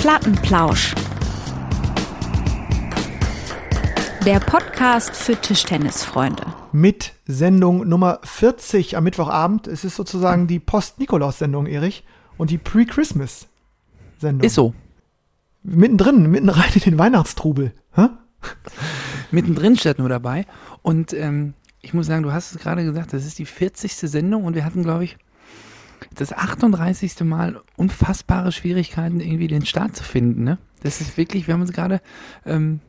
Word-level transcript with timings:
Plattenplausch. 0.00 0.94
Der 4.24 4.40
Podcast 4.40 5.14
für 5.14 5.36
Tischtennisfreunde. 5.36 6.42
Mit 6.72 7.12
Sendung 7.26 7.86
Nummer 7.86 8.20
40 8.24 8.96
am 8.96 9.04
Mittwochabend. 9.04 9.66
Es 9.66 9.84
ist 9.84 9.96
sozusagen 9.96 10.46
die 10.46 10.58
Post-Nikolaus-Sendung, 10.58 11.66
Erich. 11.66 12.02
Und 12.38 12.48
die 12.48 12.56
Pre-Christmas-Sendung. 12.56 14.46
Ist 14.46 14.54
so. 14.54 14.72
Mittendrin, 15.64 16.30
mitten 16.30 16.48
rein 16.48 16.72
in 16.72 16.80
den 16.80 16.98
Weihnachtstrubel. 16.98 17.74
Hä? 17.92 18.08
Mittendrin 19.30 19.76
steht 19.76 19.98
nur 19.98 20.08
dabei. 20.08 20.46
Und 20.80 21.12
ähm, 21.12 21.52
ich 21.82 21.92
muss 21.92 22.06
sagen, 22.06 22.22
du 22.22 22.32
hast 22.32 22.54
es 22.54 22.58
gerade 22.58 22.84
gesagt, 22.84 23.12
das 23.12 23.26
ist 23.26 23.38
die 23.38 23.44
40. 23.44 23.94
Sendung 23.94 24.44
und 24.44 24.54
wir 24.54 24.64
hatten, 24.64 24.82
glaube 24.82 25.04
ich, 25.04 25.18
das 26.14 26.32
38. 26.32 27.20
Mal 27.20 27.60
unfassbare 27.76 28.52
Schwierigkeiten, 28.52 29.20
irgendwie 29.20 29.48
den 29.48 29.66
Start 29.66 29.96
zu 29.96 30.04
finden. 30.04 30.44
Ne? 30.44 30.58
Das 30.82 31.00
ist 31.00 31.16
wirklich, 31.16 31.46
wir 31.46 31.54
haben 31.54 31.62
uns 31.62 31.72
gerade, 31.72 32.00
ähm, 32.46 32.80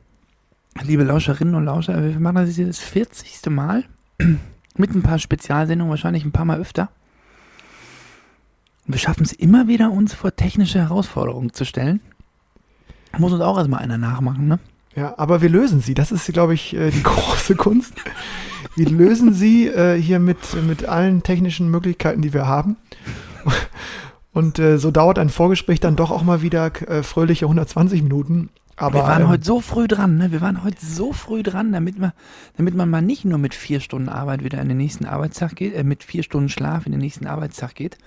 liebe 0.81 1.03
Lauscherinnen 1.03 1.55
und 1.55 1.65
Lauscher, 1.65 2.01
wir 2.03 2.19
machen 2.19 2.35
das 2.35 2.57
jetzt 2.57 2.69
das 2.69 2.79
40. 2.79 3.49
Mal 3.49 3.83
mit 4.77 4.95
ein 4.95 5.03
paar 5.03 5.19
Spezialsendungen, 5.19 5.89
wahrscheinlich 5.89 6.25
ein 6.25 6.31
paar 6.31 6.45
Mal 6.45 6.59
öfter. 6.59 6.89
Wir 8.85 8.99
schaffen 8.99 9.23
es 9.23 9.33
immer 9.33 9.67
wieder, 9.67 9.91
uns 9.91 10.13
vor 10.13 10.35
technische 10.35 10.79
Herausforderungen 10.79 11.53
zu 11.53 11.65
stellen. 11.65 12.01
Muss 13.17 13.33
uns 13.33 13.41
auch 13.41 13.57
erstmal 13.57 13.81
einer 13.81 13.97
nachmachen, 13.97 14.47
ne? 14.47 14.59
Ja, 14.95 15.13
aber 15.17 15.41
wir 15.41 15.49
lösen 15.49 15.81
sie. 15.81 15.93
Das 15.93 16.11
ist, 16.11 16.31
glaube 16.33 16.53
ich, 16.53 16.75
äh, 16.75 16.91
die 16.91 17.03
große 17.03 17.55
Kunst. 17.55 17.93
Wir 18.75 18.89
lösen 18.89 19.33
sie 19.33 19.67
äh, 19.67 19.99
hier 19.99 20.19
mit, 20.19 20.37
mit 20.67 20.85
allen 20.85 21.23
technischen 21.23 21.69
Möglichkeiten, 21.69 22.21
die 22.21 22.33
wir 22.33 22.47
haben. 22.47 22.77
Und 24.33 24.59
äh, 24.59 24.77
so 24.77 24.91
dauert 24.91 25.19
ein 25.19 25.29
Vorgespräch 25.29 25.79
dann 25.79 25.95
doch 25.95 26.11
auch 26.11 26.23
mal 26.23 26.41
wieder 26.41 26.71
äh, 26.87 27.03
fröhliche 27.03 27.45
120 27.45 28.01
Minuten. 28.01 28.49
Aber, 28.77 28.99
wir 28.99 29.03
waren 29.03 29.23
ähm, 29.23 29.29
heute 29.29 29.43
so 29.43 29.59
früh 29.59 29.87
dran, 29.87 30.17
ne? 30.17 30.31
Wir 30.31 30.41
waren 30.41 30.63
heute 30.63 30.83
so 30.83 31.11
früh 31.13 31.43
dran, 31.43 31.71
damit 31.71 31.99
man, 31.99 32.13
damit 32.57 32.73
man 32.73 32.89
mal 32.89 33.01
nicht 33.01 33.25
nur 33.25 33.37
mit 33.37 33.53
vier 33.53 33.79
Stunden 33.79 34.09
Arbeit 34.09 34.43
wieder 34.43 34.59
in 34.61 34.69
den 34.69 34.77
nächsten 34.77 35.05
Arbeitstag 35.05 35.55
geht, 35.55 35.75
äh, 35.75 35.83
mit 35.83 36.03
vier 36.03 36.23
Stunden 36.23 36.49
Schlaf 36.49 36.85
in 36.85 36.93
den 36.93 37.01
nächsten 37.01 37.27
Arbeitstag 37.27 37.75
geht. 37.75 37.97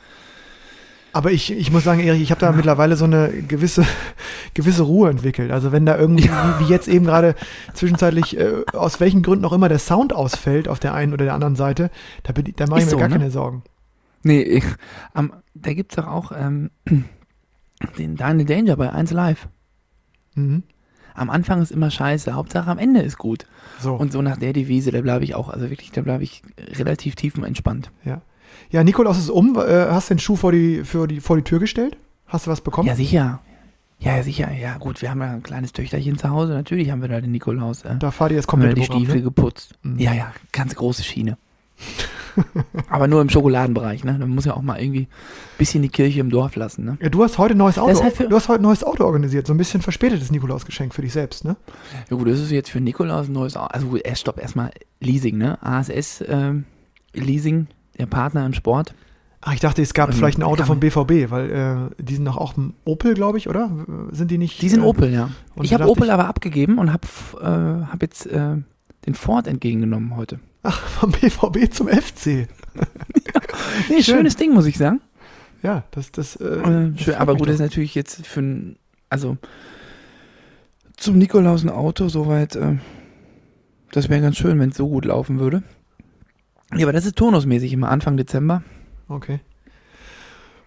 Aber 1.14 1.30
ich, 1.30 1.52
ich 1.52 1.70
muss 1.70 1.84
sagen, 1.84 2.00
Erich, 2.00 2.22
ich 2.22 2.32
habe 2.32 2.40
da 2.40 2.50
mittlerweile 2.50 2.96
so 2.96 3.04
eine 3.04 3.28
gewisse, 3.28 3.86
gewisse 4.54 4.82
Ruhe 4.82 5.10
entwickelt. 5.10 5.52
Also 5.52 5.70
wenn 5.70 5.86
da 5.86 5.96
irgendwie, 5.96 6.28
wie 6.58 6.64
jetzt 6.64 6.88
eben 6.88 7.04
gerade 7.04 7.36
zwischenzeitlich, 7.72 8.36
äh, 8.36 8.64
aus 8.72 8.98
welchen 8.98 9.22
Gründen 9.22 9.44
auch 9.44 9.52
immer 9.52 9.68
der 9.68 9.78
Sound 9.78 10.12
ausfällt 10.12 10.66
auf 10.66 10.80
der 10.80 10.92
einen 10.92 11.12
oder 11.12 11.24
der 11.24 11.34
anderen 11.34 11.54
Seite, 11.54 11.92
da, 12.24 12.32
bin 12.32 12.52
da 12.56 12.66
mache 12.66 12.80
ich 12.80 12.86
mir 12.86 12.90
so, 12.90 12.98
gar 12.98 13.08
ne? 13.08 13.18
keine 13.18 13.30
Sorgen. 13.30 13.62
Nee, 14.24 14.42
ich, 14.42 14.64
am, 15.12 15.34
da 15.54 15.72
gibt's 15.72 15.94
doch 15.94 16.08
auch 16.08 16.32
ähm, 16.36 16.70
den 17.98 18.16
Daniel 18.16 18.46
Danger 18.46 18.76
bei 18.76 18.90
1 18.90 19.12
Live. 19.12 19.48
Mhm. 20.34 20.64
Am 21.14 21.30
Anfang 21.30 21.62
ist 21.62 21.70
immer 21.70 21.92
scheiße, 21.92 22.34
Hauptsache 22.34 22.68
am 22.68 22.78
Ende 22.78 23.02
ist 23.02 23.18
gut. 23.18 23.46
So. 23.78 23.94
Und 23.94 24.10
so 24.10 24.20
nach 24.20 24.36
der 24.36 24.52
Devise, 24.52 24.90
da 24.90 25.00
bleibe 25.00 25.22
ich 25.22 25.36
auch, 25.36 25.48
also 25.48 25.70
wirklich, 25.70 25.92
da 25.92 26.00
bleibe 26.00 26.24
ich 26.24 26.42
relativ 26.72 27.14
tiefenentspannt. 27.14 27.92
Ja. 28.04 28.20
Ja, 28.74 28.82
Nikolaus 28.82 29.18
ist 29.18 29.30
um. 29.30 29.56
Äh, 29.56 29.86
hast 29.88 30.10
den 30.10 30.18
Schuh 30.18 30.34
vor 30.34 30.50
die, 30.50 30.82
für 30.82 31.06
die, 31.06 31.20
vor 31.20 31.36
die 31.36 31.44
Tür 31.44 31.60
gestellt? 31.60 31.96
Hast 32.26 32.48
du 32.48 32.50
was 32.50 32.60
bekommen? 32.60 32.88
Ja, 32.88 32.96
sicher. 32.96 33.38
Ja, 34.00 34.16
ja, 34.16 34.22
sicher. 34.24 34.50
Ja, 34.50 34.78
gut, 34.78 35.00
wir 35.00 35.10
haben 35.10 35.20
ja 35.20 35.30
ein 35.30 35.44
kleines 35.44 35.72
Töchterchen 35.72 36.18
zu 36.18 36.28
Hause. 36.28 36.54
Natürlich 36.54 36.90
haben 36.90 37.00
wir 37.00 37.06
da 37.06 37.20
den 37.20 37.30
Nikolaus. 37.30 37.82
Äh, 37.84 37.94
Da 38.00 38.10
fahrt 38.10 38.32
ihr 38.32 38.36
jetzt 38.36 38.48
komplett 38.48 38.76
die 38.76 38.82
Stiefel 38.82 39.22
geputzt. 39.22 39.76
Mhm. 39.84 40.00
Ja, 40.00 40.12
ja, 40.12 40.32
ganz 40.50 40.74
große 40.74 41.04
Schiene. 41.04 41.38
Aber 42.90 43.06
nur 43.06 43.22
im 43.22 43.30
Schokoladenbereich, 43.30 44.02
ne? 44.02 44.16
Da 44.18 44.26
muss 44.26 44.44
ja 44.44 44.54
auch 44.54 44.62
mal 44.62 44.82
irgendwie 44.82 45.02
ein 45.02 45.56
bisschen 45.56 45.82
die 45.82 45.88
Kirche 45.88 46.18
im 46.18 46.30
Dorf 46.30 46.56
lassen, 46.56 46.84
ne? 46.84 46.98
Ja, 47.00 47.10
du 47.10 47.22
hast 47.22 47.38
heute 47.38 47.54
ein 47.54 47.58
neues 47.58 47.78
Auto. 47.78 48.02
Halt 48.02 48.18
du 48.28 48.34
hast 48.34 48.48
heute 48.48 48.58
ein 48.58 48.62
neues 48.62 48.82
Auto 48.82 49.04
organisiert. 49.04 49.46
So 49.46 49.54
ein 49.54 49.56
bisschen 49.56 49.82
verspätetes 49.82 50.32
Nikolausgeschenk 50.32 50.92
für 50.92 51.02
dich 51.02 51.12
selbst, 51.12 51.44
ne? 51.44 51.54
Ja 52.10 52.16
gut, 52.16 52.26
das 52.26 52.40
ist 52.40 52.50
jetzt 52.50 52.70
für 52.70 52.80
Nikolaus 52.80 53.28
ein 53.28 53.34
neues 53.34 53.56
Auto. 53.56 53.68
Also 53.72 53.86
gut, 53.86 54.00
erst 54.04 54.22
stopp, 54.22 54.40
erstmal 54.40 54.72
Leasing, 54.98 55.38
ne? 55.38 55.62
ASS 55.62 56.24
ähm, 56.26 56.64
Leasing, 57.12 57.68
der 57.98 58.06
Partner 58.06 58.44
im 58.46 58.52
Sport. 58.54 58.94
Ah, 59.40 59.52
ich 59.52 59.60
dachte, 59.60 59.82
es 59.82 59.92
gab 59.92 60.08
Ähm, 60.10 60.16
vielleicht 60.16 60.38
ein 60.38 60.42
Auto 60.42 60.64
vom 60.64 60.80
BVB, 60.80 61.30
weil 61.30 61.50
äh, 61.98 62.02
die 62.02 62.14
sind 62.14 62.24
doch 62.24 62.38
auch 62.38 62.54
Opel, 62.86 63.12
glaube 63.14 63.36
ich, 63.36 63.48
oder? 63.48 63.70
Sind 64.10 64.30
die 64.30 64.38
nicht? 64.38 64.62
Die 64.62 64.68
sind 64.70 64.80
äh, 64.80 64.86
Opel, 64.86 65.12
ja. 65.12 65.28
und 65.54 65.64
Ich 65.66 65.74
habe 65.74 65.86
Opel 65.88 66.04
ich- 66.06 66.12
aber 66.12 66.26
abgegeben 66.28 66.78
und 66.78 66.90
habe 66.92 67.06
äh, 67.40 67.86
hab 67.92 68.00
jetzt 68.00 68.26
äh, 68.26 68.56
den 69.06 69.14
Ford 69.14 69.46
entgegengenommen 69.46 70.16
heute. 70.16 70.40
Ach, 70.62 70.80
vom 70.80 71.12
BVB 71.12 71.70
zum 71.72 71.88
FC. 71.88 72.48
Nee, 73.88 74.02
Schön. 74.02 74.16
schönes 74.16 74.36
Ding, 74.36 74.52
muss 74.52 74.66
ich 74.66 74.76
sagen. 74.78 75.00
Ja, 75.62 75.84
das, 75.92 76.10
das. 76.10 76.36
Äh, 76.36 76.44
Äh, 76.46 76.98
schön, 76.98 77.14
aber 77.14 77.36
gut, 77.36 77.46
das 77.48 77.54
ist 77.56 77.60
natürlich 77.60 77.94
jetzt 77.94 78.26
für 78.26 78.40
ein, 78.40 78.76
also 79.10 79.36
zum 80.96 81.18
Nikolaus 81.18 81.62
ein 81.64 81.68
Auto, 81.70 82.08
soweit, 82.08 82.56
äh, 82.56 82.76
das 83.92 84.08
wäre 84.08 84.20
ganz 84.22 84.36
schön, 84.36 84.58
wenn 84.58 84.70
es 84.70 84.76
so 84.76 84.88
gut 84.88 85.04
laufen 85.04 85.38
würde. 85.38 85.62
Ja, 86.76 86.86
aber 86.86 86.92
das 86.92 87.06
ist 87.06 87.16
turnusmäßig 87.16 87.72
immer 87.72 87.90
Anfang 87.90 88.16
Dezember. 88.16 88.62
Okay. 89.08 89.40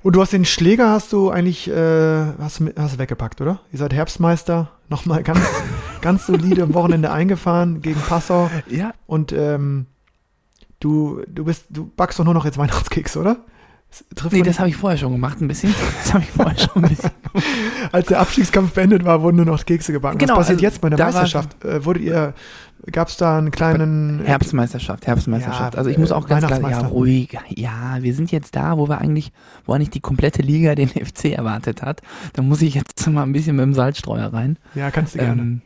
Und 0.03 0.15
du 0.15 0.21
hast 0.21 0.31
den 0.31 0.45
Schläger, 0.45 0.91
hast 0.91 1.11
du 1.11 1.29
eigentlich, 1.29 1.67
äh, 1.67 2.25
hast, 2.39 2.61
hast 2.77 2.95
du 2.95 2.97
weggepackt, 2.99 3.41
oder? 3.41 3.59
Ihr 3.71 3.79
seid 3.79 3.93
Herbstmeister, 3.93 4.71
nochmal 4.89 5.23
ganz, 5.23 5.41
ganz 6.01 6.25
solide 6.27 6.63
am 6.63 6.73
Wochenende 6.73 7.11
eingefahren 7.11 7.81
gegen 7.81 7.99
Passau. 7.99 8.49
Ja, 8.67 8.93
Und 9.05 9.33
ähm, 9.33 9.87
du, 10.79 11.21
du 11.27 11.45
bist, 11.45 11.65
du 11.69 11.91
backst 11.95 12.19
doch 12.19 12.25
nur 12.25 12.33
noch 12.33 12.45
jetzt 12.45 12.57
Weihnachtskekse, 12.57 13.19
oder? 13.19 13.37
Trifft 14.15 14.33
nee, 14.33 14.43
das 14.43 14.59
habe 14.59 14.69
ich 14.69 14.75
vorher 14.75 14.97
schon 14.97 15.13
gemacht, 15.13 15.41
ein 15.41 15.47
bisschen. 15.47 15.73
Das 16.03 16.13
habe 16.13 16.23
ich 16.23 16.29
vorher 16.29 16.57
schon 16.57 16.83
ein 16.83 16.89
bisschen. 16.89 17.11
Als 17.91 18.07
der 18.07 18.19
Abstiegskampf 18.19 18.73
beendet 18.73 19.05
war, 19.05 19.21
wurden 19.21 19.37
nur 19.37 19.45
noch 19.45 19.65
Kekse 19.65 19.93
gebacken. 19.93 20.17
Genau, 20.17 20.33
Was 20.33 20.47
passiert 20.47 20.57
also 20.57 20.65
jetzt 20.65 20.81
bei 20.81 20.89
der 20.89 20.99
Meisterschaft? 20.99 21.63
Äh, 21.63 21.83
wurdet 21.83 22.03
ihr, 22.03 22.33
gab 22.91 23.07
es 23.09 23.17
da 23.17 23.37
einen 23.37 23.51
kleinen 23.51 24.23
Herbstmeisterschaft, 24.23 25.07
Herbstmeisterschaft. 25.07 25.73
Ja, 25.73 25.77
also 25.77 25.89
ich 25.89 25.97
muss 25.97 26.11
äh, 26.11 26.13
auch 26.13 26.27
ganz 26.27 26.45
klar, 26.45 26.69
ja, 26.69 26.79
ruhig. 26.79 27.37
Ja, 27.49 27.97
wir 28.01 28.13
sind 28.13 28.31
jetzt 28.31 28.55
da, 28.55 28.77
wo 28.77 28.87
wir 28.87 28.99
eigentlich, 28.99 29.31
wo 29.65 29.73
eigentlich 29.73 29.89
die 29.89 29.99
komplette 29.99 30.41
Liga 30.41 30.75
den 30.75 30.89
FC 30.89 31.25
erwartet 31.25 31.81
hat. 31.81 32.01
Da 32.33 32.41
muss 32.41 32.61
ich 32.61 32.75
jetzt 32.75 33.07
mal 33.09 33.23
ein 33.23 33.33
bisschen 33.33 33.55
mit 33.55 33.63
dem 33.63 33.73
Salzstreuer 33.73 34.31
rein. 34.31 34.57
Ja, 34.75 34.91
kannst 34.91 35.15
du 35.15 35.19
gerne. 35.19 35.41
Ähm, 35.41 35.61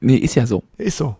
nee, 0.00 0.16
ist 0.16 0.34
ja 0.34 0.46
so. 0.46 0.62
Ist 0.76 0.96
so. 0.96 1.16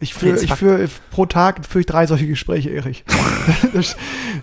Ich 0.00 0.14
führe, 0.14 0.38
ich 0.40 0.54
führe 0.54 0.88
pro 1.10 1.26
Tag 1.26 1.66
führe 1.66 1.80
ich 1.80 1.86
drei 1.86 2.06
solche 2.06 2.28
Gespräche, 2.28 2.70
Erich. 2.70 3.04
das, 3.74 3.96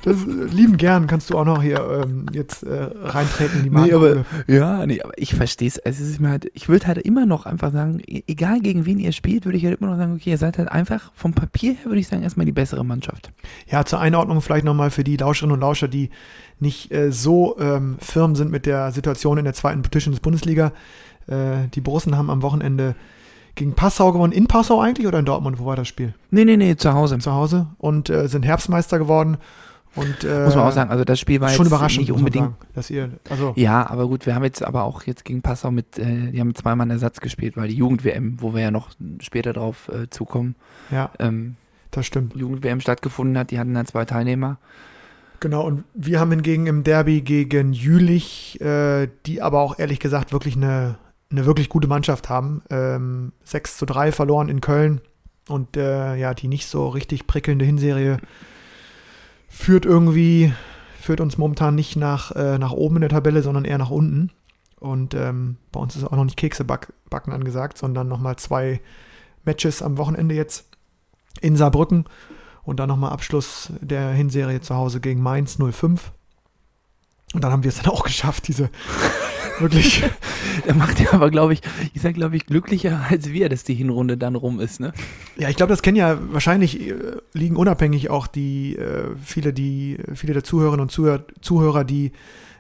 das 0.03 0.17
lieben 0.25 0.75
gern 0.75 1.07
kannst 1.07 1.29
du 1.29 1.38
auch 1.38 1.45
noch 1.45 1.61
hier 1.61 2.03
ähm, 2.03 2.25
jetzt 2.33 2.63
äh, 2.63 2.89
reintreten 3.03 3.59
in 3.59 3.63
die 3.63 3.69
Nee, 3.69 3.94
aber-. 3.94 4.25
Ja, 4.47 4.85
nee, 4.85 5.01
aber 5.01 5.13
ich 5.15 5.33
verstehe 5.33 5.69
es. 5.69 5.77
Es 5.77 6.01
ist 6.01 6.19
mir 6.19 6.29
halt, 6.29 6.51
ich 6.53 6.67
würde 6.67 6.88
halt 6.88 6.97
immer 6.97 7.25
noch 7.25 7.45
einfach 7.45 7.71
sagen, 7.71 8.01
e- 8.05 8.23
egal 8.27 8.59
gegen 8.59 8.85
wen 8.85 8.99
ihr 8.99 9.13
spielt, 9.13 9.45
würde 9.45 9.57
ich 9.57 9.63
halt 9.63 9.79
immer 9.79 9.91
noch 9.91 9.97
sagen, 9.97 10.13
okay, 10.15 10.31
ihr 10.31 10.38
seid 10.38 10.57
halt 10.57 10.69
einfach 10.69 11.13
vom 11.15 11.33
Papier 11.33 11.71
her, 11.71 11.85
würde 11.85 11.99
ich 11.99 12.07
sagen, 12.09 12.23
erstmal 12.23 12.45
die 12.45 12.51
bessere 12.51 12.83
Mannschaft. 12.83 13.31
Ja, 13.71 13.85
zur 13.85 14.01
Einordnung 14.01 14.41
vielleicht 14.41 14.65
nochmal 14.65 14.91
für 14.91 15.05
die 15.05 15.15
Lauscherinnen 15.15 15.53
und 15.53 15.61
Lauscher, 15.61 15.88
die 15.88 16.09
nicht 16.59 16.91
äh, 16.91 17.13
so 17.13 17.57
ähm, 17.59 17.95
firm 17.99 18.35
sind 18.35 18.51
mit 18.51 18.65
der 18.65 18.91
Situation 18.91 19.38
in 19.38 19.45
der 19.45 19.53
zweiten 19.53 19.83
Tischtennis-Bundesliga. 19.83 20.73
Äh, 21.27 21.69
die 21.73 21.79
Borussen 21.81 22.17
haben 22.17 22.29
am 22.29 22.41
Wochenende 22.41 22.95
gegen 23.55 23.73
Passau 23.73 24.11
gewonnen. 24.11 24.33
In 24.33 24.47
Passau 24.47 24.81
eigentlich 24.81 25.07
oder 25.07 25.19
in 25.19 25.25
Dortmund? 25.25 25.59
Wo 25.59 25.66
war 25.66 25.75
das 25.75 25.88
Spiel? 25.88 26.13
Nee, 26.31 26.45
nee, 26.45 26.57
nee, 26.57 26.75
zu 26.75 26.93
Hause. 26.93 27.17
Zu 27.19 27.33
Hause. 27.33 27.67
Und 27.77 28.09
äh, 28.09 28.27
sind 28.27 28.45
Herbstmeister 28.45 28.99
geworden. 28.99 29.38
Und, 29.95 30.25
äh, 30.25 30.43
Muss 30.43 30.55
man 30.55 30.66
auch 30.66 30.71
sagen, 30.73 30.91
also 30.91 31.05
das 31.05 31.19
Spiel 31.19 31.39
war 31.39 31.47
schon 31.49 31.65
jetzt 31.65 31.71
überraschend, 31.71 32.01
nicht 32.01 32.11
unbedingt. 32.11 32.45
sagen, 32.45 32.57
dass 32.73 32.89
ihr, 32.89 33.11
also 33.29 33.53
Ja, 33.55 33.89
aber 33.89 34.07
gut, 34.07 34.25
wir 34.25 34.35
haben 34.35 34.44
jetzt 34.44 34.61
aber 34.61 34.83
auch 34.83 35.03
jetzt 35.03 35.23
gegen 35.23 35.41
Passau 35.41 35.71
mit, 35.71 35.97
äh, 35.97 36.31
die 36.31 36.39
haben 36.41 36.53
zweimal 36.53 36.89
Ersatz 36.91 37.21
gespielt, 37.21 37.55
weil 37.55 37.69
die 37.69 37.75
Jugend-WM, 37.75 38.41
wo 38.41 38.53
wir 38.53 38.61
ja 38.61 38.71
noch 38.71 38.89
später 39.21 39.53
drauf 39.53 39.89
äh, 39.89 40.09
zukommen, 40.09 40.55
ja, 40.91 41.11
ähm, 41.19 41.55
das 41.91 42.05
stimmt. 42.05 42.35
Jugend-WM 42.35 42.81
stattgefunden 42.81 43.38
hat, 43.38 43.51
die 43.51 43.59
hatten 43.59 43.73
dann 43.73 43.85
zwei 43.85 44.03
Teilnehmer. 44.03 44.57
Genau, 45.39 45.65
und 45.65 45.85
wir 45.94 46.19
haben 46.19 46.31
hingegen 46.31 46.67
im 46.67 46.83
Derby 46.83 47.21
gegen 47.21 47.71
Jülich, 47.71 48.59
äh, 48.59 49.07
die 49.25 49.41
aber 49.41 49.61
auch 49.61 49.79
ehrlich 49.79 50.00
gesagt 50.00 50.33
wirklich 50.33 50.57
eine, 50.57 50.97
eine 51.31 51.45
wirklich 51.45 51.69
gute 51.69 51.88
Mannschaft 51.88 52.30
haben, 52.30 52.62
ähm, 52.69 53.33
6 53.44 53.77
zu 53.77 53.86
3 53.86 54.12
verloren 54.12 54.50
in 54.50 54.62
Köln 54.62 55.01
und 55.48 55.77
äh, 55.77 56.16
ja, 56.16 56.33
die 56.33 56.48
nicht 56.48 56.68
so 56.68 56.88
richtig 56.88 57.27
prickelnde 57.27 57.66
Hinserie 57.66 58.19
führt 59.48 59.86
irgendwie, 59.86 60.54
führt 61.00 61.22
uns 61.22 61.38
momentan 61.38 61.75
nicht 61.75 61.95
nach, 61.95 62.31
äh, 62.31 62.57
nach 62.57 62.72
oben 62.72 62.98
in 62.98 63.01
der 63.01 63.10
Tabelle, 63.10 63.42
sondern 63.42 63.66
eher 63.66 63.77
nach 63.77 63.92
unten. 63.92 64.31
Und 64.80 65.13
ähm, 65.13 65.57
bei 65.72 65.80
uns 65.80 65.95
ist 65.95 66.04
auch 66.04 66.12
noch 66.12 66.25
nicht 66.25 66.38
Kekse 66.38 66.66
back, 66.66 66.94
backen 67.10 67.31
angesagt, 67.31 67.78
sondern 67.78 68.07
nochmal 68.07 68.36
zwei 68.36 68.81
Matches 69.44 69.81
am 69.81 69.98
Wochenende 69.98 70.36
jetzt 70.36 70.66
in 71.42 71.56
Saarbrücken. 71.56 72.06
Und 72.63 72.80
dann 72.80 72.89
nochmal 72.89 73.12
Abschluss 73.12 73.71
der 73.80 74.10
Hinserie 74.12 74.60
zu 74.62 74.75
Hause 74.75 75.00
gegen 75.00 75.21
Mainz 75.21 75.57
05. 75.57 76.12
Und 77.35 77.43
dann 77.43 77.51
haben 77.51 77.63
wir 77.63 77.69
es 77.69 77.75
dann 77.81 77.91
auch 77.91 78.03
geschafft, 78.03 78.47
diese 78.47 78.69
wirklich. 79.59 80.03
Der 80.65 80.73
macht 80.73 80.99
ja 80.99 81.13
aber, 81.13 81.29
glaube 81.29 81.53
ich, 81.53 81.61
ist 81.93 82.05
ja, 82.05 82.11
glaube 82.11 82.37
ich, 82.37 82.45
glücklicher 82.45 83.05
als 83.09 83.29
wir, 83.29 83.49
dass 83.49 83.63
die 83.63 83.75
Hinrunde 83.75 84.17
dann 84.17 84.35
rum 84.35 84.59
ist, 84.59 84.79
ne? 84.79 84.93
Ja, 85.37 85.49
ich 85.49 85.57
glaube, 85.57 85.71
das 85.71 85.81
kennen 85.81 85.97
ja 85.97 86.17
wahrscheinlich 86.31 86.79
äh, 86.79 86.95
liegen 87.33 87.57
unabhängig 87.57 88.09
auch 88.09 88.27
die 88.27 88.75
äh, 88.77 89.09
viele 89.23 89.53
die 89.53 89.97
viele 90.13 90.33
der 90.33 90.43
Zuhörerinnen 90.43 90.81
und 90.81 90.91
Zuhörer, 90.91 91.25
Zuhörer 91.41 91.83
die 91.83 92.13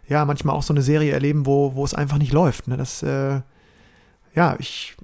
ja, 0.07 0.25
manchmal 0.25 0.55
auch 0.55 0.63
so 0.63 0.73
eine 0.73 0.81
Serie 0.81 1.13
erleben, 1.13 1.45
wo, 1.45 1.73
wo 1.75 1.83
es 1.83 1.93
einfach 1.93 2.17
nicht 2.17 2.33
läuft. 2.33 2.67
Ne? 2.67 2.77
Das, 2.77 3.01
äh, 3.01 3.41
ja, 4.35 4.55
ich 4.59 4.95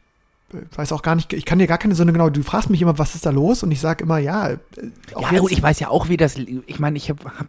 weiß 0.76 0.92
auch 0.92 1.02
gar 1.02 1.16
nicht, 1.16 1.34
ich 1.34 1.46
kann 1.46 1.60
dir 1.60 1.68
gar 1.68 1.78
keine 1.78 1.96
so 1.96 2.04
eine 2.04 2.12
genau, 2.12 2.30
du 2.30 2.44
fragst 2.44 2.70
mich 2.70 2.82
immer, 2.82 2.98
was 2.98 3.16
ist 3.16 3.26
da 3.26 3.30
los? 3.30 3.64
Und 3.64 3.72
ich 3.72 3.80
sage 3.80 4.04
immer, 4.04 4.18
ja. 4.18 4.50
äh, 4.50 4.58
Ja, 5.20 5.40
gut, 5.40 5.52
ich 5.52 5.62
weiß 5.62 5.80
ja 5.80 5.90
auch, 5.90 6.10
wie 6.10 6.18
das. 6.18 6.36
Ich 6.38 6.80
meine, 6.80 6.98
ich 6.98 7.10
habe 7.10 7.24
hab 7.26 7.48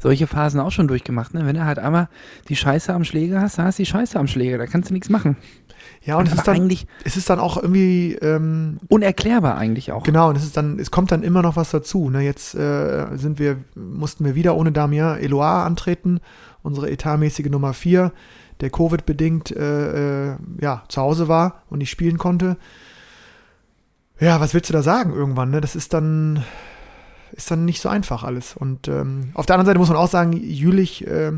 solche 0.00 0.26
Phasen 0.26 0.60
auch 0.60 0.72
schon 0.72 0.88
durchgemacht. 0.88 1.34
Ne? 1.34 1.46
Wenn 1.46 1.56
du 1.56 1.64
halt 1.64 1.78
einmal 1.78 2.08
die 2.48 2.56
Scheiße 2.56 2.92
am 2.92 3.04
Schläger 3.04 3.40
hast, 3.40 3.58
dann 3.58 3.66
hast 3.66 3.78
du 3.78 3.82
die 3.82 3.90
Scheiße 3.90 4.18
am 4.18 4.26
Schläger. 4.26 4.58
Da 4.58 4.66
kannst 4.66 4.90
du 4.90 4.94
nichts 4.94 5.08
machen. 5.08 5.36
ja, 6.02 6.16
und 6.16 6.26
es 6.26 6.32
Aber 6.32 6.40
ist 6.40 6.48
dann, 6.48 6.56
eigentlich 6.56 6.86
es 7.04 7.16
ist 7.16 7.30
dann 7.30 7.38
auch 7.38 7.56
irgendwie, 7.56 8.14
ähm, 8.14 8.78
unerklärbar 8.88 9.56
eigentlich 9.56 9.92
auch. 9.92 10.02
Genau, 10.02 10.30
und 10.30 10.36
es 10.36 10.44
ist 10.44 10.56
dann, 10.56 10.78
es 10.78 10.90
kommt 10.90 11.12
dann 11.12 11.22
immer 11.22 11.42
noch 11.42 11.56
was 11.56 11.70
dazu. 11.70 12.10
Ne? 12.10 12.22
Jetzt 12.22 12.54
äh, 12.54 13.06
sind 13.16 13.38
wir, 13.38 13.58
mussten 13.74 14.24
wir 14.24 14.34
wieder 14.34 14.56
ohne 14.56 14.72
Damien 14.72 15.18
Eloire 15.18 15.64
antreten, 15.64 16.20
unsere 16.62 16.90
etatmäßige 16.90 17.46
Nummer 17.46 17.72
4, 17.72 18.12
der 18.60 18.70
Covid-bedingt 18.70 19.50
äh, 19.50 20.32
äh, 20.32 20.36
ja, 20.60 20.84
zu 20.88 21.00
Hause 21.00 21.28
war 21.28 21.62
und 21.68 21.78
nicht 21.78 21.90
spielen 21.90 22.18
konnte. 22.18 22.56
Ja, 24.18 24.40
was 24.40 24.52
willst 24.52 24.68
du 24.68 24.74
da 24.74 24.82
sagen 24.82 25.12
irgendwann? 25.12 25.50
Ne? 25.50 25.60
Das 25.60 25.74
ist 25.74 25.94
dann, 25.94 26.44
ist 27.32 27.50
dann 27.50 27.64
nicht 27.64 27.80
so 27.80 27.88
einfach 27.88 28.22
alles. 28.22 28.54
Und 28.54 28.88
ähm, 28.88 29.30
auf 29.34 29.46
der 29.46 29.54
anderen 29.54 29.66
Seite 29.66 29.78
muss 29.78 29.88
man 29.88 29.96
auch 29.96 30.10
sagen, 30.10 30.32
Jülich, 30.32 31.06
äh, 31.06 31.32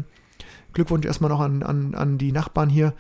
Glückwunsch 0.73 1.07
erstmal 1.07 1.31
noch 1.31 1.41
an, 1.41 1.63
an, 1.63 1.95
an 1.95 2.19
die 2.19 2.33
Nachbarn 2.33 2.69
hier 2.69 2.95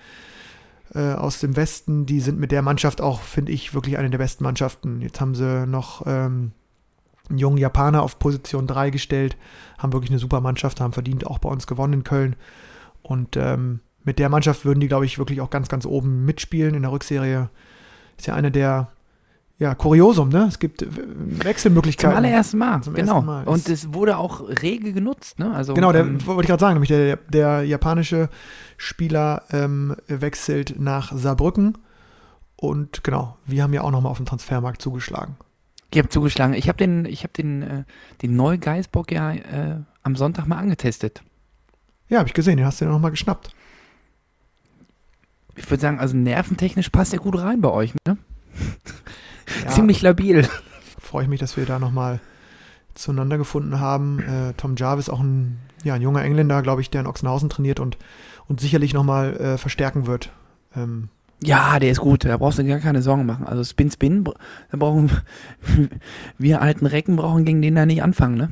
äh, 0.94 1.12
aus 1.14 1.40
dem 1.40 1.56
Westen, 1.56 2.06
die 2.06 2.20
sind 2.20 2.38
mit 2.38 2.52
der 2.52 2.62
Mannschaft 2.62 3.00
auch, 3.00 3.20
finde 3.20 3.52
ich, 3.52 3.75
wirklich 3.75 3.98
eine 3.98 4.10
der 4.10 4.18
besten 4.18 4.44
Mannschaften. 4.44 5.00
Jetzt 5.00 5.20
haben 5.20 5.34
sie 5.34 5.66
noch 5.66 6.06
ähm, 6.06 6.52
einen 7.28 7.38
jungen 7.38 7.58
Japaner 7.58 8.02
auf 8.02 8.18
Position 8.18 8.66
3 8.66 8.90
gestellt, 8.90 9.36
haben 9.78 9.92
wirklich 9.92 10.10
eine 10.10 10.18
super 10.18 10.40
Mannschaft, 10.40 10.80
haben 10.80 10.92
verdient 10.92 11.26
auch 11.26 11.38
bei 11.38 11.48
uns 11.48 11.66
gewonnen 11.66 11.94
in 11.94 12.04
Köln. 12.04 12.36
Und 13.02 13.36
ähm, 13.36 13.80
mit 14.04 14.19
der 14.19 14.28
Mannschaft 14.28 14.64
würden 14.64 14.81
die, 14.81 14.88
glaube 14.88 15.04
ich, 15.04 15.19
wirklich 15.19 15.40
auch 15.40 15.50
ganz, 15.50 15.69
ganz 15.69 15.87
oben 15.87 16.25
mitspielen 16.25 16.75
in 16.75 16.82
der 16.82 16.93
Rückserie. 16.93 17.50
Ist 18.19 18.26
ja 18.26 18.34
eine 18.34 18.50
der, 18.50 18.88
ja, 19.58 19.75
Kuriosum, 19.75 20.28
ne? 20.28 20.46
Es 20.49 20.58
gibt 20.58 20.82
äh, 20.82 20.87
Zum 20.90 21.44
Wechselmöglichkeiten. 21.44 22.16
allerersten 22.16 22.58
Mal, 22.58 22.82
Zum 22.82 22.94
genau. 22.94 23.14
ersten 23.14 23.26
Mal. 23.26 23.44
Und 23.44 23.69
es 23.69 23.94
wurde 23.94 24.16
auch 24.16 24.40
rege 24.62 24.93
genutzt, 24.93 25.38
ne? 25.38 25.54
Also, 25.54 25.75
Genau, 25.75 25.93
der 25.93 26.02
ähm, 26.02 26.26
wollte 26.26 26.43
ich 26.43 26.49
gerade 26.49 26.60
sagen, 26.60 26.75
nämlich 26.75 26.88
der, 26.88 27.16
der 27.16 27.62
japanische 27.64 28.28
Spieler 28.76 29.44
ähm, 29.50 29.94
wechselt 30.08 30.81
nach 30.81 31.12
Saarbrücken 31.16 31.78
und 32.56 33.02
genau, 33.04 33.37
wir 33.44 33.62
haben 33.62 33.72
ja 33.72 33.82
auch 33.82 33.90
nochmal 33.90 34.10
auf 34.10 34.19
dem 34.19 34.26
Transfermarkt 34.26 34.81
zugeschlagen. 34.82 35.37
ich 35.93 35.99
habe 35.99 36.08
zugeschlagen. 36.08 36.54
Ich 36.54 36.69
habe 36.69 36.78
den, 36.78 37.04
ich 37.04 37.22
habe 37.22 37.32
den, 37.32 37.62
äh, 37.62 37.84
den 38.22 38.37
Neu-Geisbock 38.37 39.12
ja 39.12 39.32
äh, 39.32 39.76
am 40.02 40.16
Sonntag 40.16 40.46
mal 40.46 40.58
angetestet. 40.58 41.22
Ja, 42.08 42.19
habe 42.19 42.28
ich 42.28 42.34
gesehen, 42.34 42.56
den 42.56 42.66
hast 42.66 42.81
du 42.81 42.84
ja 42.84 42.90
nochmal 42.90 43.10
geschnappt. 43.10 43.50
Ich 45.56 45.70
würde 45.70 45.81
sagen, 45.81 45.99
also 45.99 46.16
nerventechnisch 46.16 46.88
passt 46.90 47.12
er 47.12 47.19
gut 47.19 47.38
rein 47.38 47.60
bei 47.60 47.70
euch, 47.70 47.94
ne? 48.06 48.16
Ja, 49.64 49.70
Ziemlich 49.70 50.00
labil. 50.02 50.49
freue 50.99 51.25
ich 51.25 51.28
mich, 51.28 51.40
dass 51.40 51.56
wir 51.56 51.66
da 51.66 51.78
nochmal 51.78 52.20
zueinander 52.94 53.37
gefunden 53.38 53.81
haben. 53.81 54.20
Äh, 54.20 54.54
Tom 54.54 54.76
Jarvis, 54.76 55.08
auch 55.10 55.20
ein, 55.20 55.58
ja, 55.84 55.94
ein 55.94 56.00
junger 56.02 56.22
Engländer, 56.22 56.62
glaube 56.62 56.81
ich, 56.81 56.90
der 56.90 57.02
in 57.02 57.06
Ochsenhausen 57.06 57.50
trainiert 57.50 57.81
und, 57.81 57.99
und 58.49 58.60
sicherlich 58.60 58.94
nochmal 58.94 59.37
äh, 59.37 59.58
verstärken 59.58 60.06
wird. 60.06 60.31
Ähm, 60.76 61.08
Ja, 61.43 61.78
der 61.81 61.90
ist 61.90 62.00
gut. 62.00 62.25
Da 62.25 62.37
brauchst 62.37 62.58
du 62.58 62.64
gar 62.64 62.78
keine 62.78 63.02
Sorgen 63.02 63.26
machen. 63.26 63.46
Also 63.46 63.62
Spin 63.64 63.90
Spin, 63.90 64.25
da 64.25 64.76
brauchen 64.78 65.10
wir 66.38 66.62
alten 66.62 66.87
Recken 66.87 67.16
brauchen 67.16 67.44
gegen 67.44 67.60
den 67.60 67.75
da 67.75 67.84
nicht 67.84 68.02
anfangen, 68.02 68.37
ne? 68.37 68.49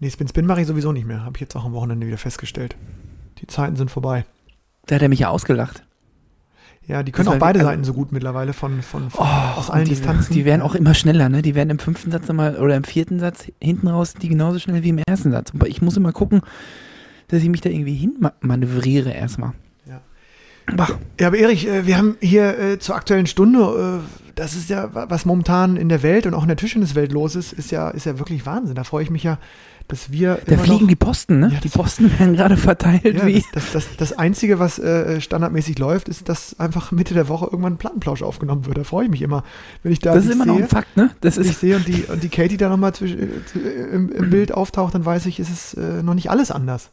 nee, 0.00 0.10
Spin 0.10 0.28
Spin 0.28 0.46
mache 0.46 0.60
ich 0.60 0.66
sowieso 0.66 0.92
nicht 0.92 1.06
mehr, 1.06 1.24
habe 1.24 1.36
ich 1.36 1.40
jetzt 1.40 1.56
auch 1.56 1.64
am 1.64 1.72
Wochenende 1.72 2.06
wieder 2.06 2.18
festgestellt. 2.18 2.76
Die 3.40 3.46
Zeiten 3.46 3.76
sind 3.76 3.90
vorbei. 3.90 4.24
Da 4.86 4.96
hat 4.96 5.02
er 5.02 5.08
mich 5.08 5.20
ja 5.20 5.28
ausgelacht. 5.28 5.82
Ja, 6.86 7.02
die 7.02 7.12
können 7.12 7.26
Das 7.26 7.36
auch 7.36 7.38
beide 7.38 7.60
also- 7.60 7.70
Seiten 7.70 7.84
so 7.84 7.94
gut 7.94 8.12
mittlerweile 8.12 8.52
von, 8.52 8.82
von, 8.82 9.08
von 9.10 9.26
Oh, 9.26 9.58
aus 9.58 9.70
allen 9.70 9.84
die, 9.84 9.90
Distanzen. 9.92 10.34
Die 10.34 10.44
werden 10.44 10.60
auch 10.60 10.74
immer 10.74 10.92
schneller, 10.92 11.30
ne? 11.30 11.40
Die 11.40 11.54
werden 11.54 11.70
im 11.70 11.78
fünften 11.78 12.10
Satz 12.10 12.28
nochmal 12.28 12.56
oder 12.56 12.76
im 12.76 12.84
vierten 12.84 13.18
Satz 13.18 13.46
hinten 13.60 13.88
raus 13.88 14.12
die 14.20 14.28
genauso 14.28 14.58
schnell 14.58 14.82
wie 14.82 14.90
im 14.90 14.98
ersten 14.98 15.30
Satz. 15.32 15.52
Aber 15.54 15.66
ich 15.66 15.80
muss 15.80 15.96
immer 15.96 16.12
gucken, 16.12 16.42
dass 17.28 17.42
ich 17.42 17.48
mich 17.48 17.62
da 17.62 17.70
irgendwie 17.70 17.94
hin 17.94 18.16
ma- 18.20 18.34
manövriere 18.40 19.10
erstmal. 19.12 19.52
Ja. 19.88 20.02
Bah. 20.76 20.88
Ja, 21.18 21.28
aber 21.28 21.38
Erich, 21.38 21.66
äh, 21.66 21.86
wir 21.86 21.96
haben 21.96 22.16
hier 22.20 22.58
äh, 22.58 22.78
zur 22.78 22.96
aktuellen 22.96 23.26
Stunde, 23.26 24.02
äh, 24.02 24.32
das 24.34 24.54
ist 24.54 24.68
ja, 24.68 24.94
wa- 24.94 25.06
was 25.08 25.24
momentan 25.24 25.76
in 25.76 25.88
der 25.88 26.02
Welt 26.02 26.26
und 26.26 26.34
auch 26.34 26.42
in 26.42 26.48
der 26.48 26.58
Tischtenniswelt 26.58 27.12
los 27.12 27.34
ist, 27.34 27.54
ist 27.54 27.70
ja, 27.70 27.88
ist 27.88 28.04
ja 28.04 28.18
wirklich 28.18 28.44
Wahnsinn. 28.44 28.74
Da 28.74 28.84
freue 28.84 29.02
ich 29.04 29.10
mich 29.10 29.22
ja, 29.22 29.38
dass 29.94 30.10
wir. 30.10 30.40
Da 30.46 30.58
fliegen 30.58 30.80
noch, 30.80 30.88
die 30.88 30.96
Posten, 30.96 31.38
ne? 31.38 31.50
Ja, 31.52 31.60
die 31.60 31.68
Posten 31.68 32.10
werden 32.18 32.34
gerade 32.34 32.56
verteilt 32.56 33.04
ja, 33.04 33.26
wie. 33.26 33.44
das, 33.52 33.70
das, 33.72 33.96
das, 33.96 34.12
Einzige, 34.12 34.58
was 34.58 34.80
äh, 34.80 35.20
standardmäßig 35.20 35.78
läuft, 35.78 36.08
ist, 36.08 36.28
dass 36.28 36.58
einfach 36.58 36.90
Mitte 36.90 37.14
der 37.14 37.28
Woche 37.28 37.44
irgendwann 37.46 37.74
ein 37.74 37.78
Plattenplausch 37.78 38.22
aufgenommen 38.22 38.66
wird. 38.66 38.76
Da 38.76 38.82
freue 38.84 39.04
ich 39.04 39.10
mich 39.10 39.22
immer, 39.22 39.44
wenn 39.84 39.92
ich 39.92 40.00
da 40.00 40.12
Das 40.12 40.24
ist 40.24 40.32
immer 40.32 40.46
noch 40.46 40.56
sehe. 40.56 40.64
ein 40.64 40.68
Fakt, 40.68 40.96
ne? 40.96 41.10
Das 41.20 41.38
ich 41.38 41.50
ist, 41.50 41.60
sehe 41.60 41.76
und 41.76 41.86
die, 41.86 42.04
und 42.08 42.24
die 42.24 42.28
Katie 42.28 42.56
da 42.56 42.68
nochmal 42.68 42.92
äh, 43.00 43.04
äh, 43.04 43.28
im, 43.92 44.10
im 44.10 44.30
Bild 44.30 44.52
auftaucht, 44.52 44.94
dann 44.94 45.04
weiß 45.04 45.26
ich, 45.26 45.38
ist 45.38 45.50
es 45.50 45.74
äh, 45.74 46.02
noch 46.02 46.14
nicht 46.14 46.28
alles 46.28 46.50
anders. 46.50 46.90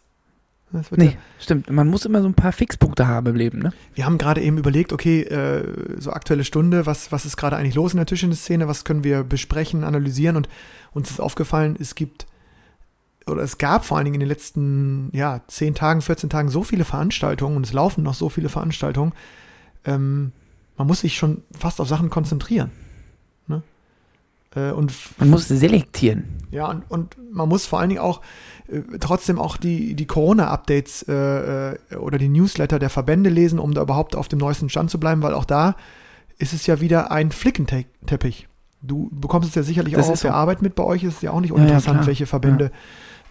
Das 0.72 0.92
wird 0.92 1.02
ja, 1.02 1.10
nee, 1.10 1.18
stimmt. 1.40 1.70
Man 1.70 1.88
muss 1.88 2.06
immer 2.06 2.22
so 2.22 2.28
ein 2.28 2.34
paar 2.36 2.52
Fixpunkte 2.52 3.08
haben 3.08 3.28
im 3.28 3.36
Leben, 3.36 3.60
ne? 3.60 3.74
Wir 3.96 4.06
haben 4.06 4.18
gerade 4.20 4.42
eben 4.42 4.58
überlegt, 4.58 4.94
okay, 4.94 5.24
äh, 5.24 5.64
so 6.00 6.12
aktuelle 6.12 6.44
Stunde, 6.44 6.86
was, 6.86 7.12
was 7.12 7.26
ist 7.26 7.36
gerade 7.36 7.58
eigentlich 7.58 7.76
los 7.76 7.94
in 7.94 7.98
der 7.98 8.06
Tischtennis-Szene, 8.06 8.68
was 8.68 8.86
können 8.86 9.04
wir 9.04 9.24
besprechen, 9.24 9.84
analysieren 9.84 10.38
und 10.38 10.48
uns 10.94 11.10
ist 11.10 11.20
aufgefallen, 11.20 11.76
es 11.80 11.96
gibt 11.96 12.26
oder 13.32 13.42
es 13.44 13.58
gab 13.58 13.86
vor 13.86 13.98
allen 13.98 14.06
Dingen 14.06 14.16
in 14.16 14.20
den 14.22 14.30
letzten 14.30 15.10
ja, 15.14 15.42
10 15.48 15.76
Tagen, 15.76 16.02
14 16.02 16.30
Tagen 16.30 16.50
so 16.50 16.64
viele 16.64 16.86
Veranstaltungen 16.86 17.56
und 17.58 17.66
es 17.66 17.74
laufen 17.74 18.04
noch 18.04 18.14
so 18.14 18.30
viele 18.30 18.50
Veranstaltungen, 18.50 19.14
ähm, 19.86 20.32
man 20.78 20.88
muss 20.88 21.02
sich 21.02 21.16
schon 21.18 21.44
fast 21.58 21.80
auf 21.82 21.88
Sachen 21.88 22.10
konzentrieren. 22.10 22.72
Ne? 23.48 23.62
Äh, 24.56 24.72
und 24.72 24.94
Man 25.18 25.30
muss 25.30 25.48
selektieren. 25.48 26.26
ja, 26.52 26.68
und, 26.68 26.84
und 26.90 27.18
man 27.32 27.48
muss 27.50 27.66
vor 27.66 27.80
allen 27.80 27.90
Dingen 27.90 28.02
auch 28.02 28.22
äh, 28.68 28.82
trotzdem 29.00 29.40
auch 29.40 29.58
die, 29.58 29.96
die 29.96 30.06
Corona-Updates 30.08 31.04
äh, 31.08 31.74
äh, 31.74 31.96
oder 31.96 32.18
die 32.18 32.30
Newsletter 32.30 32.80
der 32.80 32.90
Verbände 32.90 33.30
lesen, 33.30 33.60
um 33.60 33.74
da 33.74 33.82
überhaupt 33.82 34.16
auf 34.16 34.28
dem 34.28 34.40
neuesten 34.40 34.70
Stand 34.70 34.90
zu 34.92 35.00
bleiben, 35.00 35.22
weil 35.22 35.34
auch 35.34 35.46
da 35.46 35.76
ist 36.38 36.54
es 36.54 36.66
ja 36.68 36.82
wieder 36.82 37.12
ein 37.12 37.32
Flickenteppich. 37.32 38.48
Du 38.82 39.10
bekommst 39.12 39.50
es 39.50 39.54
ja 39.56 39.62
sicherlich 39.62 39.94
Das 39.94 40.08
auch 40.08 40.14
auf 40.14 40.22
der 40.22 40.32
so. 40.32 40.36
Arbeit 40.38 40.64
mit. 40.64 40.74
Bei 40.74 40.84
euch 40.84 41.04
ist 41.04 41.18
es 41.18 41.22
ja 41.22 41.30
auch 41.32 41.40
nicht 41.42 41.52
Ja, 41.52 41.58
ja, 41.58 41.62
uninteressant, 41.62 41.98
klar. 41.98 42.08
welche 42.08 42.26
Verbände 42.26 42.72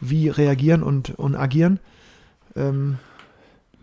wie 0.00 0.28
reagieren 0.28 0.82
und, 0.82 1.10
und 1.18 1.36
agieren. 1.36 1.80
Ähm, 2.56 2.98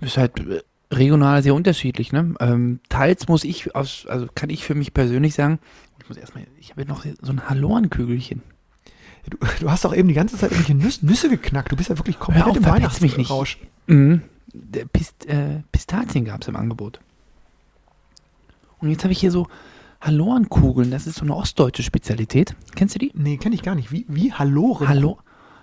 Ist 0.02 0.18
halt 0.18 0.40
äh, 0.40 0.62
regional 0.92 1.44
sehr 1.44 1.54
unterschiedlich, 1.54 2.12
ne? 2.12 2.34
Ähm, 2.40 2.80
teils 2.90 3.28
muss 3.28 3.44
ich 3.44 3.76
aus, 3.76 4.06
also 4.08 4.28
kann 4.34 4.50
ich 4.50 4.64
für 4.64 4.76
mich 4.76 4.94
persönlich 4.94 5.34
sagen, 5.34 5.60
ich 6.00 6.10
muss 6.10 6.18
erstmal, 6.18 6.46
ich 6.60 6.72
habe 6.72 6.86
noch 6.86 7.06
so 7.22 7.32
ein 7.32 7.50
Hallorenkügelchen. 7.50 8.42
du, 9.30 9.38
du 9.60 9.70
hast 9.70 9.84
doch 9.86 9.94
eben 9.94 10.08
die 10.08 10.14
ganze 10.14 10.38
Zeit 10.38 10.52
irgendwelche 10.52 10.76
Nüsse, 10.76 11.06
Nüsse 11.06 11.30
geknackt. 11.30 11.72
Du 11.72 11.76
bist 11.76 11.90
ja 11.90 11.98
wirklich 11.98 12.20
komplett 12.20 12.46
auf, 12.46 12.56
im 12.56 12.64
verpetz 12.64 13.02
mich 13.02 13.18
nicht. 13.18 13.30
Weihnachtsrausch. 13.30 13.58
Mhm. 13.88 14.22
Pist, 14.94 15.26
äh, 15.28 15.62
Pistazien 15.72 16.26
gab 16.26 16.42
es 16.42 16.48
im 16.48 16.56
Angebot. 16.56 17.00
Und 18.80 18.90
jetzt 18.90 19.04
habe 19.04 19.12
ich 19.12 19.20
hier 19.20 19.32
so 19.32 19.48
Hallorenkugeln, 20.00 20.92
das 20.92 21.08
ist 21.08 21.16
so 21.18 21.24
eine 21.24 21.36
ostdeutsche 21.36 21.84
Spezialität. 21.84 22.56
Kennst 22.76 22.96
du 22.96 23.00
die? 23.00 23.12
Nee, 23.16 23.38
kenne 23.38 23.56
ich 23.56 23.64
gar 23.64 23.76
nicht. 23.76 23.92
Wie, 23.92 24.06
wie 24.08 24.32
Halloren? 24.32 24.88
Hallo, 24.88 25.18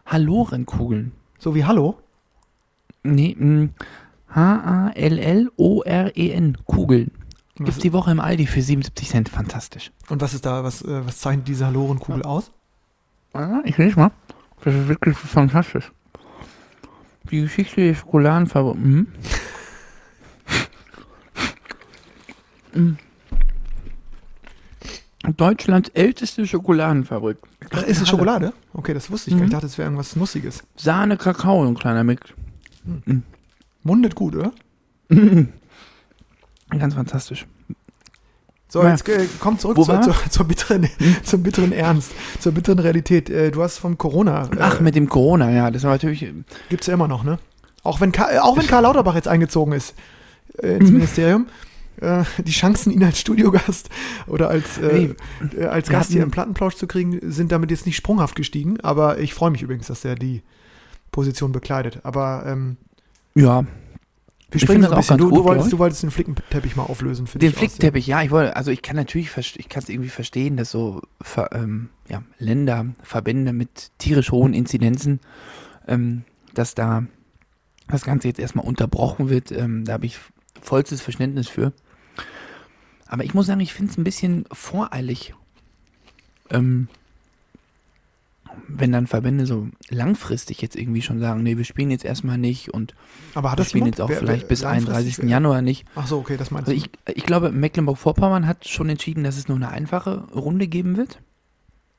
Hallorenkugeln. 0.07 1.13
So 1.39 1.55
wie 1.55 1.65
Hallo? 1.65 1.99
Nee, 3.03 3.37
H-A-L-L-O-R-E-N, 4.29 4.99
Kugeln. 6.67 7.11
Was- 7.57 7.67
Gibt's 7.67 7.79
die 7.81 7.93
Woche 7.93 8.11
im 8.11 8.21
Aldi 8.21 8.47
für 8.47 8.63
77 8.63 9.09
Cent. 9.11 9.29
Fantastisch. 9.29 9.93
Und 10.09 10.21
was 10.21 10.35
ist 10.35 10.45
da, 10.47 10.65
was, 10.65 10.83
äh, 10.83 11.07
was 11.07 11.19
zeichnet 11.19 11.47
diese 11.49 11.67
Hallorenkugel 11.67 12.23
aus? 12.25 12.51
Ah, 13.33 13.61
Ich 13.65 13.79
lese 13.79 13.99
mal. 13.99 14.11
Das 14.65 14.75
ist 14.75 14.89
wirklich 14.89 15.17
fantastisch. 15.17 15.93
Die 17.31 17.41
Geschichte 17.43 17.81
der 17.81 17.95
Schokoladenfabrik. 17.95 18.77
Mhm. 18.77 19.07
Mhm. 25.27 25.37
Deutschlands 25.37 25.89
älteste 25.91 26.47
Schokoladenfabrik. 26.47 27.39
Ach, 27.73 27.83
ist 27.83 28.03
es. 28.03 28.09
Schokolade? 28.09 28.53
Okay, 28.73 28.95
das 28.95 29.11
wusste 29.11 29.31
ich 29.31 29.37
gar 29.37 29.43
nicht. 29.43 29.43
Mhm. 29.43 29.47
Ich 29.49 29.53
dachte, 29.53 29.67
es 29.67 29.79
wäre 29.79 29.87
irgendwas 29.87 30.17
Nussiges. 30.17 30.63
Sahne, 30.77 31.17
Kakao, 31.17 31.65
ein 31.67 31.75
kleiner 31.75 32.05
Mix. 32.05 32.23
Mundet 33.83 34.15
gut, 34.15 34.37
oder? 34.37 34.53
Ganz 36.71 36.95
fantastisch. 36.95 37.47
So, 38.69 38.83
Ja. 38.83 38.91
jetzt 38.91 39.09
äh, 39.09 39.27
komm 39.39 39.59
zurück 39.59 39.77
zur, 39.77 39.89
war? 39.89 40.03
zur, 40.31 40.47
bitteren, 40.49 40.89
zum 41.23 41.43
bitteren 41.43 41.71
Ernst, 41.73 42.13
zur 42.41 42.53
bitteren 42.53 42.81
Realität. 42.81 43.31
Äh, 43.31 43.51
du 43.53 43.63
hast 43.63 43.79
vom 43.79 43.97
Corona, 43.99 44.49
Ach, 44.59 44.81
äh, 44.81 44.83
mit 44.83 44.95
dem 44.97 45.09
Corona, 45.09 45.51
ja, 45.51 45.71
das 45.71 45.85
war 45.85 45.93
natürlich. 45.93 46.23
äh, 46.25 46.33
gibt's 46.71 46.87
ja 46.89 46.95
immer 46.95 47.07
noch, 47.07 47.23
ne? 47.23 47.39
Auch 47.85 48.01
wenn, 48.01 48.11
Ka- 48.11 48.33
äh, 48.33 48.39
auch 48.39 48.57
wenn 48.57 48.67
Karl 48.67 48.83
Lauterbach 48.83 49.15
jetzt 49.15 49.29
eingezogen 49.29 49.73
ist 49.75 49.95
äh, 50.59 50.77
ins 50.79 50.89
Mhm. 50.91 50.97
Ministerium, 50.97 51.47
äh, 52.01 52.25
die 52.43 52.53
Chancen, 52.53 52.93
ihn 52.93 53.03
als 53.05 53.21
Studiogast 53.21 53.91
oder 54.27 54.49
als, 54.49 54.79
äh, 54.79 55.15
äh, 55.57 55.65
als 55.65 55.89
Gast 55.89 56.13
hier 56.13 56.23
im 56.23 56.31
Plattenplausch 56.31 56.75
zu 56.75 56.87
kriegen, 56.87 57.19
sind 57.31 57.53
damit 57.53 57.71
jetzt 57.71 57.87
nicht 57.87 57.97
sprunghaft 57.97 58.35
gestiegen. 58.37 58.81
Aber 58.81 59.19
ich 59.19 59.35
freue 59.35 59.51
mich 59.51 59.63
übrigens, 59.63 59.87
dass 59.87 60.05
er 60.05 60.15
die 60.15 60.43
Position 61.11 61.53
bekleidet. 61.53 62.01
Aber 62.03 62.45
ähm, 62.47 62.77
Ja, 63.35 63.65
wir 64.55 64.61
springen 64.61 64.83
das 64.83 64.93
auch 64.93 64.97
ganz 64.97 65.09
Du, 65.09 65.17
du, 65.17 65.31
gut, 65.31 65.45
wolltest, 65.45 65.67
glaub 65.67 65.71
du 65.71 65.79
wolltest 65.81 66.03
den 66.05 66.11
Flickenteppich 66.13 66.77
mal 66.77 66.85
auflösen 66.85 67.27
für 67.27 67.39
Den 67.39 67.51
dich 67.51 67.57
aus, 67.57 67.59
Flickteppich, 67.59 68.07
ja, 68.07 68.23
ich 68.23 68.31
wollte, 68.31 68.55
also 68.55 68.71
ich 68.71 68.83
kann 68.83 68.95
natürlich, 68.95 69.37
ich 69.37 69.69
kann 69.69 69.83
es 69.83 69.89
irgendwie 69.89 70.11
verstehen, 70.11 70.57
dass 70.57 70.71
so 70.71 71.03
ähm, 71.53 71.89
ja, 72.09 72.23
Länder, 72.39 72.87
Verbände 73.03 73.53
mit 73.53 73.91
tierisch 73.99 74.31
hohen 74.31 74.55
Inzidenzen, 74.55 75.19
ähm, 75.89 76.23
dass 76.55 76.77
da 76.77 77.05
das 77.89 78.05
Ganze 78.05 78.29
jetzt 78.29 78.39
erstmal 78.39 78.65
unterbrochen 78.65 79.29
wird. 79.29 79.51
Ähm, 79.51 79.85
da 79.85 79.95
habe 79.95 80.07
ich 80.07 80.19
vollstes 80.63 81.01
Verständnis 81.01 81.49
für. 81.49 81.73
Aber 83.07 83.25
ich 83.25 83.35
muss 83.35 83.47
sagen, 83.47 83.61
ich 83.61 83.75
finde 83.75 83.93
es 83.93 83.99
ein 83.99 84.05
bisschen 84.05 84.45
voreilig, 84.53 85.35
ähm, 86.51 86.89
wenn 88.69 88.93
dann 88.93 89.07
Verbände 89.07 89.47
so 89.47 89.69
langfristig 89.89 90.61
jetzt 90.63 90.77
irgendwie 90.77 91.03
schon 91.03 91.19
sagen, 91.21 91.43
nee, 91.43 91.57
wir 91.57 91.65
spielen 91.65 91.91
jetzt 91.91 92.05
erstmal 92.05 92.39
nicht 92.39 92.71
und 92.73 92.95
Aber 93.35 93.51
hat 93.51 93.59
wir 93.59 93.65
spielen 93.65 93.85
jemand? 93.85 93.97
jetzt 93.97 94.01
auch 94.05 94.09
Wer- 94.09 94.19
vielleicht 94.19 94.43
wer- 94.43 94.49
bis 94.49 94.63
langfristig 94.63 94.95
31. 94.95 95.19
wer- 95.25 95.29
Januar 95.29 95.63
nicht. 95.63 95.85
Ach 95.97 96.07
so, 96.07 96.19
okay, 96.19 96.37
das 96.37 96.51
meinst 96.51 96.69
Also 96.69 96.81
du. 96.81 96.87
ich, 97.07 97.17
ich 97.17 97.27
glaube, 97.27 97.51
Mecklenburg-Vorpommern 97.51 98.47
hat 98.47 98.67
schon 98.69 98.89
entschieden, 98.89 99.25
dass 99.25 99.37
es 99.37 99.49
nur 99.49 99.57
eine 99.57 99.69
einfache 99.71 100.25
Runde 100.33 100.69
geben 100.69 100.97
wird. 100.97 101.21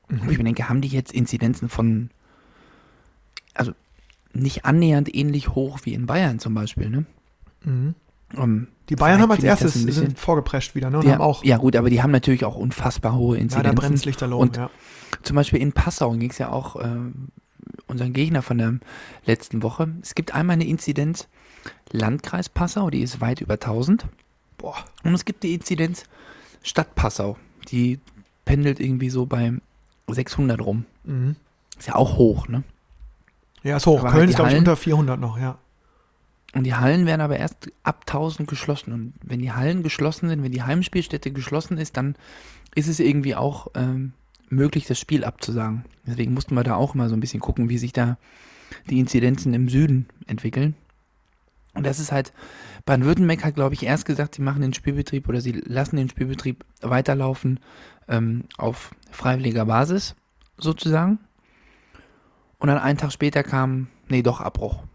Und 0.10 0.18
ich 0.18 0.24
Mhm. 0.24 0.38
mir 0.38 0.44
denke, 0.46 0.70
haben 0.70 0.82
die 0.82 0.88
jetzt 0.88 1.12
Inzidenzen 1.12 1.68
von, 1.70 2.10
also 3.54 3.74
nicht 4.34 4.66
annähernd 4.66 5.14
ähnlich 5.14 5.50
hoch 5.50 5.80
wie 5.84 5.94
in 5.94 6.06
Bayern 6.06 6.40
zum 6.40 6.54
Beispiel, 6.54 6.90
ne? 6.90 7.06
Mhm. 7.64 7.96
Um, 8.36 8.68
Die 8.90 8.96
Bayern 8.96 9.22
haben 9.22 9.32
als 9.32 9.44
erstes 9.44 9.74
sind 9.74 10.20
vorgeprescht 10.20 10.74
wieder, 10.76 10.90
ne? 10.90 10.98
Und 10.98 11.06
die 11.06 11.12
haben 11.12 11.22
auch. 11.22 11.44
ja 11.44 11.58
gut, 11.58 11.76
aber 11.76 11.90
die 11.90 12.02
haben 12.02 12.12
natürlich 12.12 12.44
auch 12.46 12.56
unfassbar 12.56 13.14
hohe 13.16 13.36
Ja, 13.36 13.40
da 13.40 13.44
Inzidenzen. 13.44 13.76
brennt 13.76 13.96
es 13.96 14.06
lichterloh. 14.06 14.40
Und- 14.40 14.58
ja. 14.58 14.70
Zum 15.24 15.36
Beispiel 15.36 15.62
in 15.62 15.72
Passau 15.72 16.12
ging 16.12 16.30
es 16.30 16.38
ja 16.38 16.50
auch 16.52 16.76
äh, 16.76 16.88
unseren 17.88 18.14
Gegner 18.14 18.42
von 18.42 18.58
der 18.58 18.76
letzten 19.26 19.64
Woche. 19.64 19.90
Es 20.02 20.14
gibt 20.16 20.34
einmal 20.36 20.56
eine 20.56 20.66
Inzidenz 20.68 21.28
Landkreis 21.92 22.50
Passau, 22.50 22.90
die 22.90 23.02
ist 23.02 23.22
weit 23.22 23.42
über 23.42 23.54
1000. 23.56 24.06
Boah. 24.58 24.76
Und 25.04 25.14
es 25.14 25.26
gibt 25.26 25.44
die 25.44 25.54
Inzidenz 25.54 26.04
Stadt 26.64 26.94
Passau, 26.96 27.38
die 27.70 28.00
pendelt 28.44 28.80
irgendwie 28.80 29.10
so 29.10 29.26
bei 29.26 29.54
600 30.08 30.60
rum. 30.62 30.86
Mhm. 31.04 31.36
Ist 31.78 31.88
ja 31.88 31.96
auch 31.96 32.18
hoch, 32.18 32.48
ne? 32.48 32.64
Ja, 33.64 33.78
ist 33.78 33.86
hoch. 33.88 34.00
Aber 34.02 34.10
Köln 34.10 34.22
halt 34.22 34.30
ist, 34.32 34.36
glaube 34.36 34.52
ich, 34.52 34.58
unter 34.58 34.76
400 34.76 35.20
noch, 35.20 35.40
ja. 35.40 35.58
Und 36.56 36.64
die 36.64 36.74
Hallen 36.74 37.06
werden 37.06 37.20
aber 37.20 37.38
erst 37.38 37.70
ab 37.84 38.06
1000 38.08 38.48
geschlossen. 38.48 38.94
Und 38.94 39.14
wenn 39.22 39.42
die 39.42 39.52
Hallen 39.52 39.84
geschlossen 39.84 40.30
sind, 40.30 40.42
wenn 40.42 40.54
die 40.54 40.64
Heimspielstätte 40.64 41.32
geschlossen 41.32 41.78
ist, 41.78 41.98
dann 41.98 42.16
ist 42.74 42.88
es 42.88 43.02
irgendwie 43.02 43.36
auch 43.36 43.68
ähm, 43.76 44.14
möglich, 44.48 44.88
das 44.88 44.98
Spiel 44.98 45.26
abzusagen. 45.26 45.84
Deswegen 46.08 46.34
mussten 46.34 46.56
wir 46.56 46.64
da 46.64 46.76
auch 46.76 46.94
mal 46.94 47.10
so 47.10 47.16
ein 47.16 47.20
bisschen 47.20 47.42
gucken, 47.42 47.68
wie 47.68 47.78
sich 47.78 47.92
da 47.92 48.18
die 48.90 49.00
Inzidenzen 49.00 49.54
im 49.54 49.68
Süden 49.68 50.08
entwickeln. 50.28 50.76
Und 51.74 51.86
das 51.86 52.00
ist 52.00 52.14
halt, 52.14 52.32
Baden-Württemberg 52.86 53.44
hat, 53.44 53.56
glaube 53.56 53.74
ich, 53.74 53.84
erst 53.84 54.06
gesagt, 54.06 54.36
sie 54.36 54.42
machen 54.42 54.62
den 54.62 54.74
Spielbetrieb 54.74 55.28
oder 55.28 55.42
sie 55.42 55.52
lassen 55.52 55.98
den 55.98 56.10
Spielbetrieb 56.10 56.64
weiterlaufen 56.80 57.60
ähm, 58.08 58.46
auf 58.58 58.92
freiwilliger 59.12 59.66
Basis 59.66 60.16
sozusagen. 60.58 61.20
Und 62.60 62.70
dann 62.70 62.78
einen 62.78 62.98
Tag 62.98 63.12
später 63.12 63.44
kam, 63.44 63.88
nee, 64.08 64.22
doch 64.22 64.40
Abbruch. 64.40 64.86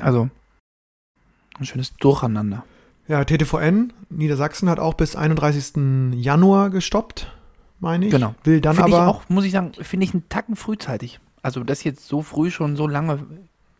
Also, 0.00 0.28
ein 1.58 1.64
schönes 1.64 1.94
Durcheinander. 1.96 2.64
Ja, 3.06 3.24
TTVN 3.24 3.92
Niedersachsen 4.10 4.68
hat 4.70 4.78
auch 4.78 4.94
bis 4.94 5.14
31. 5.16 6.14
Januar 6.14 6.70
gestoppt, 6.70 7.30
meine 7.80 8.06
ich. 8.06 8.10
Genau. 8.10 8.34
Will 8.44 8.60
dann 8.60 8.76
Finde 8.76 8.90
ich 8.90 8.96
aber. 8.96 9.08
auch, 9.08 9.28
muss 9.28 9.44
ich 9.44 9.52
sagen, 9.52 9.72
finde 9.74 10.04
ich 10.04 10.14
einen 10.14 10.28
Tacken 10.28 10.56
frühzeitig. 10.56 11.20
Also 11.42 11.62
das 11.62 11.84
jetzt 11.84 12.08
so 12.08 12.22
früh 12.22 12.50
schon 12.50 12.76
so 12.76 12.86
lange 12.86 13.26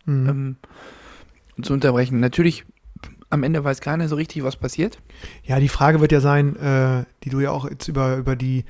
Mhm. 0.05 0.29
ähm, 1.57 1.63
zu 1.63 1.73
unterbrechen. 1.73 2.19
Natürlich, 2.19 2.63
am 3.31 3.41
Ende 3.41 3.63
weiß 3.63 3.81
keiner 3.81 4.07
so 4.07 4.15
richtig, 4.15 4.43
was 4.43 4.55
passiert. 4.55 4.99
Ja, 5.43 5.59
die 5.59 5.67
Frage 5.69 5.99
wird 5.99 6.11
ja 6.11 6.21
sein, 6.21 6.55
äh, 6.57 7.05
die 7.23 7.29
du 7.29 7.39
ja 7.39 7.49
auch 7.49 7.67
jetzt 7.67 7.87
über, 7.87 8.15
über 8.17 8.35
die 8.35 8.65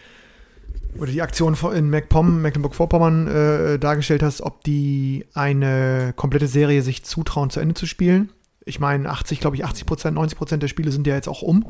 oder 0.97 1.11
die 1.11 1.21
Aktion 1.21 1.57
in 1.73 1.89
MacPom, 1.89 2.41
Mecklenburg-Vorpommern 2.41 3.27
äh, 3.27 3.79
dargestellt 3.79 4.23
hast, 4.23 4.41
ob 4.41 4.63
die 4.63 5.25
eine 5.33 6.13
komplette 6.15 6.47
Serie 6.47 6.81
sich 6.81 7.03
zutrauen, 7.03 7.49
zu 7.49 7.59
Ende 7.59 7.75
zu 7.75 7.85
spielen. 7.85 8.29
Ich 8.65 8.79
meine, 8.79 9.09
80, 9.09 9.39
glaube 9.39 9.55
ich, 9.55 9.65
80 9.65 9.85
Prozent, 9.85 10.15
90 10.15 10.37
Prozent 10.37 10.63
der 10.63 10.67
Spiele 10.67 10.91
sind 10.91 11.05
ja 11.05 11.15
jetzt 11.15 11.27
auch 11.27 11.41
um. 11.41 11.65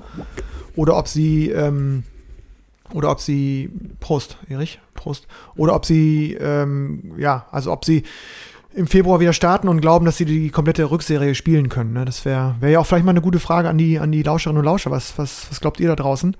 Oder 0.75 0.95
ob 0.97 1.07
sie, 1.07 1.49
ähm, 1.49 2.03
oder 2.93 3.11
ob 3.11 3.19
sie, 3.19 3.69
Prost, 3.99 4.37
Erich, 4.47 4.79
Prost, 4.93 5.27
oder 5.55 5.75
ob 5.75 5.85
sie, 5.85 6.33
ähm, 6.39 7.13
ja, 7.17 7.47
also 7.51 7.71
ob 7.71 7.83
sie 7.83 8.03
im 8.75 8.87
Februar 8.87 9.19
wieder 9.19 9.33
starten 9.33 9.67
und 9.67 9.81
glauben, 9.81 10.05
dass 10.05 10.17
sie 10.17 10.25
die 10.25 10.49
komplette 10.49 10.91
Rückserie 10.91 11.33
spielen 11.33 11.69
können. 11.69 11.93
Ne? 11.93 12.05
Das 12.05 12.25
wäre 12.25 12.55
wär 12.59 12.69
ja 12.69 12.79
auch 12.79 12.85
vielleicht 12.85 13.05
mal 13.05 13.11
eine 13.11 13.21
gute 13.21 13.39
Frage 13.39 13.69
an 13.69 13.77
die, 13.77 13.99
an 13.99 14.11
die 14.11 14.21
Lauscherinnen 14.21 14.59
und 14.59 14.65
Lauscher. 14.65 14.91
Was, 14.91 15.17
was, 15.17 15.47
was 15.49 15.61
glaubt 15.61 15.79
ihr 15.79 15.87
da 15.87 15.95
draußen? 15.95 16.35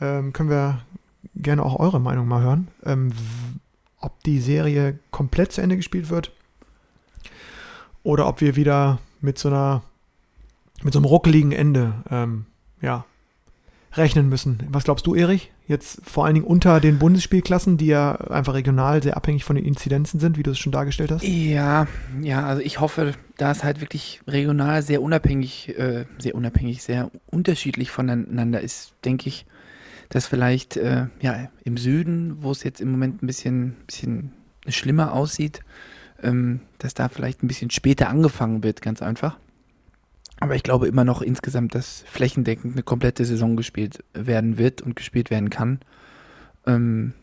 Ähm, 0.00 0.32
können 0.32 0.50
wir 0.50 0.82
gerne 1.34 1.62
auch 1.62 1.78
eure 1.78 2.00
Meinung 2.00 2.28
mal 2.28 2.42
hören. 2.42 2.68
Ähm, 2.84 3.12
ob 4.00 4.22
die 4.24 4.40
Serie 4.40 4.98
komplett 5.10 5.52
zu 5.52 5.62
Ende 5.62 5.76
gespielt 5.76 6.10
wird 6.10 6.30
oder 8.02 8.28
ob 8.28 8.40
wir 8.40 8.54
wieder 8.54 8.98
mit 9.20 9.38
so 9.38 9.48
einer 9.48 9.82
mit 10.82 10.92
so 10.92 10.98
einem 10.98 11.06
ruckeligen 11.06 11.52
Ende 11.52 11.94
ähm, 12.10 12.44
ja, 12.82 13.06
rechnen 13.94 14.28
müssen. 14.28 14.58
Was 14.68 14.84
glaubst 14.84 15.06
du, 15.06 15.14
Erich? 15.14 15.50
Jetzt 15.66 16.00
vor 16.04 16.26
allen 16.26 16.34
Dingen 16.34 16.46
unter 16.46 16.78
den 16.80 16.98
Bundesspielklassen, 16.98 17.78
die 17.78 17.86
ja 17.86 18.16
einfach 18.16 18.52
regional 18.52 19.02
sehr 19.02 19.16
abhängig 19.16 19.44
von 19.44 19.56
den 19.56 19.64
Inzidenzen 19.64 20.20
sind, 20.20 20.36
wie 20.36 20.42
du 20.42 20.50
es 20.50 20.58
schon 20.58 20.72
dargestellt 20.72 21.10
hast? 21.10 21.22
Ja, 21.22 21.86
ja, 22.20 22.44
also 22.44 22.60
ich 22.60 22.80
hoffe, 22.80 23.14
da 23.38 23.50
es 23.50 23.64
halt 23.64 23.80
wirklich 23.80 24.20
regional 24.28 24.82
sehr 24.82 25.00
unabhängig, 25.00 25.78
äh, 25.78 26.04
sehr 26.18 26.34
unabhängig, 26.34 26.82
sehr 26.82 27.10
unterschiedlich 27.26 27.90
voneinander 27.90 28.60
ist, 28.60 28.92
denke 29.06 29.28
ich, 29.28 29.46
dass 30.08 30.26
vielleicht 30.26 30.76
äh, 30.76 31.06
ja 31.20 31.48
im 31.64 31.76
Süden, 31.76 32.42
wo 32.42 32.50
es 32.50 32.62
jetzt 32.62 32.80
im 32.80 32.90
Moment 32.90 33.22
ein 33.22 33.26
bisschen, 33.26 33.76
bisschen 33.86 34.32
schlimmer 34.68 35.12
aussieht, 35.12 35.60
ähm, 36.22 36.60
dass 36.78 36.94
da 36.94 37.08
vielleicht 37.08 37.42
ein 37.42 37.48
bisschen 37.48 37.70
später 37.70 38.08
angefangen 38.08 38.62
wird, 38.62 38.82
ganz 38.82 39.02
einfach. 39.02 39.38
Aber 40.40 40.56
ich 40.56 40.62
glaube 40.62 40.88
immer 40.88 41.04
noch 41.04 41.22
insgesamt, 41.22 41.74
dass 41.74 42.04
flächendeckend 42.06 42.74
eine 42.74 42.82
komplette 42.82 43.24
Saison 43.24 43.56
gespielt 43.56 44.04
werden 44.12 44.58
wird 44.58 44.82
und 44.82 44.96
gespielt 44.96 45.30
werden 45.30 45.50
kann. 45.50 45.80
Ähm, 46.66 47.14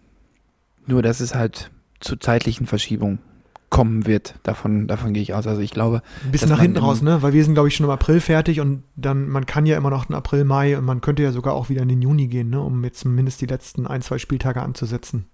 nur, 0.86 1.02
dass 1.02 1.20
es 1.20 1.36
halt 1.36 1.72
zu 2.00 2.16
zeitlichen 2.16 2.68
Verschiebungen 2.68 3.20
kommen 3.72 4.06
wird. 4.06 4.36
Davon, 4.44 4.86
davon 4.88 5.14
gehe 5.14 5.24
ich 5.24 5.34
aus. 5.34 5.48
Also 5.48 5.62
ich 5.62 5.72
glaube, 5.72 6.04
Ein 6.26 6.32
bisschen 6.32 6.50
nach 6.50 6.62
hinten 6.62 6.78
raus, 6.78 7.02
ne? 7.02 7.24
Weil 7.24 7.34
wir 7.34 7.44
sind, 7.44 7.56
glaube 7.56 7.70
ich, 7.70 7.76
schon 7.76 7.86
im 7.86 7.90
April 7.90 8.20
fertig 8.20 8.60
und 8.60 8.84
dann, 8.96 9.30
man 9.30 9.48
kann 9.48 9.66
ja 9.66 9.78
immer 9.78 9.90
noch 9.90 10.06
den 10.06 10.14
April, 10.16 10.44
Mai 10.44 10.78
und 10.78 10.86
man 10.86 11.02
könnte 11.02 11.24
ja 11.24 11.32
sogar 11.32 11.56
auch 11.56 11.70
wieder 11.70 11.82
in 11.82 11.88
den 11.88 12.02
Juni 12.02 12.28
gehen, 12.28 12.50
ne? 12.52 12.62
Um 12.62 12.84
jetzt 12.84 13.00
zumindest 13.00 13.42
die 13.42 13.46
letzten 13.48 13.88
ein, 13.88 14.02
zwei 14.04 14.20
Spieltage 14.20 14.62
anzusetzen. 14.62 15.26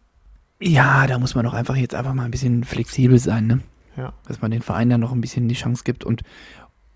ja, 0.62 1.08
da 1.08 1.20
muss 1.20 1.36
man 1.36 1.46
doch 1.46 1.54
einfach 1.54 1.76
jetzt 1.76 1.96
einfach 1.96 2.14
mal 2.14 2.26
ein 2.26 2.32
bisschen 2.32 2.64
flexibel 2.64 3.20
sein, 3.20 3.48
ne? 3.48 3.60
Ja. 3.98 4.14
Dass 4.28 4.42
man 4.42 4.52
den 4.52 4.62
Verein 4.62 4.90
dann 4.90 5.02
noch 5.02 5.12
ein 5.12 5.22
bisschen 5.22 5.50
die 5.50 5.56
Chance 5.56 5.84
gibt 5.84 6.04
und 6.04 6.22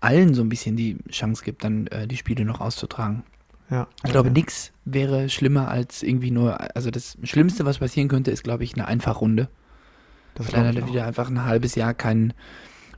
allen 0.00 0.34
so 0.34 0.42
ein 0.42 0.48
bisschen 0.48 0.76
die 0.76 0.98
Chance 1.10 1.44
gibt, 1.44 1.64
dann 1.64 1.88
äh, 1.88 2.06
die 2.06 2.16
Spiele 2.16 2.44
noch 2.44 2.60
auszutragen. 2.60 3.24
Ja. 3.68 3.88
Ich 4.04 4.12
glaube, 4.12 4.28
ja. 4.28 4.34
nichts 4.34 4.72
wäre 4.84 5.28
schlimmer 5.28 5.68
als 5.68 6.04
irgendwie 6.04 6.30
nur, 6.30 6.76
also 6.76 6.90
das 6.90 7.18
Schlimmste, 7.24 7.64
was 7.64 7.78
passieren 7.78 8.08
könnte, 8.08 8.30
ist, 8.30 8.44
glaube 8.44 8.62
ich, 8.64 8.74
eine 8.74 8.86
Einfachrunde. 8.86 9.48
Das 10.34 10.48
ich 10.48 10.82
auch. 10.82 10.88
wieder 10.88 11.06
einfach 11.06 11.28
ein 11.28 11.44
halbes 11.44 11.74
Jahr 11.74 11.94
kein 11.94 12.32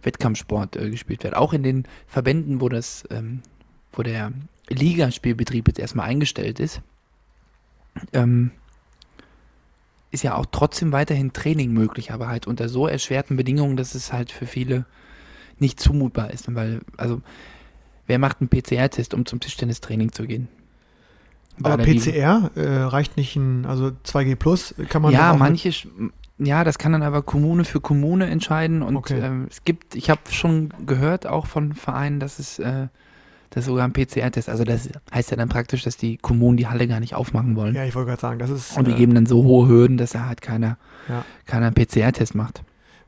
Wettkampfsport 0.03 0.77
äh, 0.77 0.91
gespielt 0.91 1.25
wird. 1.25 1.35
Auch 1.35 1.53
in 1.53 1.63
den 1.63 1.85
Verbänden, 2.07 2.61
wo 2.61 2.69
das, 2.69 3.05
ähm, 3.11 3.43
wo 3.93 4.03
der 4.03 4.33
Ligaspielbetrieb 4.69 5.69
jetzt 5.69 5.79
erstmal 5.79 6.07
eingestellt 6.09 6.61
ist, 6.61 6.81
ähm, 8.13 8.51
ist 10.11 10.23
ja 10.23 10.37
auch 10.37 10.47
trotzdem 10.51 10.93
weiterhin 10.93 11.33
Training 11.33 11.73
möglich, 11.73 12.13
aber 12.13 12.29
halt 12.29 12.47
unter 12.47 12.69
so 12.69 12.87
erschwerten 12.87 13.37
Bedingungen, 13.37 13.77
dass 13.77 13.95
es 13.95 14.13
halt 14.13 14.31
für 14.31 14.47
viele 14.47 14.87
nicht 15.59 15.81
zumutbar 15.81 16.31
ist. 16.31 16.53
Weil, 16.55 16.81
also, 16.97 17.21
wer 18.07 18.19
macht 18.19 18.41
einen 18.41 18.49
PCR-Test, 18.49 19.13
um 19.15 19.27
zum 19.27 19.41
Tischtennistraining 19.41 20.13
zu 20.13 20.27
gehen? 20.27 20.49
Aber 21.59 21.71
Weil 21.79 21.81
er 21.81 21.87
die- 21.87 21.99
PCR 22.01 22.51
äh, 22.57 22.83
reicht 22.85 23.17
nicht 23.17 23.37
ein, 23.37 23.65
also 23.67 23.93
2G 24.05 24.37
Plus 24.37 24.75
kann 24.89 25.03
man 25.03 25.13
ja, 25.13 25.35
manche, 25.35 25.73
ja, 26.39 26.65
das 26.65 26.79
kann 26.79 26.93
dann 26.93 27.03
aber 27.03 27.23
Kommune 27.23 27.65
für 27.65 27.81
Kommune 27.81 28.27
entscheiden 28.27 28.83
und 28.83 28.97
Okay. 28.97 29.21
ähm, 29.21 29.47
es 29.51 29.65
gibt, 29.65 29.95
ich 29.95 30.11
habe 30.11 30.21
schon 30.31 30.71
gehört 30.87 31.27
auch 31.27 31.47
von 31.47 31.73
Vereinen, 31.75 32.19
dass 32.21 32.39
es, 32.39 32.59
äh, 32.59 32.89
dass 33.51 33.67
sogar 33.67 33.85
ein 33.85 33.93
PCR-Test, 33.93 34.49
also 34.49 34.65
das 34.65 34.89
heißt 35.15 35.31
ja 35.31 35.37
dann 35.37 35.49
praktisch, 35.49 35.83
dass 35.85 35.97
die 35.97 36.17
Kommunen 36.17 36.57
die 36.57 36.67
Halle 36.67 36.89
gar 36.89 36.99
nicht 36.99 37.15
aufmachen 37.15 37.55
wollen 37.55 37.75
ja, 37.75 37.85
ich 37.85 37.95
wollte 37.95 38.09
gerade 38.09 38.21
sagen, 38.21 38.39
das 38.41 38.51
ist 38.51 38.77
und 38.77 38.89
die 38.89 38.93
äh, 38.93 38.97
geben 38.97 39.15
dann 39.15 39.27
so 39.27 39.45
hohe 39.45 39.69
Hürden, 39.69 39.97
dass 39.97 40.11
da 40.11 40.27
halt 40.27 40.43
keiner, 40.43 40.77
Ja. 41.09 41.25
keiner 41.47 41.67
einen 41.67 41.75
PCR-Test 41.77 42.35
macht. 42.35 42.63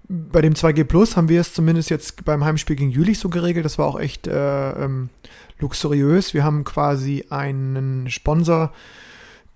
bei 0.09 0.41
dem 0.41 0.55
2G 0.55 0.85
Plus 0.85 1.17
haben 1.17 1.29
wir 1.29 1.41
es 1.41 1.53
zumindest 1.53 1.91
jetzt 1.91 2.25
beim 2.25 2.45
Heimspiel 2.45 2.77
gegen 2.77 2.91
Jülich 2.93 3.19
so 3.19 3.29
geregelt. 3.29 3.65
Das 3.65 3.77
war 3.77 3.87
auch 3.87 3.99
echt 3.99 4.29
äh, 4.29 4.71
ähm, 4.85 5.09
luxuriös. 5.59 6.33
Wir 6.33 6.45
haben 6.45 6.63
quasi 6.63 7.25
einen 7.31 8.09
Sponsor, 8.09 8.73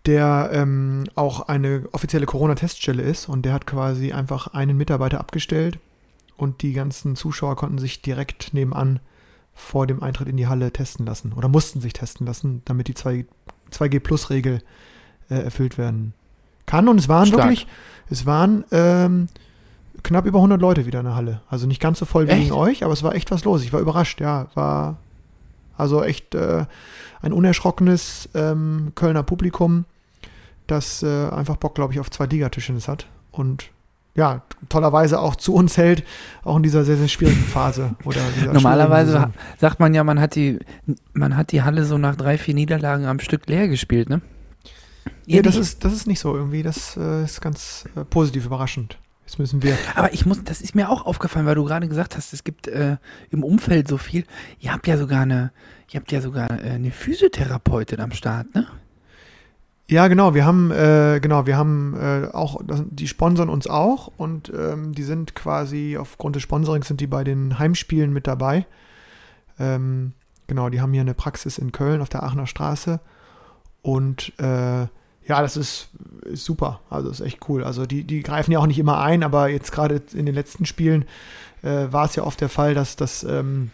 der 0.06 0.50
ähm, 0.52 1.04
auch 1.14 1.48
eine 1.48 1.84
offizielle 1.92 2.26
Corona-Teststelle 2.26 3.02
ist 3.02 3.28
und 3.28 3.42
der 3.42 3.52
hat 3.52 3.66
quasi 3.66 4.12
einfach 4.12 4.48
einen 4.48 4.76
Mitarbeiter 4.76 5.20
abgestellt 5.20 5.78
und 6.36 6.62
die 6.62 6.72
ganzen 6.72 7.16
Zuschauer 7.16 7.56
konnten 7.56 7.78
sich 7.78 8.00
direkt 8.00 8.54
nebenan 8.54 9.00
vor 9.54 9.86
dem 9.86 10.02
Eintritt 10.02 10.28
in 10.28 10.38
die 10.38 10.46
Halle 10.46 10.72
testen 10.72 11.04
lassen 11.04 11.32
oder 11.34 11.48
mussten 11.48 11.80
sich 11.80 11.92
testen 11.92 12.26
lassen, 12.26 12.62
damit 12.64 12.88
die 12.88 12.94
2, 12.94 13.26
2G-Plus-Regel 13.72 14.62
äh, 15.28 15.34
erfüllt 15.34 15.76
werden 15.76 16.14
kann. 16.64 16.88
Und 16.88 16.98
es 16.98 17.08
waren 17.08 17.26
Stark. 17.26 17.42
wirklich, 17.42 17.66
es 18.08 18.24
waren 18.24 18.64
ähm, 18.72 19.26
knapp 20.02 20.24
über 20.24 20.38
100 20.38 20.60
Leute 20.60 20.86
wieder 20.86 21.00
in 21.00 21.06
der 21.06 21.14
Halle. 21.14 21.42
Also 21.48 21.66
nicht 21.66 21.80
ganz 21.80 21.98
so 21.98 22.06
voll 22.06 22.26
wie 22.26 22.32
Echt? 22.32 22.42
gegen 22.44 22.54
euch, 22.54 22.84
aber 22.84 22.94
es 22.94 23.02
war 23.02 23.14
echt 23.14 23.30
was 23.30 23.44
los. 23.44 23.62
Ich 23.62 23.72
war 23.72 23.80
überrascht, 23.80 24.20
ja. 24.20 24.48
War 24.54 24.96
also 25.76 26.02
echt 26.02 26.34
äh, 26.34 26.64
ein 27.22 27.32
unerschrockenes 27.32 28.28
ähm, 28.34 28.92
Kölner 28.94 29.22
Publikum, 29.22 29.84
das 30.70 31.02
äh, 31.02 31.28
einfach 31.28 31.56
Bock, 31.56 31.74
glaube 31.74 31.92
ich, 31.92 32.00
auf 32.00 32.10
zwei 32.10 32.26
Ligatischtennis 32.26 32.88
hat. 32.88 33.06
Und 33.30 33.70
ja, 34.14 34.42
tollerweise 34.68 35.20
auch 35.20 35.36
zu 35.36 35.54
uns 35.54 35.76
hält, 35.76 36.04
auch 36.42 36.56
in 36.56 36.62
dieser 36.62 36.84
sehr, 36.84 36.96
sehr 36.96 37.08
schwierigen 37.08 37.44
Phase. 37.44 37.94
Oder 38.04 38.20
Normalerweise 38.52 39.32
sagt 39.58 39.80
man 39.80 39.94
ja, 39.94 40.04
man 40.04 40.20
hat 40.20 40.34
die, 40.34 40.58
man 41.12 41.36
hat 41.36 41.52
die 41.52 41.62
Halle 41.62 41.84
so 41.84 41.96
nach 41.96 42.16
drei, 42.16 42.36
vier 42.36 42.54
Niederlagen 42.54 43.06
am 43.06 43.20
Stück 43.20 43.46
leer 43.46 43.68
gespielt, 43.68 44.10
ne? 44.10 44.20
Ja, 45.26 45.36
Ihr 45.36 45.42
das 45.42 45.54
nicht? 45.54 45.62
ist, 45.62 45.84
das 45.84 45.92
ist 45.92 46.06
nicht 46.06 46.20
so 46.20 46.34
irgendwie. 46.34 46.62
Das 46.62 46.96
äh, 46.96 47.24
ist 47.24 47.40
ganz 47.40 47.84
äh, 47.96 48.04
positiv 48.04 48.46
überraschend. 48.46 48.98
Jetzt 49.24 49.38
müssen 49.38 49.62
wir. 49.62 49.78
Aber 49.94 50.12
ich 50.12 50.26
muss, 50.26 50.42
das 50.42 50.60
ist 50.60 50.74
mir 50.74 50.90
auch 50.90 51.06
aufgefallen, 51.06 51.46
weil 51.46 51.54
du 51.54 51.64
gerade 51.64 51.86
gesagt 51.86 52.16
hast, 52.16 52.32
es 52.32 52.42
gibt 52.42 52.66
äh, 52.66 52.96
im 53.30 53.44
Umfeld 53.44 53.86
so 53.86 53.96
viel. 53.96 54.24
Ihr 54.58 54.72
habt 54.72 54.88
ja 54.88 54.98
sogar 54.98 55.22
eine, 55.22 55.52
ihr 55.92 56.00
habt 56.00 56.10
ja 56.10 56.20
sogar 56.20 56.50
äh, 56.50 56.70
eine 56.70 56.90
Physiotherapeutin 56.90 58.00
am 58.00 58.10
Start, 58.10 58.52
ne? 58.54 58.66
Ja, 59.90 60.06
genau. 60.06 60.34
Wir 60.34 60.44
haben, 60.44 60.70
äh, 60.70 61.18
genau, 61.20 61.46
wir 61.46 61.56
haben 61.56 61.96
äh, 62.00 62.28
auch, 62.32 62.60
die 62.64 63.08
sponsern 63.08 63.48
uns 63.48 63.66
auch 63.66 64.06
und 64.16 64.52
ähm, 64.56 64.94
die 64.94 65.02
sind 65.02 65.34
quasi 65.34 65.96
aufgrund 65.98 66.36
des 66.36 66.44
Sponsorings 66.44 66.86
sind 66.86 67.00
die 67.00 67.08
bei 67.08 67.24
den 67.24 67.58
Heimspielen 67.58 68.12
mit 68.12 68.28
dabei. 68.28 68.66
Ähm, 69.58 70.12
genau, 70.46 70.68
die 70.68 70.80
haben 70.80 70.92
hier 70.92 71.00
eine 71.00 71.14
Praxis 71.14 71.58
in 71.58 71.72
Köln 71.72 72.02
auf 72.02 72.08
der 72.08 72.22
Aachener 72.22 72.46
Straße 72.46 73.00
und 73.82 74.32
äh, 74.38 74.82
ja, 74.82 74.88
das 75.26 75.56
ist, 75.56 75.89
ist 76.30 76.44
super. 76.44 76.80
Also 76.90 77.10
ist 77.10 77.20
echt 77.20 77.38
cool. 77.48 77.64
Also 77.64 77.86
die, 77.86 78.04
die 78.04 78.22
greifen 78.22 78.52
ja 78.52 78.58
auch 78.58 78.66
nicht 78.66 78.78
immer 78.78 78.98
ein, 79.00 79.22
aber 79.22 79.48
jetzt 79.48 79.72
gerade 79.72 80.00
in 80.14 80.26
den 80.26 80.34
letzten 80.34 80.66
Spielen 80.66 81.04
äh, 81.62 81.86
war 81.90 82.06
es 82.06 82.16
ja 82.16 82.22
oft 82.24 82.40
der 82.40 82.48
Fall, 82.48 82.74
dass 82.74 82.96
das 82.96 83.22
ähm, 83.24 83.70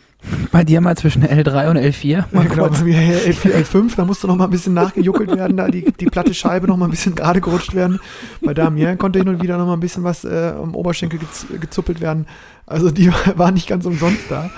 Bei 0.51 0.65
dir 0.65 0.81
mal 0.81 0.97
zwischen 0.97 1.25
L3 1.25 1.71
und 1.71 1.77
L4. 1.79 2.05
Ja, 2.07 2.25
Mal 2.33 2.47
genau, 2.47 2.69
kurz. 2.69 2.85
wie 2.85 2.95
L4, 2.95 3.53
L5, 3.65 3.97
da 3.97 4.05
musste 4.05 4.27
noch 4.27 4.37
mal 4.37 4.45
ein 4.45 4.51
bisschen 4.51 4.75
nachgejuckelt 4.75 5.35
werden, 5.37 5.57
da 5.57 5.69
die, 5.69 5.93
die 5.93 6.07
platte 6.07 6.35
Scheibe 6.35 6.67
noch 6.67 6.77
mal 6.77 6.87
ein 6.87 6.91
bisschen 6.91 7.15
gerade 7.15 7.41
gerutscht 7.41 7.75
werden. 7.75 8.01
Bei 8.43 8.55
Damien 8.55 8.99
konnte 8.99 9.19
hin 9.19 9.29
und 9.29 9.43
wieder 9.43 9.59
noch 9.59 9.67
mal 9.67 9.75
ein 9.75 9.81
bisschen 9.81 10.05
was 10.05 10.25
äh, 10.25 10.53
am 10.57 10.75
Oberschenkel 10.75 11.19
gez, 11.21 11.47
gezuppelt 11.61 12.01
werden. 12.01 12.27
Also 12.67 12.91
die 12.91 13.13
war 13.37 13.51
nicht 13.53 13.69
ganz 13.69 13.87
umsonst 13.87 14.31
da. 14.31 14.51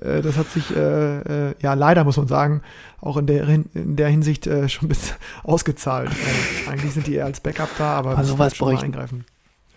Äh, 0.00 0.22
das 0.22 0.36
hat 0.36 0.48
sich, 0.50 0.74
äh, 0.74 1.50
äh, 1.50 1.54
ja 1.60 1.74
leider 1.74 2.04
muss 2.04 2.16
man 2.16 2.26
sagen, 2.28 2.62
auch 3.00 3.16
in 3.16 3.26
der, 3.26 3.48
in 3.48 3.96
der 3.96 4.08
Hinsicht 4.08 4.46
äh, 4.46 4.68
schon 4.68 4.86
ein 4.86 4.88
bisschen 4.88 5.16
ausgezahlt. 5.44 6.10
Äh, 6.10 6.70
eigentlich 6.70 6.92
sind 6.94 7.06
die 7.06 7.14
eher 7.14 7.24
als 7.26 7.40
Backup 7.40 7.70
da, 7.78 7.92
aber 7.96 8.12
Aber 8.12 8.24
sowas 8.24 8.58
mal 8.60 8.66
bräuchten- 8.66 8.84
eingreifen. 8.86 9.24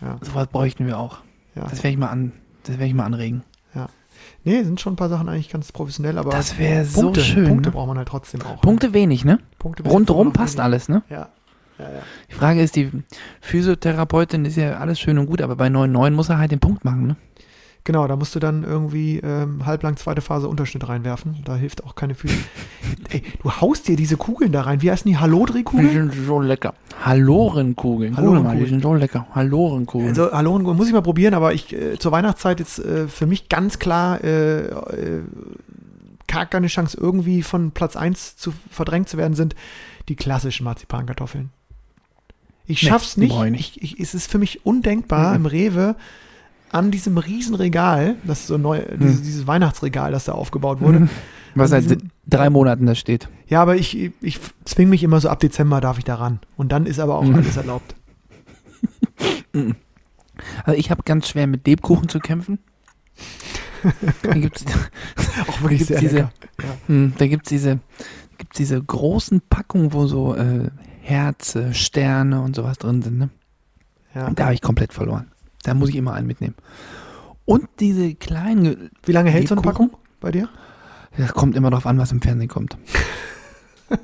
Ja, 0.02 0.18
Sowas 0.22 0.48
bräuchten 0.48 0.86
wir 0.86 1.00
auch. 1.00 1.20
ja. 1.56 1.64
Das 1.64 1.80
werde 1.80 1.90
ich 1.90 1.98
mal 1.98 2.10
an, 2.10 2.32
das 2.64 2.74
werde 2.78 2.86
ich 2.86 2.94
mal 2.94 3.06
anregen. 3.06 3.44
Nee, 4.44 4.64
sind 4.64 4.80
schon 4.80 4.94
ein 4.94 4.98
paar 4.98 5.10
Sachen 5.10 5.28
eigentlich 5.30 5.50
ganz 5.50 5.72
professionell, 5.72 6.18
aber 6.18 6.32
Das 6.32 6.58
wäre 6.58 6.86
so 6.86 7.02
Punkte, 7.02 7.22
schön. 7.22 7.48
Punkte 7.48 7.70
ne? 7.70 7.74
braucht 7.74 7.88
man 7.88 7.98
halt 7.98 8.08
trotzdem 8.08 8.42
auch. 8.44 8.62
Punkte 8.62 8.94
wenig, 8.94 9.26
ne? 9.26 9.40
Punkte 9.60 9.84
Rundrum 9.84 10.32
passt 10.34 10.56
wenig. 10.56 10.64
alles, 10.64 10.90
ne? 10.90 11.04
Ja, 11.10 11.30
ja, 11.78 11.86
ja. 11.86 12.02
Die 12.30 12.34
Frage 12.34 12.62
ist, 12.62 12.76
die 12.76 12.90
Physiotherapeutin 13.42 14.46
ist 14.46 14.56
ja 14.56 14.78
alles 14.78 15.00
schön 15.00 15.18
und 15.18 15.26
gut, 15.28 15.42
aber 15.42 15.56
bei 15.56 15.68
9,9 15.68 16.12
muss 16.12 16.30
er 16.30 16.38
halt 16.38 16.52
den 16.52 16.60
Punkt 16.60 16.86
machen, 16.86 17.08
ne? 17.08 17.16
Genau, 17.88 18.06
da 18.06 18.18
musst 18.18 18.36
du 18.36 18.40
dann 18.40 18.66
irgendwie 18.66 19.20
ähm, 19.20 19.66
halblang 19.66 19.96
zweite 19.96 20.20
Phase 20.20 20.50
Unterschnitt 20.50 20.90
reinwerfen. 20.90 21.38
Da 21.46 21.56
hilft 21.56 21.86
auch 21.86 21.96
keine 21.96 22.16
Füße. 22.16 22.36
Ey, 23.12 23.24
du 23.42 23.50
haust 23.50 23.88
dir 23.88 23.96
diese 23.96 24.18
Kugeln 24.18 24.52
da 24.52 24.64
rein. 24.64 24.82
Wie 24.82 24.92
heißen 24.92 25.10
die? 25.10 25.16
Die 25.16 25.20
Hallodri-Kugeln? 25.22 26.12
sind 26.12 26.26
so 26.28 26.42
lecker. 26.42 26.74
Hallorenkugeln. 27.06 28.14
Guck 28.14 28.20
mal, 28.26 28.28
Hallorenkugeln. 28.30 28.64
die 28.66 28.70
sind 28.72 28.84
so 28.84 28.94
lecker. 28.94 29.26
Hallorenkugeln. 29.34 30.10
Also 30.10 30.34
Hallodri 30.34 30.74
muss 30.74 30.88
ich 30.88 30.92
mal 30.94 31.02
probieren, 31.02 31.34
aber 31.34 31.54
ich 31.54 31.72
äh, 31.74 31.98
zur 31.98 32.12
Weihnachtszeit 32.12 32.60
jetzt 32.60 32.80
äh, 32.80 33.08
für 33.08 33.26
mich 33.26 33.48
ganz 33.48 33.80
klar 33.80 34.22
äh, 34.22 34.66
äh, 34.66 35.22
gar 36.28 36.46
keine 36.46 36.68
Chance 36.68 36.98
irgendwie 37.00 37.42
von 37.42 37.72
Platz 37.72 37.96
1 37.96 38.36
zu 38.36 38.52
verdrängt 38.70 39.08
zu 39.08 39.16
werden, 39.16 39.34
sind 39.34 39.56
die 40.10 40.18
klassischen 40.18 40.66
Marzipankartoffeln. 40.66 41.52
Ich 42.66 42.84
Nee, 42.84 42.90
schaff's 42.90 43.16
die 43.16 43.22
nicht. 43.22 43.78
Ich, 43.78 43.82
ich, 43.82 44.00
es 44.02 44.14
ist 44.14 44.30
für 44.30 44.40
mich 44.40 44.66
undenkbar 44.66 45.30
Mhm. 45.30 45.36
im 45.38 45.46
Rewe 45.46 45.96
an 46.72 46.92
diesem 46.92 47.18
riesen 47.18 47.56
Regal, 47.56 48.16
das 48.26 48.42
ist 48.42 48.48
so 48.48 48.58
neu, 48.58 48.82
dieses, 49.00 49.22
dieses 49.22 49.48
Weihnachtsregal, 49.48 50.12
das 50.12 50.26
da 50.26 50.34
aufgebaut 50.34 50.82
wurde. 50.82 51.02
Mhm. 51.02 51.10
Was 51.56 51.70
seit 51.72 51.86
diesem- 51.86 52.12
drei 52.28 52.50
Monaten 52.50 52.86
da 52.86 52.94
steht. 52.96 53.30
Ja, 53.48 53.62
aber 53.62 53.76
ich, 53.78 54.12
ich 54.22 54.40
zwinge 54.66 54.90
mich 54.92 55.02
immer 55.04 55.20
so 55.22 55.30
ab 55.30 55.40
Dezember 55.40 55.82
darf 55.82 55.98
ich 55.98 56.04
da 56.04 56.16
ran. 56.16 56.40
Und 56.56 56.72
dann 56.72 56.86
ist 56.86 57.00
aber 57.00 57.16
auch 57.16 57.24
Mhm. 57.24 57.36
alles 57.36 57.58
erlaubt. 57.58 57.96
Also 60.66 60.78
ich 60.80 60.92
habe 60.92 61.02
ganz 61.04 61.28
schwer 61.30 61.48
mit 61.48 61.66
Lebkuchen 61.66 62.10
zu 62.10 62.20
kämpfen. 62.20 62.60
da 64.22 64.30
Auch 65.48 65.62
wirklich 65.62 65.80
gibt's 65.80 65.88
sehr 65.88 66.00
diese- 66.00 66.30
hm, 66.86 67.14
da 67.18 67.26
gibt's 67.28 67.50
diese, 67.50 67.80
gibt's 68.38 68.58
diese 68.58 68.80
großen 68.82 69.42
Packungen, 69.50 69.94
wo 69.94 70.06
so 70.06 70.36
äh, 70.36 70.70
Herze, 71.02 71.74
Sterne 71.74 72.42
und 72.42 72.56
sowas 72.56 72.78
drin 72.78 73.02
sind. 73.02 73.18
Ne? 73.18 73.30
Ja. 74.14 74.30
Da 74.30 74.46
habe 74.46 74.54
ich 74.54 74.62
komplett 74.62 74.94
verloren. 74.94 75.32
Da 75.68 75.74
muss 75.74 75.90
ich 75.90 75.98
immer 75.98 76.14
einen 76.14 76.28
mitnehmen. 76.28 76.56
Und 77.44 77.68
diese 77.82 78.16
kleinen, 78.16 78.90
Wie 79.04 79.12
lange 79.12 79.32
hält 79.32 79.50
so 79.50 79.56
eine? 79.56 79.62
Packung 79.62 79.92
bei 80.22 80.32
dir? 80.32 80.48
das 81.18 81.34
kommt 81.34 81.58
immer 81.58 81.70
darauf 81.70 81.86
an, 81.86 81.98
was 81.98 82.14
im 82.14 82.22
Fernsehen 82.22 82.48
kommt. 82.48 82.78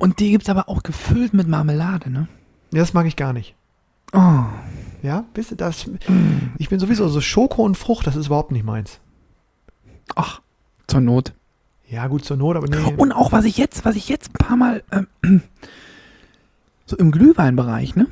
Und 0.00 0.18
die 0.18 0.32
gibt's 0.32 0.48
aber 0.48 0.68
auch 0.68 0.82
gefüllt 0.82 1.34
mit 1.34 1.46
Marmelade, 1.46 2.10
ne? 2.10 2.26
Ja, 2.72 2.80
das 2.80 2.94
mag 2.94 3.06
ich 3.06 3.14
gar 3.14 3.32
nicht. 3.32 3.54
Oh. 4.12 4.42
Ja, 5.02 5.24
wisst 5.34 5.52
ihr, 5.52 5.56
das, 5.56 5.88
ich 6.58 6.68
bin 6.68 6.80
sowieso 6.80 7.06
so 7.06 7.20
Schoko 7.20 7.62
und 7.62 7.76
Frucht, 7.76 8.08
das 8.08 8.16
ist 8.16 8.26
überhaupt 8.26 8.50
nicht 8.50 8.64
meins. 8.64 8.98
Ach, 10.16 10.40
zur 10.88 11.00
Not. 11.00 11.32
Ja, 11.86 12.08
gut 12.08 12.24
zur 12.24 12.36
Not, 12.36 12.56
aber 12.56 12.66
nee. 12.66 12.94
Und 12.96 13.12
auch 13.12 13.30
was 13.30 13.44
ich 13.44 13.56
jetzt, 13.56 13.84
was 13.84 13.94
ich 13.94 14.08
jetzt 14.08 14.30
ein 14.30 14.46
paar 14.46 14.56
Mal 14.56 14.82
ähm, 14.90 15.42
so 16.86 16.96
im 16.96 17.12
Glühweinbereich, 17.12 17.94
ne? 17.94 18.08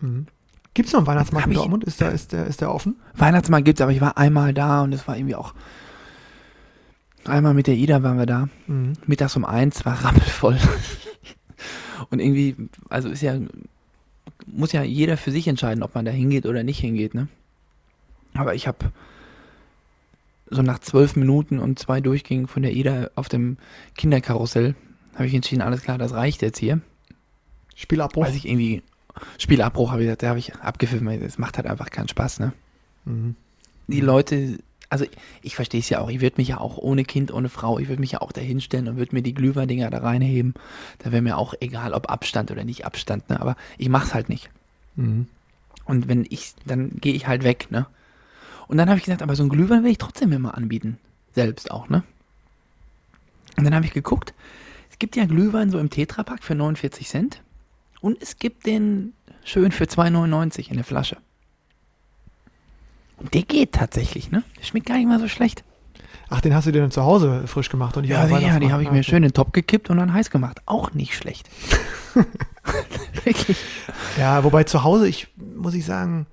Mhm. 0.00 0.26
Gibt 0.74 0.86
es 0.86 0.92
noch 0.92 1.00
einen 1.00 1.06
Weihnachtsmarkt 1.08 1.46
Hab 1.46 1.50
in 1.50 1.56
Dortmund? 1.56 1.84
Ist 1.84 2.00
der, 2.00 2.12
ist, 2.12 2.32
der, 2.32 2.46
ist 2.46 2.60
der 2.60 2.72
offen? 2.72 2.96
Weihnachtsmarkt 3.14 3.64
gibt's, 3.64 3.80
aber 3.80 3.92
ich 3.92 4.00
war 4.00 4.16
einmal 4.16 4.54
da 4.54 4.82
und 4.82 4.92
es 4.92 5.06
war 5.08 5.16
irgendwie 5.16 5.34
auch 5.34 5.54
einmal 7.24 7.54
mit 7.54 7.66
der 7.66 7.74
Ida 7.74 8.02
waren 8.02 8.18
wir 8.18 8.26
da. 8.26 8.48
Mhm. 8.66 8.94
Mittags 9.06 9.36
um 9.36 9.44
eins 9.44 9.84
war 9.84 10.04
rappelvoll. 10.04 10.58
und 12.10 12.20
irgendwie, 12.20 12.56
also 12.88 13.08
ist 13.08 13.22
ja, 13.22 13.38
muss 14.46 14.72
ja 14.72 14.82
jeder 14.82 15.16
für 15.16 15.32
sich 15.32 15.48
entscheiden, 15.48 15.82
ob 15.82 15.94
man 15.94 16.04
da 16.04 16.10
hingeht 16.10 16.46
oder 16.46 16.62
nicht 16.62 16.78
hingeht, 16.78 17.14
ne? 17.14 17.28
Aber 18.34 18.54
ich 18.54 18.68
habe 18.68 18.92
so 20.48 20.62
nach 20.62 20.78
zwölf 20.78 21.16
Minuten 21.16 21.58
und 21.58 21.78
zwei 21.78 22.00
Durchgängen 22.00 22.48
von 22.48 22.62
der 22.62 22.72
Ida 22.72 23.10
auf 23.16 23.28
dem 23.28 23.56
Kinderkarussell 23.96 24.74
habe 25.14 25.26
ich 25.26 25.34
entschieden, 25.34 25.62
alles 25.62 25.82
klar, 25.82 25.98
das 25.98 26.12
reicht 26.12 26.42
jetzt 26.42 26.58
hier. 26.58 26.80
Spielabbruch? 27.74 28.24
Weiß 28.24 28.34
ich 28.34 28.48
irgendwie, 28.48 28.82
Spielabbruch 29.38 29.90
habe 29.90 30.02
ich 30.02 30.06
gesagt, 30.06 30.22
da 30.22 30.28
habe 30.28 30.38
ich 30.38 30.54
abgepfiffen, 30.56 31.06
weil 31.06 31.22
es 31.22 31.38
macht 31.38 31.56
halt 31.56 31.66
einfach 31.66 31.90
keinen 31.90 32.08
Spaß, 32.08 32.40
ne? 32.40 32.52
Mhm. 33.06 33.34
die 33.86 34.02
Leute, 34.02 34.58
also 34.90 35.06
ich 35.42 35.56
verstehe 35.56 35.80
es 35.80 35.88
ja 35.88 36.00
auch, 36.00 36.10
ich 36.10 36.20
würde 36.20 36.36
mich 36.36 36.48
ja 36.48 36.58
auch 36.58 36.76
ohne 36.76 37.04
Kind, 37.04 37.32
ohne 37.32 37.48
Frau, 37.48 37.78
ich 37.78 37.88
würde 37.88 38.00
mich 38.00 38.12
ja 38.12 38.20
auch 38.20 38.32
da 38.32 38.40
hinstellen 38.40 38.88
und 38.88 38.96
würde 38.96 39.14
mir 39.14 39.22
die 39.22 39.34
Glühweindinger 39.34 39.88
da 39.88 39.98
reinheben. 39.98 40.54
Da 40.98 41.12
wäre 41.12 41.22
mir 41.22 41.38
auch 41.38 41.54
egal, 41.60 41.94
ob 41.94 42.10
Abstand 42.10 42.50
oder 42.50 42.64
nicht 42.64 42.84
Abstand, 42.84 43.30
ne? 43.30 43.40
Aber 43.40 43.56
ich 43.78 43.88
mach's 43.88 44.12
halt 44.12 44.28
nicht. 44.28 44.50
Mhm. 44.96 45.28
Und 45.84 46.08
wenn 46.08 46.26
ich, 46.28 46.54
dann 46.66 46.90
gehe 47.00 47.14
ich 47.14 47.26
halt 47.26 47.44
weg, 47.44 47.68
ne? 47.70 47.86
Und 48.68 48.76
dann 48.76 48.88
habe 48.88 48.98
ich 48.98 49.04
gesagt, 49.04 49.22
aber 49.22 49.34
so 49.34 49.42
ein 49.42 49.48
Glühwein 49.48 49.82
will 49.82 49.90
ich 49.90 49.98
trotzdem 49.98 50.32
immer 50.32 50.56
anbieten. 50.56 50.98
Selbst 51.34 51.70
auch, 51.70 51.88
ne? 51.88 52.02
Und 53.56 53.64
dann 53.64 53.74
habe 53.74 53.86
ich 53.86 53.92
geguckt, 53.92 54.34
es 54.90 54.98
gibt 54.98 55.16
ja 55.16 55.24
Glühwein 55.24 55.70
so 55.70 55.78
im 55.78 55.90
Tetrapack 55.90 56.42
für 56.42 56.54
49 56.54 57.08
Cent. 57.08 57.42
Und 58.00 58.22
es 58.22 58.36
gibt 58.38 58.66
den 58.66 59.12
schön 59.44 59.72
für 59.72 59.84
2,99 59.84 60.68
in 60.68 60.76
der 60.76 60.84
Flasche. 60.84 61.16
Und 63.18 63.34
der 63.34 63.42
geht 63.42 63.72
tatsächlich, 63.72 64.30
ne? 64.30 64.42
Der 64.58 64.64
schmeckt 64.64 64.86
gar 64.86 64.96
nicht 64.96 65.06
mal 65.06 65.20
so 65.20 65.28
schlecht. 65.28 65.62
Ach, 66.30 66.40
den 66.40 66.54
hast 66.54 66.66
du 66.66 66.72
dir 66.72 66.80
dann 66.80 66.92
zu 66.92 67.02
Hause 67.02 67.46
frisch 67.46 67.68
gemacht 67.68 67.96
und 67.96 68.02
nicht 68.02 68.12
Ja, 68.12 68.26
ja, 68.26 68.58
die 68.58 68.72
habe 68.72 68.82
ich 68.82 68.90
mir 68.90 69.02
schön 69.02 69.18
in 69.18 69.24
den 69.24 69.32
Topf 69.32 69.52
gekippt 69.52 69.90
und 69.90 69.98
dann 69.98 70.12
heiß 70.14 70.30
gemacht. 70.30 70.60
Auch 70.64 70.92
nicht 70.94 71.14
schlecht. 71.14 71.50
Wirklich. 73.24 73.56
Ja, 74.16 74.44
wobei 74.44 74.64
zu 74.64 74.84
Hause, 74.84 75.08
ich 75.08 75.28
muss 75.36 75.74
ich 75.74 75.84
sagen, 75.84 76.26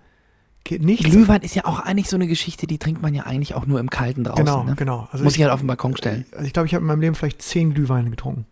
geht 0.64 0.84
nichts. 0.84 1.06
Glühwein 1.06 1.42
ist 1.42 1.56
ja 1.56 1.66
auch 1.66 1.80
eigentlich 1.80 2.10
so 2.10 2.16
eine 2.16 2.28
Geschichte, 2.28 2.68
die 2.68 2.78
trinkt 2.78 3.02
man 3.02 3.14
ja 3.16 3.24
eigentlich 3.24 3.56
auch 3.56 3.66
nur 3.66 3.80
im 3.80 3.90
Kalten 3.90 4.24
draußen. 4.24 4.46
Genau, 4.46 4.64
ne? 4.64 4.76
genau. 4.76 5.08
Also 5.12 5.24
Muss 5.24 5.34
ich, 5.34 5.40
ich 5.40 5.44
halt 5.44 5.54
auf 5.54 5.62
den 5.62 5.68
Balkon 5.68 5.98
stellen. 5.98 6.26
also 6.32 6.46
ich 6.46 6.54
glaube, 6.54 6.68
ich 6.68 6.76
habe 6.76 6.84
in 6.84 6.88
meinem 6.88 7.02
Leben 7.02 7.16
vielleicht 7.16 7.42
zehn 7.42 7.74
Glühweine 7.74 8.10
getrunken. 8.10 8.46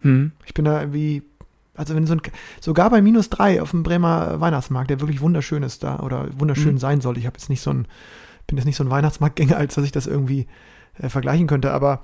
Hm. 0.00 0.32
Ich 0.46 0.54
bin 0.54 0.64
da 0.64 0.80
irgendwie, 0.80 1.22
Also 1.80 1.94
wenn 1.94 2.06
so 2.06 2.12
ein, 2.12 2.20
sogar 2.60 2.90
bei 2.90 3.00
minus 3.00 3.30
drei 3.30 3.62
auf 3.62 3.70
dem 3.70 3.82
Bremer 3.82 4.38
Weihnachtsmarkt, 4.40 4.90
der 4.90 5.00
wirklich 5.00 5.22
wunderschön 5.22 5.62
ist 5.62 5.82
da 5.82 6.00
oder 6.00 6.28
wunderschön 6.38 6.74
Mhm. 6.74 6.78
sein 6.78 7.00
soll. 7.00 7.16
Ich 7.16 7.24
habe 7.26 7.38
jetzt 7.38 7.48
nicht 7.48 7.62
so 7.62 7.70
ein, 7.72 7.86
bin 8.46 8.58
jetzt 8.58 8.66
nicht 8.66 8.76
so 8.76 8.84
ein 8.84 8.90
Weihnachtsmarktgänger, 8.90 9.56
als 9.56 9.76
dass 9.76 9.84
ich 9.84 9.92
das 9.92 10.06
irgendwie 10.06 10.46
äh, 10.98 11.08
vergleichen 11.08 11.46
könnte, 11.46 11.72
aber 11.72 12.02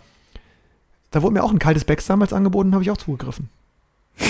da 1.10 1.22
wurde 1.22 1.34
mir 1.34 1.44
auch 1.44 1.52
ein 1.52 1.58
kaltes 1.58 1.84
Becks 1.84 2.06
damals 2.06 2.32
angeboten, 2.32 2.72
habe 2.72 2.82
ich 2.82 2.90
auch 2.90 2.96
zugegriffen. 2.96 3.50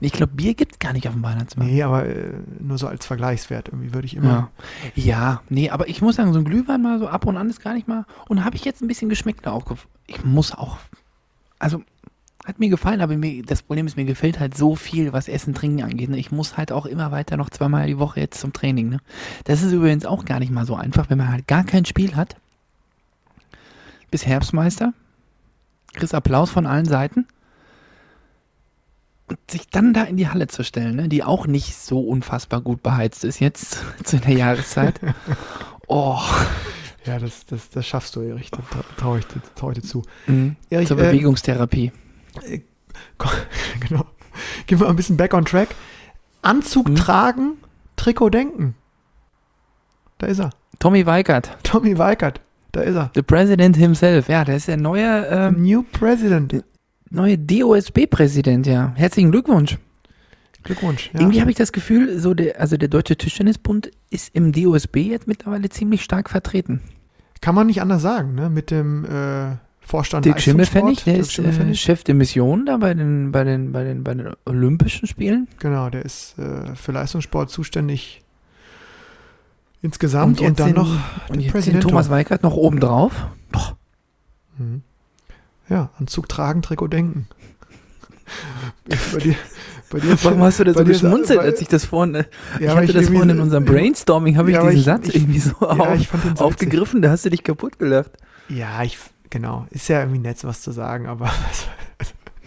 Ich 0.00 0.12
glaube, 0.12 0.34
Bier 0.34 0.52
gibt 0.52 0.72
es 0.72 0.78
gar 0.78 0.92
nicht 0.92 1.08
auf 1.08 1.14
dem 1.14 1.22
Weihnachtsmarkt. 1.22 1.72
Nee, 1.72 1.82
aber 1.82 2.04
äh, 2.04 2.34
nur 2.60 2.76
so 2.76 2.86
als 2.86 3.06
Vergleichswert 3.06 3.68
irgendwie 3.68 3.94
würde 3.94 4.04
ich 4.06 4.14
immer. 4.14 4.50
Ja. 4.94 5.02
ja, 5.04 5.42
nee, 5.48 5.70
aber 5.70 5.88
ich 5.88 6.02
muss 6.02 6.16
sagen, 6.16 6.34
so 6.34 6.38
ein 6.38 6.44
Glühwein 6.44 6.82
mal 6.82 6.98
so 6.98 7.08
ab 7.08 7.24
und 7.26 7.38
an 7.38 7.48
ist 7.48 7.62
gar 7.62 7.72
nicht 7.72 7.88
mal. 7.88 8.04
Und 8.28 8.44
habe 8.44 8.56
ich 8.56 8.64
jetzt 8.66 8.82
ein 8.82 8.88
bisschen 8.88 9.08
Geschmäckle 9.08 9.50
aufgef. 9.50 9.86
Ich 10.06 10.22
muss 10.22 10.52
auch. 10.52 10.76
Also, 11.58 11.82
hat 12.46 12.58
mir 12.60 12.68
gefallen, 12.68 13.00
aber 13.00 13.16
mir, 13.16 13.42
das 13.42 13.62
Problem 13.62 13.86
ist, 13.86 13.96
mir 13.96 14.04
gefällt 14.04 14.38
halt 14.40 14.56
so 14.56 14.76
viel, 14.76 15.12
was 15.12 15.28
Essen, 15.28 15.52
Trinken 15.54 15.82
angeht. 15.82 16.08
Ne? 16.08 16.16
Ich 16.18 16.30
muss 16.30 16.56
halt 16.56 16.72
auch 16.72 16.86
immer 16.86 17.10
weiter 17.10 17.36
noch 17.36 17.50
zweimal 17.50 17.86
die 17.86 17.98
Woche 17.98 18.20
jetzt 18.20 18.40
zum 18.40 18.52
Training. 18.52 18.88
Ne? 18.88 18.98
Das 19.44 19.62
ist 19.62 19.72
übrigens 19.72 20.06
auch 20.06 20.24
gar 20.24 20.38
nicht 20.38 20.52
mal 20.52 20.64
so 20.64 20.76
einfach, 20.76 21.10
wenn 21.10 21.18
man 21.18 21.30
halt 21.32 21.46
gar 21.48 21.64
kein 21.64 21.84
Spiel 21.84 22.14
hat. 22.16 22.36
Bis 24.10 24.24
Herbstmeister. 24.26 24.92
Kriegst 25.94 26.14
Applaus 26.14 26.50
von 26.50 26.66
allen 26.66 26.84
Seiten. 26.86 27.26
Und 29.28 29.38
sich 29.50 29.68
dann 29.68 29.92
da 29.92 30.04
in 30.04 30.16
die 30.16 30.28
Halle 30.28 30.46
zu 30.46 30.62
stellen, 30.62 30.94
ne? 30.94 31.08
die 31.08 31.24
auch 31.24 31.48
nicht 31.48 31.74
so 31.76 32.00
unfassbar 32.00 32.60
gut 32.60 32.82
beheizt 32.84 33.24
ist 33.24 33.40
jetzt 33.40 33.78
zu 34.04 34.18
der 34.18 34.32
Jahreszeit. 34.34 35.00
Oh, 35.88 36.18
Ja, 37.04 37.20
das, 37.20 37.46
das, 37.46 37.70
das 37.70 37.86
schaffst 37.86 38.16
du, 38.16 38.20
Erich. 38.20 38.50
Da 38.50 38.58
tra- 38.58 38.96
traue 38.98 39.20
ich, 39.20 39.26
trau 39.54 39.70
ich 39.70 39.78
dir 39.78 39.84
zu. 39.84 40.02
mhm. 40.26 40.56
Erich, 40.68 40.88
zur 40.88 40.98
äh, 40.98 41.12
Komm, 43.18 43.30
genau. 43.88 44.06
Gehen 44.66 44.78
wir 44.80 44.84
mal 44.86 44.90
ein 44.90 44.96
bisschen 44.96 45.16
back 45.16 45.34
on 45.34 45.44
track. 45.44 45.68
Anzug 46.42 46.88
Hm? 46.88 46.96
tragen, 46.96 47.52
Trikot 47.96 48.30
denken. 48.30 48.74
Da 50.18 50.26
ist 50.26 50.38
er. 50.40 50.50
Tommy 50.78 51.06
Weikert, 51.06 51.56
Tommy 51.62 51.96
Weikert. 51.98 52.40
Da 52.72 52.82
ist 52.82 52.94
er. 52.96 53.10
the 53.14 53.22
president 53.22 53.76
himself. 53.76 54.28
Ja, 54.28 54.44
der 54.44 54.56
ist 54.56 54.68
der 54.68 54.76
neue, 54.76 55.26
ähm, 55.26 55.62
New 55.62 55.82
President. 55.92 56.62
neue 57.10 57.38
DOSB-Präsident, 57.38 58.66
ja. 58.66 58.92
Herzlichen 58.96 59.30
Glückwunsch. 59.30 59.78
Glückwunsch. 60.62 61.10
Ja. 61.14 61.20
Irgendwie 61.20 61.40
habe 61.40 61.50
ich 61.50 61.56
das 61.56 61.72
Gefühl, 61.72 62.18
so 62.18 62.34
der, 62.34 62.60
also 62.60 62.76
der 62.76 62.88
Deutsche 62.88 63.16
Tischtennisbund 63.16 63.90
ist 64.10 64.34
im 64.34 64.52
DOSB 64.52 64.96
jetzt 64.98 65.26
mittlerweile 65.26 65.68
ziemlich 65.70 66.02
stark 66.02 66.28
vertreten. 66.28 66.82
Kann 67.40 67.54
man 67.54 67.68
nicht 67.68 67.80
anders 67.80 68.02
sagen, 68.02 68.34
ne? 68.34 68.50
Mit 68.50 68.70
dem 68.70 69.04
äh, 69.04 69.56
Vorstand 69.86 70.24
Dirk 70.24 70.40
Schimmelfennig, 70.40 71.04
der 71.04 71.14
Dirk 71.14 71.26
ist 71.26 71.38
äh. 71.38 71.74
Chef 71.74 72.02
der 72.02 72.14
Mission 72.16 72.66
da 72.66 72.76
bei 72.76 72.92
den, 72.92 73.30
bei 73.30 73.44
den, 73.44 73.70
bei 73.70 73.84
den, 73.84 74.02
bei 74.02 74.14
den 74.14 74.30
Olympischen 74.44 75.06
Spielen. 75.06 75.46
Genau, 75.60 75.88
der 75.90 76.04
ist 76.04 76.36
äh, 76.38 76.74
für 76.74 76.90
Leistungssport 76.92 77.50
zuständig 77.50 78.22
insgesamt 79.82 80.40
und, 80.40 80.46
jetzt 80.48 80.58
dann 80.60 80.68
den- 80.68 80.76
noch 80.76 80.90
Und 81.28 81.40
den 81.40 81.50
Präsident. 81.50 81.82
Thomas 81.84 82.10
Weikert 82.10 82.42
noch 82.42 82.54
obendrauf. 82.54 83.12
Mhm. 84.58 84.82
Ja, 85.68 85.90
Anzug 85.98 86.28
tragen, 86.28 86.62
Trikot 86.62 86.88
denken. 86.88 87.28
bei 89.12 89.18
dir, 89.18 89.34
bei 89.90 90.00
dir 90.00 90.16
Warum 90.24 90.42
hast 90.42 90.58
du 90.58 90.64
da 90.64 90.74
so 90.74 90.84
geschmunzelt, 90.84 91.38
als 91.38 91.60
ich 91.60 91.68
das 91.68 91.84
vorhin, 91.84 92.14
äh, 92.16 92.24
Ja, 92.58 92.72
ich 92.72 92.76
hatte 92.76 92.86
das 92.86 92.94
irgendwie 92.94 93.14
vorhin 93.18 93.30
in 93.30 93.40
unserem 93.40 93.64
Brainstorming, 93.64 94.36
habe 94.36 94.50
ich 94.50 94.54
Ja, 94.54 94.62
aber 94.62 94.70
diesen 94.70 94.80
ich- 94.80 94.84
Satz 94.86 95.08
ich- 95.08 95.14
irgendwie 95.16 95.38
so 95.38 95.50
Ja, 95.60 95.66
auf, 95.68 96.00
ich 96.00 96.08
aufgegriffen, 96.40 97.02
da 97.02 97.10
hast 97.10 97.24
du 97.24 97.30
dich 97.30 97.44
kaputt 97.44 97.78
gelacht. 97.78 98.10
Ja, 98.48 98.82
ich, 98.82 98.98
genau. 99.30 99.66
Ist 99.70 99.88
ja 99.88 100.00
irgendwie 100.00 100.20
nett, 100.20 100.42
was 100.44 100.62
zu 100.62 100.72
sagen, 100.72 101.06
aber 101.06 101.30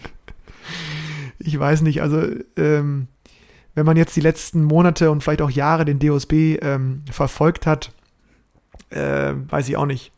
ich 1.38 1.58
weiß 1.58 1.82
nicht. 1.82 2.02
Also, 2.02 2.22
ähm, 2.56 3.08
wenn 3.74 3.86
man 3.86 3.96
jetzt 3.96 4.16
die 4.16 4.20
letzten 4.20 4.64
Monate 4.64 5.10
und 5.10 5.22
vielleicht 5.22 5.42
auch 5.42 5.50
Jahre 5.50 5.84
den 5.84 5.98
DOSB 5.98 6.58
ähm, 6.60 7.04
verfolgt 7.10 7.66
hat, 7.66 7.92
äh, 8.90 9.32
weiß 9.34 9.68
ich 9.68 9.76
auch 9.76 9.86
nicht. 9.86 10.12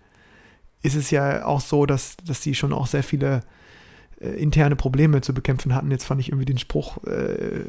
Ist 0.83 0.97
es 0.97 1.11
ja 1.11 1.45
auch 1.45 1.61
so, 1.61 1.87
dass, 1.87 2.17
dass 2.25 2.41
die 2.41 2.55
schon 2.55 2.73
auch 2.73 2.87
sehr 2.87 3.03
viele 3.03 3.43
äh, 4.23 4.31
interne 4.41 4.77
Probleme 4.77 5.21
zu 5.21 5.35
bekämpfen 5.35 5.75
hatten. 5.75 5.91
Jetzt 5.91 6.05
fand 6.05 6.21
ich 6.21 6.29
irgendwie 6.29 6.45
den 6.45 6.59
Spruch 6.59 6.99
äh, 7.05 7.65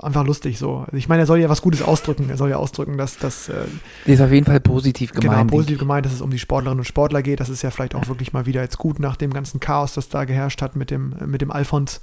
einfach 0.00 0.24
lustig 0.24 0.58
so. 0.58 0.78
Also 0.78 0.96
ich 0.96 1.08
meine, 1.08 1.22
er 1.22 1.26
soll 1.26 1.38
ja 1.38 1.48
was 1.48 1.62
Gutes 1.62 1.82
ausdrücken. 1.82 2.28
Er 2.28 2.36
soll 2.36 2.50
ja 2.50 2.56
ausdrücken, 2.56 2.98
dass, 2.98 3.18
dass 3.18 3.48
äh, 3.48 3.64
ist 4.04 4.20
auf 4.20 4.30
jeden 4.30 4.46
Fall 4.46 4.60
positiv 4.60 5.12
gemeint. 5.12 5.48
Genau, 5.48 5.58
positiv 5.58 5.78
gemeint, 5.78 6.06
dass 6.06 6.12
es 6.12 6.20
um 6.20 6.30
die 6.30 6.38
Sportlerinnen 6.38 6.80
und 6.80 6.84
Sportler 6.84 7.22
geht. 7.22 7.40
Das 7.40 7.48
ist 7.48 7.62
ja 7.62 7.70
vielleicht 7.70 7.94
auch 7.94 8.08
wirklich 8.08 8.32
mal 8.32 8.46
wieder 8.46 8.60
jetzt 8.60 8.78
gut 8.78 8.98
nach 8.98 9.16
dem 9.16 9.32
ganzen 9.32 9.60
Chaos, 9.60 9.94
das 9.94 10.08
da 10.08 10.24
geherrscht 10.24 10.60
hat 10.60 10.76
mit 10.76 10.90
dem, 10.90 11.14
äh, 11.20 11.26
mit 11.26 11.40
dem 11.40 11.50
Alfons 11.50 12.00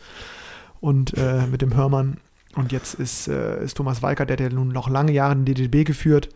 und 0.80 1.16
äh, 1.18 1.46
mit 1.48 1.62
dem 1.62 1.76
Hörmann. 1.76 2.18
Und 2.56 2.72
jetzt 2.72 2.96
ist, 2.96 3.28
äh, 3.28 3.64
ist 3.64 3.78
Thomas 3.78 4.02
Walker, 4.02 4.26
der 4.26 4.36
hat 4.36 4.42
ja 4.42 4.50
nun 4.50 4.70
noch 4.70 4.90
lange 4.90 5.12
Jahre 5.12 5.36
den 5.36 5.46
DDB 5.46 5.84
geführt 5.84 6.30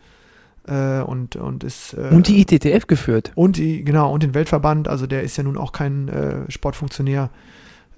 äh, 0.66 1.00
und, 1.00 1.36
und 1.36 1.64
ist. 1.64 1.94
Äh. 1.94 2.10
Und 2.12 2.28
die 2.28 2.40
ITTF 2.40 2.86
geführt. 2.86 3.32
und 3.34 3.56
die, 3.56 3.84
genau, 3.84 4.12
und 4.12 4.22
den 4.22 4.34
Weltverband, 4.34 4.88
also 4.88 5.06
der 5.06 5.22
ist 5.22 5.36
ja 5.36 5.42
nun 5.44 5.56
auch 5.56 5.72
kein 5.72 6.08
äh, 6.08 6.50
Sportfunktionär 6.50 7.30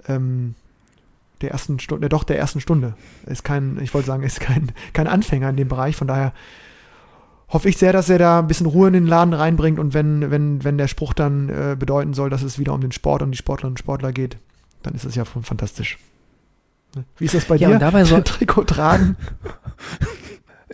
ähm, 0.06 0.54
der 1.40 1.50
ersten 1.52 1.78
Stunde, 1.78 2.08
doch 2.08 2.24
der 2.24 2.38
ersten 2.38 2.60
Stunde. 2.60 2.94
Ist 3.26 3.44
kein, 3.44 3.78
ich 3.80 3.94
wollte 3.94 4.08
sagen, 4.08 4.22
ist 4.24 4.40
kein, 4.40 4.72
kein 4.92 5.06
Anfänger 5.06 5.50
in 5.50 5.56
dem 5.56 5.68
Bereich, 5.68 5.94
von 5.96 6.08
daher 6.08 6.32
hoffe 7.50 7.68
ich 7.68 7.76
sehr, 7.78 7.92
dass 7.92 8.10
er 8.10 8.18
da 8.18 8.40
ein 8.40 8.46
bisschen 8.46 8.66
Ruhe 8.66 8.88
in 8.88 8.92
den 8.94 9.06
Laden 9.06 9.32
reinbringt 9.32 9.78
und 9.78 9.94
wenn, 9.94 10.30
wenn, 10.30 10.64
wenn 10.64 10.76
der 10.78 10.88
Spruch 10.88 11.14
dann 11.14 11.48
äh, 11.48 11.76
bedeuten 11.78 12.12
soll, 12.12 12.28
dass 12.28 12.42
es 12.42 12.58
wieder 12.58 12.74
um 12.74 12.80
den 12.80 12.92
Sport 12.92 13.22
und 13.22 13.30
die 13.30 13.38
Sportlerinnen 13.38 13.72
und 13.74 13.78
Sportler 13.78 14.12
geht, 14.12 14.36
dann 14.82 14.94
ist 14.94 15.04
das 15.06 15.14
ja 15.14 15.24
fantastisch. 15.24 15.98
Ne? 16.96 17.04
Wie 17.16 17.24
ist 17.26 17.34
das 17.34 17.44
bei 17.46 17.56
Ja, 17.56 17.68
dir? 17.68 17.74
und 17.74 17.80
dabei 17.80 18.04
soll- 18.04 18.22
Trikot 18.24 18.64
tragen? 18.64 19.16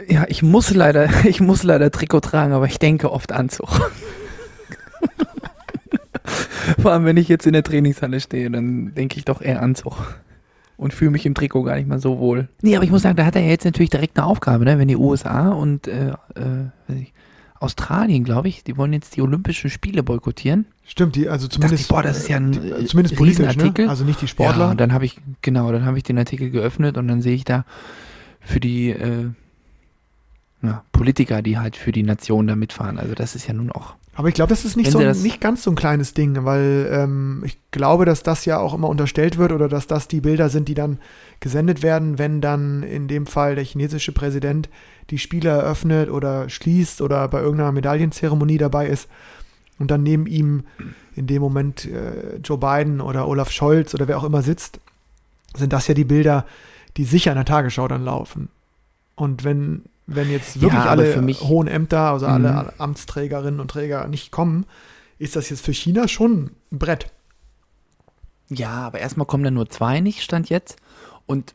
Ja, 0.09 0.24
ich 0.28 0.42
muss 0.42 0.74
leider, 0.74 1.09
ich 1.24 1.40
muss 1.40 1.62
leider 1.62 1.90
Trikot 1.90 2.20
tragen, 2.20 2.52
aber 2.52 2.66
ich 2.66 2.78
denke 2.78 3.12
oft 3.12 3.33
Anzug. 3.33 3.68
Vor 6.80 6.92
allem, 6.92 7.04
wenn 7.04 7.16
ich 7.16 7.28
jetzt 7.28 7.46
in 7.46 7.52
der 7.52 7.62
Trainingshalle 7.62 8.20
stehe, 8.20 8.50
dann 8.50 8.94
denke 8.94 9.18
ich 9.18 9.24
doch 9.24 9.40
eher 9.40 9.62
Anzug. 9.62 10.16
Und 10.76 10.92
fühle 10.92 11.12
mich 11.12 11.24
im 11.24 11.35
Trikot 11.35 11.62
gar 11.62 11.76
nicht 11.76 11.87
mal 11.87 12.00
so 12.00 12.18
wohl. 12.18 12.48
Nee, 12.61 12.74
aber 12.74 12.85
ich 12.85 12.90
muss 12.90 13.02
sagen, 13.02 13.16
da 13.16 13.24
hat 13.24 13.37
er 13.37 13.42
ja 13.42 13.50
jetzt 13.50 13.64
natürlich 13.64 13.90
direkt 13.90 14.18
eine 14.18 14.26
Aufgabe, 14.26 14.64
ne? 14.64 14.76
Wenn 14.78 14.88
die 14.88 14.96
USA 14.96 15.50
und 15.50 15.87
äh, 15.87 16.09
äh, 16.09 17.04
Australien, 17.61 18.24
glaube 18.24 18.48
ich, 18.48 18.64
die 18.64 18.76
wollen 18.76 18.92
jetzt 18.92 19.16
die 19.16 19.22
Olympischen 19.22 19.70
Spiele 19.70 20.02
boykottieren. 20.02 20.66
Stimmt, 20.85 21.14
die, 21.14 21.28
also 21.28 21.46
dachte 21.46 21.61
zumindest, 21.61 21.83
ich, 21.85 21.88
boah, 21.88 22.02
das 22.02 22.18
ist 22.18 22.28
ja 22.28 22.38
ein, 22.38 22.52
die, 22.52 22.70
äh, 22.70 22.85
zumindest 22.87 23.16
politisch, 23.16 23.57
ne? 23.57 23.72
Also 23.88 24.04
nicht 24.04 24.20
die 24.20 24.26
Sportler. 24.26 24.64
Ja, 24.64 24.70
und 24.72 24.80
dann 24.80 24.92
habe 24.92 25.04
ich, 25.04 25.18
genau, 25.42 25.70
dann 25.70 25.85
habe 25.85 25.96
ich 25.96 26.02
den 26.02 26.18
Artikel 26.18 26.50
geöffnet 26.50 26.98
und 26.98 27.07
dann 27.07 27.22
sehe 27.22 27.35
ich 27.35 27.44
da 27.44 27.64
für 28.40 28.59
die 28.59 28.90
äh, 28.90 29.30
ja, 30.64 30.83
Politiker, 30.92 31.42
die 31.42 31.59
halt 31.59 31.77
für 31.77 31.92
die 31.92 32.03
Nation 32.03 32.46
da 32.46 32.57
mitfahren. 32.57 32.98
Also 32.98 33.14
das 33.14 33.35
ist 33.35 33.46
ja 33.46 33.55
nun 33.55 33.70
auch. 33.70 33.94
Aber 34.16 34.29
ich 34.29 34.35
glaube, 34.35 34.50
das 34.50 34.64
ist 34.64 34.77
nicht, 34.77 34.92
so, 34.92 34.98
ein- 34.98 35.22
nicht 35.22 35.40
ganz 35.40 35.64
so 35.64 35.70
ein 35.70 35.74
kleines 35.77 36.14
Ding, 36.14 36.44
weil 36.44 36.88
ähm, 36.90 37.42
ich 37.44 37.59
glaube, 37.72 38.05
dass 38.05 38.22
das 38.22 38.44
ja 38.44 38.59
auch 38.59 38.72
immer 38.72 38.88
unterstellt 38.88 39.38
wird 39.38 39.50
oder 39.53 39.68
dass 39.68 39.87
das 39.88 40.07
die 40.07 40.20
Bilder 40.20 40.48
sind, 40.48 40.68
die 40.68 40.74
dann 40.74 40.98
gesendet 41.40 41.83
werden, 41.83 42.16
wenn 42.18 42.40
dann 42.40 42.83
in 42.85 43.09
dem 43.09 43.27
Fall 43.27 43.57
der 43.57 43.64
chinesische 43.64 44.12
Präsident 44.12 44.68
die 45.11 45.18
Spiele 45.18 45.50
eröffnet 45.50 46.11
oder 46.11 46.48
schließt 46.48 47.00
oder 47.00 47.27
bei 47.29 47.40
irgendeiner 47.40 47.72
Medaillenzeremonie 47.72 48.57
dabei 48.59 48.87
ist 48.87 49.09
und 49.81 49.90
dann 49.90 50.05
neben 50.05 50.27
ihm 50.29 50.62
in 51.16 51.27
dem 51.27 51.42
Moment 51.42 51.85
äh, 51.85 52.37
Joe 52.42 52.57
Biden 52.59 53.00
oder 53.00 53.27
Olaf 53.27 53.50
Scholz 53.50 53.94
oder 53.94 54.07
wer 54.07 54.16
auch 54.18 54.24
immer 54.24 54.42
sitzt, 54.42 54.79
sind 55.57 55.72
das 55.72 55.88
ja 55.88 55.94
die 55.94 56.05
Bilder, 56.05 56.46
die 56.96 57.05
sicher 57.05 57.33
in 57.33 57.37
der 57.37 57.44
Tagesschau 57.44 57.88
dann 57.88 58.05
laufen. 58.05 58.48
Und 59.16 59.42
wenn, 59.44 59.83
wenn 60.06 60.30
jetzt 60.30 60.56
Ja, 60.56 60.62
wirklich 60.62 60.82
aber 60.82 60.90
alle 60.90 61.26
hohen 61.40 61.68
Ämter, 61.68 62.10
also 62.12 62.26
alle 62.26 62.64
Mhm. 62.64 62.70
Amtsträgerinnen 62.78 63.60
und 63.60 63.70
Träger 63.70 64.06
nicht 64.08 64.30
kommen, 64.30 64.66
ist 65.18 65.36
das 65.36 65.50
jetzt 65.50 65.64
für 65.64 65.72
China 65.72 66.08
schon 66.08 66.50
ein 66.72 66.78
Brett. 66.78 67.06
Ja, 68.50 68.70
aber 68.70 68.98
erstmal 68.98 69.26
kommen 69.26 69.44
dann 69.44 69.54
nur 69.54 69.70
zwei 69.70 70.00
nicht, 70.00 70.22
stand 70.22 70.50
jetzt. 70.50 70.76
Und 71.26 71.54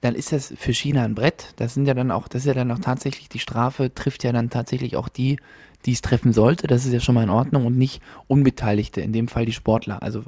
dann 0.00 0.14
ist 0.14 0.32
das 0.32 0.52
für 0.56 0.72
China 0.72 1.02
ein 1.04 1.14
Brett. 1.14 1.52
Das 1.56 1.74
sind 1.74 1.86
ja 1.86 1.94
dann 1.94 2.10
auch, 2.10 2.28
das 2.28 2.42
ist 2.42 2.46
ja 2.46 2.54
dann 2.54 2.70
auch 2.70 2.78
tatsächlich, 2.78 3.28
die 3.28 3.38
Strafe 3.38 3.92
trifft 3.94 4.24
ja 4.24 4.32
dann 4.32 4.50
tatsächlich 4.50 4.96
auch 4.96 5.08
die, 5.08 5.38
die 5.84 5.92
es 5.92 6.02
treffen 6.02 6.32
sollte. 6.32 6.66
Das 6.66 6.86
ist 6.86 6.92
ja 6.92 7.00
schon 7.00 7.14
mal 7.14 7.24
in 7.24 7.30
Ordnung 7.30 7.66
und 7.66 7.76
nicht 7.76 8.00
Unbeteiligte, 8.26 9.00
in 9.02 9.12
dem 9.12 9.28
Fall 9.28 9.44
die 9.44 9.52
Sportler. 9.52 10.02
Also 10.02 10.22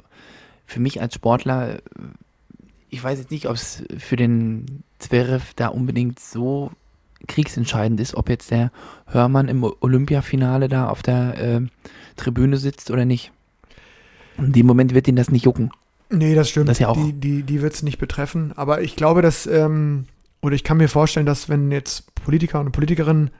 für 0.65 0.79
mich 0.79 1.01
als 1.01 1.15
Sportler, 1.15 1.79
ich 2.89 3.03
weiß 3.03 3.19
jetzt 3.19 3.31
nicht, 3.31 3.47
ob 3.47 3.55
es 3.55 3.83
für 3.97 4.15
den 4.15 4.83
Zverev 4.99 5.53
da 5.55 5.67
unbedingt 5.69 6.19
so 6.19 6.71
kriegsentscheidend 7.27 7.99
ist, 7.99 8.15
ob 8.15 8.29
jetzt 8.29 8.51
der 8.51 8.71
Hörmann 9.07 9.47
im 9.47 9.63
Olympiafinale 9.63 10.67
da 10.67 10.89
auf 10.89 11.01
der 11.03 11.37
äh, 11.39 11.61
Tribüne 12.15 12.57
sitzt 12.57 12.91
oder 12.91 13.05
nicht. 13.05 13.31
In 14.37 14.51
dem 14.53 14.65
Moment 14.67 14.93
wird 14.93 15.07
ihn 15.07 15.15
das 15.15 15.29
nicht 15.31 15.45
jucken. 15.45 15.71
Nee, 16.09 16.35
das 16.35 16.49
stimmt. 16.49 16.69
Das 16.69 16.79
ja 16.79 16.89
auch- 16.89 16.95
Die, 16.95 17.13
die, 17.13 17.43
die 17.43 17.61
wird 17.61 17.73
es 17.73 17.83
nicht 17.83 17.97
betreffen. 17.97 18.53
Aber 18.55 18.81
ich 18.81 18.95
glaube, 18.95 19.21
dass, 19.21 19.45
ähm, 19.47 20.05
oder 20.41 20.55
ich 20.55 20.63
kann 20.63 20.77
mir 20.77 20.87
vorstellen, 20.89 21.25
dass 21.25 21.49
wenn 21.49 21.71
jetzt 21.71 22.13
Politiker 22.15 22.59
und 22.59 22.71
Politikerinnen, 22.71 23.31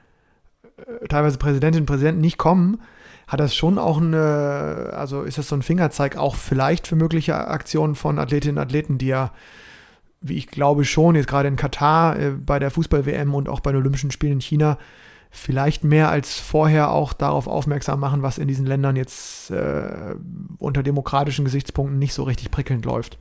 äh, 0.76 1.06
teilweise 1.08 1.38
Präsidentinnen 1.38 1.82
und 1.84 1.86
Präsidenten 1.86 2.20
nicht 2.20 2.36
kommen, 2.38 2.80
hat 3.28 3.40
das 3.40 3.54
schon 3.54 3.78
auch 3.78 4.00
eine, 4.00 4.90
also 4.94 5.22
ist 5.22 5.38
das 5.38 5.48
so 5.48 5.54
ein 5.54 5.62
Fingerzeig 5.62 6.16
auch 6.16 6.34
vielleicht 6.34 6.86
für 6.86 6.96
mögliche 6.96 7.36
Aktionen 7.36 7.94
von 7.94 8.18
Athletinnen 8.18 8.56
und 8.56 8.62
Athleten, 8.62 8.98
die 8.98 9.06
ja 9.06 9.32
wie 10.20 10.36
ich 10.36 10.48
glaube 10.48 10.84
schon, 10.84 11.14
jetzt 11.14 11.28
gerade 11.28 11.48
in 11.48 11.56
Katar 11.56 12.18
äh, 12.18 12.30
bei 12.30 12.58
der 12.58 12.70
Fußball-WM 12.70 13.34
und 13.34 13.48
auch 13.48 13.60
bei 13.60 13.72
den 13.72 13.80
Olympischen 13.80 14.10
Spielen 14.10 14.34
in 14.34 14.40
China, 14.40 14.78
vielleicht 15.30 15.84
mehr 15.84 16.10
als 16.10 16.38
vorher 16.38 16.90
auch 16.90 17.12
darauf 17.12 17.46
aufmerksam 17.46 18.00
machen, 18.00 18.22
was 18.22 18.38
in 18.38 18.48
diesen 18.48 18.66
Ländern 18.66 18.96
jetzt 18.96 19.50
äh, 19.50 20.14
unter 20.58 20.82
demokratischen 20.82 21.44
Gesichtspunkten 21.44 21.98
nicht 21.98 22.14
so 22.14 22.22
richtig 22.22 22.50
prickelnd 22.50 22.84
läuft. 22.84 23.18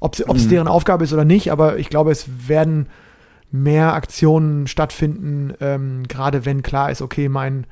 Ob 0.00 0.14
es 0.14 0.26
mhm. 0.26 0.48
deren 0.50 0.68
Aufgabe 0.68 1.04
ist 1.04 1.12
oder 1.12 1.24
nicht, 1.24 1.52
aber 1.52 1.78
ich 1.78 1.88
glaube, 1.88 2.10
es 2.10 2.48
werden 2.48 2.88
mehr 3.50 3.94
Aktionen 3.94 4.66
stattfinden, 4.66 5.54
ähm, 5.60 6.02
gerade 6.08 6.44
wenn 6.44 6.62
klar 6.62 6.90
ist, 6.90 7.02
okay, 7.02 7.28
mein, 7.28 7.66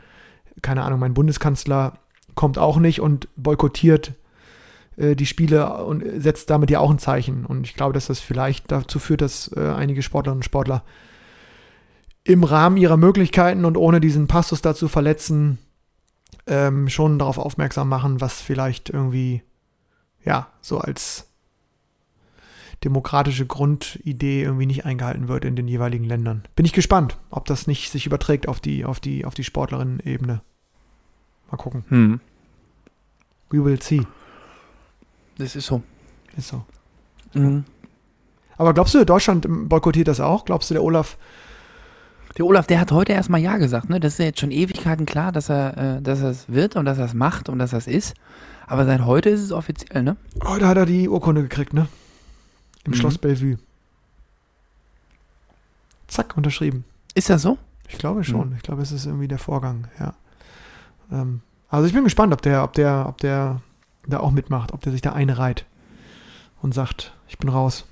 keine 0.62 0.84
Ahnung, 0.84 1.00
mein 1.00 1.14
Bundeskanzler 1.14 1.94
kommt 2.34 2.56
auch 2.56 2.78
nicht 2.78 3.00
und 3.00 3.28
boykottiert 3.36 4.12
äh, 5.02 5.16
die 5.16 5.26
Spiele 5.26 5.84
und 5.84 6.04
setzt 6.22 6.48
damit 6.48 6.70
ja 6.70 6.78
auch 6.78 6.90
ein 6.90 6.98
Zeichen. 6.98 7.44
Und 7.44 7.66
ich 7.66 7.74
glaube, 7.74 7.92
dass 7.92 8.06
das 8.06 8.20
vielleicht 8.20 8.70
dazu 8.70 8.98
führt, 8.98 9.20
dass 9.20 9.50
äh, 9.56 9.60
einige 9.60 10.02
Sportlerinnen 10.02 10.38
und 10.38 10.44
Sportler 10.44 10.84
im 12.24 12.44
Rahmen 12.44 12.76
ihrer 12.76 12.96
Möglichkeiten 12.96 13.64
und 13.64 13.76
ohne 13.76 14.00
diesen 14.00 14.28
Passus 14.28 14.62
dazu 14.62 14.86
verletzen, 14.86 15.58
ähm, 16.46 16.88
schon 16.88 17.18
darauf 17.18 17.38
aufmerksam 17.38 17.88
machen, 17.88 18.20
was 18.20 18.40
vielleicht 18.40 18.90
irgendwie, 18.90 19.42
ja, 20.24 20.48
so 20.60 20.78
als 20.78 21.28
demokratische 22.84 23.46
Grundidee 23.46 24.42
irgendwie 24.42 24.66
nicht 24.66 24.84
eingehalten 24.84 25.28
wird 25.28 25.44
in 25.44 25.56
den 25.56 25.68
jeweiligen 25.68 26.04
Ländern. 26.04 26.42
Bin 26.56 26.66
ich 26.66 26.72
gespannt, 26.72 27.16
ob 27.30 27.44
das 27.44 27.66
nicht 27.66 27.90
sich 27.90 28.06
überträgt 28.06 28.48
auf 28.48 28.60
die, 28.60 28.84
auf 28.84 28.98
die, 28.98 29.24
auf 29.24 29.34
die 29.34 29.44
Sportlerinnen-Ebene. 29.44 30.42
Mal 31.50 31.56
gucken. 31.56 31.84
Hm. 31.88 32.20
We 33.50 33.64
will 33.64 33.80
see. 33.80 34.02
Das 35.42 35.56
ist 35.56 35.66
so. 35.66 35.82
Ist 36.36 36.48
so. 36.48 36.64
Mhm. 37.34 37.64
Aber 38.56 38.74
glaubst 38.74 38.94
du, 38.94 39.04
Deutschland 39.04 39.46
boykottiert 39.68 40.06
das 40.06 40.20
auch? 40.20 40.44
Glaubst 40.44 40.70
du, 40.70 40.74
der 40.74 40.84
Olaf. 40.84 41.18
Der 42.38 42.46
Olaf, 42.46 42.66
der 42.66 42.80
hat 42.80 42.92
heute 42.92 43.12
erstmal 43.12 43.40
Ja 43.40 43.58
gesagt, 43.58 43.90
ne? 43.90 43.98
Das 43.98 44.14
ist 44.14 44.18
ja 44.18 44.26
jetzt 44.26 44.40
schon 44.40 44.52
Ewigkeiten 44.52 45.04
klar, 45.04 45.32
dass 45.32 45.50
er, 45.50 45.96
äh, 45.96 46.02
dass 46.02 46.20
er 46.20 46.30
es 46.30 46.48
wird 46.48 46.76
und 46.76 46.84
dass 46.84 46.98
er 46.98 47.06
es 47.06 47.14
macht 47.14 47.48
und 47.48 47.58
dass 47.58 47.72
er 47.72 47.78
es 47.78 47.86
ist. 47.86 48.14
Aber 48.66 48.86
seit 48.86 49.04
heute 49.04 49.30
ist 49.30 49.40
es 49.40 49.52
offiziell, 49.52 50.02
ne? 50.02 50.16
Heute 50.44 50.66
hat 50.66 50.76
er 50.76 50.86
die 50.86 51.08
Urkunde 51.08 51.42
gekriegt, 51.42 51.74
ne? 51.74 51.88
Im 52.84 52.92
mhm. 52.92 52.96
Schloss 52.96 53.18
Bellevue. 53.18 53.58
Zack, 56.06 56.36
unterschrieben. 56.36 56.84
Ist 57.14 57.28
das 57.28 57.42
so? 57.42 57.58
Ich 57.88 57.98
glaube 57.98 58.22
schon. 58.22 58.50
Mhm. 58.50 58.56
Ich 58.56 58.62
glaube, 58.62 58.82
es 58.82 58.92
ist 58.92 59.06
irgendwie 59.06 59.28
der 59.28 59.38
Vorgang, 59.38 59.88
ja. 59.98 60.14
Ähm, 61.10 61.40
also 61.68 61.86
ich 61.86 61.92
bin 61.92 62.04
gespannt, 62.04 62.32
ob 62.32 62.42
der, 62.42 62.62
ob 62.62 62.72
der, 62.74 63.06
ob 63.08 63.18
der 63.18 63.60
da 64.06 64.20
auch 64.20 64.30
mitmacht, 64.30 64.72
ob 64.72 64.80
der 64.82 64.92
sich 64.92 65.00
da 65.00 65.12
einreiht 65.12 65.66
und 66.60 66.74
sagt, 66.74 67.14
ich 67.28 67.38
bin 67.38 67.48
raus. 67.48 67.86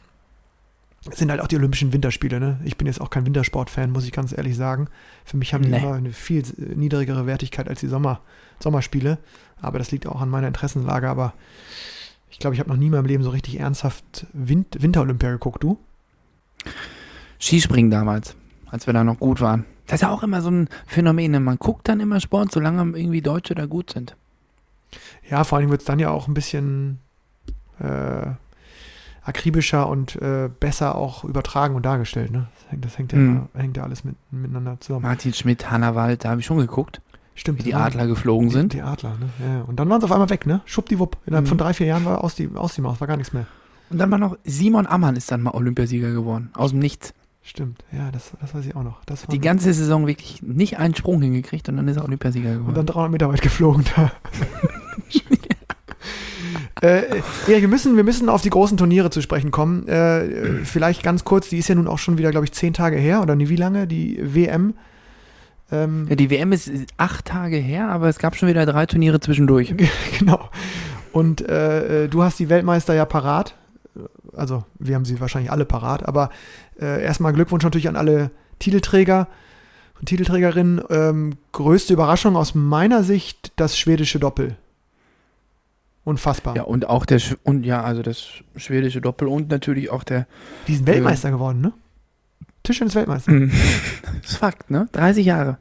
Es 1.10 1.18
sind 1.18 1.30
halt 1.30 1.40
auch 1.40 1.46
die 1.46 1.56
Olympischen 1.56 1.94
Winterspiele, 1.94 2.40
ne? 2.40 2.60
Ich 2.62 2.76
bin 2.76 2.86
jetzt 2.86 3.00
auch 3.00 3.08
kein 3.08 3.24
Wintersportfan, 3.24 3.90
muss 3.90 4.04
ich 4.04 4.12
ganz 4.12 4.36
ehrlich 4.36 4.54
sagen. 4.56 4.88
Für 5.24 5.38
mich 5.38 5.54
haben 5.54 5.62
die 5.62 5.70
nee. 5.70 5.78
immer 5.78 5.94
eine 5.94 6.12
viel 6.12 6.44
niedrigere 6.58 7.26
Wertigkeit 7.26 7.68
als 7.68 7.80
die 7.80 7.86
Sommer, 7.86 8.20
Sommerspiele. 8.58 9.18
Aber 9.62 9.78
das 9.78 9.90
liegt 9.92 10.06
auch 10.06 10.20
an 10.20 10.28
meiner 10.28 10.48
Interessenlage. 10.48 11.08
Aber 11.08 11.32
ich 12.30 12.38
glaube, 12.38 12.54
ich 12.54 12.60
habe 12.60 12.68
noch 12.68 12.76
nie 12.76 12.86
in 12.86 12.92
meinem 12.92 13.06
Leben 13.06 13.24
so 13.24 13.30
richtig 13.30 13.58
ernsthaft 13.58 14.26
Wind 14.34 14.76
Winterolympia 14.78 15.30
geguckt. 15.30 15.62
Du? 15.62 15.78
Skispringen 17.40 17.90
damals, 17.90 18.36
als 18.70 18.86
wir 18.86 18.92
da 18.92 19.02
noch 19.02 19.18
gut 19.18 19.40
waren. 19.40 19.64
Das 19.86 19.96
ist 19.96 20.02
ja 20.02 20.10
auch 20.10 20.22
immer 20.22 20.42
so 20.42 20.50
ein 20.50 20.68
Phänomen. 20.86 21.32
Ne? 21.32 21.40
Man 21.40 21.58
guckt 21.58 21.88
dann 21.88 22.00
immer 22.00 22.20
Sport, 22.20 22.52
solange 22.52 22.96
irgendwie 22.96 23.22
Deutsche 23.22 23.54
da 23.54 23.64
gut 23.64 23.90
sind. 23.90 24.16
Ja, 25.28 25.44
vor 25.44 25.58
allem 25.58 25.70
wird 25.70 25.80
es 25.80 25.86
dann 25.86 25.98
ja 25.98 26.10
auch 26.10 26.28
ein 26.28 26.34
bisschen 26.34 26.98
äh, 27.78 28.32
akribischer 29.22 29.88
und 29.88 30.16
äh, 30.16 30.48
besser 30.60 30.94
auch 30.96 31.24
übertragen 31.24 31.74
und 31.74 31.84
dargestellt. 31.84 32.30
Ne? 32.30 32.48
Das, 32.54 32.72
hängt, 32.72 32.84
das 32.84 32.98
hängt, 32.98 33.12
ja, 33.12 33.18
mhm. 33.18 33.48
hängt 33.54 33.76
ja 33.76 33.82
alles 33.82 34.04
mit, 34.04 34.16
miteinander 34.30 34.78
zusammen. 34.80 35.02
Martin 35.02 35.32
Schmidt, 35.32 35.70
Hannawald, 35.70 36.24
da 36.24 36.30
habe 36.30 36.40
ich 36.40 36.46
schon 36.46 36.58
geguckt. 36.58 37.00
Stimmt. 37.34 37.60
Wie 37.60 37.62
die 37.62 37.74
Adler 37.74 38.06
geflogen 38.06 38.50
sind. 38.50 38.74
Die 38.74 38.82
Adler, 38.82 39.16
ne? 39.18 39.30
Ja, 39.38 39.62
und 39.62 39.80
dann 39.80 39.88
waren 39.88 40.00
sie 40.00 40.04
auf 40.04 40.12
einmal 40.12 40.28
weg, 40.28 40.46
ne? 40.46 40.60
Schuppdiwupp. 40.66 41.16
Innerhalb 41.24 41.46
mhm. 41.46 41.48
von 41.48 41.58
drei, 41.58 41.72
vier 41.72 41.86
Jahren 41.86 42.04
war 42.04 42.22
aus 42.22 42.34
die, 42.34 42.50
aus 42.54 42.74
die 42.74 42.82
Maus, 42.82 43.00
war 43.00 43.06
gar 43.06 43.16
nichts 43.16 43.32
mehr. 43.32 43.46
Und 43.88 43.98
dann 43.98 44.10
war 44.10 44.18
noch 44.18 44.36
Simon 44.44 44.86
Ammann 44.86 45.16
ist 45.16 45.30
dann 45.30 45.42
mal 45.42 45.52
Olympiasieger 45.52 46.12
geworden. 46.12 46.50
Aus 46.54 46.70
dem 46.70 46.80
Nichts. 46.80 47.14
Stimmt, 47.50 47.82
ja, 47.90 48.12
das, 48.12 48.30
das 48.40 48.54
weiß 48.54 48.64
ich 48.64 48.76
auch 48.76 48.84
noch. 48.84 49.00
die 49.28 49.40
ganze 49.40 49.74
Saison 49.74 50.06
wirklich 50.06 50.40
nicht 50.40 50.78
einen 50.78 50.94
Sprung 50.94 51.20
hingekriegt 51.20 51.68
und 51.68 51.78
dann 51.78 51.88
ist 51.88 51.96
er 51.96 52.04
Olympiasieger 52.04 52.52
geworden. 52.52 52.68
Und 52.68 52.76
dann 52.76 52.86
300 52.86 53.10
Meter 53.10 53.28
weit 53.28 53.42
geflogen 53.42 53.84
da. 53.96 54.12
äh, 56.86 57.02
Erik, 57.48 57.62
wir 57.62 57.66
müssen, 57.66 57.96
wir 57.96 58.04
müssen 58.04 58.28
auf 58.28 58.42
die 58.42 58.50
großen 58.50 58.76
Turniere 58.76 59.10
zu 59.10 59.20
sprechen 59.20 59.50
kommen. 59.50 59.88
Äh, 59.88 60.64
vielleicht 60.64 61.02
ganz 61.02 61.24
kurz, 61.24 61.48
die 61.48 61.58
ist 61.58 61.68
ja 61.68 61.74
nun 61.74 61.88
auch 61.88 61.98
schon 61.98 62.18
wieder, 62.18 62.30
glaube 62.30 62.46
ich, 62.46 62.52
zehn 62.52 62.72
Tage 62.72 62.98
her 62.98 63.20
oder 63.20 63.34
nie 63.34 63.48
wie 63.48 63.56
lange, 63.56 63.88
die 63.88 64.20
WM. 64.22 64.74
Ähm, 65.72 66.06
ja, 66.08 66.14
die 66.14 66.30
WM 66.30 66.52
ist 66.52 66.70
acht 66.98 67.24
Tage 67.24 67.56
her, 67.56 67.88
aber 67.88 68.08
es 68.08 68.20
gab 68.20 68.36
schon 68.36 68.48
wieder 68.48 68.64
drei 68.64 68.86
Turniere 68.86 69.18
zwischendurch. 69.18 69.74
genau. 70.20 70.50
Und 71.10 71.40
äh, 71.48 72.04
äh, 72.04 72.08
du 72.08 72.22
hast 72.22 72.38
die 72.38 72.48
Weltmeister 72.48 72.94
ja 72.94 73.06
parat. 73.06 73.56
Also, 74.34 74.64
wir 74.78 74.94
haben 74.94 75.04
sie 75.04 75.20
wahrscheinlich 75.20 75.50
alle 75.50 75.64
parat, 75.64 76.06
aber 76.06 76.30
äh, 76.80 77.02
erstmal 77.02 77.32
Glückwunsch 77.32 77.64
natürlich 77.64 77.88
an 77.88 77.96
alle 77.96 78.30
Titelträger 78.58 79.28
und 79.98 80.06
Titelträgerinnen. 80.06 80.82
Ähm, 80.90 81.32
größte 81.52 81.92
Überraschung 81.92 82.36
aus 82.36 82.54
meiner 82.54 83.02
Sicht 83.02 83.52
das 83.56 83.78
schwedische 83.78 84.18
Doppel. 84.18 84.56
Unfassbar. 86.04 86.56
Ja, 86.56 86.62
und 86.62 86.88
auch 86.88 87.04
der, 87.04 87.20
und 87.44 87.64
ja, 87.64 87.82
also 87.82 88.02
das 88.02 88.26
schwedische 88.56 89.00
Doppel 89.00 89.28
und 89.28 89.50
natürlich 89.50 89.90
auch 89.90 90.02
der. 90.02 90.26
Die 90.66 90.76
sind 90.76 90.86
Weltmeister 90.86 91.28
äh, 91.28 91.32
geworden, 91.32 91.60
ne? 91.60 91.72
Tischtennis 92.62 92.94
Weltmeister. 92.94 93.32
Das 94.22 94.32
ist 94.32 94.36
Fakt, 94.38 94.70
ne? 94.70 94.88
30 94.92 95.24
Jahre. 95.24 95.58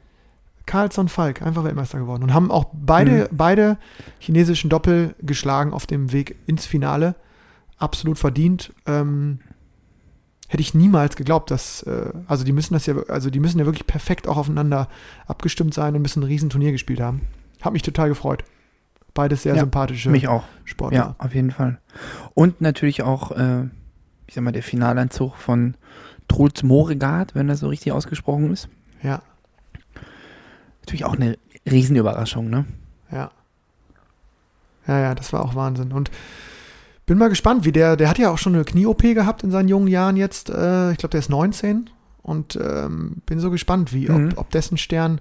Carlsson 0.66 1.08
Falk, 1.08 1.42
einfach 1.42 1.64
Weltmeister 1.64 1.98
geworden. 1.98 2.22
Und 2.22 2.34
haben 2.34 2.50
auch 2.50 2.66
beide, 2.72 3.28
mhm. 3.30 3.36
beide 3.36 3.78
chinesischen 4.18 4.70
Doppel 4.70 5.14
geschlagen 5.20 5.72
auf 5.72 5.86
dem 5.86 6.12
Weg 6.12 6.36
ins 6.46 6.66
Finale. 6.66 7.16
Absolut 7.80 8.18
verdient. 8.18 8.72
Ähm, 8.86 9.40
hätte 10.48 10.60
ich 10.60 10.74
niemals 10.74 11.16
geglaubt, 11.16 11.50
dass, 11.50 11.82
äh, 11.84 12.12
also 12.26 12.44
die 12.44 12.52
müssen 12.52 12.74
das 12.74 12.86
ja, 12.86 12.94
also 13.08 13.30
die 13.30 13.40
müssen 13.40 13.58
ja 13.58 13.64
wirklich 13.64 13.86
perfekt 13.86 14.28
auch 14.28 14.36
aufeinander 14.36 14.88
abgestimmt 15.26 15.74
sein 15.74 15.96
und 15.96 16.02
müssen 16.02 16.20
ein 16.22 16.26
Riesenturnier 16.26 16.72
gespielt 16.72 17.00
haben. 17.00 17.22
Hat 17.62 17.72
mich 17.72 17.82
total 17.82 18.08
gefreut. 18.08 18.44
Beides 19.14 19.42
sehr 19.42 19.54
ja, 19.54 19.60
sympathische 19.60 20.10
mich 20.10 20.28
auch. 20.28 20.44
Sportler. 20.64 20.98
Ja, 20.98 21.14
auf 21.18 21.34
jeden 21.34 21.50
Fall. 21.50 21.80
Und 22.34 22.60
natürlich 22.60 23.02
auch, 23.02 23.32
äh, 23.32 23.64
ich 24.26 24.34
sag 24.34 24.44
mal, 24.44 24.52
der 24.52 24.62
Finaleinzug 24.62 25.36
von 25.36 25.74
Truls 26.28 26.62
Moregard, 26.62 27.34
wenn 27.34 27.48
das 27.48 27.60
so 27.60 27.68
richtig 27.68 27.92
ausgesprochen 27.92 28.52
ist. 28.52 28.68
Ja. 29.02 29.22
Natürlich 30.82 31.04
auch 31.04 31.14
eine 31.14 31.38
Riesenüberraschung, 31.68 32.50
ne? 32.50 32.66
Ja. 33.10 33.30
Ja, 34.86 34.98
ja, 35.00 35.14
das 35.14 35.32
war 35.32 35.44
auch 35.44 35.54
Wahnsinn. 35.54 35.92
Und 35.92 36.10
bin 37.10 37.18
mal 37.18 37.28
gespannt, 37.28 37.64
wie 37.64 37.72
der, 37.72 37.96
der 37.96 38.08
hat 38.08 38.18
ja 38.18 38.30
auch 38.30 38.38
schon 38.38 38.54
eine 38.54 38.64
Knie-OP 38.64 39.02
gehabt 39.02 39.42
in 39.42 39.50
seinen 39.50 39.68
jungen 39.68 39.88
Jahren 39.88 40.16
jetzt. 40.16 40.48
Äh, 40.48 40.92
ich 40.92 40.98
glaube, 40.98 41.10
der 41.10 41.18
ist 41.18 41.28
19 41.28 41.90
und 42.22 42.54
ähm, 42.54 43.16
bin 43.26 43.40
so 43.40 43.50
gespannt, 43.50 43.92
wie, 43.92 44.08
mhm. 44.08 44.28
ob, 44.28 44.38
ob 44.38 44.50
dessen 44.50 44.78
Stern, 44.78 45.20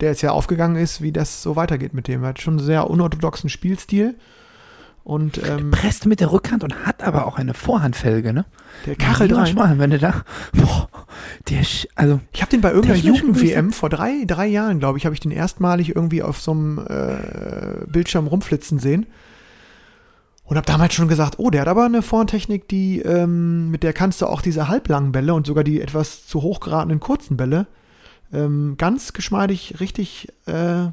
der 0.00 0.12
jetzt 0.12 0.22
ja 0.22 0.30
aufgegangen 0.30 0.76
ist, 0.76 1.02
wie 1.02 1.12
das 1.12 1.42
so 1.42 1.54
weitergeht 1.54 1.92
mit 1.92 2.08
dem. 2.08 2.22
Er 2.22 2.30
hat 2.30 2.40
schon 2.40 2.54
einen 2.54 2.64
sehr 2.64 2.88
unorthodoxen 2.88 3.50
Spielstil 3.50 4.14
und, 5.04 5.38
ähm, 5.46 5.72
presst 5.72 6.06
mit 6.06 6.20
der 6.20 6.32
Rückhand 6.32 6.64
und 6.64 6.86
hat 6.86 7.02
aber 7.02 7.26
auch 7.26 7.36
eine 7.36 7.52
Vorhandfelge, 7.52 8.32
ne? 8.32 8.46
Der 8.86 8.96
kachelt 8.96 9.36
rein. 9.36 9.54
Mal, 9.54 9.78
wenn 9.78 9.90
du 9.90 9.98
da, 9.98 10.22
boah, 10.54 10.88
der, 11.50 11.60
also. 11.96 12.18
Ich 12.32 12.40
habe 12.40 12.50
den 12.50 12.62
bei 12.62 12.70
irgendeiner 12.70 12.98
Jugend-WM 12.98 13.72
vor 13.72 13.90
drei, 13.90 14.24
drei 14.26 14.46
Jahren, 14.46 14.78
glaube 14.78 14.96
ich, 14.96 15.04
habe 15.04 15.14
ich 15.14 15.20
den 15.20 15.32
erstmalig 15.32 15.94
irgendwie 15.94 16.22
auf 16.22 16.40
so 16.40 16.52
einem 16.52 16.78
äh, 16.78 17.84
Bildschirm 17.88 18.26
rumflitzen 18.26 18.78
sehen. 18.78 19.04
Und 20.46 20.56
habe 20.56 20.66
damals 20.66 20.94
schon 20.94 21.08
gesagt, 21.08 21.38
oh, 21.38 21.50
der 21.50 21.62
hat 21.62 21.68
aber 21.68 21.84
eine 21.84 22.02
Vorhandtechnik, 22.02 22.68
die, 22.68 23.00
ähm, 23.00 23.70
mit 23.70 23.82
der 23.82 23.92
kannst 23.92 24.22
du 24.22 24.26
auch 24.26 24.40
diese 24.40 24.68
halblangen 24.68 25.10
Bälle 25.10 25.34
und 25.34 25.46
sogar 25.46 25.64
die 25.64 25.80
etwas 25.80 26.26
zu 26.26 26.42
hoch 26.42 26.60
geratenen 26.60 27.00
kurzen 27.00 27.36
Bälle 27.36 27.66
ähm, 28.32 28.76
ganz 28.76 29.12
geschmeidig 29.12 29.80
richtig 29.80 30.28
äh, 30.46 30.88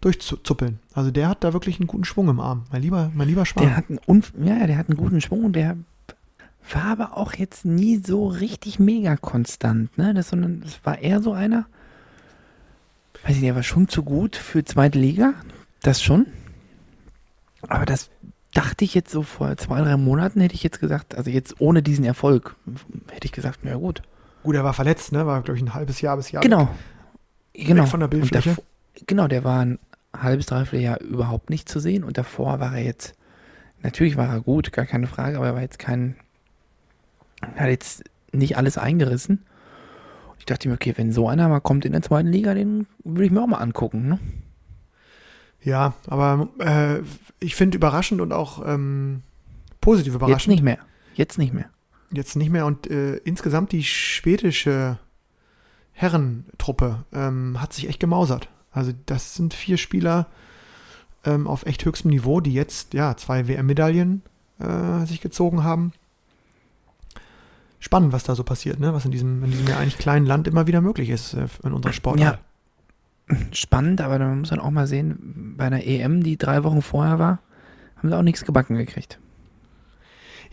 durchzuppeln. 0.00 0.80
Also 0.94 1.10
der 1.10 1.28
hat 1.28 1.44
da 1.44 1.52
wirklich 1.52 1.78
einen 1.78 1.86
guten 1.86 2.04
Schwung 2.04 2.28
im 2.28 2.40
Arm. 2.40 2.64
Mein 2.72 2.82
lieber, 2.82 3.10
mein 3.14 3.28
lieber 3.28 3.46
Schwan. 3.46 3.64
Der 3.64 3.76
hat 3.76 3.84
einen, 3.88 4.24
ja, 4.44 4.66
der 4.66 4.76
hat 4.76 4.88
einen 4.88 4.98
guten 4.98 5.20
Schwung 5.20 5.44
und 5.44 5.52
der 5.54 5.76
war 6.72 6.84
aber 6.84 7.16
auch 7.16 7.34
jetzt 7.34 7.64
nie 7.64 8.00
so 8.04 8.26
richtig 8.26 8.78
mega 8.78 9.16
konstant. 9.16 9.96
Ne? 9.98 10.14
Das, 10.14 10.30
sondern 10.30 10.60
das 10.60 10.84
war 10.84 10.98
eher 10.98 11.20
so 11.20 11.32
einer, 11.32 11.66
weiß 13.22 13.36
ich 13.36 13.36
nicht, 13.36 13.44
der 13.44 13.54
war 13.54 13.62
schon 13.62 13.88
zu 13.88 14.02
gut 14.02 14.36
für 14.36 14.64
zweite 14.64 14.98
Liga. 14.98 15.34
Das 15.82 16.02
schon. 16.02 16.26
Aber 17.68 17.86
das 17.86 18.10
dachte 18.52 18.84
ich 18.84 18.94
jetzt 18.94 19.10
so 19.10 19.22
vor 19.22 19.56
zwei, 19.56 19.80
drei 19.80 19.96
Monaten, 19.96 20.40
hätte 20.40 20.54
ich 20.54 20.62
jetzt 20.62 20.80
gesagt, 20.80 21.14
also 21.16 21.30
jetzt 21.30 21.60
ohne 21.60 21.82
diesen 21.82 22.04
Erfolg, 22.04 22.56
hätte 23.10 23.26
ich 23.26 23.32
gesagt, 23.32 23.60
na 23.62 23.74
gut. 23.74 24.02
Gut, 24.42 24.54
er 24.54 24.64
war 24.64 24.74
verletzt, 24.74 25.12
ne? 25.12 25.26
War, 25.26 25.42
glaube 25.42 25.56
ich, 25.56 25.64
ein 25.64 25.74
halbes 25.74 26.00
Jahr 26.00 26.16
bis 26.16 26.30
Jahr. 26.30 26.42
Genau. 26.42 26.68
Weg, 27.54 27.66
genau. 27.66 27.84
Weg 27.84 27.90
von 27.90 28.00
der 28.00 28.08
Bildfläche. 28.08 28.54
Der, 28.54 28.64
genau, 29.06 29.28
der 29.28 29.44
war 29.44 29.64
ein 29.64 29.78
halbes, 30.14 30.46
dreiviertel 30.46 30.80
Jahr 30.80 31.00
überhaupt 31.00 31.48
nicht 31.48 31.68
zu 31.68 31.80
sehen 31.80 32.04
und 32.04 32.18
davor 32.18 32.60
war 32.60 32.76
er 32.76 32.84
jetzt, 32.84 33.14
natürlich 33.82 34.16
war 34.16 34.28
er 34.28 34.40
gut, 34.40 34.72
gar 34.72 34.84
keine 34.84 35.06
Frage, 35.06 35.38
aber 35.38 35.46
er 35.46 35.54
war 35.54 35.62
jetzt 35.62 35.78
kein, 35.78 36.16
Hat 37.56 37.68
jetzt 37.68 38.04
nicht 38.32 38.56
alles 38.56 38.78
eingerissen. 38.78 39.44
Ich 40.38 40.46
dachte 40.46 40.68
mir, 40.68 40.74
okay, 40.74 40.92
wenn 40.96 41.12
so 41.12 41.28
einer 41.28 41.48
mal 41.48 41.60
kommt 41.60 41.84
in 41.84 41.92
der 41.92 42.02
zweiten 42.02 42.28
Liga, 42.28 42.52
den 42.52 42.86
würde 43.04 43.24
ich 43.24 43.30
mir 43.30 43.42
auch 43.42 43.46
mal 43.46 43.58
angucken. 43.58 44.08
Ne? 44.08 44.18
Ja, 45.64 45.94
aber 46.06 46.48
äh, 46.58 47.00
ich 47.38 47.54
finde 47.54 47.76
überraschend 47.76 48.20
und 48.20 48.32
auch 48.32 48.62
ähm, 48.66 49.22
positiv 49.80 50.14
überraschend. 50.14 50.40
Jetzt 50.40 50.48
nicht 50.48 50.62
mehr. 50.62 50.78
Jetzt 51.14 51.38
nicht 51.38 51.52
mehr. 51.52 51.70
Jetzt 52.10 52.36
nicht 52.36 52.50
mehr. 52.50 52.66
Und 52.66 52.90
äh, 52.90 53.16
insgesamt 53.18 53.72
die 53.72 53.84
schwedische 53.84 54.98
Herrentruppe 55.92 57.04
ähm, 57.12 57.60
hat 57.60 57.72
sich 57.72 57.88
echt 57.88 58.00
gemausert. 58.00 58.48
Also 58.72 58.92
das 59.06 59.34
sind 59.34 59.54
vier 59.54 59.76
Spieler 59.76 60.26
ähm, 61.24 61.46
auf 61.46 61.66
echt 61.66 61.84
höchstem 61.84 62.10
Niveau, 62.10 62.40
die 62.40 62.54
jetzt 62.54 62.94
ja 62.94 63.16
zwei 63.16 63.46
WM-Medaillen 63.46 64.22
äh, 64.58 65.06
sich 65.06 65.20
gezogen 65.20 65.62
haben. 65.62 65.92
Spannend, 67.78 68.12
was 68.12 68.24
da 68.24 68.34
so 68.34 68.44
passiert, 68.44 68.80
ne? 68.80 68.94
was 68.94 69.04
in 69.04 69.10
diesem, 69.10 69.42
in 69.44 69.50
diesem 69.50 69.66
ja 69.66 69.78
eigentlich 69.78 69.98
kleinen 69.98 70.24
Land 70.24 70.46
immer 70.46 70.66
wieder 70.66 70.80
möglich 70.80 71.10
ist 71.10 71.34
äh, 71.34 71.46
in 71.62 71.72
unserer 71.72 71.92
Sportart. 71.92 72.38
Ja, 72.38 72.38
spannend, 73.52 74.00
aber 74.00 74.18
man 74.18 74.40
muss 74.40 74.50
dann 74.50 74.60
auch 74.60 74.70
mal 74.70 74.86
sehen, 74.86 75.54
bei 75.56 75.64
einer 75.64 75.84
EM, 75.84 76.22
die 76.22 76.36
drei 76.36 76.64
Wochen 76.64 76.82
vorher 76.82 77.18
war, 77.18 77.40
haben 77.96 78.08
sie 78.08 78.16
auch 78.16 78.22
nichts 78.22 78.44
gebacken 78.44 78.76
gekriegt. 78.76 79.18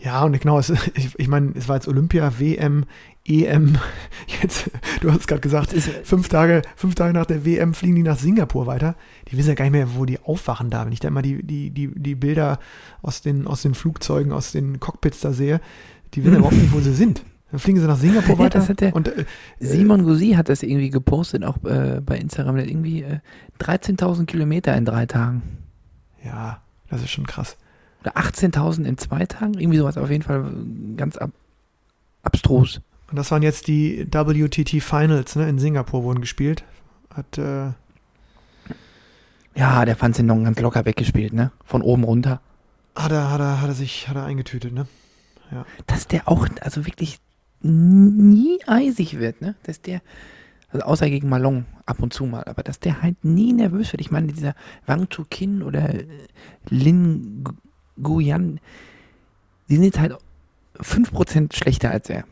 Ja, 0.02 0.22
und 0.22 0.38
genau, 0.40 0.58
es, 0.58 0.70
ich, 0.94 1.18
ich 1.18 1.28
meine, 1.28 1.52
es 1.54 1.68
war 1.68 1.76
jetzt 1.76 1.88
Olympia, 1.88 2.38
WM, 2.38 2.86
EM. 3.26 3.76
Jetzt, 4.42 4.70
du 5.02 5.10
hast 5.10 5.20
es 5.20 5.26
gerade 5.26 5.42
gesagt, 5.42 5.74
fünf 6.04 6.28
Tage, 6.28 6.62
fünf 6.74 6.94
Tage 6.94 7.12
nach 7.12 7.26
der 7.26 7.44
WM 7.44 7.74
fliegen 7.74 7.96
die 7.96 8.02
nach 8.02 8.16
Singapur 8.16 8.66
weiter. 8.66 8.96
Die 9.28 9.36
wissen 9.36 9.50
ja 9.50 9.54
gar 9.54 9.64
nicht 9.66 9.72
mehr, 9.72 9.94
wo 9.94 10.06
die 10.06 10.18
aufwachen 10.20 10.70
da. 10.70 10.86
Wenn 10.86 10.92
ich 10.92 11.00
da 11.00 11.08
immer 11.08 11.20
die, 11.20 11.42
die, 11.42 11.70
die, 11.70 11.88
die 11.94 12.14
Bilder 12.14 12.58
aus 13.02 13.20
den, 13.20 13.46
aus 13.46 13.60
den 13.60 13.74
Flugzeugen, 13.74 14.32
aus 14.32 14.52
den 14.52 14.80
Cockpits 14.80 15.20
da 15.20 15.32
sehe, 15.32 15.60
die 16.14 16.24
wissen 16.24 16.32
ja 16.32 16.38
überhaupt 16.38 16.56
nicht, 16.56 16.72
wo 16.72 16.80
sie 16.80 16.94
sind. 16.94 17.22
Dann 17.50 17.60
fliegen 17.60 17.80
sie 17.80 17.86
nach 17.86 17.96
Singapur 17.96 18.34
Ja, 18.38 18.38
weiter. 18.38 18.74
der 18.74 18.94
und, 18.94 19.08
äh, 19.08 19.24
Simon 19.58 20.04
Gusi 20.04 20.32
hat 20.32 20.48
das 20.48 20.62
irgendwie 20.62 20.90
gepostet, 20.90 21.44
auch 21.44 21.62
äh, 21.64 22.00
bei 22.04 22.18
Instagram. 22.18 22.56
Der 22.56 22.64
hat 22.64 22.70
irgendwie 22.70 23.02
äh, 23.02 23.18
13.000 23.60 24.26
Kilometer 24.26 24.76
in 24.76 24.84
drei 24.84 25.06
Tagen. 25.06 25.42
ja, 26.24 26.60
das 26.88 27.02
ist 27.02 27.10
schon 27.10 27.26
krass. 27.26 27.56
Oder 28.02 28.16
18.000 28.16 28.84
in 28.84 28.98
zwei 28.98 29.26
Tagen. 29.26 29.54
Irgendwie 29.54 29.78
sowas 29.78 29.96
auf 29.98 30.10
jeden 30.10 30.22
Fall 30.22 30.52
ganz 30.96 31.16
ab 31.16 31.30
abstrus. 32.22 32.80
Und 33.10 33.16
das 33.16 33.30
waren 33.30 33.42
jetzt 33.42 33.66
die 33.66 34.06
WTT 34.10 34.82
Finals, 34.82 35.34
ne? 35.36 35.48
In 35.48 35.58
Singapur 35.58 36.04
wurden 36.04 36.20
gespielt. 36.20 36.64
Hat, 37.14 37.38
äh, 37.38 37.72
Ja, 39.54 39.84
der 39.84 39.96
noch 40.22 40.44
ganz 40.44 40.60
locker 40.60 40.84
weggespielt, 40.84 41.32
ne? 41.32 41.50
Von 41.64 41.82
oben 41.82 42.04
runter. 42.04 42.40
hat, 42.94 43.10
er, 43.12 43.30
hat, 43.30 43.40
er, 43.40 43.60
hat 43.60 43.68
er 43.68 43.74
sich, 43.74 44.08
hat 44.08 44.16
er 44.16 44.24
eingetütet, 44.24 44.72
ne? 44.72 44.86
Dass 45.86 46.06
der 46.06 46.28
auch, 46.28 46.46
also 46.60 46.86
wirklich 46.86 47.18
nie 47.62 48.58
eisig 48.66 49.18
wird, 49.18 49.40
ne? 49.40 49.54
Dass 49.64 49.80
der, 49.80 50.00
also 50.70 50.84
außer 50.86 51.08
gegen 51.10 51.28
Malong 51.28 51.66
ab 51.86 52.00
und 52.00 52.12
zu 52.12 52.26
mal, 52.26 52.44
aber 52.44 52.62
dass 52.62 52.80
der 52.80 53.02
halt 53.02 53.24
nie 53.24 53.52
nervös 53.52 53.92
wird. 53.92 54.00
Ich 54.00 54.10
meine, 54.10 54.28
dieser 54.28 54.54
Wang 54.86 55.08
Chu 55.08 55.24
Kin 55.28 55.62
oder 55.62 55.94
äh, 55.94 56.06
Lin 56.68 57.44
Gu- 57.44 57.52
Guyan, 58.02 58.60
die 59.68 59.74
sind 59.74 59.84
jetzt 59.84 59.98
halt 59.98 60.16
5% 60.80 61.54
schlechter 61.54 61.90
als 61.90 62.08
er. 62.08 62.24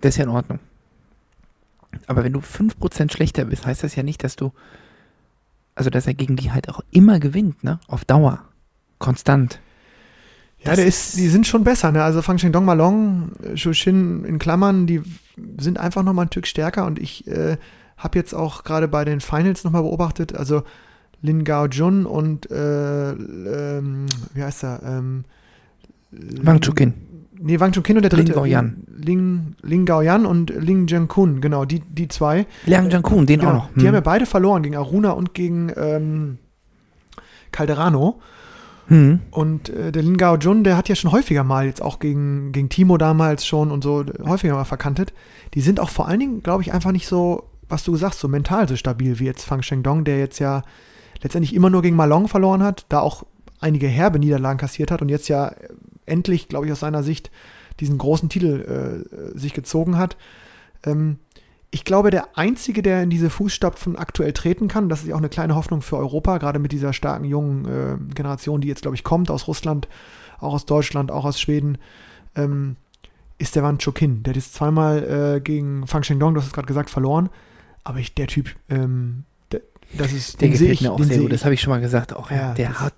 Das 0.00 0.10
ist 0.10 0.16
ja 0.18 0.24
in 0.24 0.30
Ordnung. 0.30 0.58
Aber 2.06 2.24
wenn 2.24 2.32
du 2.32 2.40
5% 2.40 3.12
schlechter 3.12 3.44
bist, 3.46 3.64
heißt 3.66 3.82
das 3.84 3.94
ja 3.96 4.02
nicht, 4.02 4.22
dass 4.24 4.36
du, 4.36 4.52
also 5.74 5.88
dass 5.88 6.06
er 6.06 6.14
gegen 6.14 6.36
die 6.36 6.50
halt 6.52 6.68
auch 6.68 6.80
immer 6.90 7.20
gewinnt, 7.20 7.64
ne? 7.64 7.80
Auf 7.86 8.04
Dauer. 8.04 8.44
Konstant. 8.98 9.60
Ja, 10.64 10.76
der 10.76 10.86
ist, 10.86 11.16
die 11.16 11.28
sind 11.28 11.46
schon 11.46 11.64
besser, 11.64 11.90
ne? 11.92 12.02
Also 12.04 12.22
Fang 12.22 12.36
Dong 12.36 12.64
Malong, 12.64 13.32
äh, 13.42 13.56
Shushin 13.56 14.24
in 14.24 14.38
Klammern, 14.38 14.86
die 14.86 15.02
sind 15.58 15.78
einfach 15.78 16.02
nochmal 16.02 16.26
ein 16.26 16.28
Stück 16.28 16.46
stärker 16.46 16.86
und 16.86 16.98
ich 16.98 17.26
äh, 17.26 17.56
habe 17.96 18.18
jetzt 18.18 18.34
auch 18.34 18.64
gerade 18.64 18.88
bei 18.88 19.04
den 19.04 19.20
Finals 19.20 19.64
nochmal 19.64 19.82
beobachtet, 19.82 20.36
also 20.36 20.62
Lin 21.20 21.44
Gao 21.44 21.66
Jun 21.66 22.06
und 22.06 22.50
äh, 22.50 23.10
ähm, 23.12 24.06
wie 24.34 24.42
heißt 24.42 24.64
er? 24.64 24.82
Ähm, 24.84 25.24
Wang 26.10 26.60
Chu 26.60 26.72
Kin. 26.72 26.94
Nee, 27.44 27.58
Wang 27.58 27.72
Chun 27.72 27.82
Kin 27.82 27.96
und 27.96 28.02
der 28.02 28.10
dritte. 28.10 28.32
Lin 28.32 28.34
Gaoyan. 28.34 28.76
Ling, 28.96 29.56
Ling 29.62 29.84
Gaoyan 29.84 30.26
und 30.26 30.50
Ling 30.50 30.86
Jiankun, 30.86 31.40
genau, 31.40 31.64
die, 31.64 31.80
die 31.80 32.06
zwei. 32.06 32.46
Liang 32.66 32.88
Jiankun, 32.88 33.26
den 33.26 33.40
Genau, 33.40 33.50
auch 33.50 33.54
noch. 33.54 33.68
Die 33.74 33.80
Hm. 33.80 33.86
haben 33.88 33.94
ja 33.94 34.00
beide 34.00 34.26
verloren 34.26 34.62
gegen 34.62 34.76
Aruna 34.76 35.10
und 35.10 35.34
gegen 35.34 35.72
ähm, 35.76 36.38
Calderano. 37.50 38.20
Hm. 38.88 39.20
Und 39.30 39.68
äh, 39.68 39.92
der 39.92 40.02
Lin 40.02 40.16
Gao 40.16 40.36
Jun, 40.36 40.64
der 40.64 40.76
hat 40.76 40.88
ja 40.88 40.94
schon 40.94 41.12
häufiger 41.12 41.44
mal, 41.44 41.66
jetzt 41.66 41.82
auch 41.82 41.98
gegen, 41.98 42.52
gegen 42.52 42.68
Timo 42.68 42.98
damals 42.98 43.46
schon 43.46 43.70
und 43.70 43.82
so, 43.82 44.04
häufiger 44.24 44.54
mal 44.54 44.64
verkantet. 44.64 45.12
Die 45.54 45.60
sind 45.60 45.80
auch 45.80 45.90
vor 45.90 46.08
allen 46.08 46.20
Dingen, 46.20 46.42
glaube 46.42 46.62
ich, 46.62 46.72
einfach 46.72 46.92
nicht 46.92 47.06
so, 47.06 47.44
was 47.68 47.84
du 47.84 47.96
sagst, 47.96 48.20
so 48.20 48.28
mental 48.28 48.68
so 48.68 48.76
stabil 48.76 49.18
wie 49.18 49.24
jetzt 49.24 49.44
Fang 49.44 49.62
Shengdong, 49.62 50.04
der 50.04 50.18
jetzt 50.18 50.38
ja 50.38 50.62
letztendlich 51.22 51.54
immer 51.54 51.70
nur 51.70 51.82
gegen 51.82 51.96
Malong 51.96 52.28
verloren 52.28 52.62
hat, 52.62 52.86
da 52.88 53.00
auch 53.00 53.24
einige 53.60 53.86
herbe 53.86 54.18
Niederlagen 54.18 54.58
kassiert 54.58 54.90
hat 54.90 55.02
und 55.02 55.08
jetzt 55.08 55.28
ja 55.28 55.48
äh, 55.48 55.68
endlich, 56.04 56.48
glaube 56.48 56.66
ich, 56.66 56.72
aus 56.72 56.80
seiner 56.80 57.02
Sicht 57.02 57.30
diesen 57.80 57.98
großen 57.98 58.28
Titel 58.28 59.04
äh, 59.34 59.38
sich 59.38 59.54
gezogen 59.54 59.96
hat. 59.96 60.16
Ähm, 60.84 61.18
ich 61.74 61.84
glaube, 61.84 62.10
der 62.10 62.36
Einzige, 62.36 62.82
der 62.82 63.02
in 63.02 63.08
diese 63.08 63.30
Fußstapfen 63.30 63.96
aktuell 63.96 64.34
treten 64.34 64.68
kann, 64.68 64.90
das 64.90 65.00
ist 65.00 65.08
ja 65.08 65.14
auch 65.14 65.18
eine 65.18 65.30
kleine 65.30 65.54
Hoffnung 65.54 65.80
für 65.80 65.96
Europa, 65.96 66.36
gerade 66.36 66.58
mit 66.58 66.70
dieser 66.70 66.92
starken 66.92 67.24
jungen 67.24 67.64
äh, 67.64 68.14
Generation, 68.14 68.60
die 68.60 68.68
jetzt, 68.68 68.82
glaube 68.82 68.94
ich, 68.94 69.04
kommt 69.04 69.30
aus 69.30 69.48
Russland, 69.48 69.88
auch 70.38 70.52
aus 70.52 70.66
Deutschland, 70.66 71.10
auch 71.10 71.24
aus 71.24 71.40
Schweden, 71.40 71.78
ähm, 72.36 72.76
ist 73.38 73.56
der 73.56 73.62
Wan 73.62 73.78
Chokin. 73.78 74.22
Der 74.22 74.32
hat 74.32 74.36
jetzt 74.36 74.52
zweimal 74.52 75.36
äh, 75.36 75.40
gegen 75.40 75.86
Fang 75.86 76.02
Shengdong, 76.02 76.34
du 76.34 76.40
hast 76.40 76.48
es 76.48 76.52
gerade 76.52 76.66
gesagt, 76.68 76.90
verloren. 76.90 77.30
Aber 77.84 77.98
ich, 77.98 78.14
der 78.14 78.26
Typ, 78.26 78.54
ähm, 78.68 79.24
der, 79.50 79.62
das 79.96 80.12
ist, 80.12 80.42
Der 80.42 80.48
den 80.48 80.52
gefällt 80.52 80.72
ich, 80.72 80.80
mir 80.82 80.92
auch 80.92 81.02
sehr 81.02 81.18
gut. 81.18 81.32
Das 81.32 81.44
habe 81.44 81.54
ich 81.54 81.62
schon 81.62 81.70
mal 81.70 81.80
gesagt. 81.80 82.14
Auch, 82.14 82.30
ja, 82.30 82.52
der 82.52 82.80
hat, 82.80 82.94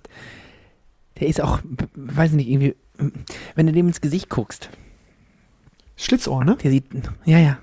der 1.21 1.27
ist 1.29 1.39
auch, 1.39 1.61
weiß 1.95 2.33
nicht, 2.33 2.49
irgendwie, 2.49 2.75
wenn 3.55 3.67
du 3.67 3.71
dem 3.71 3.87
ins 3.87 4.01
Gesicht 4.01 4.29
guckst, 4.29 4.69
Schlitzohr, 5.95 6.43
ne? 6.43 6.57
der 6.61 6.71
sieht, 6.71 6.87
ja, 7.23 7.39
ja, 7.39 7.57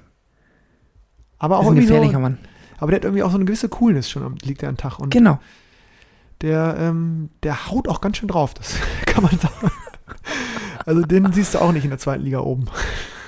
Aber 1.43 1.57
ist 1.57 1.61
auch 1.61 1.63
ein 1.65 1.77
irgendwie 1.77 1.87
gefährlicher 1.89 2.13
so, 2.15 2.19
Mann. 2.21 2.39
aber 2.79 2.91
der 2.93 2.97
hat 3.01 3.05
irgendwie 3.05 3.23
auch 3.23 3.31
so 3.31 3.37
eine 3.37 3.45
gewisse 3.45 3.69
Coolness 3.69 4.09
schon, 4.09 4.23
am- 4.23 4.37
liegt 4.43 4.63
er 4.63 4.69
am 4.71 4.77
Tag. 4.77 4.99
Und 4.99 5.11
Genau. 5.11 5.39
der, 6.41 6.77
ähm, 6.79 7.29
der 7.43 7.69
haut 7.69 7.89
auch 7.89 8.01
ganz 8.01 8.17
schön 8.17 8.29
drauf, 8.29 8.55
das 8.55 8.77
kann 9.07 9.23
man 9.25 9.39
sagen. 9.39 9.71
Also 10.87 11.03
den 11.03 11.33
siehst 11.33 11.55
du 11.55 11.59
auch 11.61 11.73
nicht 11.73 11.85
in 11.85 11.91
der 11.91 11.99
zweiten 11.99 12.25
Liga 12.25 12.41
oben. 12.41 12.65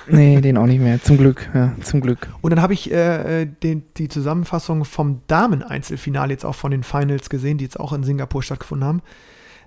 Nee, 0.07 0.41
den 0.43 0.59
auch 0.59 0.67
nicht 0.67 0.81
mehr. 0.81 1.01
Zum 1.03 1.17
Glück, 1.17 1.49
ja, 1.55 1.73
zum 1.81 2.01
Glück. 2.03 2.29
Und 2.43 2.51
dann 2.51 2.61
habe 2.61 2.75
ich 2.75 2.93
äh, 2.93 3.43
äh, 3.43 3.47
den, 3.47 3.85
die 3.97 4.09
Zusammenfassung 4.09 4.85
vom 4.85 5.23
Damen-Einzelfinale 5.29 6.31
jetzt 6.33 6.45
auch 6.45 6.55
von 6.55 6.71
den 6.73 6.83
Finals 6.83 7.31
gesehen, 7.31 7.57
die 7.57 7.65
jetzt 7.65 7.81
auch 7.81 7.93
in 7.95 8.03
Singapur 8.03 8.43
stattgefunden 8.43 8.87
haben. 8.87 9.03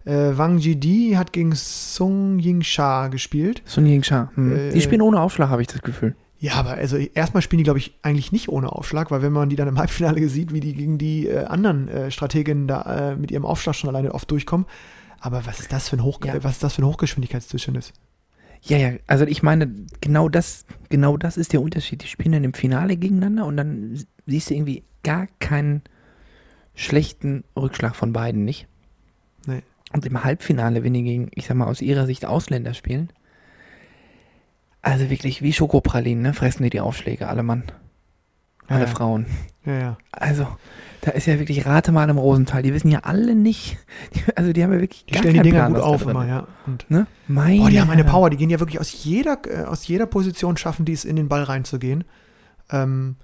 Äh, 0.05 0.37
Wang 0.37 0.59
Jidi 0.59 1.13
hat 1.17 1.33
gegen 1.33 1.53
Sung 1.55 2.37
Yingsha 2.39 3.07
gespielt. 3.07 3.63
Sun 3.65 3.87
Yingsha. 3.87 4.29
Hm. 4.35 4.55
Äh, 4.55 4.71
die 4.73 4.81
spielen 4.81 5.01
ohne 5.01 5.19
Aufschlag, 5.19 5.49
habe 5.49 5.61
ich 5.63 5.67
das 5.69 5.81
Gefühl. 5.81 6.15
Ja, 6.39 6.53
aber 6.53 6.71
also 6.71 6.97
erstmal 6.97 7.41
spielen 7.41 7.57
die, 7.57 7.63
glaube 7.63 7.79
ich, 7.79 7.95
eigentlich 8.03 8.31
nicht 8.31 8.49
ohne 8.49 8.71
Aufschlag, 8.71 9.09
weil 9.09 9.21
wenn 9.23 9.33
man 9.33 9.49
die 9.49 9.55
dann 9.55 9.67
im 9.67 9.79
Halbfinale 9.79 10.27
sieht, 10.29 10.53
wie 10.53 10.59
die 10.59 10.73
gegen 10.73 10.97
die 10.97 11.27
äh, 11.27 11.45
anderen 11.45 11.87
äh, 11.87 12.11
Strateginnen 12.11 12.67
da 12.67 13.11
äh, 13.11 13.15
mit 13.15 13.31
ihrem 13.31 13.45
Aufschlag 13.45 13.75
schon 13.75 13.89
alleine 13.89 14.13
oft 14.13 14.29
durchkommen. 14.29 14.67
Aber 15.19 15.47
was 15.47 15.59
ist 15.59 15.73
das 15.73 15.89
für 15.89 15.97
ein, 15.97 16.03
Hoch 16.03 16.19
Ja. 16.23 16.43
was 16.43 16.53
ist 16.53 16.63
das 16.63 16.75
für 16.75 16.83
ein 16.83 16.85
Hochgeschwindigkeitstischtennis? 16.85 17.91
Ja, 18.61 18.77
ja, 18.77 18.91
also 19.07 19.25
ich 19.25 19.41
meine, 19.41 19.71
genau 20.01 20.29
das, 20.29 20.65
genau 20.89 21.17
das 21.17 21.37
ist 21.37 21.53
der 21.53 21.61
Unterschied. 21.61 22.03
Die 22.03 22.07
spielen 22.07 22.33
dann 22.33 22.43
im 22.43 22.53
Finale 22.53 22.97
gegeneinander 22.97 23.45
und 23.45 23.57
dann 23.57 24.03
siehst 24.25 24.49
du 24.49 24.53
irgendwie 24.53 24.83
gar 25.03 25.27
keinen 25.39 25.81
schlechten 26.75 27.43
Rückschlag 27.55 27.95
von 27.95 28.13
beiden, 28.13 28.45
nicht? 28.45 28.67
Nee. 29.47 29.63
Und 29.93 30.05
im 30.05 30.23
Halbfinale, 30.23 30.83
wenn 30.83 30.93
die 30.93 31.03
gegen, 31.03 31.31
ich 31.33 31.47
sag 31.47 31.57
mal, 31.57 31.67
aus 31.67 31.81
ihrer 31.81 32.05
Sicht 32.05 32.25
Ausländer 32.25 32.73
spielen, 32.73 33.09
also 34.81 35.09
wirklich 35.09 35.41
wie 35.41 35.53
Schokopralinen, 35.53 36.23
ne, 36.23 36.33
fressen 36.33 36.63
die 36.63 36.69
die 36.69 36.79
Aufschläge, 36.79 37.27
alle 37.27 37.43
Mann. 37.43 37.63
Alle 38.67 38.81
Ja. 38.81 38.87
Frauen. 38.87 39.25
Ja, 39.65 39.73
ja. 39.79 39.97
Also, 40.11 40.47
da 41.01 41.11
ist 41.11 41.25
ja 41.25 41.39
wirklich 41.39 41.65
Rate 41.65 41.91
mal 41.91 42.09
im 42.09 42.17
Rosenthal. 42.17 42.61
Die 42.63 42.73
wissen 42.73 42.89
ja 42.91 42.99
alle 43.03 43.35
nicht, 43.35 43.77
die, 44.13 44.21
also 44.35 44.51
die 44.53 44.63
haben 44.63 44.73
ja 44.73 44.79
wirklich 44.79 45.05
Die 45.05 45.13
gar 45.13 45.19
stellen 45.19 45.33
die 45.33 45.39
keinen 45.39 45.43
Dinger 45.43 45.59
Plan, 45.65 45.73
gut 45.73 45.83
auf 45.83 46.05
immer, 46.05 46.25
ja. 46.27 46.47
Und 46.65 46.89
Ne? 46.89 47.07
Meine 47.27 47.61
Oh, 47.63 47.67
die 47.69 47.79
haben 47.79 47.89
eine. 47.89 48.03
Power, 48.03 48.29
die 48.29 48.37
gehen 48.37 48.49
ja 48.49 48.59
wirklich 48.59 48.79
aus 48.79 49.03
jeder, 49.03 49.37
äh, 49.47 49.63
aus 49.63 49.87
jeder 49.87 50.05
Position 50.05 50.57
schaffen, 50.57 50.85
die 50.85 50.93
es 50.93 51.05
in 51.05 51.15
den 51.15 51.27
Ball 51.29 51.43
reinzugehen. 51.43 52.03
Ähm, 52.71 53.15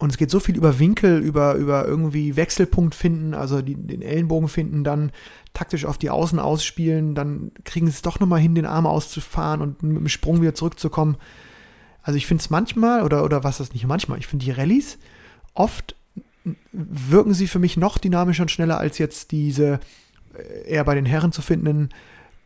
und 0.00 0.10
es 0.10 0.16
geht 0.16 0.30
so 0.30 0.40
viel 0.40 0.56
über 0.56 0.78
Winkel, 0.78 1.18
über, 1.18 1.54
über 1.54 1.86
irgendwie 1.86 2.34
Wechselpunkt 2.34 2.94
finden, 2.94 3.34
also 3.34 3.60
die, 3.60 3.74
den 3.74 4.00
Ellenbogen 4.00 4.48
finden, 4.48 4.82
dann 4.82 5.12
taktisch 5.52 5.84
auf 5.84 5.98
die 5.98 6.10
Außen 6.10 6.38
ausspielen, 6.38 7.14
dann 7.14 7.52
kriegen 7.64 7.86
sie 7.86 7.92
es 7.92 8.02
doch 8.02 8.18
nochmal 8.18 8.40
hin, 8.40 8.54
den 8.54 8.64
Arm 8.64 8.86
auszufahren 8.86 9.60
und 9.60 9.82
mit 9.82 9.98
dem 9.98 10.08
Sprung 10.08 10.40
wieder 10.40 10.54
zurückzukommen. 10.54 11.16
Also 12.02 12.16
ich 12.16 12.26
finde 12.26 12.40
es 12.40 12.48
manchmal, 12.48 13.02
oder, 13.02 13.24
oder 13.24 13.44
was 13.44 13.60
ist 13.60 13.74
nicht 13.74 13.86
manchmal, 13.86 14.18
ich 14.18 14.26
finde 14.26 14.46
die 14.46 14.52
Rallyes 14.52 14.98
oft 15.52 15.94
wirken 16.72 17.34
sie 17.34 17.46
für 17.46 17.58
mich 17.58 17.76
noch 17.76 17.98
dynamischer 17.98 18.44
und 18.44 18.50
schneller 18.50 18.78
als 18.78 18.96
jetzt 18.96 19.30
diese 19.30 19.80
äh, 20.34 20.70
eher 20.70 20.84
bei 20.84 20.94
den 20.94 21.04
Herren 21.04 21.32
zu 21.32 21.42
findenden 21.42 21.90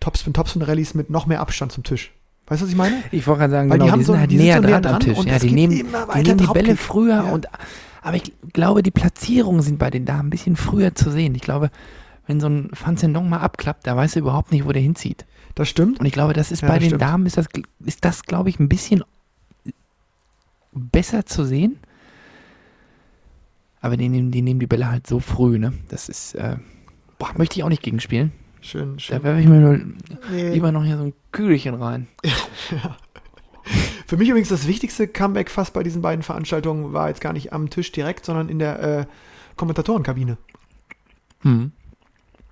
Topspin-Topspin-Rallyes 0.01 0.95
mit 0.95 1.09
noch 1.09 1.27
mehr 1.27 1.41
Abstand 1.41 1.71
zum 1.71 1.85
Tisch. 1.85 2.13
Weißt 2.47 2.61
du, 2.61 2.67
was 2.67 2.71
ich 2.73 2.77
meine? 2.77 3.03
Ich 3.11 3.27
wollte 3.27 3.41
gerade 3.41 3.53
sagen, 3.53 3.71
Weil 3.71 3.79
die 3.79 3.83
genau, 3.85 3.93
haben 3.93 3.99
die 4.01 4.05
so- 4.05 4.13
sind 4.13 4.21
halt 4.21 4.31
die 4.31 4.37
sind 4.37 4.45
näher 4.47 4.57
so 4.57 4.63
dran, 4.63 4.71
näher 4.71 4.77
am 4.77 4.83
dran 4.83 5.01
Tisch. 5.01 5.19
und 5.19 5.27
Ja, 5.29 5.39
die 5.39 5.51
nehmen, 5.53 5.71
die 5.75 5.83
nehmen 6.23 6.39
die 6.39 6.47
Bälle 6.47 6.77
früher 6.77 7.15
Ja. 7.15 7.23
und 7.33 7.47
aber 8.03 8.17
ich 8.17 8.33
glaube, 8.53 8.83
die 8.83 8.91
Platzierungen 8.91 9.63
sind 9.63 9.79
bei 9.79 9.89
den 9.91 10.05
Damen 10.05 10.27
ein 10.27 10.31
bisschen 10.31 10.57
früher 10.57 10.95
zu 10.95 11.11
sehen. 11.11 11.35
Ich 11.35 11.41
glaube, 11.41 11.71
wenn 12.27 12.39
so 12.39 12.49
ein 12.49 12.69
Fan 12.75 12.99
Zhendong 12.99 13.31
mal 13.31 13.39
abklappt, 13.39 13.87
da 13.87 13.97
weiß 13.97 14.17
er 14.17 14.21
überhaupt 14.23 14.53
nicht, 14.53 14.67
wo 14.67 14.73
der 14.73 14.83
hinzieht. 14.83 15.25
Das 15.55 15.71
stimmt. 15.71 16.01
Und 16.01 16.07
ich 16.07 16.13
glaube, 16.13 16.35
das 16.35 16.51
ist 16.53 16.61
Ja, 16.61 16.69
bei 16.69 16.75
das 16.75 16.83
den 16.83 16.89
stimmt. 16.91 17.03
Damen 17.03 17.25
ist 17.27 17.39
das, 17.39 17.47
ist 17.83 18.05
das, 18.05 18.25
glaube 18.25 18.51
ich, 18.51 18.59
ein 18.61 18.69
bisschen 18.69 19.05
besser 20.73 21.25
zu 21.25 21.45
sehen. 21.45 21.79
Aber 23.81 23.97
die 23.97 24.09
nehmen, 24.09 24.31
die 24.31 24.43
nehmen 24.43 24.61
die 24.61 24.67
Bälle 24.67 24.91
halt 24.91 25.07
so 25.07 25.21
früh, 25.21 25.59
ne? 25.59 25.73
Das 25.89 26.09
ist, 26.09 26.35
äh, 26.35 26.57
boah, 27.19 27.31
möchte 27.37 27.57
ich 27.59 27.65
auch 27.65 27.69
nicht 27.69 27.83
gegenspielen. 27.83 28.33
Schön, 28.65 28.95
Da 28.95 28.99
schön. 29.01 29.23
werfe 29.23 29.41
ich 29.41 29.47
mir 29.47 29.61
nur 29.61 29.79
Nee. 30.31 30.51
lieber 30.53 30.73
noch 30.73 30.85
hier 30.85 30.97
so 30.97 31.05
ein 31.05 31.13
Kügelchen 31.33 31.75
rein. 31.75 32.09
Für 34.07 34.17
mich 34.17 34.29
übrigens 34.29 34.49
das 34.49 34.67
wichtigste 34.67 35.07
Comeback 35.09 35.51
fast 35.51 35.73
bei 35.75 35.83
diesen 35.83 36.03
beiden 36.03 36.23
Veranstaltungen 36.23 36.93
war 36.93 37.09
jetzt 37.09 37.21
gar 37.21 37.33
nicht 37.33 37.53
am 37.53 37.71
Tisch 37.71 37.93
direkt, 37.93 38.25
sondern 38.25 38.49
in 38.49 38.59
der 38.59 38.83
äh, 38.83 39.07
Kommentatorenkabine. 39.57 40.37
Hm. 41.43 41.73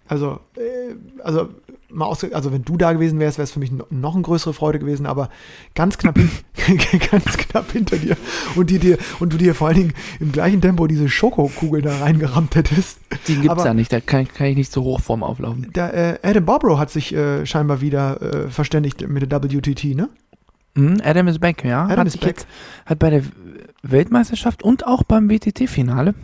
Also, 0.07 0.41
äh, 0.57 0.95
also 1.23 1.49
mal 1.93 2.07
aus, 2.07 2.25
also 2.25 2.53
wenn 2.53 2.63
du 2.65 2.77
da 2.77 2.93
gewesen 2.93 3.19
wärst, 3.19 3.39
wäre 3.39 3.45
es 3.45 3.51
für 3.53 3.59
mich 3.61 3.71
no- 3.71 3.87
noch 3.91 4.15
eine 4.15 4.23
größere 4.23 4.55
Freude 4.55 4.79
gewesen, 4.79 5.07
aber 5.07 5.29
ganz 5.75 5.99
knapp, 5.99 6.17
ganz 7.11 7.37
knapp 7.37 7.71
hinter 7.73 7.97
dir 7.97 8.17
und 8.57 8.71
die 8.71 8.79
dir 8.79 8.99
und 9.21 9.33
du 9.33 9.37
dir 9.37 9.55
vor 9.55 9.69
allen 9.69 9.77
Dingen 9.77 9.93
im 10.21 10.33
gleichen 10.33 10.61
Tempo 10.61 10.87
diese 10.87 11.09
Schokokugel 11.09 11.83
da 11.83 11.99
reingerammt 11.99 12.55
hättest. 12.57 12.99
Die 13.29 13.35
gibt's 13.35 13.51
Aber- 13.51 13.65
da 13.65 13.75
nicht, 13.75 13.93
da 13.93 14.01
kann, 14.01 14.27
kann 14.29 14.47
ich 14.49 14.57
nicht 14.57 14.73
so 14.73 14.83
hoch 14.83 15.01
vorm 15.01 15.23
Auflaufen. 15.23 15.71
Der, 15.73 16.23
äh, 16.23 16.29
Adam 16.29 16.45
Barbro 16.45 16.79
hat 16.79 16.91
sich 16.91 17.15
äh, 17.15 17.45
scheinbar 17.47 17.81
wieder 17.81 18.21
äh, 18.23 18.49
verständigt 18.51 19.07
mit 19.09 19.31
der 19.31 19.43
WTT, 19.43 19.95
ne? 19.95 20.09
Hm, 20.77 21.03
Adam 21.05 21.29
is 21.29 21.39
back, 21.39 21.65
ja. 21.65 21.85
Adam 21.85 21.99
hat 21.99 22.07
is 22.07 22.17
back. 22.17 22.29
jetzt 22.29 22.47
hat 22.87 22.99
bei 22.99 23.11
der 23.11 23.23
Weltmeisterschaft 23.83 24.63
und 24.63 24.87
auch 24.87 25.03
beim 25.03 25.29
WTT-Finale 25.29 26.15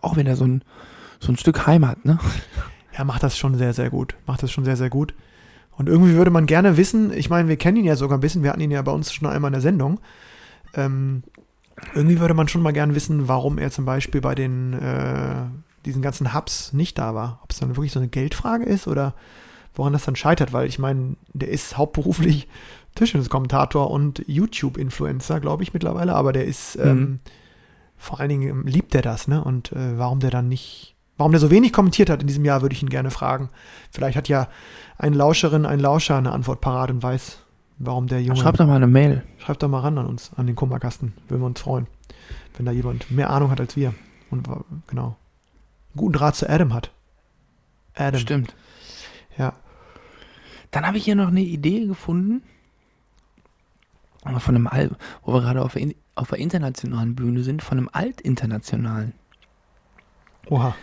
auch 0.00 0.16
wieder 0.16 0.34
so 0.34 0.44
ein, 0.46 0.62
so 1.20 1.30
ein 1.30 1.36
Stück 1.36 1.66
Heimat, 1.66 2.04
ne? 2.04 2.18
Er 2.98 3.04
macht 3.04 3.22
das 3.22 3.38
schon 3.38 3.54
sehr, 3.56 3.72
sehr 3.72 3.90
gut. 3.90 4.16
Macht 4.26 4.42
das 4.42 4.50
schon 4.50 4.64
sehr, 4.64 4.76
sehr 4.76 4.90
gut. 4.90 5.14
Und 5.76 5.88
irgendwie 5.88 6.14
würde 6.14 6.32
man 6.32 6.46
gerne 6.46 6.76
wissen, 6.76 7.12
ich 7.12 7.30
meine, 7.30 7.48
wir 7.48 7.56
kennen 7.56 7.76
ihn 7.76 7.84
ja 7.84 7.94
sogar 7.94 8.18
ein 8.18 8.20
bisschen, 8.20 8.42
wir 8.42 8.50
hatten 8.50 8.60
ihn 8.60 8.72
ja 8.72 8.82
bei 8.82 8.90
uns 8.90 9.12
schon 9.12 9.28
einmal 9.28 9.50
in 9.50 9.52
der 9.52 9.62
Sendung. 9.62 10.00
Ähm, 10.74 11.22
irgendwie 11.94 12.18
würde 12.18 12.34
man 12.34 12.48
schon 12.48 12.62
mal 12.62 12.72
gerne 12.72 12.96
wissen, 12.96 13.28
warum 13.28 13.58
er 13.58 13.70
zum 13.70 13.84
Beispiel 13.84 14.20
bei 14.20 14.34
den 14.34 14.72
äh, 14.72 15.44
diesen 15.84 16.02
ganzen 16.02 16.34
Hubs 16.34 16.72
nicht 16.72 16.98
da 16.98 17.14
war. 17.14 17.38
Ob 17.44 17.52
es 17.52 17.58
dann 17.60 17.76
wirklich 17.76 17.92
so 17.92 18.00
eine 18.00 18.08
Geldfrage 18.08 18.64
ist 18.64 18.88
oder 18.88 19.14
woran 19.76 19.92
das 19.92 20.04
dann 20.04 20.16
scheitert, 20.16 20.52
weil 20.52 20.66
ich 20.66 20.80
meine, 20.80 21.14
der 21.32 21.50
ist 21.50 21.76
hauptberuflich 21.78 22.48
Tischtennis-Kommentator 22.96 23.88
und 23.92 24.24
YouTube-Influencer, 24.26 25.38
glaube 25.38 25.62
ich, 25.62 25.72
mittlerweile, 25.72 26.14
aber 26.16 26.32
der 26.32 26.46
ist 26.46 26.74
ähm, 26.82 26.98
Mhm. 26.98 27.18
vor 27.96 28.18
allen 28.18 28.28
Dingen 28.30 28.66
liebt 28.66 28.92
er 28.96 29.02
das, 29.02 29.28
ne? 29.28 29.44
Und 29.44 29.70
äh, 29.70 29.96
warum 29.96 30.18
der 30.18 30.30
dann 30.32 30.48
nicht, 30.48 30.96
warum 31.18 31.32
der 31.32 31.40
so 31.40 31.50
wenig 31.50 31.72
kommentiert 31.72 32.08
hat 32.08 32.22
in 32.22 32.26
diesem 32.26 32.44
Jahr, 32.44 32.62
würde 32.62 32.74
ich 32.74 32.82
ihn 32.82 32.88
gerne 32.88 33.10
fragen. 33.10 33.50
Vielleicht 33.90 34.16
hat 34.16 34.28
ja 34.28 34.48
ein 34.96 35.12
Lauscherin, 35.12 35.66
ein 35.66 35.80
Lauscher 35.80 36.16
eine 36.16 36.32
Antwort 36.32 36.60
parat 36.60 36.90
und 36.90 37.02
weiß, 37.02 37.38
warum 37.78 38.06
der 38.06 38.22
Junge. 38.22 38.40
Schreib 38.40 38.56
doch 38.56 38.66
mal 38.66 38.76
eine 38.76 38.86
Mail. 38.86 39.24
Schreibt 39.38 39.62
doch 39.62 39.68
mal 39.68 39.80
ran 39.80 39.98
an 39.98 40.06
uns, 40.06 40.30
an 40.36 40.46
den 40.46 40.56
Kummerkasten. 40.56 41.12
Würden 41.28 41.42
wir 41.42 41.46
uns 41.46 41.60
freuen, 41.60 41.86
wenn 42.56 42.64
da 42.64 42.72
jemand 42.72 43.10
mehr 43.10 43.30
Ahnung 43.30 43.50
hat 43.50 43.60
als 43.60 43.76
wir. 43.76 43.94
Und 44.30 44.48
genau. 44.86 45.16
Einen 45.90 45.96
guten 45.96 46.12
Draht 46.14 46.36
zu 46.36 46.48
Adam 46.48 46.72
hat. 46.72 46.92
Adam. 47.94 48.20
Stimmt. 48.20 48.54
Ja. 49.36 49.54
Dann 50.70 50.86
habe 50.86 50.98
ich 50.98 51.04
hier 51.04 51.14
noch 51.14 51.28
eine 51.28 51.40
Idee 51.40 51.86
gefunden. 51.86 52.42
Von 54.38 54.54
einem 54.54 54.66
Al 54.66 54.90
wo 55.22 55.32
wir 55.32 55.40
gerade 55.40 55.62
auf 55.62 55.76
auf 56.16 56.28
der 56.28 56.38
internationalen 56.38 57.14
Bühne 57.14 57.42
sind, 57.44 57.62
von 57.62 57.78
einem 57.78 57.88
Altinternationalen. 57.92 59.14
Oha. 60.50 60.74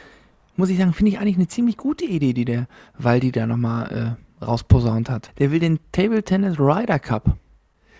Muss 0.57 0.69
ich 0.69 0.77
sagen, 0.77 0.93
finde 0.93 1.11
ich 1.11 1.19
eigentlich 1.19 1.35
eine 1.35 1.47
ziemlich 1.47 1.77
gute 1.77 2.05
Idee, 2.05 2.33
die 2.33 2.45
der 2.45 2.67
Waldi 2.97 3.31
da 3.31 3.45
nochmal 3.45 4.15
äh, 4.41 4.45
rausposaunt 4.45 5.09
hat. 5.09 5.31
Der 5.39 5.51
will 5.51 5.59
den 5.59 5.79
Table 5.91 6.23
Tennis 6.23 6.59
Ryder 6.59 6.99
Cup. 6.99 7.35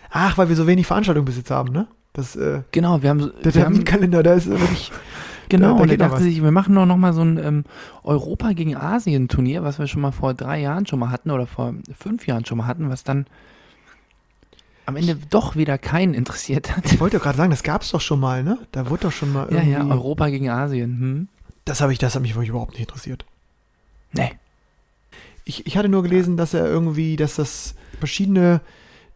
Ach, 0.10 0.38
weil 0.38 0.48
wir 0.50 0.56
so 0.56 0.66
wenig 0.68 0.88
Veranstaltungen 0.88 1.26
bis 1.26 1.38
jetzt 1.38 1.52
haben, 1.52 1.74
ne? 1.74 1.88
Das, 2.14 2.36
äh, 2.38 2.62
Genau, 2.72 3.02
wir 3.02 3.10
haben, 3.10 3.20
so- 3.20 3.30
der 3.30 3.52
Terminkalender, 3.52 4.24
da 4.24 4.34
ist 4.36 4.48
wirklich. 4.50 4.92
Genau, 5.48 5.76
Da- 5.76 5.84
und 5.84 5.92
er 5.92 5.98
dachte 5.98 6.14
was. 6.16 6.24
sich, 6.24 6.42
wir 6.42 6.50
machen 6.50 6.74
doch 6.74 6.88
noch 6.88 6.98
mal 6.98 7.14
so 7.14 7.22
ein 7.22 7.38
ähm, 7.38 7.64
Europa 8.04 8.54
gegen 8.54 8.76
Asien 8.76 9.28
Turnier, 9.28 9.62
was 9.62 9.78
wir 9.78 9.86
schon 9.86 10.02
mal 10.02 10.10
vor 10.12 10.34
drei 10.34 10.60
Jahren 10.60 10.88
schon 10.88 10.98
mal 10.98 11.12
hatten 11.12 11.30
oder 11.30 11.46
vor 11.46 11.76
fünf 12.00 12.26
Jahren 12.26 12.46
schon 12.46 12.58
mal 12.58 12.66
hatten, 12.66 12.90
was 12.90 13.04
dann 13.04 13.28
am 14.88 14.96
Ende 14.96 15.18
doch 15.30 15.56
wieder 15.56 15.78
keinen 15.78 16.16
interessiert 16.16 16.76
hat. 16.76 16.92
Ich 16.92 17.00
wollte 17.00 17.18
doch 17.18 17.24
gerade 17.24 17.38
sagen, 17.38 17.52
das 17.52 17.62
gab 17.62 17.84
es 17.84 17.92
doch 17.92 18.02
schon 18.02 18.20
mal, 18.20 18.44
ne? 18.44 18.58
Da 18.72 18.90
wurde 18.90 19.04
doch 19.04 19.12
schon 19.12 19.32
mal 19.34 19.48
Ja, 19.52 19.58
irgendwie. 19.58 19.72
ja, 19.72 19.86
Europa 19.88 20.30
gegen 20.30 20.50
Asien. 20.50 21.00
Hm? 21.00 21.28
Das 21.66 21.82
habe 21.82 21.92
ich, 21.94 22.00
das 22.00 22.16
hat 22.16 22.22
mich 22.22 22.36
wirklich 22.36 22.50
überhaupt 22.50 22.72
nicht 22.74 22.82
interessiert. 22.82 23.26
Nee. 24.14 24.32
Ich, 25.44 25.66
ich 25.68 25.78
hatte 25.78 25.90
nur 25.90 26.04
gelesen, 26.04 26.38
dass 26.38 26.54
er 26.54 26.66
irgendwie, 26.66 27.16
dass 27.16 27.36
das 27.36 27.76
verschiedene 28.00 28.62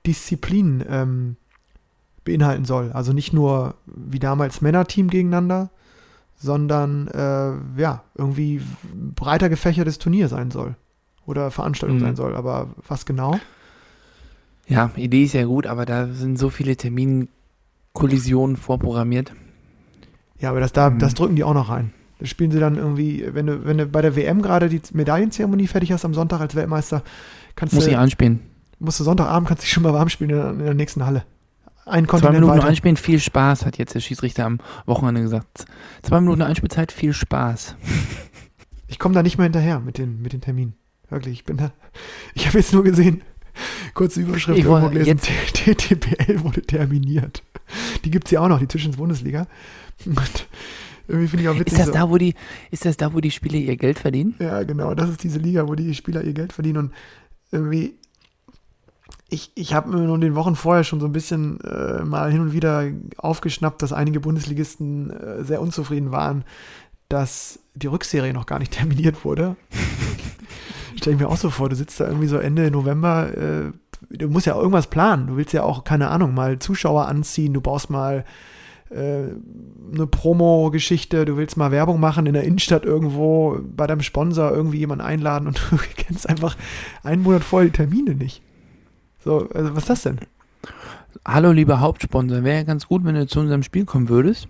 Disziplinen 0.06 0.84
ähm, 0.90 1.36
beinhalten 2.26 2.66
soll. 2.66 2.92
Also 2.92 3.14
nicht 3.14 3.34
nur 3.34 3.76
wie 3.86 4.20
damals 4.20 4.62
Männerteam 4.62 5.10
gegeneinander, 5.10 5.70
sondern 6.38 7.08
äh, 7.08 7.80
ja, 7.82 8.04
irgendwie 8.16 8.62
breiter 9.16 9.50
gefächertes 9.50 9.98
Turnier 10.00 10.28
sein 10.28 10.52
soll. 10.52 10.76
Oder 11.26 11.52
Veranstaltung 11.52 11.98
Mhm. 11.98 12.02
sein 12.02 12.16
soll. 12.16 12.36
Aber 12.36 12.70
was 12.88 13.06
genau? 13.06 13.40
Ja, 14.68 14.92
Idee 14.96 15.24
ist 15.24 15.34
ja 15.34 15.46
gut, 15.46 15.68
aber 15.68 15.86
da 15.86 16.08
sind 16.08 16.38
so 16.38 16.50
viele 16.50 16.76
Terminkollisionen 16.78 18.56
vorprogrammiert. 18.56 19.34
Ja, 20.40 20.52
aber 20.52 20.60
das, 20.60 20.72
da, 20.74 20.90
Mhm. 20.90 21.00
das 21.00 21.14
drücken 21.16 21.36
die 21.36 21.44
auch 21.44 21.54
noch 21.54 21.70
rein. 21.70 21.92
Das 22.20 22.30
spielen 22.30 22.52
sie 22.52 22.60
dann 22.60 22.76
irgendwie, 22.76 23.26
wenn 23.34 23.48
du, 23.48 23.66
wenn 23.66 23.78
du 23.78 23.86
bei 23.86 24.02
der 24.02 24.16
WM 24.16 24.42
gerade 24.42 24.68
die 24.68 24.82
Medaillenzeremonie 24.94 25.68
fertig 25.68 25.92
hast 25.94 26.04
am 26.04 26.14
Sonntag 26.14 26.42
als 26.42 26.54
Weltmeister, 26.54 27.02
kannst 27.56 27.74
Muss 27.74 27.86
du, 27.86 27.92
ich 27.92 27.98
anspielen. 27.98 28.42
musst 28.80 29.00
du 29.00 29.06
Sonntagabend 29.06 29.48
kannst 29.48 29.64
dich 29.64 29.72
schon 29.72 29.84
mal 29.84 29.94
warm 29.94 30.10
spielen 30.10 30.32
in 30.32 30.66
der, 30.66 30.74
nächsten 30.74 31.06
Halle. 31.06 31.24
Ein 31.86 32.04
Zwei 32.06 32.12
Kontinent 32.12 32.42
Minuten 32.42 32.58
weiter. 32.58 32.68
anspielen, 32.68 32.98
viel 32.98 33.20
Spaß, 33.20 33.66
hat 33.66 33.78
jetzt 33.78 33.96
der 33.96 34.02
Schiedsrichter 34.02 34.46
am 34.46 34.60
Wochenende 34.86 35.22
gesagt. 35.22 35.66
Zwei 36.04 36.20
Minuten 36.20 36.42
Einspielzeit, 36.42 36.92
viel 36.92 37.14
Spaß. 37.14 37.76
Ich 38.88 39.00
komme 39.00 39.16
da 39.16 39.24
nicht 39.24 39.38
mehr 39.38 39.46
hinterher 39.46 39.80
mit 39.80 39.98
den, 39.98 40.22
mit 40.22 40.34
den 40.34 40.42
Terminen. 40.42 40.74
Wirklich, 41.10 41.34
ich 41.34 41.44
bin 41.46 41.58
da. 41.58 41.72
Ich 42.34 42.48
habe 42.48 42.58
jetzt 42.58 42.74
nur 42.74 42.84
gesehen, 42.84 43.22
kurze 43.94 44.22
Überschrift 44.22 44.60
Ich 44.60 44.66
irgendwo 44.66 44.84
wollte 44.84 45.00
gelesen, 45.00 45.20
TTPL 45.54 46.44
wurde 46.44 46.62
terminiert. 46.62 47.44
Die 48.04 48.12
gibt 48.12 48.26
es 48.28 48.32
ja 48.32 48.42
auch 48.42 48.48
noch, 48.48 48.60
die 48.60 48.68
Tischens-Bundesliga. 48.68 49.48
Und 50.06 50.48
irgendwie 51.10 51.28
finde 51.28 51.44
ich 51.44 51.50
auch 51.50 51.60
witzig. 51.60 51.74
Ist 51.74 51.80
das 51.80 51.88
so. 51.88 51.94
da, 51.94 52.10
wo 52.10 52.18
die, 52.18 52.36
ist 52.70 52.86
das 52.86 52.96
da, 52.96 53.14
wo 53.14 53.20
die 53.20 53.32
Spieler 53.32 53.56
ihr 53.56 53.78
Geld 53.78 53.98
verdienen? 53.98 54.36
Ja, 54.38 54.62
genau. 54.64 54.94
Das 54.94 55.10
ist 55.10 55.24
diese 55.24 55.40
Liga, 55.40 55.68
wo 55.68 55.74
die 55.74 55.96
Spieler 55.96 56.24
ihr 56.24 56.34
Geld 56.34 56.54
verdienen. 56.54 56.78
Und 56.78 56.94
irgendwie, 57.52 57.96
ich, 59.30 59.52
ich 59.56 59.74
habe 59.74 59.90
mir 59.90 59.98
nun 59.98 60.22
den 60.22 60.36
Wochen 60.36 60.56
vorher 60.56 60.84
schon 60.84 61.00
so 61.00 61.08
ein 61.08 61.12
bisschen 61.12 61.60
äh, 61.62 62.04
mal 62.04 62.32
hin 62.32 62.42
und 62.42 62.54
wieder 62.54 62.86
aufgeschnappt, 63.18 63.82
dass 63.82 63.92
einige 63.92 64.20
Bundesligisten 64.20 65.10
äh, 65.10 65.44
sehr 65.44 65.62
unzufrieden 65.62 66.12
waren, 66.12 66.44
dass 67.10 67.60
die 67.74 67.88
Rückserie 67.88 68.34
noch 68.34 68.46
gar 68.46 68.60
nicht 68.60 68.74
terminiert 68.78 69.26
wurde. 69.26 69.56
Stell 70.96 71.14
ich 71.14 71.20
mir 71.20 71.28
auch 71.28 71.38
so 71.38 71.50
vor, 71.50 71.70
du 71.70 71.76
sitzt 71.76 72.00
da 72.00 72.06
irgendwie 72.06 72.28
so 72.28 72.38
Ende 72.38 72.70
November, 72.70 73.36
äh, 73.36 73.72
du 74.12 74.30
musst 74.30 74.46
ja 74.46 74.54
auch 74.54 74.60
irgendwas 74.60 74.88
planen. 74.88 75.26
Du 75.26 75.38
willst 75.38 75.54
ja 75.54 75.64
auch, 75.64 75.84
keine 75.84 76.10
Ahnung, 76.10 76.36
mal 76.36 76.60
Zuschauer 76.60 77.08
anziehen, 77.08 77.54
du 77.54 77.62
brauchst 77.62 77.90
mal 77.90 78.26
eine 78.96 80.08
Promo-Geschichte, 80.08 81.26
du 81.26 81.38
willst 81.38 81.58
mal 81.58 81.72
Werbung 81.72 82.00
machen 82.00 82.26
in 82.26 82.34
der 82.34 82.44
Innenstadt 82.44 82.86
irgendwo, 82.86 83.60
bei 83.76 83.86
deinem 83.88 84.02
Sponsor 84.02 84.52
irgendwie 84.52 84.80
jemanden 84.80 85.04
einladen 85.06 85.48
und 85.48 85.62
du 85.72 85.78
kennst 85.96 86.28
einfach 86.28 86.58
einen 87.04 87.22
Monat 87.24 87.44
vorher 87.44 87.70
die 87.70 87.76
Termine 87.76 88.16
nicht. 88.16 88.42
So, 89.24 89.48
also 89.54 89.76
was 89.76 89.84
ist 89.84 89.90
das 89.90 90.04
denn? 90.04 90.20
Hallo, 91.26 91.52
lieber 91.52 91.80
Hauptsponsor, 91.82 92.44
wäre 92.44 92.58
ja 92.58 92.64
ganz 92.64 92.88
gut, 92.88 93.04
wenn 93.04 93.16
du 93.16 93.28
zu 93.28 93.40
unserem 93.40 93.64
Spiel 93.64 93.86
kommen 93.86 94.10
würdest. 94.10 94.48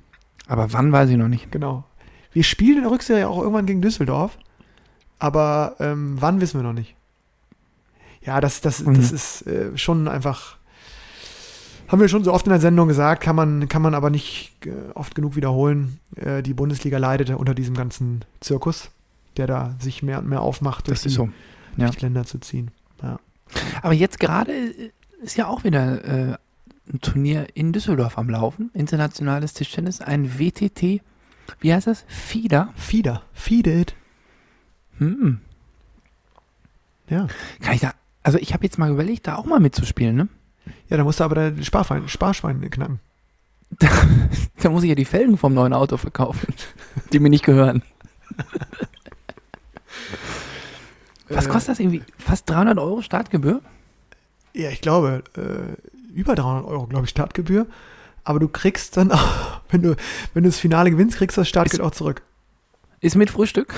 Aber 0.48 0.72
wann, 0.74 0.92
weiß 0.92 1.10
ich 1.10 1.18
noch 1.18 1.28
nicht. 1.28 1.52
Genau. 1.52 1.84
Wir 2.32 2.44
spielen 2.44 2.78
in 2.78 2.84
der 2.84 2.92
Rückserie 2.92 3.28
auch 3.28 3.40
irgendwann 3.40 3.66
gegen 3.66 3.82
Düsseldorf, 3.82 4.38
aber 5.18 5.76
ähm, 5.80 6.16
wann 6.20 6.42
wissen 6.42 6.60
wir 6.60 6.64
noch 6.64 6.74
nicht. 6.74 6.96
Ja, 8.22 8.40
das, 8.42 8.62
das, 8.62 8.84
Mhm. 8.84 8.96
das 8.96 9.12
ist 9.12 9.48
äh, 9.48 9.76
schon 9.78 10.08
einfach, 10.08 10.58
haben 11.90 12.00
wir 12.00 12.08
schon 12.08 12.24
so 12.24 12.34
oft 12.34 12.46
in 12.46 12.52
der 12.52 12.62
Sendung 12.62 12.88
gesagt, 12.88 13.22
kann 13.22 13.36
man, 13.36 13.68
kann 13.68 13.82
man 13.82 13.94
aber 13.94 14.10
nicht 14.10 14.54
äh, 14.66 14.92
oft 14.96 15.16
genug 15.16 15.36
wiederholen. 15.36 16.00
Äh, 16.16 16.42
die 16.42 16.54
Bundesliga 16.54 16.98
leidet 16.98 17.30
unter 17.32 17.54
diesem 17.54 17.76
ganzen 17.76 18.24
Zirkus, 18.40 18.92
der 19.38 19.48
da 19.48 19.76
sich 19.80 20.02
mehr 20.04 20.20
und 20.20 20.30
mehr 20.30 20.42
aufmacht, 20.42 20.88
durch, 20.88 21.02
die, 21.02 21.10
so. 21.10 21.30
Ja. 21.78 21.86
durch 21.86 21.98
die 21.98 22.06
Länder 22.06 22.26
zu 22.26 22.40
ziehen. 22.40 22.72
Aber 23.82 23.94
jetzt 23.94 24.20
gerade 24.20 24.52
äh, 24.52 24.92
ist 25.22 25.38
ja 25.38 25.48
auch 25.48 25.64
wieder 25.64 26.04
äh, 26.04 26.38
ein 26.92 27.02
Turnier 27.02 27.48
in 27.54 27.74
Düsseldorf 27.74 28.18
am 28.18 28.30
Laufen. 28.30 28.72
Internationales 28.74 29.54
Tischtennis, 29.54 30.02
ein 30.02 30.40
WTT. 30.40 31.02
Wie 31.60 31.74
heißt 31.74 31.88
das? 31.88 32.06
FIDA. 32.08 32.74
Fieder, 32.76 33.24
feed 33.34 33.68
it. 33.68 33.96
Hm. 34.98 35.40
Ja. 37.10 37.28
Kann 37.62 37.74
ich 37.74 37.82
da 37.82 37.94
Also 38.24 38.38
ich 38.38 38.54
habe 38.54 38.64
jetzt 38.64 38.78
mal 38.78 38.92
überlegt, 38.92 39.28
da 39.28 39.36
auch 39.36 39.46
mal 39.46 39.60
mitzuspielen, 39.60 40.16
ne? 40.16 40.28
Ja, 40.90 40.98
da 40.98 41.04
musst 41.04 41.20
du 41.20 41.24
aber 41.24 41.36
dein 41.36 41.64
Sparschwein, 41.64 42.08
Sparschwein 42.08 42.68
knacken. 42.70 43.00
Da 44.62 44.70
muss 44.70 44.84
ich 44.84 44.90
ja 44.90 44.96
die 44.96 45.06
Felgen 45.06 45.38
vom 45.38 45.54
neuen 45.54 45.72
Auto 45.74 45.96
verkaufen, 45.98 46.54
die 47.14 47.20
mir 47.20 47.30
nicht 47.30 47.46
gehören. 47.46 47.82
Was 51.30 51.46
Äh, 51.46 51.50
kostet 51.50 51.70
das 51.74 51.80
irgendwie? 51.80 52.02
Fast 52.18 52.50
300 52.50 52.78
Euro 52.78 53.02
Startgebühr? 53.02 53.62
Ja, 54.54 54.70
ich 54.70 54.82
glaube, 54.82 55.24
äh, 55.38 56.14
über 56.14 56.36
300 56.36 56.66
Euro, 56.66 56.88
glaube 56.88 57.06
ich, 57.06 57.12
Startgebühr. 57.12 57.68
Aber 58.24 58.40
du 58.40 58.48
kriegst 58.48 58.98
dann 58.98 59.12
auch, 59.12 59.62
wenn 59.70 59.82
du, 59.82 59.96
wenn 60.34 60.44
du 60.44 60.50
das 60.50 60.60
Finale 60.60 60.92
gewinnst, 60.92 61.18
kriegst 61.18 61.38
du 61.38 61.42
das 61.42 61.50
Startgeld 61.50 61.82
Ist- 61.82 61.86
auch 61.88 61.92
zurück. 61.92 62.24
Ist 63.02 63.16
mit 63.16 63.30
Frühstück? 63.30 63.74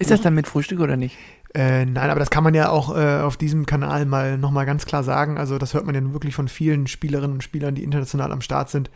Ist 0.00 0.10
das 0.10 0.20
dann 0.20 0.34
mit 0.34 0.48
Frühstück 0.48 0.80
oder 0.80 0.96
nicht? 0.96 1.16
Äh, 1.56 1.86
nein, 1.86 2.10
aber 2.10 2.20
das 2.20 2.28
kann 2.28 2.44
man 2.44 2.52
ja 2.52 2.68
auch 2.68 2.94
äh, 2.94 3.20
auf 3.20 3.38
diesem 3.38 3.64
Kanal 3.64 4.04
mal 4.04 4.36
nochmal 4.36 4.66
ganz 4.66 4.84
klar 4.84 5.02
sagen. 5.02 5.38
Also 5.38 5.56
das 5.56 5.72
hört 5.72 5.86
man 5.86 5.94
ja 5.94 6.12
wirklich 6.12 6.34
von 6.34 6.48
vielen 6.48 6.86
Spielerinnen 6.86 7.36
und 7.36 7.42
Spielern, 7.42 7.74
die 7.74 7.82
international 7.82 8.30
am 8.30 8.42
Start 8.42 8.68
sind, 8.68 8.90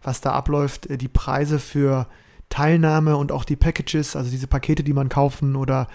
was 0.00 0.20
da 0.20 0.30
abläuft. 0.30 0.86
Äh, 0.86 0.96
die 0.96 1.08
Preise 1.08 1.58
für 1.58 2.06
Teilnahme 2.50 3.16
und 3.16 3.32
auch 3.32 3.42
die 3.42 3.56
Packages, 3.56 4.14
also 4.14 4.30
diese 4.30 4.46
Pakete, 4.46 4.84
die 4.84 4.92
man 4.92 5.08
kaufen 5.08 5.56
oder 5.56 5.88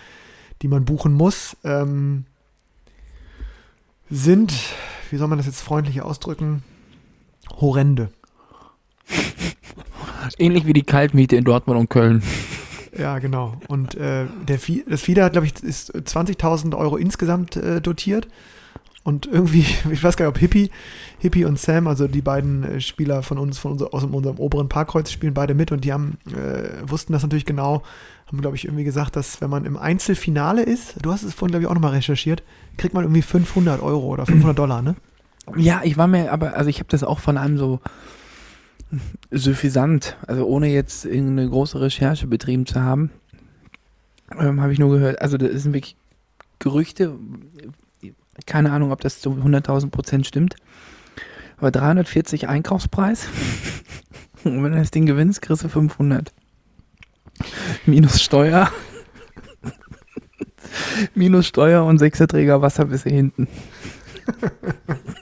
die 0.62 0.68
man 0.68 0.84
buchen 0.84 1.14
muss, 1.14 1.56
ähm, 1.64 2.26
sind, 4.10 4.54
wie 5.12 5.16
soll 5.16 5.30
man 5.30 5.38
das 5.38 5.48
jetzt 5.48 5.62
freundlich 5.62 6.02
ausdrücken, 6.02 6.64
horrende. 7.62 8.10
Ähnlich 10.38 10.66
wie 10.66 10.74
die 10.74 10.84
Kaltmiete 10.84 11.38
in 11.38 11.46
Dortmund 11.46 11.80
und 11.80 11.90
Köln. 11.90 12.22
Ja, 12.98 13.20
genau. 13.20 13.56
Und 13.68 13.96
äh, 13.96 14.26
der 14.48 14.60
Fi 14.60 14.84
das 14.88 15.02
FIDA 15.02 15.26
hat, 15.26 15.34
glaube 15.34 15.48
ich, 15.48 15.62
ist 15.64 15.94
20.000 15.94 16.76
Euro 16.76 16.98
insgesamt 16.98 17.56
äh, 17.56 17.82
dotiert. 17.82 18.28
Und 19.04 19.28
irgendwie, 19.28 19.66
ich 19.92 20.04
weiß 20.04 20.18
gar 20.18 20.26
nicht, 20.26 20.36
ob 20.36 20.40
Hippie, 20.40 20.72
Hippie 21.20 21.46
und 21.46 21.60
Sam, 21.60 21.88
also 21.88 22.08
die 22.08 22.22
beiden 22.22 22.64
äh, 22.64 22.82
Spieler 22.82 23.24
von 23.24 23.38
uns, 23.38 23.60
von 23.60 23.74
unser, 23.74 23.94
aus 23.94 24.04
unserem 24.04 24.38
oberen 24.38 24.70
Parkkreuz, 24.70 25.12
spielen 25.12 25.34
beide 25.34 25.54
mit 25.54 25.72
und 25.72 25.86
die 25.86 25.94
haben, 25.94 26.18
äh, 26.28 26.88
wussten 26.90 27.14
das 27.14 27.24
natürlich 27.24 27.46
genau, 27.46 27.84
haben, 28.28 28.42
glaube 28.42 28.56
ich, 28.56 28.66
irgendwie 28.66 28.84
gesagt, 28.84 29.16
dass 29.16 29.42
wenn 29.42 29.50
man 29.50 29.66
im 29.66 29.78
Einzelfinale 29.78 30.64
ist, 30.64 30.96
du 31.02 31.12
hast 31.12 31.24
es 31.24 31.34
vorhin, 31.34 31.52
glaube 31.52 31.64
ich, 31.64 31.70
auch 31.70 31.74
nochmal 31.74 31.94
recherchiert, 31.94 32.44
kriegt 32.78 32.94
man 32.94 33.04
irgendwie 33.04 33.22
500 33.22 33.82
Euro 33.82 34.08
oder 34.08 34.26
500 34.26 34.58
Dollar, 34.58 34.82
ne? 34.82 34.96
Ja, 35.56 35.82
ich 35.84 35.98
war 35.98 36.06
mir, 36.06 36.32
aber, 36.32 36.54
also 36.56 36.70
ich 36.70 36.78
habe 36.78 36.90
das 36.90 37.04
auch 37.04 37.20
von 37.20 37.38
einem 37.38 37.58
so 37.58 37.80
suffisant, 39.32 40.18
also 40.28 40.46
ohne 40.46 40.68
jetzt 40.68 41.06
irgendeine 41.06 41.50
große 41.50 41.80
Recherche 41.80 42.28
betrieben 42.28 42.66
zu 42.66 42.82
haben, 42.82 43.12
ähm, 44.40 44.62
habe 44.62 44.74
ich 44.74 44.80
nur 44.80 44.92
gehört, 44.92 45.22
also 45.22 45.38
das 45.38 45.64
sind 45.64 45.74
wirklich 45.74 45.96
Gerüchte, 46.60 47.18
keine 48.46 48.72
Ahnung, 48.72 48.92
ob 48.92 49.02
das 49.02 49.22
zu 49.22 49.30
100.000 49.30 49.92
Prozent 49.92 50.28
stimmt, 50.28 50.56
aber 51.58 51.72
340 51.72 52.48
Einkaufspreis 52.48 53.28
und 54.44 54.64
wenn 54.64 54.72
du 54.72 54.78
das 54.78 54.92
Ding 54.92 55.06
gewinnst, 55.06 55.42
kriegst 55.42 55.64
du 55.64 55.70
500. 55.70 56.34
Minus 57.86 58.22
Steuer. 58.22 58.70
Minus 61.16 61.48
Steuer 61.48 61.86
und 61.86 62.00
Sechserträger 62.00 62.62
Wasser 62.62 62.86
bis 62.86 63.04
hier 63.04 63.14
hinten. 63.14 63.48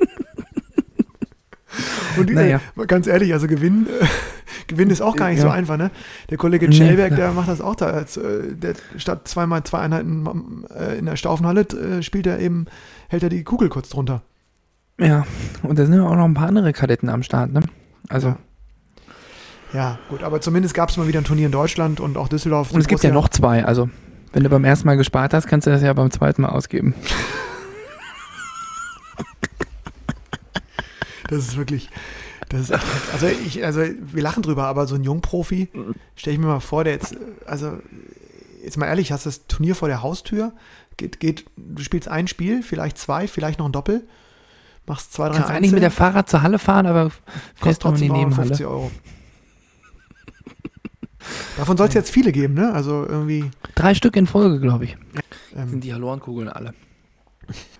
Und 2.17 2.33
Naja. 2.33 2.59
äh, 2.77 2.85
ganz 2.85 3.07
ehrlich, 3.07 3.33
also 3.33 3.47
Gewinn, 3.47 3.87
äh, 3.87 4.05
Gewinn 4.67 4.89
ist 4.89 5.01
auch 5.01 5.15
gar 5.15 5.29
nicht 5.29 5.37
Ja. 5.37 5.43
so 5.43 5.49
einfach, 5.49 5.77
ne? 5.77 5.91
Der 6.29 6.37
Kollege 6.37 6.67
Nee, 6.67 6.75
Schellberg, 6.75 7.07
klar. 7.13 7.19
der 7.19 7.31
macht 7.31 7.49
das 7.49 7.61
auch 7.61 7.75
da. 7.75 7.87
Als, 7.87 8.17
äh, 8.17 8.53
der 8.55 8.73
statt 8.97 9.27
zweimal 9.27 9.63
zwei 9.63 9.79
Einheiten 9.79 10.65
äh, 10.75 10.97
in 10.97 11.05
der 11.05 11.15
Staufenhalle 11.15 11.61
äh, 11.61 12.01
spielt 12.03 12.27
er 12.27 12.39
eben, 12.39 12.65
hält 13.09 13.23
er 13.23 13.29
die 13.29 13.43
Kugel 13.43 13.69
kurz 13.69 13.89
drunter. 13.89 14.21
Ja, 14.99 15.25
und 15.63 15.77
da 15.77 15.85
sind 15.85 15.93
ja 15.93 16.03
auch 16.03 16.15
noch 16.15 16.25
ein 16.25 16.33
paar 16.33 16.47
andere 16.47 16.73
Kadetten 16.73 17.09
am 17.09 17.23
Start, 17.23 17.51
ne? 17.53 17.61
Also, 18.09 18.29
Ja. 18.29 18.37
Ja, 19.73 19.99
gut, 20.09 20.23
aber 20.23 20.39
zumindest 20.39 20.73
gab 20.73 20.87
es 20.89 20.95
mal 20.97 21.09
wieder 21.09 21.19
ein 21.19 21.25
Turnier 21.25 21.47
in 21.47 21.51
Deutschland 21.51 21.99
und 21.99 22.17
auch 22.17 22.29
Düsseldorf. 22.29 22.71
und 22.71 22.79
es 22.79 22.87
gibt 22.87 23.03
ja 23.03 23.11
noch 23.11 23.27
zwei, 23.27 23.65
also 23.65 23.89
wenn 24.31 24.43
du 24.43 24.49
beim 24.49 24.63
ersten 24.63 24.87
Mal 24.87 24.95
gespart 24.95 25.33
hast, 25.33 25.47
kannst 25.47 25.67
du 25.67 25.71
das 25.71 25.81
ja 25.81 25.91
beim 25.93 26.09
zweiten 26.09 26.41
Mal 26.43 26.49
ausgeben. 26.49 26.93
Das 31.29 31.39
ist 31.39 31.57
wirklich, 31.57 31.89
das 32.49 32.61
ist 32.61 32.71
also 33.11 33.27
ich, 33.27 33.63
also 33.65 33.81
wir 33.81 34.23
lachen 34.23 34.43
drüber, 34.43 34.65
aber 34.65 34.87
so 34.87 34.95
ein 34.95 35.03
Jungprofi, 35.03 35.69
stelle 36.15 36.33
ich 36.33 36.39
mir 36.39 36.47
mal 36.47 36.59
vor, 36.59 36.83
der 36.83 36.93
jetzt, 36.93 37.17
also 37.45 37.77
jetzt 38.63 38.77
mal 38.77 38.87
ehrlich, 38.87 39.11
hast 39.11 39.25
das 39.25 39.47
Turnier 39.47 39.75
vor 39.75 39.87
der 39.87 40.01
Haustür, 40.01 40.53
geht, 40.97 41.19
geht, 41.19 41.45
du 41.55 41.83
spielst 41.83 42.07
ein 42.07 42.27
Spiel, 42.27 42.63
vielleicht 42.63 42.97
zwei, 42.97 43.27
vielleicht 43.27 43.59
noch 43.59 43.65
ein 43.67 43.71
Doppel, 43.71 44.07
machst 44.85 45.13
zwei, 45.13 45.29
drei 45.29 45.37
Kannst 45.37 45.51
eigentlich 45.51 45.71
mit 45.71 45.83
der 45.83 45.91
Fahrrad 45.91 46.29
zur 46.29 46.41
Halle 46.41 46.59
fahren, 46.59 46.85
aber 46.85 47.11
kostet 47.59 47.83
noch 47.85 47.91
in 47.91 48.01
die 48.01 48.07
trotzdem 48.07 48.13
Nebenhalle. 48.13 48.47
50 48.47 48.65
Euro. 48.65 48.91
Davon 51.57 51.75
soll 51.75 51.87
es 51.87 51.93
jetzt 51.93 52.11
viele 52.11 52.31
geben, 52.31 52.53
ne? 52.53 52.73
Also 52.73 53.05
irgendwie. 53.05 53.51
Drei 53.75 53.93
Stück 53.95 54.15
in 54.15 54.27
Folge, 54.27 54.59
glaube 54.59 54.85
ich. 54.85 54.97
Ähm, 55.55 55.69
Sind 55.69 55.83
die 55.83 55.93
Halorenkugeln 55.93 56.47
alle. 56.47 56.73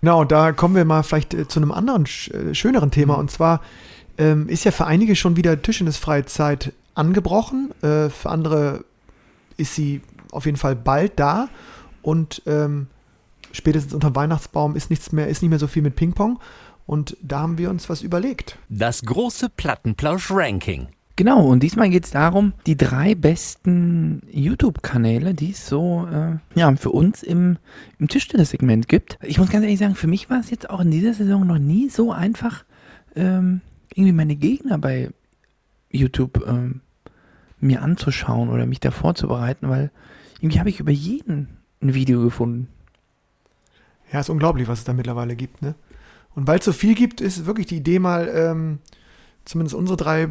Genau, 0.02 0.24
da 0.24 0.52
kommen 0.52 0.76
wir 0.76 0.86
mal 0.86 1.04
vielleicht 1.04 1.34
äh, 1.34 1.48
zu 1.48 1.60
einem 1.60 1.72
anderen, 1.72 2.06
sch 2.06 2.30
äh, 2.30 2.54
schöneren 2.54 2.92
Thema. 2.92 3.16
Mhm. 3.16 3.20
Und 3.22 3.32
zwar 3.32 3.62
ähm, 4.18 4.50
ist 4.50 4.64
ja 4.64 4.72
für 4.72 4.86
einige 4.86 5.16
schon 5.16 5.36
wieder 5.36 5.62
Tischtennisfreizeit 5.62 6.74
angebrochen. 6.96 7.72
Äh, 7.82 8.10
für 8.10 8.30
andere 8.30 8.86
ist 9.58 9.76
sie 9.76 10.02
auf 10.32 10.46
jeden 10.46 10.58
Fall 10.58 10.76
bald 10.76 11.20
da. 11.20 11.50
Und 12.02 12.42
ähm, 12.46 12.88
spätestens 13.52 13.94
unter 13.94 14.12
dem 14.12 14.16
Weihnachtsbaum 14.16 14.76
ist 14.76 14.90
nichts 14.90 15.12
mehr, 15.12 15.28
ist 15.28 15.42
nicht 15.42 15.50
mehr 15.50 15.60
so 15.60 15.68
viel 15.68 15.82
mit 15.82 15.96
Ping-Pong. 15.96 16.40
Und 16.86 17.18
da 17.22 17.42
haben 17.42 17.58
wir 17.58 17.70
uns 17.70 17.90
was 17.90 18.02
überlegt. 18.02 18.58
Das 18.70 19.02
große 19.04 19.50
Plattenplausch-Ranking. 19.50 20.88
Genau, 21.18 21.48
und 21.48 21.64
diesmal 21.64 21.90
geht 21.90 22.06
es 22.06 22.12
darum, 22.12 22.54
die 22.68 22.78
drei 22.78 23.16
besten 23.16 24.22
YouTube-Kanäle, 24.32 25.34
die 25.34 25.50
es 25.50 25.66
so 25.66 26.08
äh, 26.08 26.38
ja, 26.54 26.76
für 26.76 26.92
uns 26.92 27.24
im, 27.24 27.58
im 27.98 28.08
Tischtennis-Segment 28.08 28.88
gibt. 28.88 29.18
Ich 29.24 29.40
muss 29.40 29.50
ganz 29.50 29.64
ehrlich 29.64 29.80
sagen, 29.80 29.96
für 29.96 30.06
mich 30.06 30.30
war 30.30 30.40
es 30.40 30.52
jetzt 30.52 30.70
auch 30.70 30.80
in 30.80 30.92
dieser 30.92 31.16
Saison 31.16 31.46
noch 31.48 31.58
nie 31.58 31.90
so 31.90 32.12
einfach, 32.12 32.66
ähm, 33.16 33.62
irgendwie 33.96 34.12
meine 34.12 34.36
Gegner 34.36 34.78
bei 34.78 35.10
YouTube 35.90 36.46
ähm, 36.48 36.82
mir 37.60 37.82
anzuschauen 37.82 38.50
oder 38.50 38.68
mich 38.68 38.80
da 38.80 38.92
vorzubereiten, 38.92 39.70
weil 39.70 39.90
irgendwie 40.40 40.60
habe 40.60 40.70
ich 40.70 40.80
über 40.80 40.92
jeden 40.92 41.58
ein 41.82 41.96
Video 41.96 42.22
gefunden. 42.22 42.68
Ja, 44.14 44.20
ist 44.20 44.30
unglaublich, 44.30 44.68
was 44.68 44.80
es 44.80 44.86
da 44.86 44.94
mittlerweile 44.94 45.36
gibt, 45.36 45.64
ne? 45.64 45.74
Und 46.36 46.46
weil 46.46 46.60
es 46.60 46.66
so 46.66 46.74
viel 46.74 46.94
gibt, 46.94 47.22
ist 47.22 47.48
wirklich 47.48 47.66
die 47.66 47.78
Idee 47.78 47.98
mal, 47.98 48.30
ähm, 48.32 48.78
zumindest 49.48 49.76
unsere 49.76 49.98
drei 49.98 50.28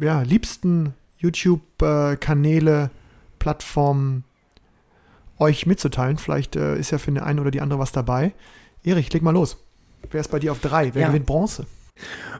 ja, 0.00 0.22
liebsten 0.22 0.94
YouTube-Kanäle, 1.18 2.90
Plattformen 3.38 4.24
euch 5.38 5.66
mitzuteilen. 5.66 6.18
Vielleicht 6.18 6.56
äh, 6.56 6.78
ist 6.78 6.90
ja 6.90 6.98
für 6.98 7.10
den 7.10 7.22
einen 7.22 7.40
oder 7.40 7.50
die 7.50 7.60
andere 7.60 7.80
was 7.80 7.92
dabei. 7.92 8.32
Erich, 8.84 9.12
leg 9.12 9.22
mal 9.22 9.32
los. 9.32 9.56
Wer 10.10 10.20
ist 10.20 10.30
bei 10.30 10.38
dir 10.38 10.52
auf 10.52 10.60
drei? 10.60 10.94
Wer 10.94 11.02
Ja. 11.02 11.08
gewinnt 11.08 11.26
Bronze? 11.26 11.66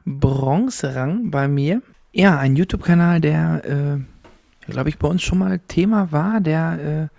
Bronzerang 0.04 1.30
bei 1.30 1.48
mir. 1.48 1.82
Ja, 2.12 2.38
ein 2.38 2.56
YouTube-Kanal, 2.56 3.20
der, 3.20 3.64
äh, 4.66 4.70
glaube 4.70 4.88
ich, 4.88 4.98
bei 4.98 5.08
uns 5.08 5.22
schon 5.22 5.38
mal 5.38 5.60
Thema 5.68 6.12
war, 6.12 6.40
der 6.40 7.10
äh, 7.12 7.16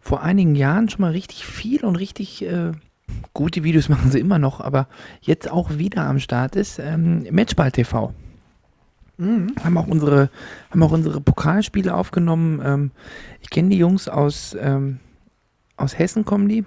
vor 0.00 0.22
einigen 0.22 0.54
Jahren 0.54 0.88
schon 0.88 1.00
mal 1.00 1.10
richtig 1.10 1.44
viel 1.46 1.84
und 1.84 1.96
richtig 1.96 2.44
äh, 2.44 2.72
gute 3.34 3.64
Videos 3.64 3.88
machen 3.90 4.10
sie 4.10 4.20
immer 4.20 4.38
noch, 4.38 4.60
aber 4.60 4.88
jetzt 5.20 5.50
auch 5.50 5.78
wieder 5.78 6.06
am 6.06 6.18
Start 6.20 6.56
ist, 6.56 6.78
ähm, 6.78 7.26
Matchball 7.30 7.72
TV. 7.72 8.12
Mhm. 9.18 9.54
Haben 9.62 9.78
auch 9.78 9.86
unsere, 9.86 10.30
haben 10.70 10.82
auch 10.82 10.92
unsere 10.92 11.20
Pokalspiele 11.20 11.94
aufgenommen. 11.94 12.60
Ähm, 12.64 12.90
ich 13.40 13.50
kenne 13.50 13.70
die 13.70 13.78
Jungs 13.78 14.08
aus, 14.08 14.56
ähm, 14.60 14.98
aus 15.76 15.98
Hessen 15.98 16.24
kommen 16.24 16.48
die. 16.48 16.64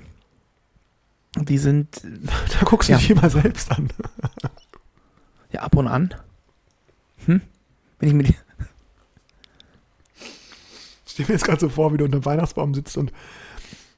Die 1.37 1.57
sind 1.59 2.01
Da 2.59 2.65
guckst 2.65 2.89
du 2.89 2.93
Ja. 2.93 2.97
dich 2.99 3.11
immer 3.11 3.29
selbst 3.29 3.71
an. 3.71 3.89
ja 5.51 5.61
ab 5.61 5.75
und 5.75 5.87
an. 5.87 6.13
Hm? 7.25 7.41
Wenn 7.99 8.09
ich 8.09 8.15
mit 8.15 8.29
Ich 11.05 11.13
stelle 11.13 11.27
mir 11.27 11.33
jetzt 11.33 11.43
gerade 11.45 11.59
so 11.59 11.69
vor, 11.69 11.93
wie 11.93 11.97
du 11.97 12.05
unter 12.05 12.19
dem 12.19 12.25
Weihnachtsbaum 12.25 12.73
sitzt 12.73 12.97
und 12.97 13.11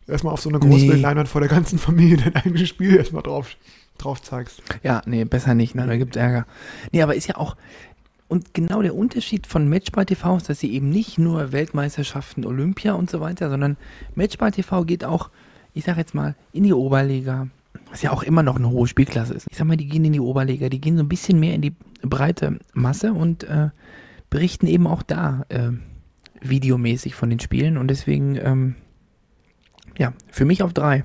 erstmal 0.08 0.34
auf 0.34 0.41
so 0.41 0.49
eine 0.49 0.60
große 0.60 0.86
Nee. 0.88 0.95
Leinwand 0.95 1.30
vor 1.30 1.41
der 1.41 1.49
ganzen 1.49 1.78
Familie 1.80 2.18
dein 2.18 2.36
eigenes 2.36 2.68
Spiel 2.70 2.95
erstmal 2.95 3.22
drauf, 3.24 3.56
drauf 3.97 4.22
zeigst. 4.22 4.62
Ja, 4.84 5.02
nee, 5.06 5.24
besser 5.26 5.54
nicht, 5.54 5.76
ne? 5.76 5.86
da 5.88 5.95
gibt's 5.97 6.18
Ärger. 6.18 6.45
Nee, 6.91 7.02
aber 7.04 7.16
ist 7.16 7.28
ja 7.28 7.38
auch, 7.38 7.56
und 8.32 8.53
genau 8.53 8.82
der 8.82 8.95
Unterschied 8.95 9.45
von 9.45 9.67
Matchball 9.67 10.05
TV 10.05 10.38
ist, 10.38 10.47
dass 10.47 10.61
sie 10.61 10.71
eben 10.71 10.89
nicht 10.89 11.17
nur 11.17 11.51
Weltmeisterschaften, 11.51 12.45
Olympia 12.45 12.93
und 12.93 13.09
so 13.09 13.19
weiter, 13.19 13.49
sondern 13.49 13.75
Matchball 14.15 14.51
TV 14.51 14.86
geht 14.86 15.03
auch, 15.03 15.29
ich 15.73 15.84
sag 15.84 15.97
jetzt 15.97 16.15
mal, 16.15 16.36
in 16.53 16.63
die 16.63 16.71
Oberliga, 16.71 17.49
was 17.89 18.01
ja 18.01 18.11
auch 18.11 18.23
immer 18.23 18.41
noch 18.41 18.55
eine 18.55 18.69
hohe 18.69 18.88
Spielklasse 18.88 19.34
ist. 19.34 19.47
Ich 19.51 19.57
sag 19.57 19.67
mal, 19.67 19.75
die 19.75 19.86
gehen 19.86 20.05
in 20.05 20.13
die 20.13 20.21
Oberliga, 20.21 20.69
die 20.69 20.79
gehen 20.79 20.95
so 20.95 21.03
ein 21.03 21.09
bisschen 21.09 21.41
mehr 21.41 21.53
in 21.53 21.61
die 21.61 21.75
breite 22.03 22.57
Masse 22.73 23.11
und 23.11 23.43
äh, 23.43 23.71
berichten 24.29 24.67
eben 24.67 24.88
auch 24.88 25.03
da 25.03 25.45
äh, 25.49 25.71
videomäßig 26.39 27.15
von 27.15 27.29
den 27.29 27.41
Spielen 27.41 27.77
und 27.77 27.89
deswegen, 27.89 28.38
ähm, 28.38 28.75
ja, 29.97 30.13
für 30.29 30.45
mich 30.45 30.63
auf 30.63 30.71
drei. 30.71 31.03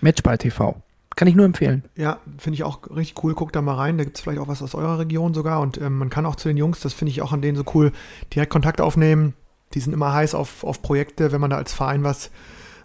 Matchball 0.00 0.38
TV. 0.38 0.80
Kann 1.16 1.28
ich 1.28 1.34
nur 1.34 1.44
empfehlen. 1.44 1.84
Ja, 1.96 2.18
finde 2.38 2.54
ich 2.54 2.64
auch 2.64 2.80
richtig 2.90 3.22
cool. 3.22 3.34
Guckt 3.34 3.54
da 3.54 3.62
mal 3.62 3.74
rein. 3.74 3.98
Da 3.98 4.04
gibt 4.04 4.16
es 4.16 4.22
vielleicht 4.22 4.40
auch 4.40 4.48
was 4.48 4.62
aus 4.62 4.74
eurer 4.74 4.98
Region 4.98 5.34
sogar. 5.34 5.60
Und 5.60 5.78
ähm, 5.78 5.98
man 5.98 6.10
kann 6.10 6.26
auch 6.26 6.36
zu 6.36 6.48
den 6.48 6.56
Jungs, 6.56 6.80
das 6.80 6.92
finde 6.92 7.10
ich 7.10 7.22
auch 7.22 7.32
an 7.32 7.42
denen 7.42 7.56
so 7.56 7.64
cool, 7.74 7.92
direkt 8.34 8.50
Kontakt 8.50 8.80
aufnehmen. 8.80 9.34
Die 9.74 9.80
sind 9.80 9.92
immer 9.92 10.12
heiß 10.12 10.34
auf, 10.34 10.64
auf 10.64 10.82
Projekte. 10.82 11.32
Wenn 11.32 11.40
man 11.40 11.50
da 11.50 11.56
als 11.56 11.72
Verein 11.72 12.04
was 12.04 12.30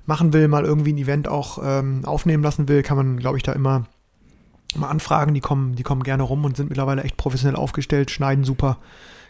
machen 0.05 0.33
will, 0.33 0.47
mal 0.47 0.65
irgendwie 0.65 0.93
ein 0.93 0.97
Event 0.97 1.27
auch 1.27 1.59
ähm, 1.61 2.03
aufnehmen 2.05 2.43
lassen 2.43 2.67
will, 2.67 2.81
kann 2.81 2.97
man, 2.97 3.17
glaube 3.17 3.37
ich, 3.37 3.43
da 3.43 3.53
immer 3.53 3.85
mal 4.75 4.89
anfragen. 4.89 5.33
Die 5.33 5.41
kommen, 5.41 5.75
die 5.75 5.83
kommen 5.83 6.03
gerne 6.03 6.23
rum 6.23 6.45
und 6.45 6.57
sind 6.57 6.69
mittlerweile 6.69 7.03
echt 7.03 7.17
professionell 7.17 7.55
aufgestellt, 7.55 8.11
schneiden 8.11 8.43
super. 8.43 8.77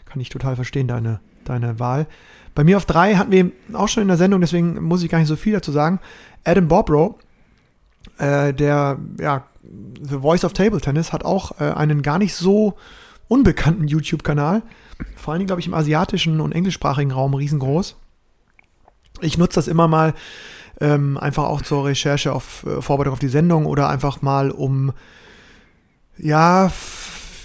Kann 0.06 0.20
ich 0.20 0.28
total 0.30 0.56
verstehen, 0.56 0.88
deine, 0.88 1.20
deine 1.44 1.78
Wahl. 1.78 2.06
Bei 2.54 2.64
mir 2.64 2.76
auf 2.76 2.86
drei 2.86 3.16
hatten 3.16 3.30
wir 3.30 3.52
auch 3.74 3.88
schon 3.88 4.02
in 4.02 4.08
der 4.08 4.16
Sendung, 4.16 4.40
deswegen 4.40 4.82
muss 4.82 5.02
ich 5.02 5.10
gar 5.10 5.18
nicht 5.18 5.28
so 5.28 5.36
viel 5.36 5.52
dazu 5.52 5.70
sagen. 5.70 6.00
Adam 6.44 6.66
Bobrow, 6.68 7.16
äh, 8.18 8.52
der, 8.52 8.98
ja, 9.20 9.44
The 10.02 10.18
Voice 10.18 10.44
of 10.44 10.52
Table 10.52 10.80
Tennis, 10.80 11.12
hat 11.12 11.24
auch 11.24 11.60
äh, 11.60 11.64
einen 11.64 12.02
gar 12.02 12.18
nicht 12.18 12.34
so 12.34 12.74
unbekannten 13.28 13.88
YouTube-Kanal. 13.88 14.62
Vor 15.16 15.32
allen 15.32 15.40
Dingen, 15.40 15.48
glaube 15.48 15.60
ich, 15.60 15.66
im 15.66 15.74
asiatischen 15.74 16.40
und 16.40 16.52
englischsprachigen 16.52 17.12
Raum 17.12 17.34
riesengroß. 17.34 17.96
Ich 19.20 19.38
nutze 19.38 19.56
das 19.56 19.68
immer 19.68 19.88
mal 19.88 20.14
ähm, 20.80 21.18
einfach 21.18 21.44
auch 21.44 21.62
zur 21.62 21.84
Recherche 21.84 22.32
auf 22.32 22.64
äh, 22.64 22.80
Vorbereitung 22.80 23.12
auf 23.12 23.18
die 23.18 23.28
Sendung 23.28 23.66
oder 23.66 23.88
einfach 23.88 24.22
mal, 24.22 24.50
um 24.50 24.92
ja, 26.16 26.72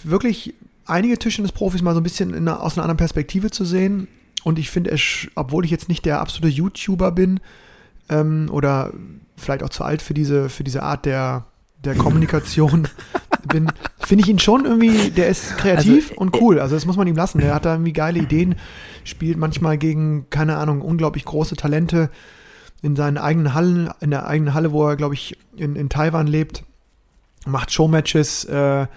wirklich 0.04 0.54
einige 0.86 1.18
Tischtennis-Profis 1.18 1.82
mal 1.82 1.94
so 1.94 2.00
ein 2.00 2.04
bisschen 2.04 2.34
einer, 2.34 2.62
aus 2.62 2.74
einer 2.74 2.84
anderen 2.84 2.98
Perspektive 2.98 3.52
zu 3.52 3.66
sehen. 3.66 4.08
Und 4.44 4.60
ich 4.60 4.70
finde 4.70 4.96
obwohl 5.36 5.66
ich 5.66 5.72
jetzt 5.72 5.90
nicht 5.90 6.06
der 6.06 6.20
absolute 6.20 6.54
YouTuber 6.54 7.12
bin 7.12 7.40
ähm, 8.10 8.50
oder 8.52 8.92
vielleicht 9.36 9.64
auch 9.64 9.70
zu 9.70 9.84
alt 9.84 10.02
für 10.02 10.14
diese, 10.14 10.50
für 10.50 10.64
diese 10.64 10.84
Art 10.84 11.06
der, 11.06 11.46
der 11.84 11.96
Kommunikation 11.96 12.88
bin, 13.48 13.72
finde 14.00 14.24
ich 14.24 14.30
ihn 14.30 14.40
schon 14.40 14.66
irgendwie, 14.66 15.10
der 15.12 15.28
ist 15.28 15.58
kreativ 15.58 16.10
Also, 16.12 16.22
und 16.22 16.42
cool. 16.42 16.60
Also 16.60 16.76
das 16.76 16.86
muss 16.86 16.96
man 16.98 17.08
ihm 17.08 17.16
lassen. 17.16 17.40
Der 17.40 17.54
hat 17.54 17.66
da 17.66 17.74
irgendwie 17.74 17.94
geile 17.94 18.20
Ideen, 18.20 18.56
spielt 19.04 19.38
manchmal 19.38 19.78
gegen, 19.78 20.30
keine 20.30 20.58
Ahnung, 20.58 20.82
unglaublich 20.82 21.26
große 21.26 21.56
Talente 21.56 22.10
in 22.82 22.96
seinen 22.96 23.18
eigenen 23.18 23.54
Hallen, 23.54 23.90
in 24.02 24.12
der 24.12 24.28
eigenen 24.28 24.54
Halle, 24.54 24.72
wo 24.72 24.88
er, 24.88 24.96
glaube 24.96 25.14
ich, 25.14 25.38
in, 25.56 25.76
in 25.76 25.90
Taiwan 25.90 26.28
lebt, 26.28 26.64
macht 27.46 27.72
Showmatches, 27.74 28.46
äh, 28.46 28.88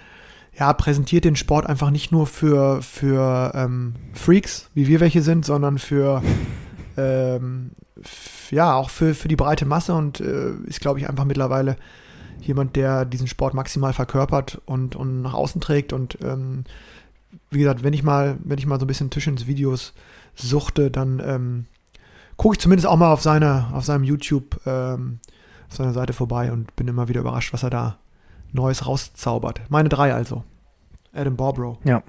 ja, 0.59 0.72
präsentiert 0.72 1.24
den 1.24 1.37
Sport 1.37 1.66
einfach 1.66 1.91
nicht 1.91 2.12
nur 2.12 2.26
für, 2.26 2.80
für 2.82 3.53
ähm, 3.55 3.95
Freaks, 4.14 4.70
wie 4.74 4.87
wir 4.89 5.01
welche 5.01 5.22
sind, 5.22 5.45
sondern 5.45 5.78
für, 5.78 6.22
ähm, 6.97 7.72
f- 8.01 8.36
ja, 8.51 8.75
auch 8.75 8.91
für, 8.91 9.15
für 9.15 9.29
die 9.29 9.37
breite 9.37 9.67
Masse 9.67 9.95
und 9.95 10.21
äh, 10.21 10.53
ist, 10.67 10.81
glaube 10.81 10.99
ich, 10.99 11.09
einfach 11.09 11.25
mittlerweile 11.25 11.77
jemand, 12.41 12.77
der 12.77 13.05
diesen 13.05 13.27
Sport 13.27 13.55
maximal 13.55 13.93
verkörpert 13.93 14.61
und, 14.67 14.97
und 14.97 15.23
nach 15.23 15.35
außen 15.35 15.61
trägt. 15.61 15.93
Und 15.93 16.19
ähm, 16.23 16.65
wie 17.51 17.61
gesagt, 17.61 17.83
wenn 17.83 17.93
ich 17.93 18.03
mal, 18.03 18.39
wenn 18.45 18.59
ich 18.59 18.67
mal 18.67 18.79
so 18.79 18.85
ein 18.85 18.89
bisschen 18.89 19.11
Tischens 19.11 19.47
Videos 19.47 19.95
suchte, 20.35 20.91
dann 20.91 21.23
ähm, 21.25 21.67
gucke 22.37 22.55
ich 22.55 22.61
zumindest 22.61 22.87
auch 22.87 22.97
mal 22.97 23.13
auf 23.13 23.23
seine, 23.23 23.69
auf 23.73 23.85
seinem 23.85 24.05
YouTube, 24.05 24.61
ähm, 24.67 25.21
auf 25.69 25.77
seiner 25.77 25.93
Seite 25.93 26.13
vorbei 26.13 26.53
und 26.53 26.75
bin 26.77 26.89
immer 26.89 27.09
wieder 27.09 27.21
überrascht, 27.21 27.53
was 27.53 27.63
er 27.63 27.71
da 27.71 27.99
Neues 28.53 28.87
rauszaubert. 28.87 29.63
Meine 29.69 29.89
drei 29.89 30.15
also. 30.15 30.45
Adam 31.13 31.37
Barbrow. 31.37 31.79
Ja. 31.85 32.03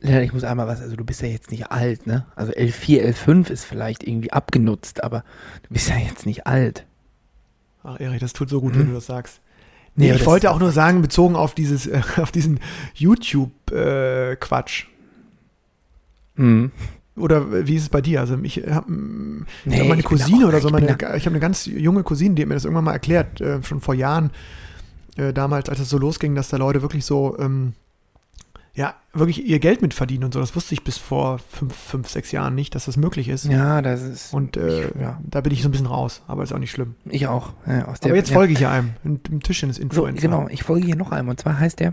Ja, 0.00 0.20
ich 0.20 0.32
muss 0.32 0.44
einmal 0.44 0.66
was, 0.68 0.80
also 0.80 0.94
du 0.94 1.04
bist 1.04 1.22
ja 1.22 1.28
jetzt 1.28 1.50
nicht 1.50 1.72
alt, 1.72 2.06
ne? 2.06 2.24
Also 2.36 2.52
L4, 2.52 3.02
L5 3.14 3.50
ist 3.50 3.64
vielleicht 3.64 4.04
irgendwie 4.06 4.32
abgenutzt, 4.32 5.02
aber 5.02 5.24
du 5.64 5.70
bist 5.74 5.88
ja 5.88 5.96
jetzt 5.96 6.24
nicht 6.24 6.46
alt. 6.46 6.86
Ach, 7.82 7.98
Erich, 7.98 8.20
das 8.20 8.32
tut 8.32 8.48
so 8.48 8.60
gut, 8.60 8.74
Mhm. 8.74 8.78
wenn 8.80 8.86
du 8.88 8.94
das 8.94 9.06
sagst. 9.06 9.40
Nee, 9.96 10.10
Nee, 10.10 10.16
ich 10.16 10.26
wollte 10.26 10.52
auch 10.52 10.60
nur 10.60 10.70
sagen, 10.70 11.02
bezogen 11.02 11.34
auf 11.34 11.54
dieses, 11.54 11.86
äh, 11.88 12.00
auf 12.18 12.30
diesen 12.30 12.60
YouTube-Quatsch. 12.94 14.86
Mhm. 16.36 16.70
Oder 17.16 17.66
wie 17.66 17.74
ist 17.74 17.82
es 17.82 17.88
bei 17.88 18.00
dir? 18.00 18.20
Also 18.20 18.38
ich 18.44 18.58
habe 18.68 18.92
Nee, 18.92 19.42
meine 19.64 19.80
ich 19.82 19.88
bin 19.88 20.02
Cousine 20.04 20.46
oder 20.46 20.60
so, 20.60 20.68
ich 20.68 20.72
meine, 20.72 20.86
da- 20.96 21.16
ich 21.16 21.24
habe 21.26 21.34
eine 21.34 21.40
ganz 21.40 21.66
junge 21.66 22.04
Cousine, 22.04 22.36
die 22.36 22.42
hat 22.42 22.48
mir 22.48 22.54
das 22.54 22.64
irgendwann 22.64 22.84
mal 22.84 22.92
erklärt, 22.92 23.40
äh, 23.40 23.60
schon 23.64 23.80
vor 23.80 23.94
Jahren, 23.94 24.30
äh, 25.16 25.32
damals, 25.32 25.68
als 25.68 25.80
es 25.80 25.88
so 25.90 25.98
losging, 25.98 26.36
dass 26.36 26.48
da 26.50 26.56
Leute 26.58 26.80
wirklich 26.82 27.04
so, 27.04 27.36
ähm, 27.40 27.72
ja, 28.78 28.94
wirklich 29.12 29.44
ihr 29.44 29.58
Geld 29.58 29.82
mit 29.82 29.92
verdienen 29.92 30.22
und 30.24 30.32
so. 30.34 30.38
Das 30.40 30.54
wusste 30.54 30.72
ich 30.72 30.84
bis 30.84 30.98
vor 30.98 31.38
fünf, 31.40 31.74
fünf 31.74 32.08
sechs 32.08 32.30
Jahren 32.30 32.54
nicht, 32.54 32.76
dass 32.76 32.84
das 32.84 32.96
möglich 32.96 33.28
ist. 33.28 33.44
Ja, 33.46 33.82
das 33.82 34.02
ist. 34.02 34.32
Und 34.32 34.56
äh, 34.56 34.88
Ich- 34.90 34.94
ja. 35.00 35.18
da 35.28 35.40
bin 35.40 35.52
ich 35.52 35.62
so 35.62 35.68
ein 35.68 35.72
bisschen 35.72 35.86
raus, 35.86 36.22
aber 36.28 36.44
ist 36.44 36.52
auch 36.52 36.58
nicht 36.60 36.70
schlimm. 36.70 36.94
Ich 37.06 37.26
auch. 37.26 37.54
Ja, 37.66 37.86
aus 37.86 37.98
der, 37.98 38.10
Aber 38.12 38.16
jetzt 38.18 38.28
ja. 38.30 38.34
folge 38.34 38.52
ich 38.52 38.58
hier 38.60 38.70
einem, 38.70 38.92
So, 39.04 39.38
Tischtennis-Influencer. 39.40 40.22
genau, 40.22 40.46
ich 40.48 40.62
folge 40.62 40.86
hier 40.86 40.94
noch 40.96 41.10
einem. 41.10 41.28
Und 41.28 41.40
zwar 41.40 41.58
heißt 41.58 41.80
der 41.80 41.92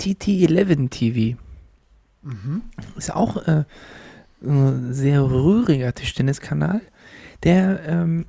TT11 0.00 0.90
TV. 0.90 1.38
Mhm. 2.22 2.62
Ist 2.96 3.14
auch 3.14 3.36
äh, 3.46 3.64
ein 4.44 4.92
sehr 4.92 5.22
rühriger 5.22 5.94
Tischtenniskanal, 5.94 6.80
der 7.44 7.80
ähm, 7.86 8.26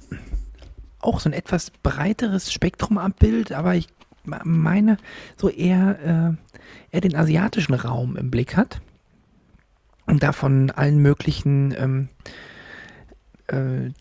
auch 1.00 1.20
so 1.20 1.30
ein 1.30 1.34
etwas 1.34 1.72
breiteres 1.72 2.52
Spektrum 2.54 2.98
abbildet, 2.98 3.52
aber 3.52 3.76
ich 3.76 3.88
meine, 4.26 4.98
so 5.36 5.50
eher, 5.50 6.36
äh, 6.40 6.43
eher 6.94 7.02
den 7.02 7.16
asiatischen 7.16 7.74
Raum 7.74 8.16
im 8.16 8.32
Blick 8.32 8.56
hat. 8.56 8.80
Und 10.06 10.24
davon 10.24 10.70
allen 10.72 11.00
möglichen 11.00 11.74
ähm, 11.78 12.10
äh, 13.48 13.92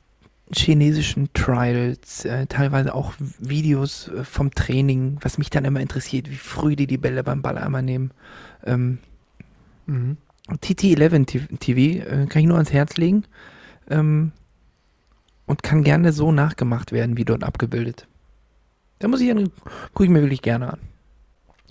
chinesischen 0.54 1.32
Trials, 1.32 2.24
äh, 2.24 2.46
teilweise 2.46 2.94
auch 2.94 3.14
Videos 3.38 4.08
äh, 4.08 4.24
vom 4.24 4.50
Training, 4.52 5.18
was 5.22 5.38
mich 5.38 5.50
dann 5.50 5.64
immer 5.64 5.80
interessiert, 5.80 6.30
wie 6.30 6.36
früh 6.36 6.76
die 6.76 6.86
die 6.86 6.98
Bälle 6.98 7.24
beim 7.24 7.42
Ball 7.42 7.58
einmal 7.58 7.82
nehmen. 7.82 8.12
Ähm, 8.64 8.98
Mhm. 9.86 10.16
TT11 10.48 11.26
T- 11.26 11.56
TV 11.58 12.04
äh, 12.06 12.26
kann 12.26 12.40
ich 12.42 12.46
nur 12.46 12.56
ans 12.56 12.72
Herz 12.72 12.96
legen 12.96 13.24
ähm, 13.90 14.32
und 15.46 15.62
kann 15.62 15.82
gerne 15.82 16.12
so 16.12 16.32
nachgemacht 16.32 16.92
werden, 16.92 17.16
wie 17.16 17.24
dort 17.24 17.42
abgebildet. 17.44 18.06
Da 18.98 19.08
muss 19.08 19.20
ich 19.20 19.28
dann, 19.28 19.50
gucke 19.92 20.04
ich 20.04 20.10
mir 20.10 20.20
wirklich 20.22 20.42
gerne 20.42 20.74
an. 20.74 20.78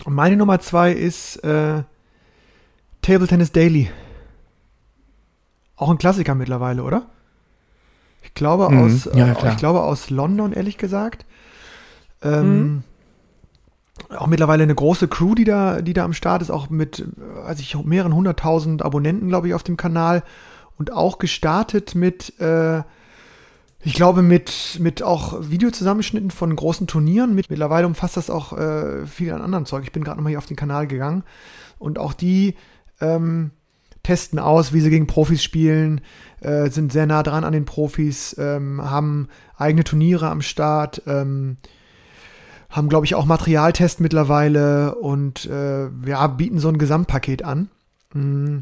Und 0.04 0.14
meine 0.14 0.36
Nummer 0.36 0.58
zwei 0.60 0.92
ist 0.92 1.36
äh, 1.44 1.82
Table 3.02 3.26
Tennis 3.28 3.52
Daily. 3.52 3.90
Auch 5.76 5.90
ein 5.90 5.98
Klassiker 5.98 6.34
mittlerweile, 6.34 6.82
oder? 6.82 7.06
Ich 8.22 8.34
glaube 8.34 8.68
Mhm. 8.70 8.78
aus, 8.78 9.08
Ja, 9.14 9.30
äh, 9.32 9.34
klar. 9.34 9.52
ich 9.52 9.58
glaube 9.58 9.82
aus 9.82 10.10
London, 10.10 10.52
ehrlich 10.52 10.78
gesagt. 10.78 11.24
Ähm, 12.22 12.62
Mhm. 12.62 12.82
Auch 14.16 14.26
mittlerweile 14.26 14.62
eine 14.62 14.74
große 14.74 15.06
Crew, 15.08 15.34
die 15.34 15.44
da, 15.44 15.80
die 15.80 15.92
da 15.92 16.04
am 16.04 16.12
Start 16.12 16.42
ist, 16.42 16.50
auch 16.50 16.70
mit, 16.70 17.04
weiß 17.16 17.60
ich, 17.60 17.76
mehreren 17.84 18.14
hunderttausend 18.14 18.82
Abonnenten, 18.82 19.28
glaube 19.28 19.48
ich, 19.48 19.54
auf 19.54 19.62
dem 19.62 19.76
Kanal. 19.76 20.22
Und 20.78 20.92
auch 20.92 21.18
gestartet 21.18 21.94
mit, 21.94 22.38
äh, 22.40 22.82
ich 23.84 23.94
glaube, 23.94 24.22
mit, 24.22 24.78
mit 24.80 25.02
auch 25.02 25.50
Videozusammenschnitten 25.50 26.30
von 26.30 26.54
großen 26.54 26.86
Turnieren. 26.86 27.34
Mit, 27.34 27.50
mittlerweile 27.50 27.86
umfasst 27.86 28.16
das 28.16 28.30
auch 28.30 28.56
äh, 28.56 29.06
viel 29.06 29.32
an 29.32 29.42
anderen 29.42 29.66
Zeug. 29.66 29.82
Ich 29.84 29.92
bin 29.92 30.04
gerade 30.04 30.18
nochmal 30.18 30.30
hier 30.30 30.38
auf 30.38 30.46
den 30.46 30.56
Kanal 30.56 30.86
gegangen. 30.86 31.24
Und 31.78 31.98
auch 31.98 32.12
die 32.12 32.54
ähm, 33.00 33.50
testen 34.04 34.38
aus, 34.38 34.72
wie 34.72 34.80
sie 34.80 34.90
gegen 34.90 35.08
Profis 35.08 35.42
spielen, 35.42 36.00
äh, 36.40 36.70
sind 36.70 36.92
sehr 36.92 37.06
nah 37.06 37.24
dran 37.24 37.42
an 37.42 37.52
den 37.52 37.64
Profis, 37.64 38.36
ähm, 38.38 38.80
haben 38.82 39.28
eigene 39.56 39.82
Turniere 39.82 40.28
am 40.28 40.42
Start, 40.42 41.02
ähm, 41.06 41.56
haben, 42.70 42.88
glaube 42.88 43.04
ich, 43.06 43.16
auch 43.16 43.26
Materialtest 43.26 44.00
mittlerweile 44.00 44.94
und 44.94 45.46
äh, 45.46 45.88
ja, 46.06 46.26
bieten 46.28 46.58
so 46.58 46.68
ein 46.68 46.78
Gesamtpaket 46.78 47.44
an. 47.44 47.68
Mm, 48.14 48.60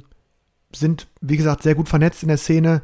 sind, 0.72 1.08
wie 1.20 1.36
gesagt, 1.36 1.62
sehr 1.62 1.74
gut 1.74 1.88
vernetzt 1.88 2.22
in 2.22 2.28
der 2.28 2.38
Szene, 2.38 2.82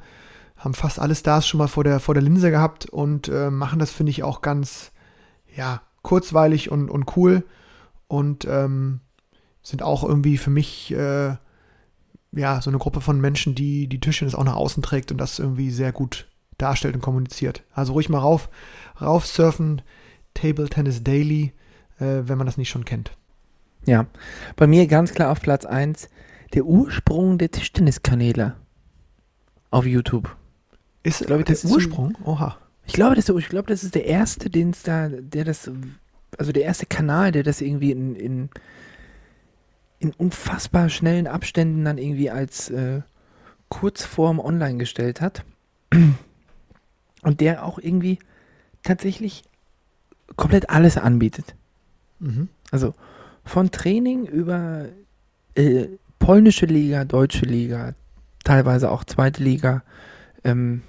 haben 0.66 0.74
fast 0.74 0.98
alle 0.98 1.14
Stars 1.14 1.46
schon 1.46 1.58
mal 1.58 1.68
vor 1.68 1.84
der, 1.84 2.00
vor 2.00 2.14
der 2.14 2.22
Linse 2.22 2.50
gehabt 2.50 2.86
und 2.86 3.28
äh, 3.28 3.50
machen 3.50 3.78
das, 3.78 3.90
finde 3.90 4.10
ich, 4.10 4.22
auch 4.22 4.42
ganz, 4.42 4.92
ja, 5.54 5.80
kurzweilig 6.02 6.70
und, 6.70 6.90
und 6.90 7.16
cool 7.16 7.44
und 8.08 8.44
ähm, 8.44 9.00
sind 9.62 9.82
auch 9.82 10.04
irgendwie 10.04 10.38
für 10.38 10.50
mich, 10.50 10.92
äh, 10.92 11.36
ja, 12.32 12.60
so 12.60 12.70
eine 12.70 12.78
Gruppe 12.78 13.00
von 13.00 13.20
Menschen, 13.20 13.54
die 13.54 13.88
die 13.88 14.00
Tischtennis 14.00 14.34
auch 14.34 14.44
nach 14.44 14.56
außen 14.56 14.82
trägt 14.82 15.10
und 15.10 15.18
das 15.18 15.38
irgendwie 15.38 15.70
sehr 15.70 15.92
gut 15.92 16.28
darstellt 16.58 16.94
und 16.94 17.00
kommuniziert. 17.00 17.64
Also 17.72 17.94
ruhig 17.94 18.08
mal 18.08 18.18
rauf, 18.18 18.48
rauf 19.00 19.26
surfen, 19.26 19.82
Table 20.34 20.68
Tennis 20.68 21.02
Daily, 21.02 21.52
äh, 21.98 22.22
wenn 22.24 22.38
man 22.38 22.46
das 22.46 22.58
nicht 22.58 22.70
schon 22.70 22.84
kennt. 22.84 23.16
Ja, 23.84 24.06
bei 24.56 24.66
mir 24.66 24.86
ganz 24.86 25.12
klar 25.12 25.30
auf 25.30 25.40
Platz 25.40 25.64
1 25.64 26.08
der 26.54 26.64
Ursprung 26.64 27.38
der 27.38 27.50
Tischtenniskanäle 27.50 28.56
auf 29.70 29.86
YouTube. 29.86 30.36
Ist, 31.06 31.24
Glaube 31.24 31.42
ich, 31.42 31.46
der 31.46 31.54
ist 31.54 31.64
Ursprung? 31.64 32.18
Oha. 32.24 32.56
Ich 32.84 32.92
glaube, 32.92 33.14
das, 33.14 33.28
ich 33.28 33.48
glaube, 33.48 33.68
das 33.68 33.84
ist 33.84 33.94
der 33.94 34.06
erste, 34.06 34.50
den 34.50 34.70
es 34.70 34.82
da, 34.82 35.08
der 35.08 35.44
das, 35.44 35.70
also 36.36 36.50
der 36.50 36.64
erste 36.64 36.86
Kanal, 36.86 37.30
der 37.30 37.44
das 37.44 37.60
irgendwie 37.60 37.92
in, 37.92 38.16
in, 38.16 38.50
in 40.00 40.12
unfassbar 40.14 40.88
schnellen 40.88 41.28
Abständen 41.28 41.84
dann 41.84 41.98
irgendwie 41.98 42.28
als 42.28 42.70
äh, 42.70 43.02
Kurzform 43.68 44.40
online 44.40 44.78
gestellt 44.78 45.20
hat. 45.20 45.44
Und 47.22 47.40
der 47.40 47.64
auch 47.64 47.78
irgendwie 47.78 48.18
tatsächlich 48.82 49.44
komplett 50.34 50.70
alles 50.70 50.96
anbietet. 50.98 51.54
Mhm. 52.18 52.48
Also 52.72 52.94
von 53.44 53.70
Training 53.70 54.26
über 54.26 54.86
äh, 55.54 55.86
polnische 56.18 56.66
Liga, 56.66 57.04
deutsche 57.04 57.46
Liga, 57.46 57.94
teilweise 58.42 58.90
auch 58.90 59.04
zweite 59.04 59.44
Liga, 59.44 59.84
ähm, 60.42 60.82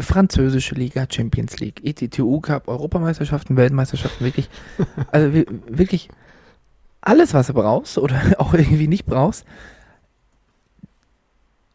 französische 0.00 0.74
Liga, 0.74 1.06
Champions 1.10 1.58
League, 1.60 1.80
ETTU 1.84 2.40
Cup, 2.40 2.68
Europameisterschaften, 2.68 3.56
Weltmeisterschaften, 3.56 4.24
wirklich, 4.24 4.48
also 5.12 5.32
wi- 5.34 5.46
wirklich 5.68 6.08
alles, 7.00 7.34
was 7.34 7.46
du 7.48 7.54
brauchst 7.54 7.98
oder 7.98 8.20
auch 8.38 8.52
irgendwie 8.54 8.88
nicht 8.88 9.06
brauchst. 9.06 9.44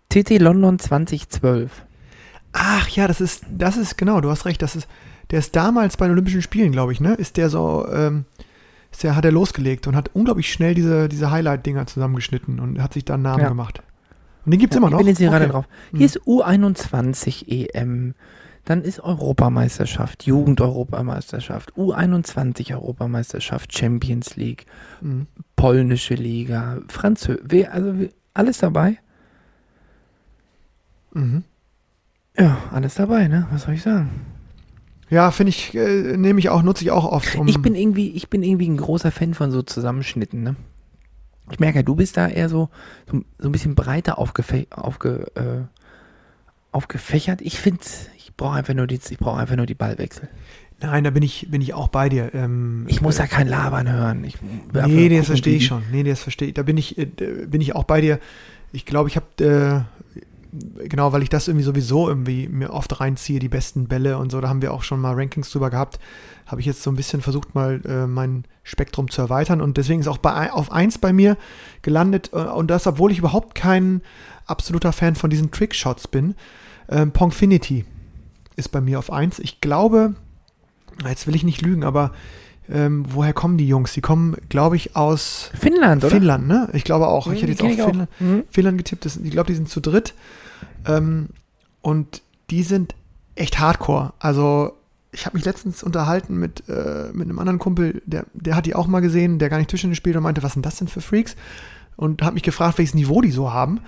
TT 0.10 0.40
London 0.40 0.78
2012. 0.78 1.72
Ach 2.54 2.88
ja, 2.90 3.08
das 3.08 3.22
ist, 3.22 3.46
das 3.50 3.78
ist, 3.78 3.98
genau, 3.98 4.20
du 4.20 4.30
hast 4.30 4.46
recht, 4.46 4.62
das 4.62 4.76
ist, 4.76 4.88
der 5.30 5.40
ist 5.40 5.56
damals 5.56 5.96
bei 5.96 6.06
den 6.06 6.12
Olympischen 6.14 6.42
Spielen, 6.42 6.74
glaube 6.74 6.92
ich, 6.92 7.00
ne? 7.00 7.14
Ist 7.14 7.38
der 7.38 7.50
so, 7.50 7.88
ähm, 7.90 8.26
ist 8.92 9.04
der, 9.04 9.16
hat 9.16 9.24
er 9.24 9.32
losgelegt 9.32 9.88
und 9.88 9.96
hat 9.96 10.10
unglaublich 10.14 10.52
schnell 10.52 10.74
diese, 10.76 11.08
diese 11.08 11.32
Highlight-Dinger 11.32 11.88
zusammengeschnitten 11.88 12.60
und 12.60 12.82
hat 12.84 12.94
sich 12.94 13.06
da 13.06 13.14
einen 13.14 13.24
Namen 13.24 13.44
Ja. 13.44 13.48
gemacht. 13.48 13.82
Und 14.46 14.52
den 14.52 14.60
gibt's 14.60 14.76
immer 14.76 14.88
ich 14.88 14.92
noch. 14.92 14.98
bin 15.00 15.08
jetzt 15.08 15.18
hier 15.20 15.30
gerade 15.30 15.46
Okay. 15.46 15.52
drauf. 15.54 15.66
Hm. 15.92 15.98
Hier 16.00 16.06
ist 16.06 16.22
U21 16.22 17.48
EM. 17.48 18.16
Dann 18.66 18.84
ist 18.84 19.00
Europameisterschaft, 19.00 20.24
Jugend-Europameisterschaft, 20.28 21.74
U21 21.74 22.74
Europameisterschaft, 22.74 23.76
Champions 23.76 24.36
League, 24.36 24.66
Mhm. 25.02 25.26
polnische 25.56 26.14
Liga, 26.14 26.78
Französ, 26.88 27.40
also 27.72 27.94
alles 28.36 28.60
dabei. 28.60 28.98
Mhm. 31.14 31.44
Ja, 32.38 32.58
alles 32.72 32.96
dabei, 32.96 33.28
ne? 33.28 33.48
Was 33.52 33.64
soll 33.64 33.74
ich 33.74 33.82
sagen? 33.82 34.10
Ja, 35.10 35.32
finde 35.32 35.50
ich, 35.50 35.76
äh, 35.76 36.16
nehme 36.16 36.40
ich 36.40 36.50
auch, 36.50 36.62
nutze 36.64 36.84
ich 36.86 36.92
auch 36.92 37.04
oft. 37.06 37.36
Um, 37.36 37.48
Ich 37.48 37.62
bin 37.62 37.76
irgendwie, 37.76 38.12
ich 38.12 38.30
bin 38.30 38.44
irgendwie 38.44 38.70
ein 38.70 38.78
großer 38.78 39.12
Fan 39.12 39.34
von 39.34 39.52
so 39.52 39.62
Zusammenschnitten, 39.62 40.42
ne? 40.44 40.56
Ich 41.52 41.60
merke, 41.60 41.84
du 41.84 41.96
bist 41.96 42.18
da 42.18 42.28
eher 42.28 42.50
so, 42.50 42.70
so, 43.10 43.22
so 43.38 43.50
ein 43.50 43.52
bisschen 43.52 43.76
breiter 43.76 44.18
aufgefe 44.18 44.68
aufge, 44.72 45.28
äh, 45.36 45.64
aufgefächert. 46.72 47.42
Ich 47.42 47.60
finde, 47.60 47.82
ich 48.18 48.34
brauche 48.36 48.56
einfach 48.56 48.74
nur 48.74 48.88
die, 48.88 49.00
ich 49.10 49.18
brauche 49.20 49.40
einfach 49.40 49.56
nur 49.56 49.66
die 49.66 49.76
Ballwechsel. 49.76 50.30
Nein, 50.82 51.04
da 51.04 51.12
bin 51.12 51.22
ich, 51.22 51.48
bin 51.52 51.62
ich 51.62 51.74
auch 51.74 51.90
bei 51.90 52.10
dir. 52.10 52.34
Ähm, 52.34 52.86
Ich 52.88 53.02
muss 53.02 53.16
äh, 53.16 53.20
da 53.20 53.28
kein 53.28 53.48
Labern 53.48 53.92
hören. 53.92 54.24
Ich 54.24 54.42
Nee, 54.42 55.10
nee, 55.10 55.18
das 55.18 55.28
verstehe 55.28 55.58
ich 55.58 55.68
schon. 55.68 55.84
Nee, 55.92 56.04
nee, 56.04 56.10
das 56.10 56.22
verstehe 56.22 56.48
ich. 56.48 56.54
Da 56.56 56.64
bin 56.64 56.78
ich, 56.78 56.98
äh, 56.98 57.06
bin 57.06 57.62
ich 57.62 57.76
auch 57.76 57.84
bei 57.84 58.02
dir. 58.02 58.20
Ich 58.72 58.86
glaube, 58.86 59.10
ich 59.10 59.16
habe, 59.16 59.86
äh, 59.88 60.01
genau, 60.52 61.14
weil 61.14 61.24
ich 61.24 61.30
das 61.30 61.48
irgendwie 61.48 61.64
sowieso 61.64 62.08
irgendwie 62.08 62.48
mir 62.48 62.72
oft 62.72 63.00
reinziehe, 63.00 63.40
die 63.40 63.50
besten 63.50 63.88
Bälle 63.88 64.18
und 64.18 64.32
so, 64.32 64.42
da 64.42 64.50
haben 64.50 64.62
wir 64.62 64.74
auch 64.74 64.84
schon 64.84 65.00
mal 65.00 65.14
Rankings 65.14 65.50
drüber 65.50 65.70
gehabt. 65.70 66.00
Habe 66.46 66.62
ich 66.62 66.68
jetzt 66.68 66.84
so 66.84 66.92
ein 66.92 66.96
bisschen 66.96 67.22
versucht, 67.22 67.56
mal 67.56 67.82
äh, 67.86 68.08
mein 68.08 68.46
Spektrum 68.64 69.10
zu 69.10 69.22
erweitern 69.22 69.62
und 69.62 69.78
deswegen 69.78 70.02
ist 70.02 70.08
auch 70.08 70.18
bei, 70.18 70.52
auf 70.52 70.72
1 70.72 70.98
bei 70.98 71.14
mir 71.14 71.38
gelandet 71.82 72.32
äh, 72.34 72.38
und 72.38 72.70
das, 72.70 72.88
obwohl 72.88 73.12
ich 73.12 73.20
überhaupt 73.20 73.56
kein 73.56 74.02
absoluter 74.46 74.92
Fan 74.92 75.16
von 75.16 75.30
diesen 75.30 75.52
Trickshots 75.52 76.08
bin. 76.08 76.36
Ähm, 76.90 77.12
Pongfinity 77.12 77.86
ist 78.56 78.70
bei 78.70 78.82
mir 78.82 79.00
auf 79.00 79.12
1. 79.12 79.40
Ich 79.40 79.62
glaube, 79.62 80.16
jetzt 81.08 81.28
will 81.28 81.36
ich 81.36 81.44
nicht 81.44 81.62
lügen, 81.62 81.84
aber 81.84 82.12
ähm, 82.70 83.06
woher 83.10 83.34
kommen 83.34 83.58
die 83.58 83.68
Jungs? 83.68 83.94
Die 83.94 84.02
kommen, 84.02 84.36
glaube 84.50 84.76
ich, 84.76 84.96
aus 84.96 85.50
Finnland, 85.60 86.04
oder? 86.04 86.12
Finnland, 86.14 86.48
ne? 86.48 86.70
Ich 86.74 86.84
glaube 86.84 87.08
auch. 87.08 87.28
Mhm, 87.28 87.34
ich 87.34 87.42
hätte 87.44 87.56
die 87.56 87.64
jetzt 87.68 87.82
auch 87.82 87.86
Finnland, 87.88 88.10
Mhm. 88.20 88.44
Finnland 88.50 88.78
getippt. 88.78 89.06
Das, 89.06 89.18
ich 89.18 89.32
glaube, 89.32 89.48
die 89.48 89.56
sind 89.56 89.70
zu 89.70 89.80
dritt. 89.82 90.14
Ähm, 90.86 91.30
und 91.82 92.22
die 92.50 92.64
sind 92.64 92.96
echt 93.36 93.60
hardcore. 93.60 94.14
Also, 94.20 94.74
ich 95.12 95.26
habe 95.26 95.36
mich 95.38 95.46
letztens 95.46 95.84
unterhalten 95.84 96.38
mit, 96.40 96.64
äh, 96.70 97.10
mit 97.14 97.28
einem 97.28 97.40
anderen 97.40 97.60
Kumpel, 97.60 98.02
der, 98.06 98.26
der 98.34 98.56
hat 98.56 98.66
die 98.66 98.76
auch 98.76 98.88
mal 98.88 99.00
gesehen, 99.02 99.40
der 99.40 99.50
gar 99.50 99.58
nicht 99.58 99.70
Tischtennis 99.70 99.98
spielt 99.98 100.16
und 100.16 100.24
meinte, 100.24 100.44
was 100.44 100.54
sind 100.54 100.66
das 100.66 100.78
denn 100.78 100.88
für 100.88 101.02
Freaks? 101.02 101.36
Und 101.98 102.22
hat 102.24 102.34
mich 102.34 102.44
gefragt, 102.44 102.78
welches 102.78 102.94
Niveau 102.94 103.22
die 103.22 103.32
so 103.32 103.52
haben. 103.52 103.82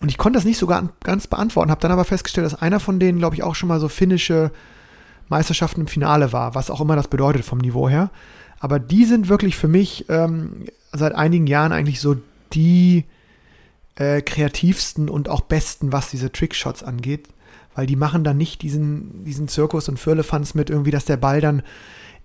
Und 0.00 0.08
ich 0.10 0.18
konnte 0.18 0.36
das 0.36 0.44
nicht 0.44 0.58
so 0.58 0.66
ga- 0.68 0.90
ganz 1.02 1.26
beantworten, 1.26 1.70
habe 1.72 1.80
dann 1.80 1.90
aber 1.90 2.04
festgestellt, 2.04 2.44
dass 2.46 2.54
einer 2.62 2.78
von 2.78 3.00
denen, 3.00 3.18
glaube 3.18 3.34
ich, 3.34 3.42
auch 3.42 3.56
schon 3.56 3.68
mal 3.68 3.80
so 3.80 3.88
finnische 3.88 4.52
Meisterschaften 5.28 5.82
im 5.82 5.86
Finale 5.86 6.32
war, 6.32 6.54
was 6.54 6.70
auch 6.70 6.80
immer 6.80 6.96
das 6.96 7.08
bedeutet 7.08 7.44
vom 7.44 7.58
Niveau 7.58 7.88
her. 7.88 8.10
Aber 8.60 8.78
die 8.78 9.04
sind 9.04 9.28
wirklich 9.28 9.56
für 9.56 9.68
mich 9.68 10.06
ähm, 10.08 10.64
seit 10.92 11.14
einigen 11.14 11.46
Jahren 11.46 11.72
eigentlich 11.72 12.00
so 12.00 12.16
die 12.52 13.04
äh, 13.96 14.22
kreativsten 14.22 15.08
und 15.08 15.28
auch 15.28 15.42
besten, 15.42 15.92
was 15.92 16.10
diese 16.10 16.32
Trickshots 16.32 16.82
angeht, 16.82 17.28
weil 17.74 17.86
die 17.86 17.96
machen 17.96 18.24
dann 18.24 18.36
nicht 18.36 18.62
diesen, 18.62 19.24
diesen 19.24 19.48
Zirkus 19.48 19.88
und 19.88 19.98
Firlefanz 19.98 20.54
mit 20.54 20.70
irgendwie, 20.70 20.90
dass 20.90 21.04
der 21.04 21.16
Ball 21.16 21.40
dann 21.40 21.62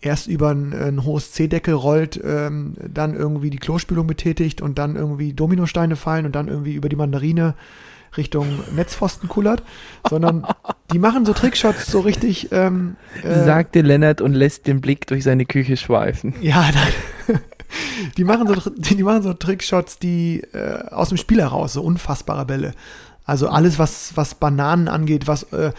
erst 0.01 0.27
über 0.27 0.49
ein, 0.49 0.73
ein 0.73 1.03
hohes 1.03 1.31
C-Deckel 1.31 1.73
rollt, 1.73 2.19
ähm, 2.23 2.75
dann 2.77 3.15
irgendwie 3.15 3.49
die 3.49 3.57
Klospülung 3.57 4.05
betätigt 4.07 4.61
und 4.61 4.77
dann 4.77 4.95
irgendwie 4.95 5.33
Dominosteine 5.33 5.95
fallen 5.95 6.25
und 6.25 6.35
dann 6.35 6.47
irgendwie 6.47 6.73
über 6.73 6.89
die 6.89 6.95
Mandarine 6.95 7.55
Richtung 8.17 8.47
Netzpfosten 8.75 9.29
kullert, 9.29 9.63
sondern 10.09 10.45
die 10.91 10.99
machen 10.99 11.25
so 11.25 11.33
Trickshots 11.33 11.87
so 11.87 12.01
richtig. 12.01 12.51
Ähm, 12.51 12.95
äh, 13.23 13.43
sagte 13.43 13.81
Lennart 13.81 14.21
und 14.21 14.33
lässt 14.33 14.67
den 14.67 14.81
Blick 14.81 15.07
durch 15.07 15.23
seine 15.23 15.45
Küche 15.45 15.77
schweifen. 15.77 16.33
ja, 16.41 16.69
nein. 16.73 17.39
Die 18.17 18.23
machen 18.23 18.47
so, 18.47 18.69
die 18.69 19.01
machen 19.01 19.23
so 19.23 19.33
Trickshots, 19.33 19.97
die 19.97 20.41
äh, 20.53 20.83
aus 20.91 21.09
dem 21.09 21.17
Spiel 21.17 21.41
heraus, 21.41 21.73
so 21.73 21.81
unfassbare 21.81 22.45
Bälle. 22.45 22.73
Also 23.25 23.47
alles, 23.47 23.79
was, 23.79 24.11
was 24.15 24.35
Bananen 24.35 24.87
angeht, 24.87 25.27
was 25.27 25.43
äh, 25.53 25.71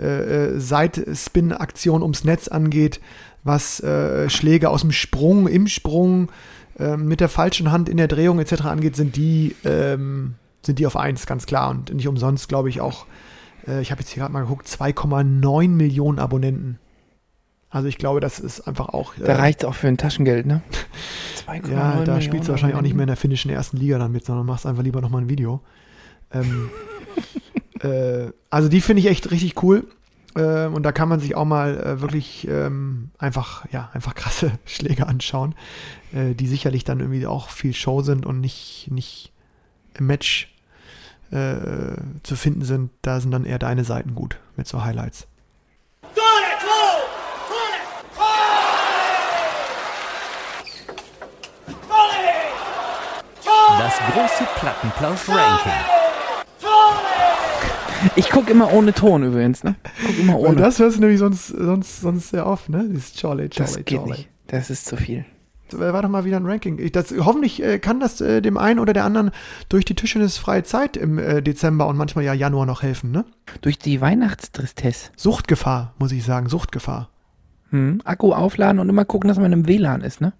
äh, 0.00 0.58
Side-Spin-Aktion 0.58 2.02
ums 2.02 2.24
Netz 2.24 2.48
angeht, 2.48 3.00
was 3.42 3.80
äh, 3.80 4.30
Schläge 4.30 4.70
aus 4.70 4.82
dem 4.82 4.92
Sprung, 4.92 5.48
im 5.48 5.66
Sprung, 5.66 6.30
äh, 6.78 6.96
mit 6.96 7.20
der 7.20 7.28
falschen 7.28 7.72
Hand 7.72 7.88
in 7.88 7.96
der 7.96 8.08
Drehung 8.08 8.38
etc. 8.38 8.62
angeht, 8.66 8.94
sind 8.94 9.16
die, 9.16 9.56
ähm, 9.64 10.34
sind 10.64 10.78
die 10.78 10.86
auf 10.86 10.96
1, 10.96 11.26
ganz 11.26 11.46
klar. 11.46 11.70
Und 11.70 11.92
nicht 11.92 12.08
umsonst, 12.08 12.48
glaube 12.48 12.68
ich, 12.68 12.80
auch, 12.80 13.06
äh, 13.66 13.80
ich 13.80 13.90
habe 13.90 14.00
jetzt 14.00 14.10
hier 14.10 14.20
gerade 14.20 14.32
mal 14.32 14.42
geguckt, 14.42 14.66
2,9 14.66 15.68
Millionen 15.68 16.18
Abonnenten. 16.18 16.78
Also 17.70 17.88
ich 17.88 17.98
glaube, 17.98 18.20
das 18.20 18.38
ist 18.38 18.60
einfach 18.68 18.90
auch. 18.90 19.14
Da 19.18 19.24
äh, 19.24 19.32
reicht 19.32 19.62
es 19.62 19.68
auch 19.68 19.74
für 19.74 19.88
ein 19.88 19.96
Taschengeld, 19.96 20.46
ne? 20.46 20.62
2,9 21.46 21.54
ja, 21.70 21.90
da 21.92 21.96
Millionen 21.96 22.22
spielst 22.22 22.48
du 22.48 22.52
wahrscheinlich 22.52 22.76
auch 22.76 22.82
nicht 22.82 22.94
mehr 22.94 23.04
in 23.04 23.08
der 23.08 23.16
finnischen 23.16 23.50
ersten 23.50 23.78
Liga 23.78 23.98
dann 23.98 24.12
mit, 24.12 24.26
sondern 24.26 24.44
machst 24.46 24.66
einfach 24.66 24.82
lieber 24.82 25.00
nochmal 25.00 25.22
ein 25.22 25.30
Video. 25.30 25.60
Ähm, 26.32 26.70
äh, 27.80 28.30
also 28.50 28.68
die 28.68 28.82
finde 28.82 29.00
ich 29.00 29.06
echt 29.06 29.30
richtig 29.30 29.62
cool. 29.62 29.86
Äh, 30.34 30.66
und 30.66 30.82
da 30.82 30.92
kann 30.92 31.08
man 31.08 31.20
sich 31.20 31.34
auch 31.34 31.44
mal 31.44 31.78
äh, 31.78 32.00
wirklich 32.00 32.46
ähm, 32.48 33.10
einfach, 33.18 33.64
ja, 33.70 33.90
einfach 33.92 34.14
krasse 34.14 34.52
Schläge 34.64 35.06
anschauen, 35.06 35.54
äh, 36.12 36.34
die 36.34 36.46
sicherlich 36.46 36.84
dann 36.84 37.00
irgendwie 37.00 37.26
auch 37.26 37.48
viel 37.48 37.74
Show 37.74 38.02
sind 38.02 38.26
und 38.26 38.40
nicht, 38.40 38.88
nicht 38.90 39.32
im 39.94 40.06
Match 40.06 40.51
äh, 41.32 41.96
zu 42.22 42.36
finden 42.36 42.64
sind. 42.64 42.90
Da 43.02 43.20
sind 43.20 43.30
dann 43.30 43.44
eher 43.44 43.58
deine 43.58 43.84
Seiten 43.84 44.14
gut 44.14 44.38
mit 44.56 44.66
so 44.68 44.84
Highlights. 44.84 45.26
Das 53.78 53.94
große 54.12 54.48
Plattenplausch-Ranking. 54.56 55.72
Ich 58.16 58.30
gucke 58.30 58.50
immer 58.50 58.72
ohne 58.72 58.92
Ton 58.92 59.22
übrigens, 59.22 59.64
ne? 59.64 59.76
Guck 60.04 60.18
immer 60.18 60.34
Weil 60.34 60.46
ohne. 60.50 60.56
das 60.60 60.78
hörst 60.78 60.96
du 60.96 61.00
nämlich 61.00 61.18
sonst, 61.18 61.48
sonst, 61.48 62.00
sonst 62.00 62.30
sehr 62.30 62.46
oft, 62.46 62.68
ne? 62.68 62.84
Dieses 62.88 63.14
Charlie, 63.14 63.48
Charlie, 63.48 63.72
das 63.72 63.76
geht 63.84 63.98
Charlie. 63.98 64.10
nicht. 64.12 64.28
Das 64.48 64.70
ist 64.70 64.86
zu 64.86 64.96
viel. 64.96 65.24
Äh, 65.74 65.92
war 65.92 66.02
doch 66.02 66.08
mal 66.08 66.24
wieder 66.24 66.36
ein 66.36 66.46
Ranking. 66.46 66.78
Ich, 66.78 66.92
das, 66.92 67.12
hoffentlich 67.18 67.62
äh, 67.62 67.78
kann 67.78 68.00
das 68.00 68.20
äh, 68.20 68.40
dem 68.40 68.58
einen 68.58 68.78
oder 68.78 68.92
der 68.92 69.04
anderen 69.04 69.30
durch 69.68 69.84
die 69.84 69.94
Tischtennisfreie 69.94 70.64
Zeit 70.64 70.96
im 70.96 71.18
äh, 71.18 71.42
Dezember 71.42 71.86
und 71.86 71.96
manchmal 71.96 72.24
ja 72.24 72.34
Januar 72.34 72.66
noch 72.66 72.82
helfen. 72.82 73.10
Ne? 73.10 73.24
Durch 73.60 73.78
die 73.78 74.00
Weihnachtstristesse. 74.00 75.10
Suchtgefahr, 75.16 75.94
muss 75.98 76.12
ich 76.12 76.24
sagen. 76.24 76.48
Suchtgefahr. 76.48 77.08
Hm? 77.70 78.00
Akku 78.04 78.32
aufladen 78.32 78.78
und 78.78 78.88
immer 78.88 79.04
gucken, 79.04 79.28
dass 79.28 79.38
man 79.38 79.52
im 79.52 79.66
WLAN 79.66 80.02
ist, 80.02 80.20
ne? 80.20 80.34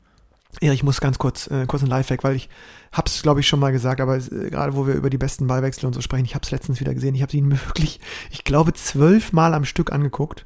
Ja, 0.60 0.72
ich 0.72 0.82
muss 0.82 1.00
ganz 1.00 1.18
kurz, 1.18 1.46
äh, 1.46 1.64
kurz 1.66 1.82
ein 1.82 1.88
Lifehack, 1.88 2.24
weil 2.24 2.36
ich 2.36 2.50
hab's, 2.92 3.22
glaube 3.22 3.40
ich, 3.40 3.48
schon 3.48 3.58
mal 3.58 3.72
gesagt, 3.72 4.00
aber 4.00 4.16
äh, 4.16 4.50
gerade 4.50 4.76
wo 4.76 4.86
wir 4.86 4.94
über 4.94 5.08
die 5.08 5.18
besten 5.18 5.46
Ballwechsel 5.46 5.86
und 5.86 5.94
so 5.94 6.02
sprechen, 6.02 6.26
ich 6.26 6.34
hab's 6.34 6.50
letztens 6.50 6.78
wieder 6.78 6.92
gesehen. 6.92 7.14
Ich 7.14 7.22
habe 7.22 7.34
ihn 7.36 7.50
wirklich, 7.66 8.00
ich 8.30 8.44
glaube, 8.44 8.74
zwölfmal 8.74 9.54
am 9.54 9.64
Stück 9.64 9.92
angeguckt, 9.92 10.44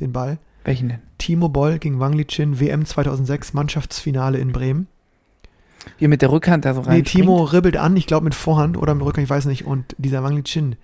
den 0.00 0.12
Ball. 0.12 0.38
Welchen 0.66 0.88
denn? 0.88 0.98
Timo 1.18 1.48
Boll 1.48 1.78
gegen 1.78 1.98
Wang 2.00 2.12
Lichin, 2.12 2.60
WM 2.60 2.84
2006, 2.84 3.54
Mannschaftsfinale 3.54 4.38
in 4.38 4.52
Bremen. 4.52 4.88
Wie 5.98 6.08
mit 6.08 6.20
der 6.22 6.30
Rückhand 6.32 6.64
da 6.64 6.74
so 6.74 6.80
rein. 6.80 6.96
Nee, 6.98 7.02
Timo 7.02 7.44
ribbelt 7.44 7.76
an, 7.76 7.96
ich 7.96 8.06
glaube 8.06 8.24
mit 8.24 8.34
Vorhand 8.34 8.76
oder 8.76 8.94
mit 8.94 9.04
Rücken, 9.04 9.20
ich 9.22 9.30
weiß 9.30 9.46
nicht. 9.46 9.64
Und 9.64 9.94
dieser 9.98 10.22
Wang 10.24 10.42
Chin, 10.44 10.74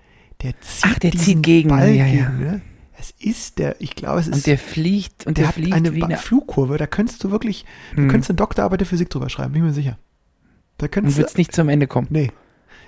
der 0.42 0.52
zieht 0.60 0.84
Ach, 0.86 0.98
der 1.00 1.12
zieht 1.12 1.42
gegen, 1.42 1.68
Ball 1.70 1.90
ja, 1.90 2.06
ja. 2.06 2.28
gegen. 2.30 2.38
Ne? 2.38 2.60
Es 2.98 3.10
ist 3.18 3.58
der, 3.58 3.80
ich 3.80 3.96
glaube, 3.96 4.20
es 4.20 4.28
ist, 4.28 4.34
Und 4.36 4.46
der 4.46 4.58
fliegt 4.58 5.26
und 5.26 5.36
der 5.36 5.42
der, 5.42 5.48
hat 5.48 5.54
fliegt 5.56 5.72
eine 5.72 5.92
wie 5.94 5.98
Ba- 6.00 6.06
eine. 6.06 6.16
Flugkurve, 6.18 6.78
da 6.78 6.86
könntest 6.86 7.24
du 7.24 7.32
wirklich, 7.32 7.64
du 7.96 8.02
Hm. 8.02 8.08
könntest 8.08 8.30
eine 8.30 8.36
Doktorarbeit 8.36 8.78
der 8.80 8.86
Physik 8.86 9.10
drüber 9.10 9.28
schreiben, 9.28 9.52
bin 9.52 9.62
ich 9.62 9.66
mir 9.68 9.74
sicher. 9.74 9.98
Da 10.78 10.86
Und 10.86 10.92
könntest 10.92 11.18
du, 11.18 11.22
wird's 11.22 11.36
nicht 11.36 11.52
zum 11.52 11.68
Ende 11.68 11.88
kommen. 11.88 12.06
nee, 12.10 12.30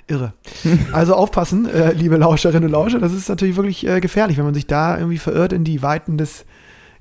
irre. 0.07 0.33
Also 0.93 1.15
aufpassen, 1.17 1.69
äh, 1.69 1.93
liebe 1.95 2.17
Lauscherinnen 2.17 2.67
und 2.67 2.71
Lauscher, 2.71 3.01
das 3.01 3.13
ist 3.13 3.29
natürlich 3.29 3.57
wirklich 3.57 3.85
äh, 3.89 4.01
gefährlich, 4.01 4.37
wenn 4.37 4.45
man 4.45 4.55
sich 4.55 4.69
da 4.69 4.97
irgendwie 4.97 5.19
verirrt 5.19 5.53
in 5.53 5.65
die 5.65 5.83
Weiten 5.83 6.17
des, 6.17 6.45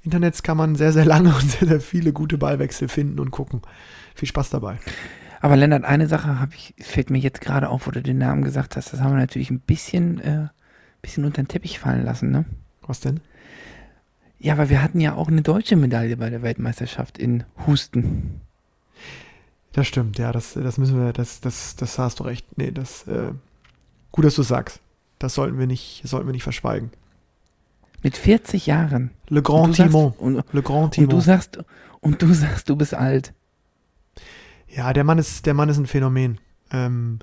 Internets 0.03 0.43
kann 0.43 0.57
man 0.57 0.75
sehr, 0.75 0.93
sehr 0.93 1.05
lange 1.05 1.29
und 1.35 1.49
sehr, 1.49 1.67
sehr 1.67 1.81
viele 1.81 2.13
gute 2.13 2.37
Ballwechsel 2.37 2.87
finden 2.87 3.19
und 3.19 3.31
gucken. 3.31 3.61
Viel 4.15 4.27
Spaß 4.27 4.49
dabei. 4.49 4.77
Aber 5.41 5.57
Lennart, 5.57 5.83
eine 5.83 6.07
Sache 6.07 6.39
habe 6.39 6.53
ich, 6.55 6.73
fällt 6.79 7.09
mir 7.09 7.17
jetzt 7.17 7.41
gerade 7.41 7.69
auf, 7.69 7.87
wo 7.87 7.91
du 7.91 8.01
den 8.01 8.17
Namen 8.17 8.43
gesagt 8.43 8.77
hast. 8.77 8.93
Das 8.93 9.01
haben 9.01 9.11
wir 9.11 9.19
natürlich 9.19 9.49
ein 9.49 9.59
bisschen, 9.59 10.19
äh, 10.19 10.47
bisschen 11.01 11.25
unter 11.25 11.41
den 11.41 11.49
Teppich 11.49 11.79
fallen 11.79 12.05
lassen, 12.05 12.31
ne? 12.31 12.45
Was 12.87 13.01
denn? 13.01 13.19
Ja, 14.39 14.53
aber 14.53 14.69
wir 14.69 14.81
hatten 14.81 14.99
ja 14.99 15.15
auch 15.15 15.27
eine 15.27 15.41
deutsche 15.41 15.75
Medaille 15.75 16.17
bei 16.17 16.29
der 16.29 16.41
Weltmeisterschaft 16.41 17.17
in 17.17 17.43
Husten. 17.65 18.41
Das 19.73 19.87
stimmt, 19.87 20.17
ja, 20.17 20.31
das, 20.31 20.53
das 20.53 20.77
müssen 20.77 20.97
wir, 20.97 21.13
das, 21.13 21.41
das, 21.41 21.75
das 21.75 21.97
hast 21.97 22.19
du 22.19 22.23
recht. 22.23 22.45
Nee, 22.57 22.71
das, 22.71 23.07
äh, 23.07 23.31
gut, 24.11 24.25
dass 24.25 24.35
du 24.35 24.43
sagst. 24.43 24.81
Das 25.17 25.33
sollten 25.33 25.57
wir 25.57 25.67
nicht, 25.67 26.01
sollten 26.05 26.27
wir 26.27 26.33
nicht 26.33 26.43
verschweigen. 26.43 26.91
Mit 28.03 28.17
40 28.17 28.67
Jahren. 28.67 29.11
Le 29.29 29.41
Grand 29.41 29.63
Und 29.65 29.71
du 29.71 29.75
sagst- 29.77 29.91
Timon. 29.91 30.11
Und, 30.17 30.43
Le 30.53 30.61
Grand 30.61 30.83
und 30.83 30.97
du 30.97 31.07
Timon. 31.07 31.21
sagst, 31.21 31.59
und 32.01 32.21
du 32.21 32.33
sagst, 32.33 32.69
du 32.69 32.75
bist 32.75 32.93
alt. 32.93 33.33
Ja, 34.67 34.91
der 34.93 35.03
Mann 35.03 35.17
ist, 35.17 35.45
der 35.45 35.53
Mann 35.53 35.69
ist 35.69 35.77
ein 35.77 35.87
Phänomen. 35.87 36.39
Ähm, 36.71 37.19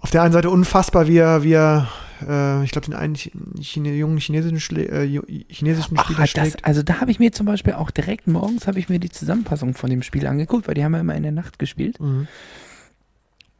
auf 0.00 0.10
der 0.10 0.22
einen 0.22 0.32
Seite 0.32 0.50
unfassbar, 0.50 1.06
wie 1.06 1.18
er, 1.18 1.42
wie 1.44 1.52
er 1.52 1.88
äh, 2.26 2.64
ich 2.64 2.72
glaube, 2.72 2.86
den 2.86 2.94
einen 2.94 3.14
Chine, 3.14 3.94
jungen 3.94 4.18
chinesischen, 4.18 4.58
Schlä 4.58 4.84
äh, 4.86 5.20
chinesischen 5.48 5.96
Ach, 5.98 6.04
Spieler 6.04 6.44
das, 6.44 6.56
also 6.64 6.82
da 6.82 7.00
habe 7.00 7.10
ich 7.10 7.18
mir 7.20 7.30
zum 7.32 7.46
Beispiel 7.46 7.74
auch 7.74 7.90
direkt 7.90 8.26
morgens 8.26 8.66
habe 8.66 8.78
ich 8.78 8.88
mir 8.88 8.98
die 8.98 9.10
Zusammenfassung 9.10 9.74
von 9.74 9.90
dem 9.90 10.02
Spiel 10.02 10.26
angeguckt, 10.26 10.66
weil 10.66 10.74
die 10.74 10.82
haben 10.84 10.94
ja 10.94 11.00
immer 11.00 11.14
in 11.14 11.22
der 11.22 11.32
Nacht 11.32 11.58
gespielt. 11.58 12.00
Mhm. 12.00 12.26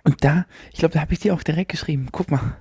Und 0.04 0.24
da, 0.24 0.46
ich 0.72 0.78
glaube, 0.80 0.94
da 0.94 1.00
habe 1.00 1.12
ich 1.12 1.20
dir 1.20 1.34
auch 1.34 1.42
direkt 1.44 1.70
geschrieben, 1.70 2.08
guck 2.10 2.30
mal, 2.30 2.56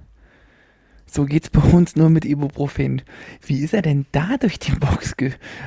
so 1.14 1.26
geht's 1.26 1.50
bei 1.50 1.60
uns 1.62 1.96
nur 1.96 2.10
mit 2.10 2.24
Ibuprofen. 2.24 3.02
Wie 3.46 3.60
ist 3.60 3.74
er 3.74 3.82
denn 3.82 4.06
da 4.14 4.38
durch 4.38 4.60
die 4.60 4.72
Box, 4.72 5.14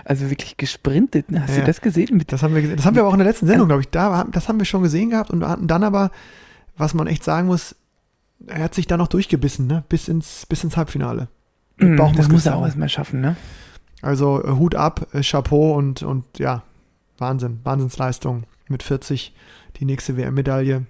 also 0.05 0.31
wirklich 0.31 0.57
gesprintet? 0.57 1.31
ne? 1.31 1.43
Hast 1.43 1.55
Ja. 1.55 1.61
du 1.61 1.67
das 1.67 1.81
gesehen? 1.83 2.17
Mit 2.17 2.33
Das 2.33 2.43
haben 2.43 2.55
wir 2.55 2.63
gesehen. 2.63 2.77
Das 2.77 2.87
haben 2.87 2.95
wir 2.95 3.03
aber 3.03 3.11
auch 3.11 3.15
in 3.15 3.19
der 3.19 3.29
letzten 3.29 3.47
Sendung, 3.47 3.69
glaube 3.69 3.83
ich. 3.83 3.89
Da, 3.91 4.25
das 4.33 4.49
haben 4.49 4.59
wir 4.59 4.65
schon 4.65 4.83
gesehen 4.83 5.11
gehabt 5.11 5.31
und 5.31 5.47
hatten 5.47 5.67
dann 5.67 5.85
aber, 5.85 6.11
was 6.77 6.95
man 6.95 7.07
echt 7.07 7.25
sagen 7.25 7.47
muss, 7.47 7.77
er 8.47 8.65
hat 8.65 8.75
sich 8.75 8.87
da 8.87 8.97
noch 8.97 9.09
durchgebissen, 9.09 9.67
ne? 9.67 9.85
Bis 9.89 10.09
ins, 10.09 10.47
bis 10.47 10.65
ins 10.65 10.77
Halbfinale. 10.77 11.29
Mm, 11.77 11.97
das 12.17 12.29
muss 12.29 12.47
er 12.47 12.57
auch 12.57 12.65
erstmal 12.65 12.89
schaffen, 12.89 13.21
ne? 13.21 13.37
Also 14.03 14.43
äh, 14.45 14.51
Hut 14.53 14.75
ab, 14.75 15.09
äh, 15.13 15.23
Chapeau 15.23 15.75
und, 15.77 16.03
und 16.03 16.25
ja, 16.39 16.63
Wahnsinn, 17.19 17.61
Wahnsinnsleistung. 17.65 18.45
Mit 18.69 18.83
40 18.83 19.35
die 19.77 19.85
nächste 19.85 20.17
WM-Medaille. 20.17 20.87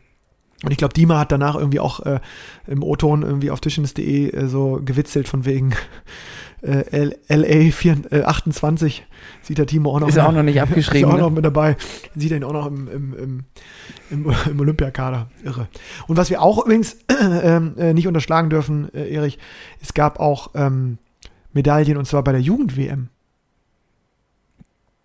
Und 0.64 0.70
ich 0.70 0.78
glaube, 0.78 0.94
Dima 0.94 1.18
hat 1.18 1.32
danach 1.32 1.54
irgendwie 1.54 1.80
auch 1.80 2.00
äh, 2.00 2.20
im 2.66 2.82
O-Ton 2.82 3.22
irgendwie 3.22 3.50
auf 3.50 3.60
Tischtennis.de 3.60 4.30
äh, 4.30 4.46
so 4.46 4.80
gewitzelt 4.84 5.28
von 5.28 5.44
wegen 5.44 5.74
äh, 6.62 7.10
LA 7.28 7.70
4, 7.70 7.96
äh, 8.10 8.22
28. 8.22 9.06
Sieht 9.42 9.58
der 9.58 9.66
Timo 9.66 9.94
auch 9.94 10.00
noch. 10.00 10.08
Ist 10.08 10.16
er 10.16 10.28
auch 10.28 10.32
noch 10.32 10.42
nicht 10.42 10.56
Ist 10.56 10.62
abgeschrieben, 10.62 11.10
er 11.10 11.14
auch 11.14 11.18
ne? 11.18 11.22
noch 11.22 11.30
mit 11.30 11.44
dabei. 11.44 11.76
Sieht 12.16 12.30
er 12.30 12.38
ihn 12.38 12.44
auch 12.44 12.52
noch 12.52 12.66
im, 12.66 12.88
im, 12.88 13.14
im, 13.14 13.44
im, 14.10 14.34
im 14.50 14.60
Olympiakader. 14.60 15.28
Irre. 15.44 15.68
Und 16.06 16.16
was 16.16 16.30
wir 16.30 16.40
auch 16.40 16.64
übrigens 16.64 16.96
ähm, 17.42 17.74
äh, 17.76 17.92
nicht 17.92 18.08
unterschlagen 18.08 18.50
dürfen, 18.50 18.92
äh, 18.94 19.12
Erich, 19.12 19.38
es 19.82 19.94
gab 19.94 20.18
auch 20.18 20.50
ähm, 20.54 20.98
Medaillen 21.52 21.96
und 21.96 22.06
zwar 22.06 22.24
bei 22.24 22.32
der 22.32 22.40
Jugend-WM. 22.40 23.10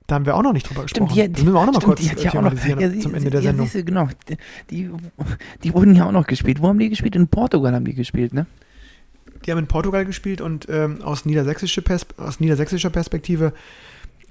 Da 0.09 0.15
haben 0.15 0.25
wir 0.25 0.35
auch 0.35 0.41
noch 0.41 0.53
nicht 0.53 0.67
drüber 0.67 0.83
gesprochen. 0.83 1.11
Stimmt, 1.11 1.37
die, 1.37 1.43
müssen 1.43 1.53
wir 1.53 1.59
auch 1.59 1.65
noch 1.67 1.73
mal 1.73 1.81
stimmt, 1.81 2.09
kurz 2.13 2.23
ja 2.23 2.31
thematisieren 2.31 2.79
ja, 2.79 2.99
zum 2.99 3.13
Ende 3.13 3.29
der 3.29 3.41
ja, 3.41 3.49
Sendung. 3.49 3.67
siehste, 3.67 3.83
genau, 3.83 4.09
die, 4.71 4.89
die, 5.63 5.73
wurden 5.73 5.95
ja 5.95 6.07
auch 6.07 6.11
noch 6.11 6.25
gespielt. 6.25 6.61
Wo 6.61 6.67
haben 6.67 6.79
die 6.79 6.89
gespielt? 6.89 7.15
In 7.15 7.27
Portugal 7.27 7.75
haben 7.75 7.85
die 7.85 7.93
gespielt, 7.93 8.33
ne? 8.33 8.47
Die 9.45 9.51
haben 9.51 9.59
in 9.59 9.67
Portugal 9.67 10.05
gespielt 10.05 10.41
und 10.41 10.67
ähm, 10.67 11.03
aus, 11.03 11.25
niedersächsische 11.25 11.83
aus 12.17 12.39
niedersächsischer 12.39 12.89
Perspektive 12.89 13.53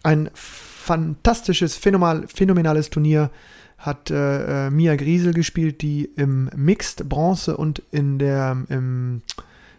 ein 0.02 0.30
fantastisches, 0.34 1.76
phänomenal, 1.76 2.26
phänomenales 2.26 2.90
Turnier 2.90 3.30
hat 3.78 4.10
äh, 4.10 4.66
äh, 4.66 4.70
Mia 4.70 4.96
Griesel 4.96 5.32
gespielt, 5.32 5.82
die 5.82 6.06
im 6.16 6.50
Mixed 6.56 7.08
Bronze 7.08 7.56
und 7.56 7.82
in 7.92 8.18
der 8.18 8.64
im 8.68 9.22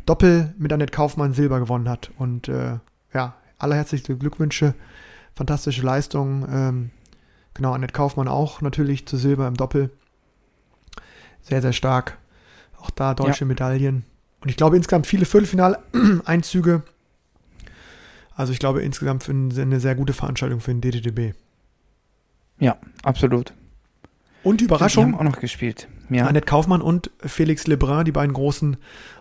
Doppel 0.05 0.53
mit 0.57 0.71
Annette 0.71 0.91
Kaufmann 0.91 1.33
Silber 1.33 1.59
gewonnen 1.59 1.89
hat. 1.89 2.09
Und 2.17 2.47
äh, 2.47 2.77
ja, 3.13 3.35
allerherzlichste 3.57 4.15
Glückwünsche, 4.15 4.73
fantastische 5.39 5.81
Leistung. 5.83 6.45
Ähm, 6.51 6.89
genau, 7.53 7.71
Annette 7.71 7.93
Kaufmann 7.93 8.27
auch 8.27 8.61
natürlich 8.61 9.05
zu 9.07 9.15
Silber 9.17 9.47
im 9.47 9.55
Doppel. 9.55 9.89
Sehr, 11.41 11.61
sehr 11.61 11.71
stark. 11.73 12.17
Auch 12.77 12.89
da 12.91 13.13
deutsche 13.13 13.45
Medaillen. 13.45 14.03
Und 14.41 14.49
ich 14.49 14.57
glaube 14.57 14.75
insgesamt 14.75 15.07
viele 15.07 15.25
Viertelfinaleinzüge. 15.25 16.83
Also 18.35 18.51
ich 18.53 18.59
glaube 18.59 18.81
insgesamt 18.81 19.23
für 19.23 19.31
ein- 19.31 19.57
eine 19.57 19.79
sehr 19.79 19.95
gute 19.95 20.13
Veranstaltung 20.13 20.59
für 20.59 20.71
den 20.71 20.81
DDDB. 20.81 21.33
Ja, 22.59 22.77
absolut. 23.03 23.53
Und 24.43 24.59
die 24.61 24.65
Die 24.67 24.71
haben 24.71 24.77
Überraschung, 24.77 25.15
auch 25.15 25.23
noch 25.23 25.39
gespielt. 25.39 25.87
Ja. 26.09 26.25
Annette 26.27 26.45
Kaufmann 26.45 26.81
und 26.81 27.11
Felix 27.25 27.65
Lebrun, 27.67 28.03
die 28.05 28.11
beiden 28.11 28.33
großen 28.33 28.75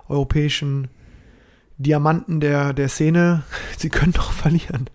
europäischen 0.09 0.89
Diamanten 1.79 2.41
der, 2.41 2.73
der 2.73 2.89
Szene, 2.89 3.43
sie 3.79 3.89
können 3.89 4.13
doch 4.13 4.33
verlieren. 4.33 4.91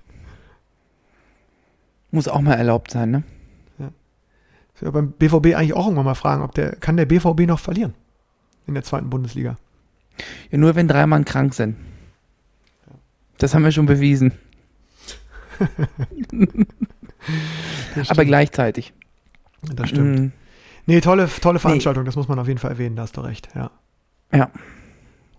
Muss 2.14 2.28
auch 2.28 2.42
mal 2.42 2.54
erlaubt 2.54 2.92
sein, 2.92 3.10
ne? 3.12 3.24
Ich 4.76 4.82
will 4.82 4.92
beim 4.92 5.12
BVB 5.12 5.56
eigentlich 5.56 5.74
auch 5.74 5.86
irgendwann 5.86 6.06
mal 6.06 6.16
fragen, 6.16 6.44
ob 6.44 6.54
der, 6.54 6.76
kann 6.76 6.98
der 6.98 7.06
BVB 7.06 7.42
noch 7.42 7.60
verlieren? 7.60 7.94
In 8.66 8.74
der 8.74 8.84
zweiten 8.84 9.10
Bundesliga. 9.10 9.58
Ja, 10.52 10.58
nur 10.58 10.76
wenn 10.76 10.88
drei 10.88 11.06
Mann 11.06 11.26
krank 11.26 11.54
sind. 11.54 11.76
Das 13.38 13.54
haben 13.54 13.64
wir 13.64 13.72
schon 13.72 13.86
bewiesen. 13.86 14.32
Aber 18.10 18.26
gleichzeitig. 18.26 18.94
Das 19.76 19.90
stimmt. 19.90 20.20
Mm, 20.20 20.32
Nee, 20.86 21.00
tolle, 21.02 21.30
tolle 21.42 21.60
Veranstaltung, 21.60 22.04
das 22.04 22.16
muss 22.16 22.28
man 22.28 22.40
auf 22.40 22.48
jeden 22.48 22.60
Fall 22.60 22.72
erwähnen, 22.72 22.96
da 22.96 23.04
hast 23.04 23.16
du 23.16 23.22
recht, 23.22 23.48
ja. 23.56 23.72
Ja. 24.34 24.52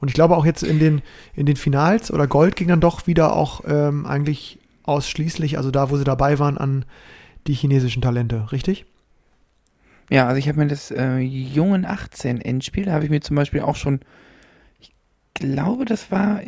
Und 0.00 0.08
ich 0.08 0.14
glaube 0.14 0.36
auch 0.36 0.46
jetzt 0.46 0.62
in 0.62 0.78
den, 0.78 1.02
in 1.34 1.46
den 1.46 1.56
Finals 1.56 2.10
oder 2.10 2.26
Gold 2.26 2.56
ging 2.56 2.68
dann 2.68 2.80
doch 2.80 3.06
wieder 3.06 3.36
auch 3.36 3.62
ähm, 3.66 4.06
eigentlich 4.06 4.58
ausschließlich, 4.84 5.56
also 5.56 5.70
da, 5.70 5.90
wo 5.90 5.96
sie 5.96 6.04
dabei 6.04 6.38
waren, 6.38 6.58
an 6.58 6.84
die 7.46 7.54
chinesischen 7.54 8.02
Talente, 8.02 8.50
richtig? 8.52 8.86
Ja, 10.10 10.26
also 10.26 10.38
ich 10.38 10.48
habe 10.48 10.58
mir 10.58 10.66
das 10.66 10.90
äh, 10.90 11.18
Jungen 11.18 11.84
18 11.84 12.40
Endspiel, 12.40 12.84
da 12.84 12.92
habe 12.92 13.04
ich 13.04 13.10
mir 13.10 13.20
zum 13.20 13.36
Beispiel 13.36 13.60
auch 13.60 13.76
schon, 13.76 14.00
ich 14.78 14.92
glaube, 15.34 15.84
das 15.84 16.10
war, 16.10 16.40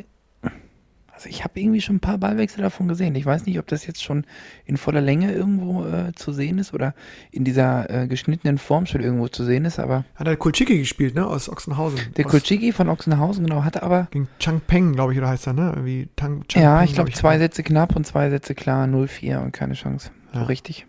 also 1.17 1.31
ich 1.31 1.45
habe 1.45 1.59
irgendwie 1.59 1.81
schon 1.81 1.97
ein 1.97 2.01
paar 2.01 2.19
Ballwechsel 2.19 2.61
davon 2.63 2.89
gesehen. 2.89 3.15
Ich 3.15 3.25
weiß 3.25 3.47
nicht, 3.47 3.59
ob 3.59 3.67
das 3.67 3.87
jetzt 3.87 4.05
schon 4.05 4.27
in 4.67 4.77
voller 4.77 5.01
Länge 5.01 5.33
irgendwo 5.33 5.87
äh, 5.87 6.13
zu 6.15 6.31
sehen 6.31 6.59
ist 6.59 6.75
oder 6.75 6.95
in 7.31 7.43
dieser 7.43 7.89
äh, 7.89 8.07
geschnittenen 8.07 8.59
Form 8.59 8.85
schon 8.85 9.01
irgendwo 9.01 9.27
zu 9.29 9.43
sehen 9.43 9.65
ist, 9.65 9.79
aber 9.79 10.05
Hat 10.15 10.27
er 10.27 10.37
Kulchiki 10.37 10.79
gespielt, 10.79 11.15
ne, 11.15 11.27
aus 11.27 11.49
Ochsenhausen. 11.49 11.99
der 12.19 12.27
aus, 12.27 12.31
Kulchiki 12.33 12.71
von 12.71 12.91
Ochsenhausen, 12.91 13.47
genau, 13.47 13.65
hatte 13.65 13.83
aber, 13.83 14.09
Gegen 14.11 14.29
Chang 14.39 14.61
Peng, 14.61 14.93
glaube 14.93 15.15
ich, 15.15 15.19
oder 15.19 15.29
heißt 15.29 15.47
er, 15.47 15.55
ne? 15.55 15.73
Irgendwie 15.75 16.11
Tang, 16.17 16.47
Chang 16.49 16.63
ja, 16.63 16.77
Peng, 16.77 16.85
ich 16.85 16.95
glaube, 16.95 17.11
glaub 17.11 17.19
zwei 17.19 17.39
Sätze 17.39 17.63
knapp 17.63 17.97
und 17.97 18.07
zwei 18.07 18.29
Sätze 18.29 18.55
klar, 18.55 18.87
0-4 18.87 19.39
und 19.43 19.53
keine 19.53 19.73
Chance. 19.73 20.11
So 20.35 20.41
Ja. 20.41 20.45
richtig. 20.45 20.87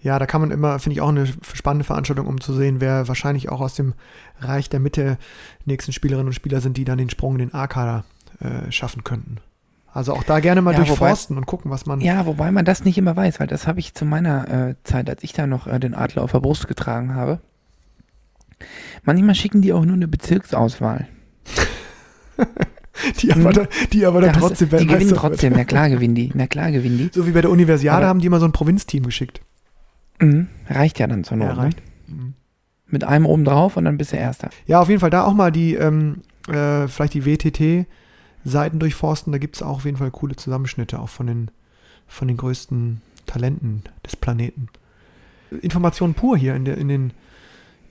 Ja, 0.00 0.18
da 0.18 0.26
kann 0.26 0.40
man 0.40 0.50
immer, 0.52 0.78
finde 0.78 0.94
ich, 0.94 1.00
auch 1.00 1.08
eine 1.08 1.26
spannende 1.42 1.84
Veranstaltung, 1.84 2.26
um 2.26 2.40
zu 2.40 2.52
sehen, 2.52 2.80
wer 2.80 3.08
wahrscheinlich 3.08 3.48
auch 3.48 3.60
aus 3.60 3.74
dem 3.74 3.94
Reich 4.38 4.70
der 4.70 4.78
Mitte 4.78 5.18
nächsten 5.64 5.92
Spielerinnen 5.92 6.28
und 6.28 6.34
Spieler 6.34 6.60
sind, 6.60 6.76
die 6.76 6.84
dann 6.84 6.98
den 6.98 7.10
Sprung 7.10 7.32
in 7.34 7.38
den 7.40 7.54
A-Kader 7.54 8.04
äh, 8.40 8.70
schaffen 8.70 9.04
könnten. 9.04 9.38
Also 9.92 10.12
auch 10.12 10.22
da 10.22 10.40
gerne 10.40 10.62
mal 10.62 10.72
Ja, 10.72 10.78
wobei- 10.80 10.86
durchforsten 10.88 11.36
und 11.36 11.46
gucken, 11.46 11.70
was 11.70 11.86
man. 11.86 12.00
Ja, 12.00 12.26
wobei 12.26 12.50
man 12.52 12.64
das 12.64 12.84
nicht 12.84 12.98
immer 12.98 13.16
weiß, 13.16 13.40
weil 13.40 13.46
das 13.46 13.66
habe 13.66 13.80
ich 13.80 13.94
zu 13.94 14.04
meiner 14.04 14.68
äh, 14.70 14.74
Zeit, 14.84 15.08
als 15.10 15.22
ich 15.24 15.32
da 15.32 15.46
noch 15.46 15.66
äh, 15.66 15.80
den 15.80 15.94
Adler 15.94 16.22
auf 16.22 16.32
der 16.32 16.40
Brust 16.40 16.68
getragen 16.68 17.14
habe. 17.14 17.40
Manchmal 19.04 19.34
schicken 19.34 19.62
die 19.62 19.72
auch 19.72 19.84
nur 19.84 19.94
eine 19.94 20.08
Bezirksauswahl. 20.08 21.06
die 23.22 23.32
aber, 23.32 23.52
dann- 23.52 23.68
die 23.92 24.06
aber 24.06 24.20
dann 24.20 24.30
Da 24.30 24.36
hast 24.40 24.48
trotzdem 24.58 24.68
die 24.78 24.86
gewinnen 24.86 25.14
trotzdem, 25.14 25.52
na 25.56 25.64
klar 25.64 25.88
gewinnen 25.88 26.14
die, 26.14 26.30
na 26.34 26.46
klar 26.46 26.70
gewinnen 26.70 26.98
die. 26.98 27.10
So 27.12 27.26
wie 27.26 27.32
bei 27.32 27.40
der 27.40 27.50
Universiade 27.50 27.98
Aber- 27.98 28.06
haben 28.08 28.20
die 28.20 28.26
immer 28.26 28.40
so 28.40 28.46
ein 28.46 28.52
Provinzteam 28.52 29.04
geschickt. 29.04 29.40
Mhm. 30.20 30.48
Reicht 30.68 30.98
ja 30.98 31.06
dann 31.06 31.24
zur 31.24 31.36
Not. 31.36 31.48
Ja, 31.48 31.54
ne? 31.54 31.58
reicht. 31.62 31.82
Mhm. 32.08 32.34
Mit 32.88 33.04
einem 33.04 33.26
oben 33.26 33.44
drauf 33.44 33.76
und 33.76 33.84
dann 33.84 33.98
bist 33.98 34.12
du 34.12 34.16
Erster. 34.16 34.50
Ja, 34.66 34.80
auf 34.80 34.88
jeden 34.88 35.00
Fall 35.00 35.10
da 35.10 35.24
auch 35.24 35.34
mal 35.34 35.52
die, 35.52 35.74
ähm, 35.74 36.22
äh, 36.48 36.88
vielleicht 36.88 37.14
die 37.14 37.24
WTT-Seiten 38.44 38.78
durchforsten. 38.78 39.32
Da 39.32 39.38
gibt 39.38 39.56
es 39.56 39.62
auch 39.62 39.76
auf 39.76 39.84
jeden 39.84 39.96
Fall 39.96 40.10
coole 40.10 40.36
Zusammenschnitte, 40.36 40.98
auch 40.98 41.08
von 41.08 41.26
den, 41.26 41.50
von 42.06 42.28
den 42.28 42.36
größten 42.36 43.00
Talenten 43.26 43.82
des 44.04 44.16
Planeten. 44.16 44.68
Informationen 45.62 46.14
pur 46.14 46.36
hier 46.36 46.54
in, 46.54 46.64
der, 46.64 46.76
in, 46.76 46.88
den, 46.88 47.12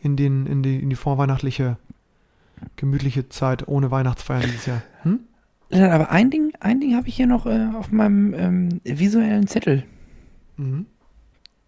in, 0.01 0.15
den, 0.15 0.45
in, 0.45 0.63
die, 0.63 0.79
in 0.79 0.89
die 0.89 0.95
vorweihnachtliche, 0.95 1.77
gemütliche 2.75 3.29
Zeit 3.29 3.67
ohne 3.67 3.91
Weihnachtsfeier 3.91 4.41
dieses 4.41 4.65
Jahr. 4.65 4.81
Hm? 5.03 5.19
Aber 5.71 6.11
ein 6.11 6.29
Ding, 6.29 6.53
ein 6.59 6.79
Ding 6.79 6.95
habe 6.95 7.07
ich 7.07 7.15
hier 7.15 7.27
noch 7.27 7.45
äh, 7.45 7.67
auf 7.75 7.91
meinem 7.91 8.33
ähm, 8.33 8.81
visuellen 8.83 9.47
Zettel. 9.47 9.83
Mhm. 10.55 10.85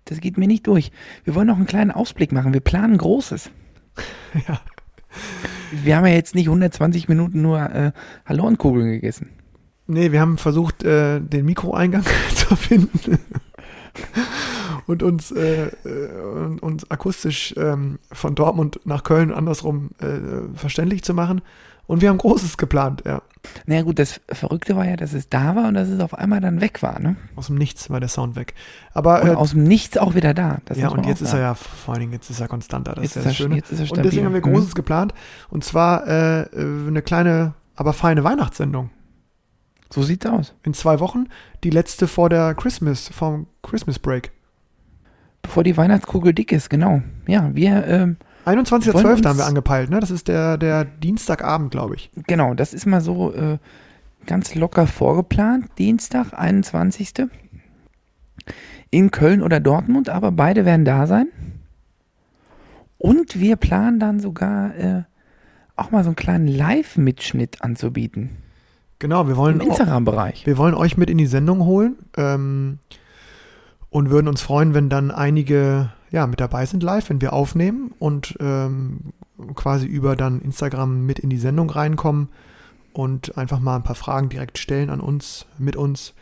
Das 0.06 0.22
geht 0.22 0.38
mir 0.38 0.48
nicht 0.48 0.66
durch. 0.66 0.92
Wir 1.24 1.36
wollen 1.36 1.48
noch 1.48 1.58
einen 1.58 1.68
kleinen 1.68 1.92
Ausblick 1.92 2.32
machen. 2.32 2.54
Wir 2.54 2.62
planen 2.62 2.98
Großes. 2.98 3.52
Ja. 4.48 4.62
Wir 5.72 5.98
haben 5.98 6.06
ja 6.06 6.14
jetzt 6.14 6.36
nicht 6.36 6.48
120 6.48 7.08
Minuten 7.08 7.42
nur 7.42 7.60
äh, 7.60 7.92
Hallo 8.26 8.46
und 8.46 8.58
Kugeln 8.58 8.92
gegessen. 8.92 9.30
Nee, 9.88 10.12
wir 10.12 10.22
haben 10.22 10.38
versucht, 10.38 10.84
äh, 10.84 11.20
den 11.20 11.46
Mikroeingang 11.46 12.04
zu 12.36 12.56
finden 12.56 13.20
und 14.86 15.04
uns, 15.04 15.32
äh, 15.32 15.68
äh, 15.68 16.60
uns 16.62 16.90
akustisch 16.90 17.54
ähm, 17.58 18.00
von 18.12 18.36
Dortmund 18.36 18.80
nach 18.86 19.04
Köln 19.04 19.32
andersrum 19.32 19.92
äh, 20.00 20.58
verständlich 20.58 21.04
zu 21.04 21.14
machen. 21.14 21.42
Und 21.90 22.02
wir 22.02 22.10
haben 22.10 22.20
Großes 22.20 22.58
geplant, 22.58 23.02
ja. 23.08 23.24
Naja 23.66 23.82
gut, 23.82 23.98
das 23.98 24.22
Verrückte 24.32 24.76
war 24.76 24.86
ja, 24.88 24.96
dass 24.96 25.14
es 25.14 25.28
da 25.28 25.56
war 25.56 25.68
und 25.70 25.74
dass 25.74 25.88
es 25.88 26.00
auf 26.02 26.14
einmal 26.14 26.40
dann 26.40 26.62
weg 26.62 26.84
war, 26.84 27.00
ne? 27.00 27.16
Aus 27.36 27.48
dem 27.48 27.56
Nichts 27.56 27.90
war 27.90 28.00
der 28.00 28.10
Sound 28.10 28.36
weg. 28.36 28.54
Aber 28.94 29.26
äh, 29.26 29.32
aus 29.34 29.52
dem 29.52 29.64
Nichts 29.64 29.98
auch 29.98 30.14
wieder 30.14 30.36
da. 30.36 30.60
Ja, 30.76 30.90
und 30.90 31.08
jetzt 31.08 31.22
ist 31.24 31.34
er 31.34 31.40
ja, 31.40 31.56
vor 31.56 31.96
allen 31.96 32.02
Dingen, 32.02 32.14
jetzt 32.14 32.30
ist 32.30 32.42
er 32.42 32.48
konstanter. 32.48 32.94
Das 32.94 33.04
Jetzt 33.06 33.16
ist 33.16 33.24
ja 33.24 33.30
das 33.30 33.38
Schöne. 33.38 33.56
jetzt 33.56 33.72
ist 33.72 33.80
er 33.80 33.92
und 33.98 34.06
deswegen 34.06 34.26
haben 34.28 34.34
wir 34.36 34.46
Mhm. 34.46 34.54
Großes 34.54 34.76
geplant. 34.76 35.16
Und 35.50 35.64
zwar 35.64 36.06
äh, 36.08 36.42
äh, 36.42 36.88
eine 36.90 37.02
kleine, 37.02 37.56
aber 37.76 37.94
feine 37.94 38.24
Weihnachtssendung. 38.24 38.92
So 39.90 40.04
sieht's 40.04 40.28
aus. 40.28 40.54
In 40.62 40.76
zwei 40.76 41.00
Wochen. 41.00 41.26
Die 41.64 41.72
letzte 41.72 42.08
vor 42.08 42.30
der 42.30 42.54
Christmas, 42.54 43.10
vom 43.10 43.48
Christmas 43.64 43.98
Break. 43.98 44.32
Bevor 45.42 45.64
die 45.64 45.76
Weihnachtskugel 45.76 46.34
dick 46.34 46.52
ist, 46.52 46.70
genau. 46.70 47.02
Ja, 47.28 47.50
wir, 47.56 47.88
ähm, 47.88 48.18
21.12. 48.46 48.94
Wollen 48.94 49.26
haben 49.26 49.38
wir 49.38 49.46
angepeilt, 49.46 49.90
ne? 49.90 50.00
Das 50.00 50.12
ist 50.12 50.28
der, 50.28 50.58
der 50.58 50.86
Dienstagabend, 50.86 51.72
glaube 51.72 51.96
ich. 51.96 52.10
genau, 52.28 52.54
das 52.54 52.74
ist 52.74 52.86
mal 52.86 53.02
so 53.02 53.34
äh, 53.34 53.58
ganz 54.26 54.56
locker 54.56 54.88
vorgeplant. 54.88 55.68
Dienstag, 55.78 56.34
21. 56.34 57.14
In 58.92 59.12
Köln 59.12 59.44
oder 59.44 59.60
Dortmund, 59.60 60.10
aber 60.10 60.32
beide 60.32 60.66
werden 60.66 60.86
da 60.86 61.06
sein. 61.06 61.28
Und 62.98 63.40
wir 63.40 63.56
planen 63.56 64.00
dann 64.00 64.20
sogar 64.20 64.76
äh, 64.76 65.04
auch 65.76 65.92
mal 65.92 66.04
so 66.04 66.10
einen 66.10 66.16
kleinen 66.16 66.48
Live-Mitschnitt 66.48 67.62
anzubieten. 67.62 68.32
Genau, 68.98 69.26
wir 69.28 69.32
Im 69.32 69.38
wollen, 69.38 69.62
au- 69.62 69.66
Instagram-Bereich. 69.66 70.46
wir 70.46 70.58
wollen 70.58 70.74
euch 70.74 70.98
mit 70.98 71.10
in 71.10 71.18
die 71.18 71.28
Sendung 71.28 71.64
holen 71.64 71.98
ähm, 72.18 72.80
und 73.90 74.10
würden 74.10 74.28
uns 74.28 74.42
freuen, 74.42 74.74
wenn 74.74 74.90
dann 74.90 75.12
einige 75.12 75.92
ja, 76.12 76.28
mit 76.28 76.40
dabei 76.40 76.66
sind 76.66 76.84
live, 76.84 77.10
wenn 77.10 77.22
wir 77.22 77.34
aufnehmen 77.34 77.92
und 78.00 78.36
ähm, 78.40 79.14
quasi 79.56 79.86
über 79.86 80.16
dann 80.16 80.42
Instagram 80.42 81.06
mit 81.06 81.20
in 81.20 81.30
die 81.30 81.38
Sendung 81.38 81.70
reinkommen 81.70 82.30
und 82.94 83.38
einfach 83.38 83.60
mal 83.60 83.76
ein 83.76 83.84
paar 83.84 83.96
Fragen 83.96 84.30
direkt 84.30 84.58
stellen 84.58 84.90
an 84.90 85.00
uns, 85.00 85.46
mit 85.58 85.76
uns. 85.76 86.14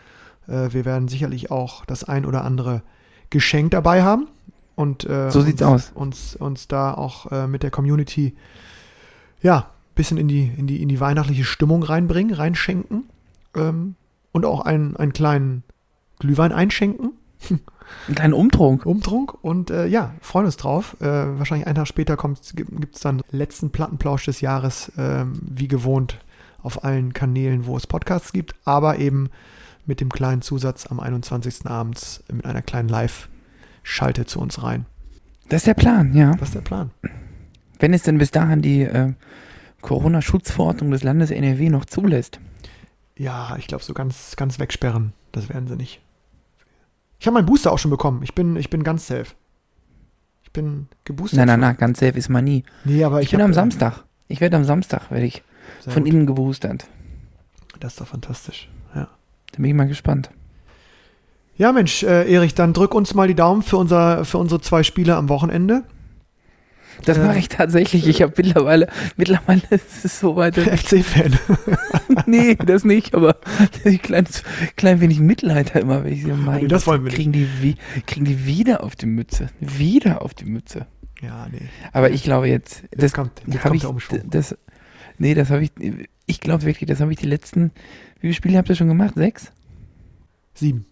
Äh, 0.47 0.73
wir 0.73 0.85
werden 0.85 1.07
sicherlich 1.07 1.51
auch 1.51 1.85
das 1.85 2.03
ein 2.03 2.25
oder 2.25 2.43
andere 2.43 2.81
Geschenk 3.29 3.71
dabei 3.71 4.03
haben 4.03 4.27
und 4.75 5.05
äh, 5.05 5.31
So 5.31 5.41
sieht's 5.41 5.61
uns, 5.61 5.87
aus. 5.87 5.91
Uns, 5.95 6.35
uns 6.35 6.67
da 6.67 6.93
auch 6.93 7.31
äh, 7.31 7.47
mit 7.47 7.63
der 7.63 7.71
Community 7.71 8.35
ja, 9.41 9.71
bisschen 9.95 10.17
in 10.17 10.27
die, 10.27 10.51
in 10.55 10.67
die, 10.67 10.81
in 10.81 10.87
die 10.87 10.99
weihnachtliche 10.99 11.43
Stimmung 11.43 11.83
reinbringen, 11.83 12.33
reinschenken 12.33 13.09
ähm, 13.55 13.95
und 14.31 14.45
auch 14.45 14.61
einen, 14.61 14.95
einen 14.95 15.11
kleinen 15.13 15.63
Glühwein 16.19 16.51
einschenken, 16.51 17.13
Einen 18.07 18.15
kleinen 18.15 18.33
Umtrunk. 18.33 18.85
Umtrunk 18.85 19.33
und 19.43 19.69
äh, 19.69 19.87
ja, 19.87 20.13
freuen 20.21 20.45
uns 20.45 20.57
drauf. 20.57 20.97
Äh, 20.99 21.05
wahrscheinlich 21.05 21.67
einen 21.67 21.75
Tag 21.75 21.87
später 21.87 22.17
gibt 22.17 22.95
es 22.95 23.01
dann 23.01 23.21
letzten 23.31 23.71
Plattenplausch 23.71 24.25
des 24.25 24.41
Jahres, 24.41 24.91
ähm, 24.97 25.39
wie 25.41 25.67
gewohnt, 25.67 26.19
auf 26.61 26.83
allen 26.83 27.13
Kanälen, 27.13 27.65
wo 27.65 27.77
es 27.77 27.87
Podcasts 27.87 28.33
gibt, 28.33 28.55
aber 28.65 28.97
eben 28.97 29.29
mit 29.85 30.01
dem 30.01 30.09
kleinen 30.09 30.41
Zusatz 30.41 30.87
am 30.87 30.99
21. 30.99 31.65
abends 31.65 32.23
mit 32.31 32.45
einer 32.45 32.61
kleinen 32.61 32.89
Live-Schalte 32.89 34.25
zu 34.25 34.39
uns 34.39 34.61
rein. 34.61 34.85
Das 35.49 35.61
ist 35.61 35.67
der 35.67 35.75
Plan, 35.75 36.13
ja. 36.13 36.31
Das 36.31 36.49
ist 36.49 36.55
der 36.55 36.61
Plan. 36.61 36.91
Wenn 37.79 37.93
es 37.93 38.03
denn 38.03 38.17
bis 38.17 38.31
dahin 38.31 38.61
die 38.61 38.81
äh, 38.81 39.13
Corona-Schutzverordnung 39.81 40.91
des 40.91 41.03
Landes 41.03 41.31
NRW 41.31 41.69
noch 41.69 41.85
zulässt. 41.85 42.39
Ja, 43.15 43.55
ich 43.57 43.67
glaube, 43.67 43.83
so 43.83 43.93
ganz, 43.93 44.35
ganz 44.35 44.59
wegsperren, 44.59 45.13
das 45.31 45.49
werden 45.49 45.67
sie 45.67 45.75
nicht. 45.75 46.01
Ich 47.19 47.27
habe 47.27 47.33
meinen 47.35 47.45
Booster 47.45 47.71
auch 47.71 47.79
schon 47.79 47.91
bekommen. 47.91 48.21
Ich 48.23 48.33
bin, 48.35 48.55
ich 48.55 48.69
bin 48.69 48.83
ganz 48.83 49.07
safe. 49.07 49.27
Ich 50.43 50.51
bin 50.51 50.87
geboostert. 51.03 51.37
Nein, 51.37 51.47
nein, 51.47 51.59
nein, 51.59 51.77
ganz 51.77 51.99
safe 51.99 52.17
ist 52.17 52.29
man 52.29 52.43
nie. 52.43 52.63
Nee, 52.85 53.03
aber 53.03 53.19
Ich, 53.21 53.25
ich, 53.27 53.31
bin 53.31 53.41
am 53.41 53.53
Samstag. 53.53 54.03
Ich 54.27 54.41
werde 54.41 54.57
am 54.57 54.63
Samstag, 54.65 55.09
werde 55.11 55.25
ich 55.25 55.43
sehr 55.81 55.93
von 55.93 56.03
gut. 56.03 56.13
innen 56.13 56.25
geboostert. 56.25 56.87
Das 57.79 57.93
ist 57.93 58.01
doch 58.01 58.07
fantastisch. 58.07 58.69
Ja. 58.95 59.07
Da 59.51 59.55
bin 59.57 59.65
ich 59.65 59.73
mal 59.73 59.87
gespannt. 59.87 60.29
Ja, 61.57 61.71
Mensch, 61.71 62.03
äh, 62.03 62.31
Erich, 62.31 62.53
dann 62.53 62.73
drück 62.73 62.93
uns 62.93 63.13
mal 63.13 63.27
die 63.27 63.33
Daumen 63.35 63.63
für, 63.63 63.77
unser, 63.77 64.25
für 64.25 64.37
unsere 64.37 64.61
zwei 64.61 64.83
Spiele 64.83 65.15
am 65.15 65.27
Wochenende. 65.29 65.83
Das 67.05 67.17
Äh, 67.17 67.25
mache 67.25 67.39
ich 67.39 67.49
tatsächlich. 67.49 68.07
Ich 68.07 68.21
habe 68.21 68.33
mittlerweile, 68.37 68.87
mittlerweile 69.15 69.61
ist 69.69 70.05
es 70.05 70.19
so 70.19 70.35
weit. 70.35 70.55
FC-Fan. 70.55 71.37
nee, 72.25 72.55
das 72.55 72.83
nicht, 72.83 73.13
aber 73.15 73.37
ein 73.85 74.01
kleines, 74.01 74.43
klein 74.75 74.99
wenig 75.01 75.19
Mitleid 75.19 75.75
immer, 75.75 76.03
wenn 76.03 76.13
ich 76.13 76.23
sehe, 76.23 76.33
mein 76.35 76.61
nee, 76.61 76.67
das 76.67 76.87
wollen 76.87 77.01
wir 77.01 77.05
nicht. 77.05 77.15
kriegen 77.15 77.31
die, 77.31 77.47
wie, 77.61 77.75
kriegen 78.05 78.25
die 78.25 78.45
wieder 78.45 78.83
auf 78.83 78.95
die 78.95 79.05
Mütze. 79.05 79.49
Wieder 79.59 80.21
auf 80.21 80.33
die 80.33 80.45
Mütze. 80.45 80.87
ja, 81.21 81.47
nee. 81.51 81.61
Aber 81.93 82.09
ich 82.11 82.23
glaube 82.23 82.47
jetzt, 82.49 82.83
Jetzt 82.91 83.03
das 83.03 83.13
kommt, 83.13 83.41
jetzt 83.47 83.61
kommt 83.61 83.75
ich, 83.75 83.81
der 83.81 83.89
Umschwung. 83.89 84.21
das, 84.29 84.55
nee, 85.17 85.33
das 85.33 85.49
habe 85.49 85.63
ich, 85.63 85.71
ich 86.25 86.39
glaube 86.41 86.63
wirklich, 86.65 86.87
das 86.87 86.99
habe 86.99 87.11
ich 87.11 87.17
die 87.19 87.27
letzten, 87.27 87.71
wie 88.15 88.27
viele 88.27 88.33
Spiele 88.33 88.57
habt 88.57 88.69
ihr 88.69 88.75
schon 88.75 88.87
gemacht? 88.87 89.15
Sechs? 89.15 89.51
Sieben. 90.53 90.85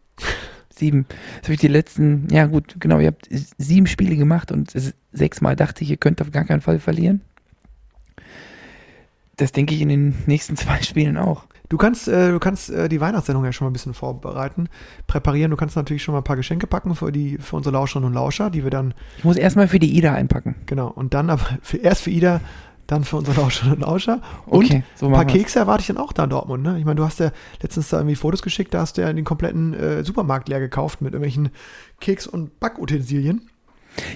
Sieben. 0.76 1.06
Das 1.38 1.44
habe 1.46 1.54
ich 1.54 1.60
die 1.60 1.68
letzten, 1.68 2.28
ja 2.30 2.46
gut, 2.46 2.76
genau, 2.80 3.00
ihr 3.00 3.08
habt 3.08 3.30
sieben 3.58 3.88
Spiele 3.88 4.16
gemacht 4.16 4.52
und 4.52 4.74
sechsmal 5.12 5.56
dachte 5.56 5.84
ich, 5.84 5.90
ihr 5.90 5.98
könnt 5.98 6.22
auf 6.22 6.32
gar 6.32 6.44
keinen 6.44 6.62
Fall 6.62 6.80
verlieren. 6.80 7.22
Das 9.38 9.52
denke 9.52 9.74
ich 9.76 9.82
in 9.82 9.90
den 9.90 10.16
nächsten 10.26 10.56
zwei 10.58 10.82
Spielen 10.82 11.18
auch. 11.18 11.46
Du 11.70 11.78
kannst, 11.78 12.08
äh, 12.08 12.32
du 12.32 12.40
kannst 12.40 12.70
äh, 12.70 12.88
die 12.90 13.02
Weihnachtssendung 13.02 13.44
ja 13.44 13.52
schon 13.52 13.66
mal 13.66 13.72
ein 13.72 13.74
bisschen 13.74 13.94
vorbereiten, 13.94 14.70
präparieren. 15.08 15.50
Du 15.50 15.58
kannst 15.58 15.76
natürlich 15.76 16.04
schon 16.04 16.14
mal 16.14 16.20
ein 16.20 16.24
paar 16.24 16.36
Geschenke 16.36 16.68
packen 16.68 16.96
für, 16.96 17.12
die, 17.12 17.38
für 17.40 17.56
unsere 17.56 17.74
Lauscherinnen 17.74 18.08
und 18.08 18.14
Lauscher, 18.14 18.50
die 18.52 18.64
wir 18.64 18.70
dann 18.70 18.94
Ich 19.18 19.24
muss 19.24 19.38
erstmal 19.38 19.68
für 19.68 19.80
die 19.80 19.98
Ida 19.98 20.14
einpacken. 20.14 20.56
Genau, 20.68 20.90
und 20.90 21.14
dann 21.14 21.30
aber 21.30 21.46
für, 21.62 21.78
erst 21.78 22.04
für 22.04 22.12
Ida, 22.12 22.42
dann 22.88 23.04
für 23.04 23.18
unsere 23.18 23.40
Lauscherinnen 23.40 23.78
und 23.78 23.82
Lauscher. 23.82 24.22
Und 24.46 24.66
Okay, 24.66 24.84
so 24.96 25.08
ein 25.08 25.12
paar. 25.14 25.26
Kekse 25.26 25.60
erwarte 25.60 25.82
ich 25.82 25.88
dann 25.88 25.98
auch 25.98 26.14
da 26.14 26.26
in 26.26 26.30
Dortmund. 26.30 26.64
Ne? 26.64 26.78
Ich 26.80 26.86
meine, 26.86 26.96
du 26.96 27.04
hast 27.04 27.20
ja 27.20 27.32
letztens 27.62 27.90
da 27.90 27.98
irgendwie 27.98 28.16
Fotos 28.16 28.42
geschickt, 28.42 28.74
da 28.74 28.82
hast 28.82 28.98
du 28.98 29.02
ja 29.02 29.12
den 29.12 29.26
kompletten 29.26 29.74
äh, 29.74 30.04
Supermarkt 30.04 30.50
leer 30.50 30.60
gekauft 30.60 31.02
mit 31.02 31.14
irgendwelchen 31.14 31.50
Keks- 32.00 32.28
und 32.28 32.60
Backutensilien. 32.60 33.50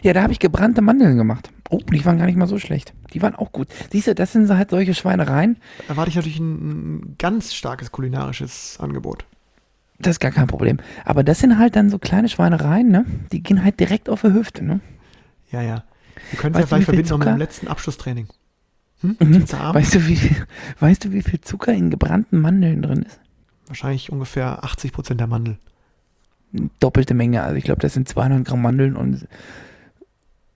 Ja, 0.03 0.13
da 0.13 0.23
habe 0.23 0.33
ich 0.33 0.39
gebrannte 0.39 0.81
Mandeln 0.81 1.17
gemacht. 1.17 1.51
Oh, 1.69 1.77
die 1.77 2.03
waren 2.03 2.17
gar 2.17 2.25
nicht 2.25 2.35
mal 2.35 2.47
so 2.47 2.59
schlecht. 2.59 2.93
Die 3.13 3.21
waren 3.21 3.35
auch 3.35 3.51
gut. 3.51 3.67
Siehst 3.91 4.07
du, 4.07 4.15
das 4.15 4.33
sind 4.33 4.49
halt 4.49 4.71
solche 4.71 4.93
Schweinereien. 4.93 5.57
Da 5.87 5.93
erwarte 5.93 6.09
ich 6.09 6.15
natürlich 6.15 6.39
ein, 6.39 6.97
ein 6.97 7.15
ganz 7.17 7.53
starkes 7.53 7.91
kulinarisches 7.91 8.77
Angebot. 8.79 9.25
Das 9.99 10.11
ist 10.11 10.19
gar 10.19 10.31
kein 10.31 10.47
Problem. 10.47 10.79
Aber 11.05 11.23
das 11.23 11.39
sind 11.39 11.57
halt 11.57 11.75
dann 11.75 11.89
so 11.89 11.99
kleine 11.99 12.29
Schweinereien, 12.29 12.89
ne? 12.89 13.05
Die 13.31 13.43
gehen 13.43 13.63
halt 13.63 13.79
direkt 13.79 14.09
auf 14.09 14.21
die 14.21 14.33
Hüfte, 14.33 14.63
ne? 14.63 14.79
Ja, 15.51 15.61
ja. 15.61 15.83
Wir 16.31 16.39
können 16.39 16.55
es 16.55 16.61
ja 16.61 16.67
vielleicht 16.67 16.85
viel 16.85 16.95
verbinden 16.95 17.09
noch 17.09 17.17
mit 17.19 17.27
dem 17.27 17.37
letzten 17.37 17.67
Abschlusstraining. 17.67 18.27
Hm? 19.01 19.15
Mhm. 19.19 19.51
Weißt 19.51 19.95
du, 19.95 20.07
wie 20.07 20.15
viel, 20.15 20.45
weißt 20.79 21.05
du, 21.05 21.11
wie 21.11 21.21
viel 21.21 21.41
Zucker 21.41 21.73
in 21.73 21.89
gebrannten 21.89 22.39
Mandeln 22.39 22.81
drin 22.81 23.03
ist? 23.03 23.19
Wahrscheinlich 23.67 24.11
ungefähr 24.11 24.63
80 24.63 24.91
Prozent 24.91 25.19
der 25.19 25.27
Mandel. 25.27 25.57
Doppelte 26.79 27.13
Menge. 27.13 27.43
Also 27.43 27.55
ich 27.55 27.63
glaube, 27.63 27.81
das 27.81 27.93
sind 27.93 28.09
200 28.09 28.45
Gramm 28.45 28.61
Mandeln 28.61 28.95
und 28.95 29.27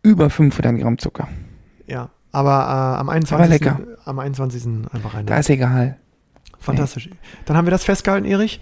über 0.02 0.30
500 0.30 0.82
Gramm 0.82 0.98
Zucker. 0.98 1.30
Ja, 1.88 2.10
aber 2.32 2.52
äh, 2.52 3.00
am 3.00 3.10
21. 3.10 3.34
Aber 3.34 3.48
lecker. 3.48 3.80
Am 4.06 4.20
21. 4.20 4.64
einfach 4.92 5.14
rein. 5.14 5.26
Da 5.26 5.38
ist 5.38 5.50
egal. 5.50 5.98
Fantastisch. 6.60 7.10
Dann 7.46 7.58
haben 7.58 7.68
wir 7.68 7.72
das 7.72 7.84
festgehalten, 7.84 8.26
Erich. 8.26 8.60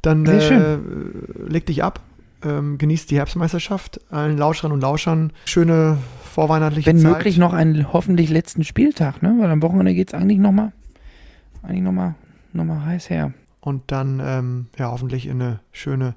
Dann 0.00 0.24
Sehr 0.24 0.36
äh, 0.36 0.40
schön. 0.40 1.28
leg 1.48 1.66
dich 1.66 1.84
ab, 1.84 2.00
ähm, 2.44 2.78
genießt 2.78 3.10
die 3.10 3.16
Herbstmeisterschaft. 3.16 4.00
Allen 4.10 4.38
Lauscherinnen 4.38 4.74
und 4.74 4.80
Lauschern 4.80 5.32
schöne 5.44 5.98
vorweihnachtliche 6.32 6.86
Wenn 6.86 6.98
Zeit. 6.98 7.12
möglich 7.12 7.38
noch 7.38 7.52
einen 7.52 7.92
hoffentlich 7.92 8.30
letzten 8.30 8.64
Spieltag, 8.64 9.22
ne? 9.22 9.36
Weil 9.38 9.50
am 9.50 9.62
Wochenende 9.62 9.94
geht 9.94 10.08
es 10.08 10.14
eigentlich 10.14 10.38
nochmal 10.38 10.72
eigentlich 11.62 11.82
nochmal 11.82 12.14
noch 12.52 12.64
mal 12.64 12.84
heiß 12.84 13.10
her. 13.10 13.32
Und 13.60 13.92
dann 13.92 14.20
ähm, 14.24 14.66
ja 14.76 14.90
hoffentlich 14.90 15.26
in 15.26 15.40
eine 15.40 15.60
schöne, 15.70 16.14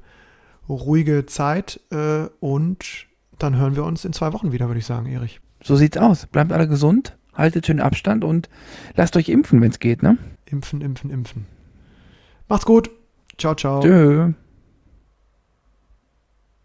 ruhige 0.68 1.26
Zeit. 1.26 1.80
Äh, 1.92 2.28
und 2.40 3.08
dann 3.38 3.56
hören 3.58 3.76
wir 3.76 3.84
uns 3.84 4.06
in 4.06 4.14
zwei 4.14 4.34
Wochen 4.34 4.52
wieder, 4.52 4.68
würde 4.68 4.80
ich 4.80 4.86
sagen, 4.86 5.06
Erich. 5.06 5.40
So 5.64 5.76
sieht's 5.76 5.98
aus. 5.98 6.26
Bleibt 6.28 6.52
alle 6.52 6.68
gesund, 6.68 7.18
haltet 7.34 7.68
schön 7.68 7.80
Abstand 7.80 8.24
und 8.24 8.50
lasst 8.96 9.16
euch 9.18 9.30
impfen, 9.30 9.62
wenn 9.62 9.72
es 9.72 9.80
geht, 9.80 10.02
ne? 10.02 10.18
Impfen, 10.46 10.82
impfen, 10.82 11.12
impfen. 11.12 11.46
Macht's 12.48 12.66
gut. 12.66 12.90
Ciao, 13.38 13.56
ciao. 13.56 13.82
Tschö. 13.82 14.34